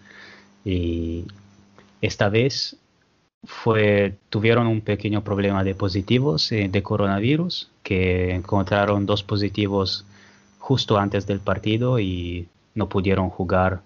[0.65, 1.25] Y
[2.01, 2.77] esta vez
[3.45, 10.05] fue, tuvieron un pequeño problema de positivos eh, de coronavirus, que encontraron dos positivos
[10.59, 13.81] justo antes del partido y no pudieron jugar,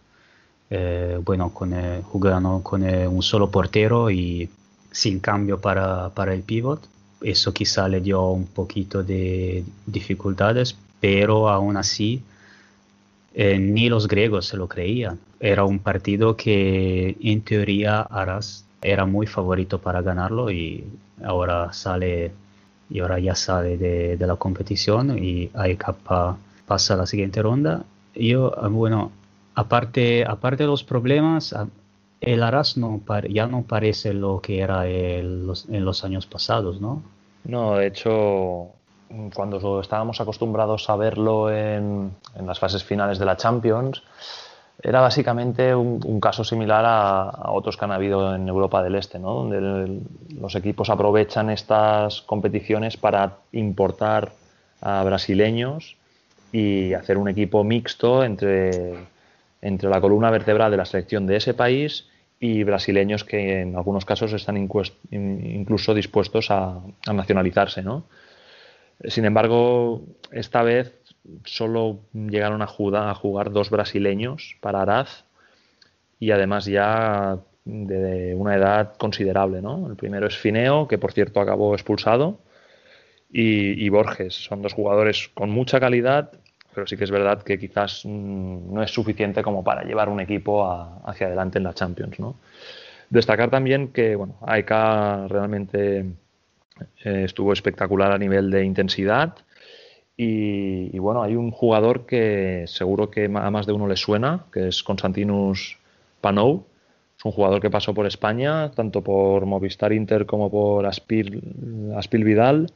[0.70, 4.50] eh, bueno, con, eh, jugando con un solo portero y
[4.90, 6.80] sin cambio para, para el pivot.
[7.20, 12.22] Eso quizá le dio un poquito de dificultades, pero aún así
[13.34, 15.18] eh, ni los griegos se lo creían.
[15.40, 20.84] Era un partido que en teoría Aras era muy favorito para ganarlo y
[21.24, 22.32] ahora sale
[22.90, 25.94] y ahora ya sale de, de la competición y AEK
[26.66, 27.84] pasa a la siguiente ronda.
[28.14, 29.12] Yo, ah, bueno,
[29.54, 31.68] aparte, aparte de los problemas, ah,
[32.20, 37.02] el Aras no ya no parece lo que era en los años pasados, ¿no?
[37.44, 38.70] No, de hecho,
[39.34, 44.02] cuando estábamos acostumbrados a verlo en, en las fases finales de la Champions,
[44.82, 48.94] era básicamente un, un caso similar a, a otros que han habido en Europa del
[48.96, 49.34] Este, ¿no?
[49.34, 50.00] donde el-
[50.40, 54.32] los equipos aprovechan estas competiciones para importar
[54.80, 55.96] a brasileños
[56.50, 58.94] y hacer un equipo mixto entre,
[59.60, 62.08] entre la columna vertebral de la selección de ese país
[62.40, 68.04] y brasileños que en algunos casos están incluso dispuestos a, a nacionalizarse, ¿no?
[69.04, 70.94] Sin embargo, esta vez
[71.44, 75.24] solo llegaron a jugar, a jugar dos brasileños para Araz
[76.18, 79.88] y además ya de una edad considerable, ¿no?
[79.88, 82.38] El primero es Fineo, que por cierto acabó expulsado,
[83.32, 84.34] y, Borges.
[84.34, 86.32] Son dos jugadores con mucha calidad,
[86.74, 90.20] pero sí que es verdad que quizás mm, no es suficiente como para llevar un
[90.20, 90.64] equipo
[91.04, 92.36] hacia adelante en la Champions, ¿no?
[93.08, 94.70] Destacar también que, bueno, AEK
[95.28, 96.06] realmente
[97.04, 99.34] eh, estuvo espectacular a nivel de intensidad.
[100.16, 104.68] Y, bueno, hay un jugador que seguro que a más de uno le suena, que
[104.68, 105.78] es Konstantinus
[106.20, 106.64] Panou.
[107.18, 111.42] Es un jugador que pasó por España, tanto por Movistar Inter como por Aspil,
[111.96, 112.72] Aspil Vidal.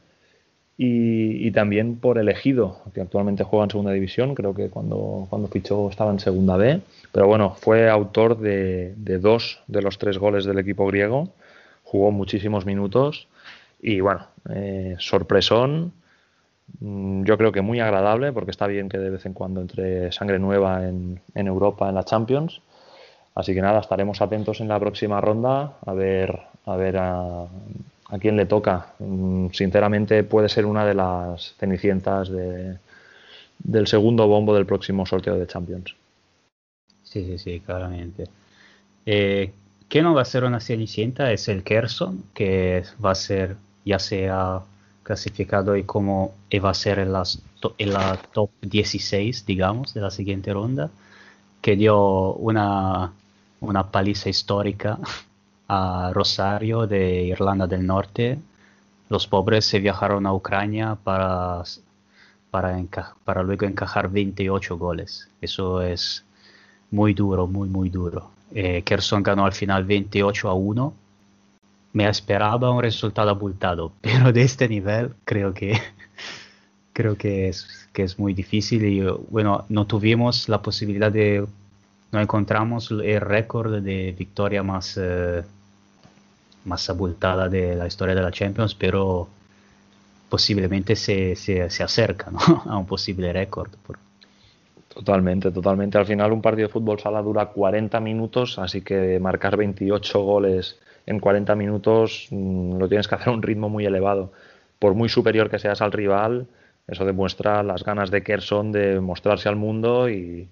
[0.79, 5.25] Y, y también por el Ejido, que actualmente juega en segunda división, creo que cuando,
[5.27, 9.97] cuando fichó estaba en segunda B, pero bueno, fue autor de, de dos de los
[9.97, 11.29] tres goles del equipo griego,
[11.81, 13.27] jugó muchísimos minutos
[13.81, 15.93] y bueno, eh, sorpresón,
[16.79, 20.11] mm, yo creo que muy agradable, porque está bien que de vez en cuando entre
[20.11, 22.61] sangre nueva en, Europa, en la Champions.
[23.35, 27.45] Así que nada, estaremos atentos en la próxima ronda a ver a, ver a,
[28.19, 28.93] quién le toca.
[28.99, 32.77] Mm, Sinceramente puede ser una de las cenicientas de-
[33.59, 35.95] del segundo bombo del próximo sorteo de Champions.
[37.03, 38.25] Sí, sí, sí, claramente.
[39.05, 39.51] Eh,
[39.87, 43.55] que no va a ser una cenicienta es el Kerson, que va a ser,
[43.87, 44.61] ya se ha
[45.03, 50.53] clasificado y como y va a ser en, la top 16, digamos, de la siguiente
[50.53, 50.89] ronda,
[51.61, 53.13] que dio una,
[53.61, 54.99] una paliza histórica
[55.67, 58.39] a Rosario de Irlanda del Norte.
[59.09, 61.63] Los pobres se viajaron a Ucrania para,
[62.51, 62.83] para,
[63.23, 65.29] para luego encajar 28 goles.
[65.41, 66.25] Eso es
[66.91, 68.31] muy duro, muy, muy duro.
[68.53, 70.93] Eh, Kherson ganó al final 28 a 1.
[71.93, 75.79] Me esperaba un resultado abultado, pero de este nivel creo que
[76.93, 81.45] creo que es, que es muy difícil y bueno, no tuvimos la posibilidad de,
[82.11, 85.43] no encontramos el récord de victoria más, eh,
[86.65, 89.27] más abultada de la historia de la Champions, pero
[90.27, 92.31] posiblemente se, se, se acerca
[92.65, 93.69] a un posible récord.
[94.91, 95.99] Totalmente, totalmente.
[95.99, 100.79] Al final un partido de fútbol sala dura 40 minutos, así que marcar 28 goles
[101.07, 104.31] en 40 minutos mm, lo tienes que hacer a un ritmo muy elevado.
[104.77, 106.47] Por muy superior que seas al rival,
[106.87, 110.47] eso demuestra las ganas de Kerson de mostrarse al mundo y,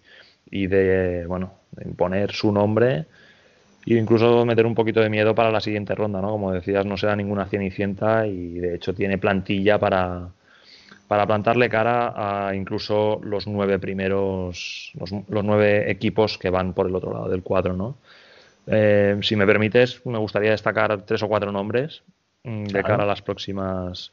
[0.49, 3.05] de, bueno, de imponer su nombre
[3.85, 6.31] e incluso meter un poquito de miedo para la siguiente ronda, ¿no?
[6.31, 10.29] Como decías, no será ninguna cenicienta y de hecho tiene plantilla para,
[11.07, 16.95] para plantarle cara a incluso los nueve primeros, los nueve equipos que van por el
[16.95, 17.97] otro lado del cuadro, ¿no?
[18.67, 22.03] Eh, si me permites, me gustaría destacar tres o cuatro nombres
[22.43, 22.87] mm, de Claro.
[22.87, 24.11] cara a las próximas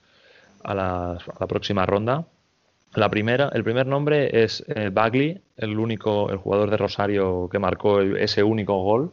[0.64, 2.24] a, las- a la próxima ronda.
[2.94, 7.58] La primera, el primer nombre es eh, Bagley, el único, el jugador de Rosario que
[7.58, 9.12] marcó el- ese único gol.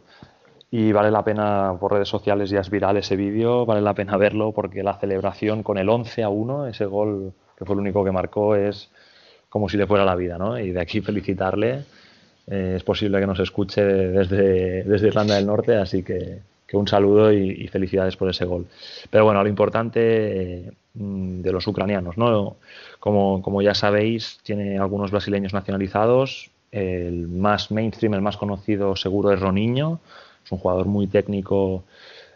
[0.72, 4.18] Y vale la pena, por redes sociales ya es viral ese vídeo, vale la pena
[4.18, 8.04] verlo porque la celebración con el 11 a 1, ese gol que fue el único
[8.06, 8.92] que marcó, es
[9.50, 10.60] como si le fuera la vida, ¿no?
[10.60, 11.86] Y de aquí felicitarle.
[12.50, 16.40] Eh, es posible que nos escuche desde, desde Irlanda del Norte, así que,
[16.74, 18.68] un saludo y, y felicidades por ese gol.
[19.10, 20.00] Pero bueno, lo importante
[20.68, 22.58] eh, mm, de los ucranianos, ¿no?
[23.00, 26.52] Como, como ya sabéis, tiene algunos brasileños nacionalizados.
[26.72, 30.00] El más mainstream, el más conocido seguro es Roniño.
[30.46, 31.84] Es un jugador muy técnico.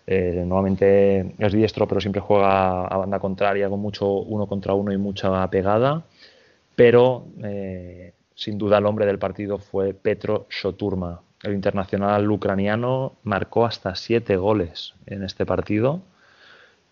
[0.08, 4.92] eh, normalmente es diestro, pero siempre juega a banda contraria con mucho uno contra uno
[4.92, 6.04] y mucha pegada.
[6.76, 11.22] Pero eh, sin duda el hombre del partido fue Petro Shoturma.
[11.44, 16.02] El internacional ucraniano marcó hasta siete goles en este partido.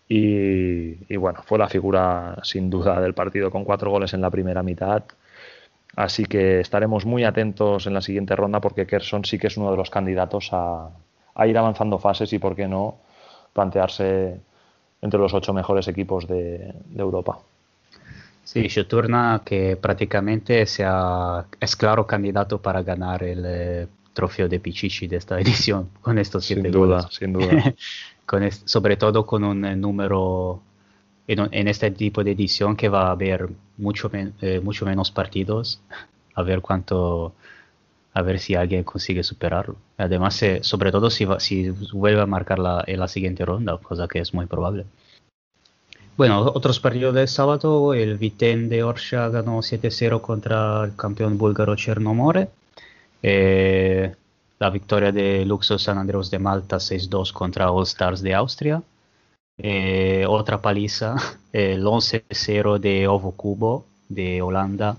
[0.08, 4.62] Y, bueno, fue la figura sin duda del partido con cuatro goles en la primera
[4.62, 5.04] mitad.
[5.96, 9.70] Así que estaremos muy atentos en la siguiente ronda porque Kerson sí que es uno
[9.70, 10.90] de los candidatos a,
[11.46, 12.98] ir avanzando fases y, por qué no,
[13.54, 14.38] plantearse
[15.00, 17.38] entre los ocho mejores equipos de Europa.
[18.44, 25.06] Sí, Shoturna que prácticamente sea, es claro candidato para ganar el eh, trofeo de Pichichi
[25.06, 27.14] de esta edición con estos siete Sin duda, goles.
[27.16, 27.74] sin duda.
[28.26, 30.62] Con es- sobre todo con un eh, número
[31.26, 33.48] en, en este tipo de edición que va a haber
[33.78, 35.80] mucho, men- eh, mucho menos partidos,
[36.34, 37.34] a ver cuánto,
[38.14, 39.76] a ver si alguien consigue superarlo.
[39.98, 44.08] Además, sobre todo si, va- si vuelve a marcar la, en la siguiente ronda, cosa
[44.08, 44.86] que es muy probable.
[46.14, 51.74] Bueno, otros partidos del sábado, el Vitén de Orsha ganó 7-0 contra el campeón búlgaro
[51.74, 52.50] Chernomore.
[53.22, 54.14] Eh,
[54.58, 58.82] la victoria de Luxor San Andreas de Malta 6-2 contra All Stars de Austria.
[59.56, 61.16] Eh, otra paliza,
[61.52, 64.96] el 11-0 de Ovo Cubo de Holanda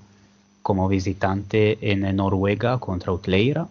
[0.63, 3.67] como visitante en Noruega contra Utleira.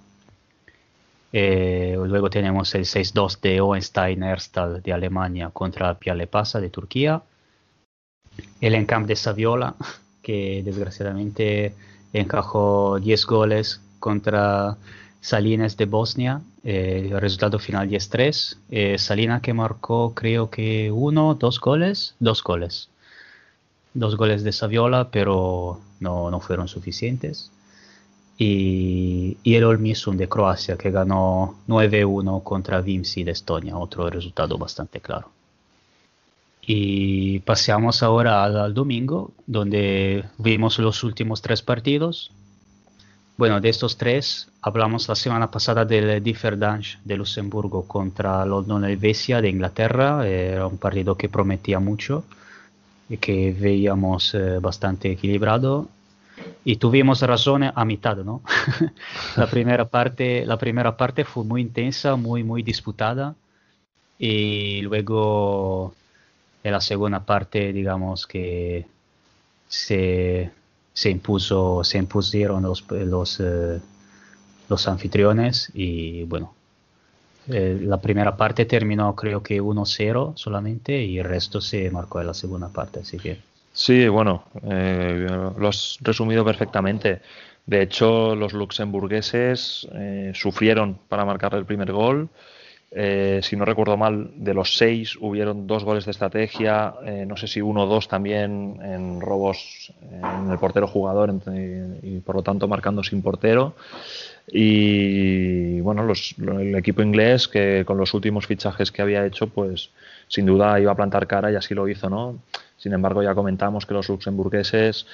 [1.32, 7.22] Eh, luego tenemos el 6-2 de Hohenstein Erstal de Alemania contra Pialepasa de Turquía.
[8.60, 9.74] El Encamp de Saviola,
[10.22, 11.74] que desgraciadamente
[12.12, 14.76] encajó 10 goles contra
[15.20, 18.56] Salinas de Bosnia, eh, el resultado final 10-3.
[18.70, 22.88] Eh, Salinas que marcó creo que uno, dos goles, dos goles.
[23.94, 27.50] Dos goles de Saviola, pero no, no fueron suficientes.
[28.38, 34.58] Y, y el Olmisum de Croacia que ganó 9-1 contra Vimsi de Estonia, otro resultado
[34.58, 35.30] bastante claro.
[36.64, 42.30] Y pasamos ahora al, domingo, donde vimos los últimos tres partidos.
[43.36, 49.40] Bueno, de estos tres, hablamos la semana pasada del Differdange de Luxemburgo contra London Helvetia
[49.40, 50.26] de Inglaterra.
[50.28, 52.24] Era un partido que prometía mucho
[53.08, 55.88] y que veíamos eh, bastante equilibrado.
[56.64, 58.42] Y tuvimos razón a mitad, ¿no?
[59.36, 63.34] la, primera parte, la primera parte fue muy intensa, muy, muy disputada.
[64.18, 65.94] Y luego
[66.64, 68.86] en la segunda parte, digamos que
[69.68, 70.50] se,
[70.92, 73.80] se impuso, se impusieron los, los, eh,
[74.68, 76.54] los anfitriones y bueno,
[77.48, 82.28] eh, la primera parte terminó creo que 1-0 solamente y el resto se marcó en
[82.28, 85.26] la segunda parte, así que Sí, bueno, eh,
[85.56, 87.22] lo has resumido perfectamente.
[87.64, 92.28] De hecho, los luxemburgueses eh, sufrieron para marcar el primer gol.
[92.94, 97.38] Eh, si no recuerdo mal, de los seis hubieron dos goles de estrategia, eh, no
[97.38, 102.36] sé si uno o dos también en robos en el portero jugador entre- y por
[102.36, 103.74] lo tanto marcando sin portero.
[104.50, 109.46] Y bueno, los- lo- el equipo inglés que con los últimos fichajes que había hecho,
[109.46, 109.90] pues
[110.28, 112.38] sin duda iba a plantar cara y así lo hizo, ¿no?
[112.76, 115.06] Sin embargo, ya comentamos que los luxemburgueses,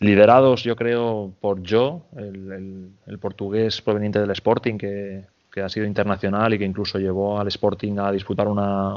[0.00, 5.22] liderados yo creo por Joe, el, el- el portugués proveniente del Sporting, que,
[5.52, 8.96] que ha sido internacional y que incluso llevó al Sporting a disputar una,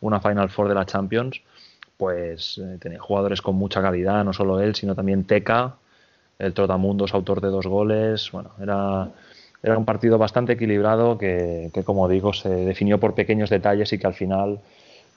[0.00, 1.40] una Final Four de la Champions,
[1.96, 5.74] pues eh, tenía jugadores con mucha calidad, no solo él, sino también Teca,
[6.38, 8.30] el Trotamundos, autor de dos goles.
[8.32, 9.08] Bueno, era,
[9.62, 13.98] era un partido bastante equilibrado que, que, como digo, se definió por pequeños detalles y
[13.98, 14.58] que al final,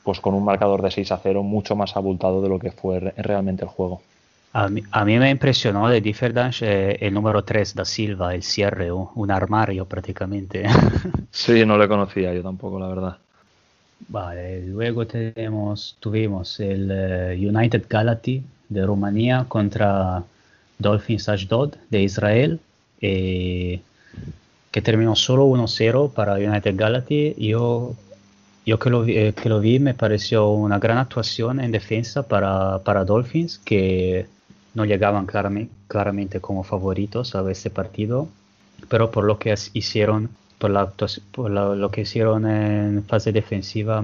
[0.03, 2.99] pues con un marcador de 6 a 0, mucho más abultado de lo que fue
[2.99, 4.01] re- realmente el juego.
[4.53, 8.43] A mí, a mí me impresionó de Differdange eh, el número 3 da Silva, el
[8.43, 10.63] cierre, un, armario prácticamente.
[11.31, 13.17] Sí, no le conocía yo tampoco, la verdad.
[14.07, 20.23] Vale, luego tenemos, tuvimos el eh, United Galati de Rumanía contra
[20.79, 22.59] Dolphins Ashdod de Israel,
[23.01, 23.81] eh,
[24.71, 27.35] que terminó solo 1-0 para United Galati.
[27.37, 27.95] Yo,
[28.65, 32.27] yo que, lo vi, eh, que lo vi me pareció una gran actuación en defensa
[32.27, 34.27] para, para Dolphins, que
[34.73, 38.29] no llegaban claramente, como favoritos a este partido,
[38.89, 40.91] pero por lo que hicieron por, la
[41.31, 44.03] por lo que hicieron en fase defensiva,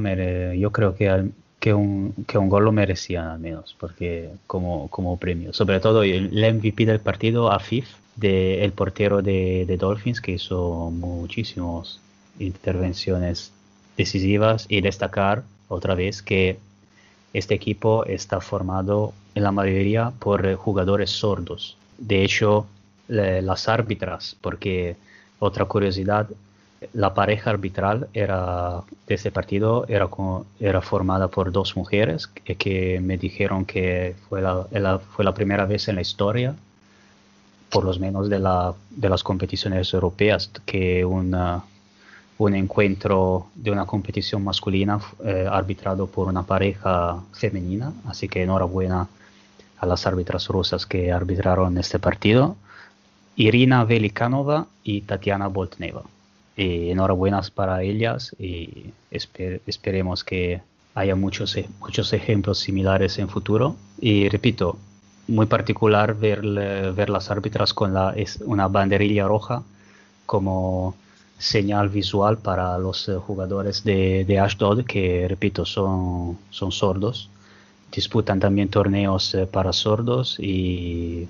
[0.55, 5.17] yo creo que, que, un, que un gol lo merecían al menos, porque como, como
[5.17, 5.53] premio.
[5.53, 10.33] Sobre todo el, el MVP del partido, Afif, de, el portero de, de Dolphins, que
[10.33, 11.99] hizo muchísimas
[12.39, 13.51] intervenciones
[13.97, 16.57] decisivas y destacar otra vez que
[17.33, 21.77] este equipo está formado en la mayoría por eh, jugadores sordos.
[21.97, 22.65] De hecho,
[23.07, 24.95] las árbitras, porque
[25.39, 26.27] otra curiosidad,
[26.93, 30.07] la pareja arbitral era, de este partido era,
[30.59, 35.33] era formada por dos mujeres que, que me dijeron que fue la, la- fue la
[35.33, 36.55] primera vez en la historia,
[37.69, 41.63] por lo menos de, la, de las competiciones europeas, que una,
[42.37, 47.91] un encuentro de una competición masculina eh, arbitrado por una pareja femenina.
[48.05, 49.07] Así que enhorabuena
[49.79, 52.55] a las árbitras rusas que arbitraron este partido.
[53.35, 56.03] Irina Velikanova y Tatiana Boltneva.
[56.55, 60.61] Y enhorabuena para ellas y esper- esperemos que
[60.93, 63.75] haya muchos, e- muchos ejemplos similares en futuro.
[63.99, 64.77] Y repito,
[65.27, 66.41] muy particular ver,
[66.93, 68.13] ver las árbitras con la,
[68.45, 69.63] una banderilla roja
[70.25, 70.95] como
[71.39, 77.29] señal visual para los eh, jugadores de, de Ashdod que, repito, son, son sordos.
[77.93, 81.27] Disputan también torneos eh, para sordos y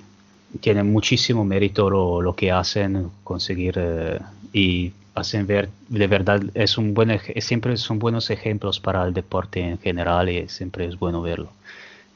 [0.60, 4.18] tienen muchísimo mérito lo, que hacen, conseguir eh,
[4.52, 9.60] y hacen ver, de verdad, es un buen, siempre son buenos ejemplos para el deporte
[9.60, 11.50] en general y siempre es bueno verlo.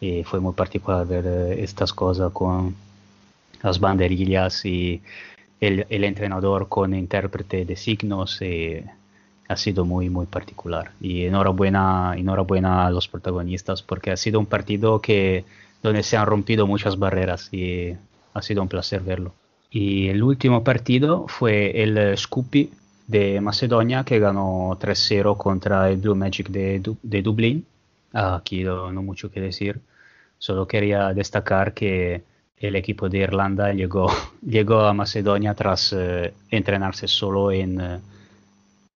[0.00, 2.74] Y fue muy particular ver eh, estas cosas con
[3.62, 5.02] las banderillas y
[5.60, 8.84] el, el entrenador con intérprete de signos eh,
[9.48, 10.92] ha sido muy muy particular.
[11.00, 15.44] Y enhorabuena enhorabuena a los protagonistas porque ha sido un partido que
[15.82, 17.94] donde se han rompido muchas barreras y
[18.34, 19.34] ha sido un placer verlo.
[19.70, 22.70] Y el último partido fue el eh, Scoopy
[23.06, 27.66] de Macedonia que ganó 3-0 contra el Blue Magic de, de Dublín.
[28.12, 29.80] Aquí no, no mucho que decir.
[30.38, 32.22] Solo quería destacar que
[32.58, 34.10] el equipo de Irlanda llegó,
[34.42, 38.00] llegó a Macedonia tras eh, entrenarse solo en, eh,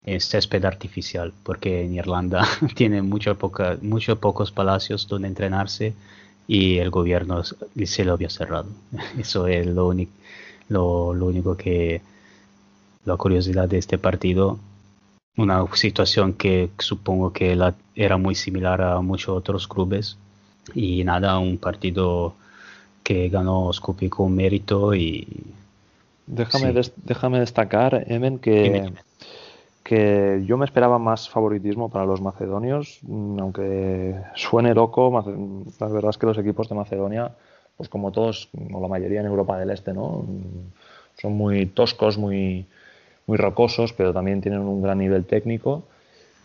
[0.04, 5.94] en césped artificial, porque en Irlanda tiene mucho poca, muchos pocos palacios donde entrenarse
[6.48, 8.66] y el gobierno se lo había cerrado.
[9.18, 10.12] Eso es lo, único
[10.68, 12.02] lo, lo único que
[13.04, 14.58] la curiosidad de este partido.
[15.36, 20.16] Una situación que supongo que la, era muy similar a muchos otros clubes.
[20.74, 22.34] Y nada, un partido
[23.02, 25.26] que ganó Scoopy con mérito y
[26.26, 26.72] Déjame, Sí.
[26.74, 28.92] des- déjame destacar, Emen, que.
[29.82, 35.10] Que yo me esperaba más favoritismo para los macedonios, mm, aunque suene loco,
[35.80, 37.32] la verdad es que los equipos de Macedonia,
[37.76, 40.24] pues como todos, o la mayoría en Europa del Este, ¿no?
[40.26, 40.72] Mm,
[41.20, 42.66] Son muy toscos, muy,
[43.26, 45.84] muy rocosos, pero también tienen un gran nivel técnico.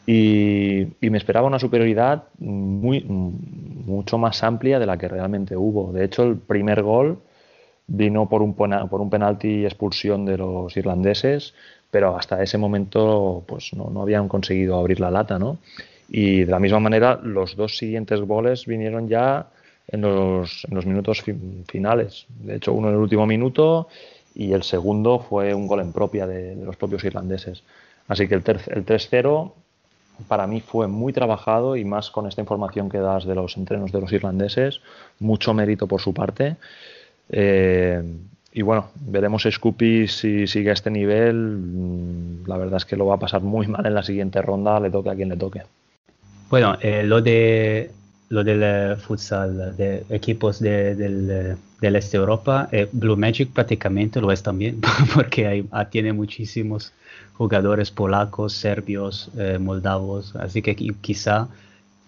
[0.05, 5.91] Y, y me esperaba una superioridad muy, mucho más amplia de la que realmente hubo.
[5.91, 7.19] De hecho, el primer gol
[7.87, 11.53] vino por un, por un penalti y expulsión de los irlandeses,
[11.91, 15.57] pero hasta ese momento pues no, no habían conseguido abrir la lata, ¿no?
[16.09, 19.47] Y de la misma manera, los dos siguientes goles vinieron ya
[19.87, 22.25] en los, minutos fi- finales.
[22.39, 23.87] De hecho, uno en el último minuto
[24.35, 27.63] y el segundo fue un gol en propia de, los propios irlandeses.
[28.07, 29.53] Así que el, el 3-0
[30.27, 33.91] para mí fue muy trabajado y más con esta información que das de los entrenos
[33.91, 34.81] de los irlandeses,
[35.19, 36.55] mucho mérito por su parte.
[37.29, 38.01] Eh,
[38.57, 41.35] y bueno, veremos Scoopy si sigue a este nivel.
[41.35, 44.79] Mm, La verdad es que lo va a pasar muy mal en la siguiente ronda,
[44.79, 45.61] le toque a quien le toque.
[46.49, 47.91] Bueno, eh, lo de
[48.29, 53.51] lo del eh, futsal de equipos de- del, eh, del este Europa, eh, Blue Magic
[53.53, 54.81] prácticamente lo es también,
[55.13, 56.91] porque hay, ah, tiene muchísimos
[57.33, 61.47] jugadores polacos, serbios, eh, moldavos, así que qui- quizá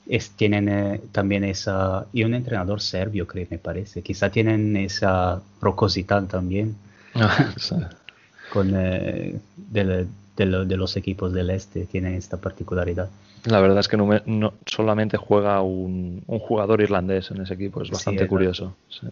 [0.10, 5.42] es, tienen eh, también esa, y un entrenador serbio, creo, me parece, quizá tienen esa
[5.62, 6.76] rocosidad también
[8.50, 10.06] con, eh, de,
[10.46, 13.10] lo- de los equipos del este, tienen esta particularidad.
[13.46, 17.54] La verdad es que no me- no- solamente juega un, un jugador irlandés en ese
[17.54, 18.76] equipo, es bastante curioso.
[18.90, 19.08] sí.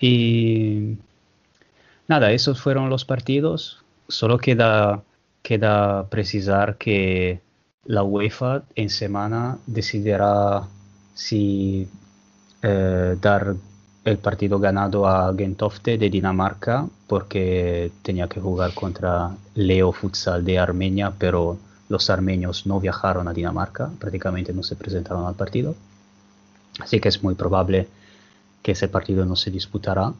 [0.00, 0.98] Y
[2.08, 3.82] nada, esos fueron los partidos.
[4.08, 5.02] Solo queda,
[5.42, 7.40] queda precisar que
[7.86, 10.66] la UEFA en semana decidirá
[11.14, 11.88] si
[12.62, 13.54] eh, dar
[14.04, 20.58] el partido ganado a Gentofte de Dinamarca porque tenía que jugar contra Leo Futsal de
[20.58, 25.74] Armenia, pero los armenios no viajaron a Dinamarca, prácticamente no se presentaron al partido.
[26.80, 27.88] Así que es muy probable
[28.62, 30.12] que ese partido no se disputará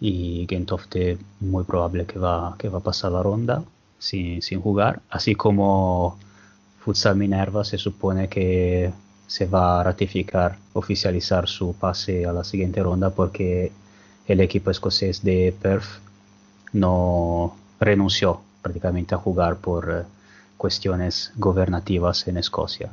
[0.00, 3.64] y Gentofte muy probable que va, que va a pasar la ronda
[3.98, 6.18] sin, sin jugar, así como
[6.88, 8.90] Futsal Minerva se supone que
[9.26, 13.70] se va a ratificar, oficializar su pase a la siguiente ronda porque
[14.26, 16.00] el equipo escocés de Perth
[16.72, 20.04] no renunció prácticamente a jugar por eh,
[20.56, 22.88] cuestiones gobernativas en Escocia,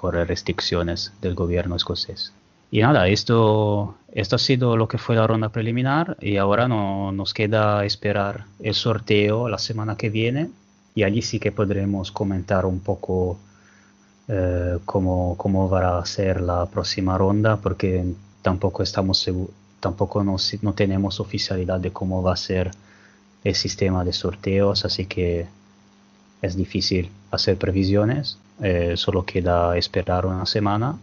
[0.00, 2.32] por restricciones del gobierno escocés.
[2.70, 7.10] Y nada, esto, esto ha sido lo que fue la ronda preliminar y ahora no,
[7.10, 10.50] nos queda esperar el sorteo la semana que viene
[11.00, 13.38] y allí sí que podremos comentar un poco
[14.28, 18.04] eh, cómo, cómo va a ser la próxima ronda porque
[18.42, 19.28] tampoco estamos
[19.80, 22.70] tampoco nos- no tenemos oficialidad de cómo va a ser
[23.44, 25.46] el sistema de sorteos, así que
[26.42, 30.98] es difícil hacer previsiones, eh, solo queda esperar una semana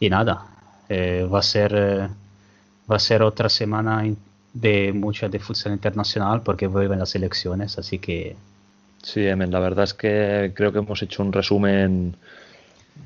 [0.00, 0.46] y nada,
[0.88, 2.08] eh, va a ser eh,
[2.90, 4.04] va a ser otra semana
[4.52, 8.36] de mucha de futsal internacional porque vuelven las elecciones, así que
[9.06, 12.16] Sí, Emen, la verdad es que creo que hemos hecho un resumen,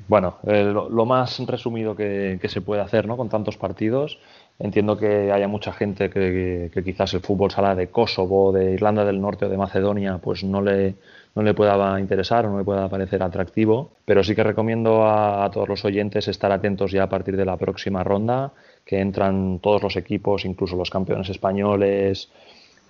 [0.07, 3.17] bueno, eh, lo, más resumido que, se puede hacer, ¿no?
[3.17, 4.17] Con tantos partidos.
[4.57, 9.21] Entiendo que haya mucha gente que, quizás el fútbol sala de Kosovo, de Irlanda del
[9.21, 10.95] Norte o de Macedonia, pues no le,
[11.35, 15.45] no le pueda interesar o no le pueda parecer atractivo, pero sí que recomiendo a,
[15.45, 18.53] a todos los oyentes estar atentos ya a partir de la próxima ronda,
[18.85, 22.31] que entran todos los equipos, incluso los campeones españoles,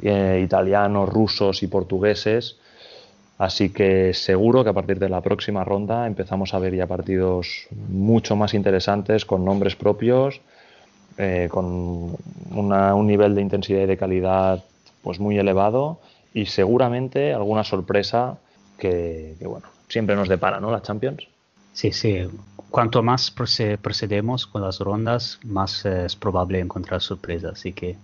[0.02, 2.58] eh, italianos, rusos y portugueses.
[3.48, 7.68] Así que seguro que a partir de la próxima ronda empezamos a ver ya partidos
[7.90, 10.42] mucho más interesantes, con nombres propios,
[11.18, 11.66] eh, con
[12.52, 14.64] un nivel de intensidad y de calidad
[15.02, 16.00] pues muy elevado
[16.34, 18.38] y seguramente alguna sorpresa
[18.78, 20.72] que, que, bueno, siempre nos depara, ¿no?
[20.72, 21.24] La Champions.
[21.74, 22.28] sí, sí,
[22.70, 27.98] cuanto más proce- procedemos con las rondas, más eh, es probable encontrar sorpresas, así que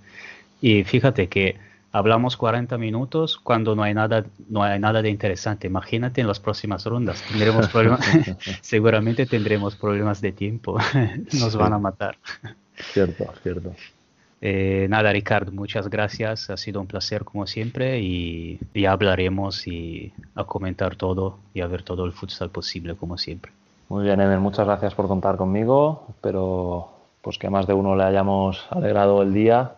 [0.62, 1.58] y fíjate que
[1.98, 5.68] hablamos 40 minutos cuando no hay nada no hay nada de interesante.
[5.68, 8.02] Imagínate en las próximas rondas, tendremos problemas,
[8.62, 10.78] seguramente tendremos problemas de tiempo,
[11.34, 12.18] nos van a matar.
[12.76, 13.74] Cierto, cierto.
[14.40, 16.52] Eh, nada, Ricardo, muchas gracias.
[16.52, 21.68] Ha sido un placer como siempre y ya hablaremos y a comentar todo y a
[21.68, 23.52] ver todo el futsal posible como siempre.
[23.90, 26.06] Muy bien, Emer, muchas gracias por contar conmigo.
[26.10, 26.90] Espero
[27.24, 29.72] pues, que a más de uno le hayamos alegrado el día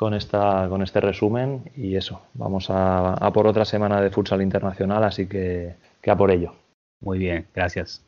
[0.00, 1.70] con, esta, con este resumen.
[1.76, 6.16] Y eso, vamos a, a por otra semana de futsal internacional, así que, que a
[6.16, 6.54] por ello.
[7.02, 8.02] Muy bien, gracias.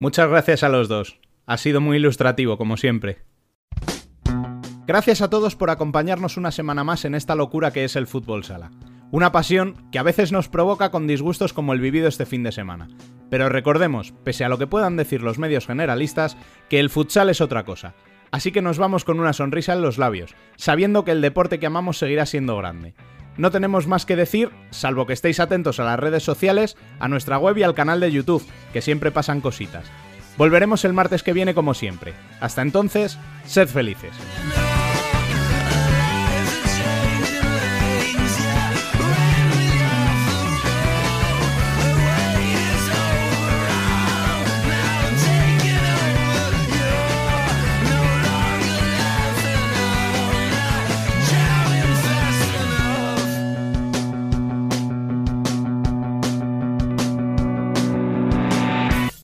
[0.00, 1.20] Muchas gracias a los dos.
[1.44, 3.18] Ha sido muy ilustrativo, como siempre.
[4.86, 8.44] Gracias a todos por acompañarnos una semana más en esta locura que es el fútbol
[8.44, 8.70] sala.
[9.10, 12.52] Una pasión que a veces nos provoca con disgustos como el vivido este fin de
[12.52, 12.88] semana.
[13.28, 16.38] Pero recordemos, pese a lo que puedan decir los medios generalistas,
[16.70, 17.94] que el futsal es otra cosa.
[18.34, 21.66] Así que nos vamos con una sonrisa en los labios, sabiendo que el deporte que
[21.66, 22.92] amamos seguirá siendo grande.
[23.36, 27.38] No tenemos más que decir, salvo que estéis atentos a las redes sociales, a nuestra
[27.38, 29.84] web y al canal de YouTube, que siempre pasan cositas.
[30.36, 32.12] Volveremos el martes que viene como siempre.
[32.40, 34.10] Hasta entonces, sed felices.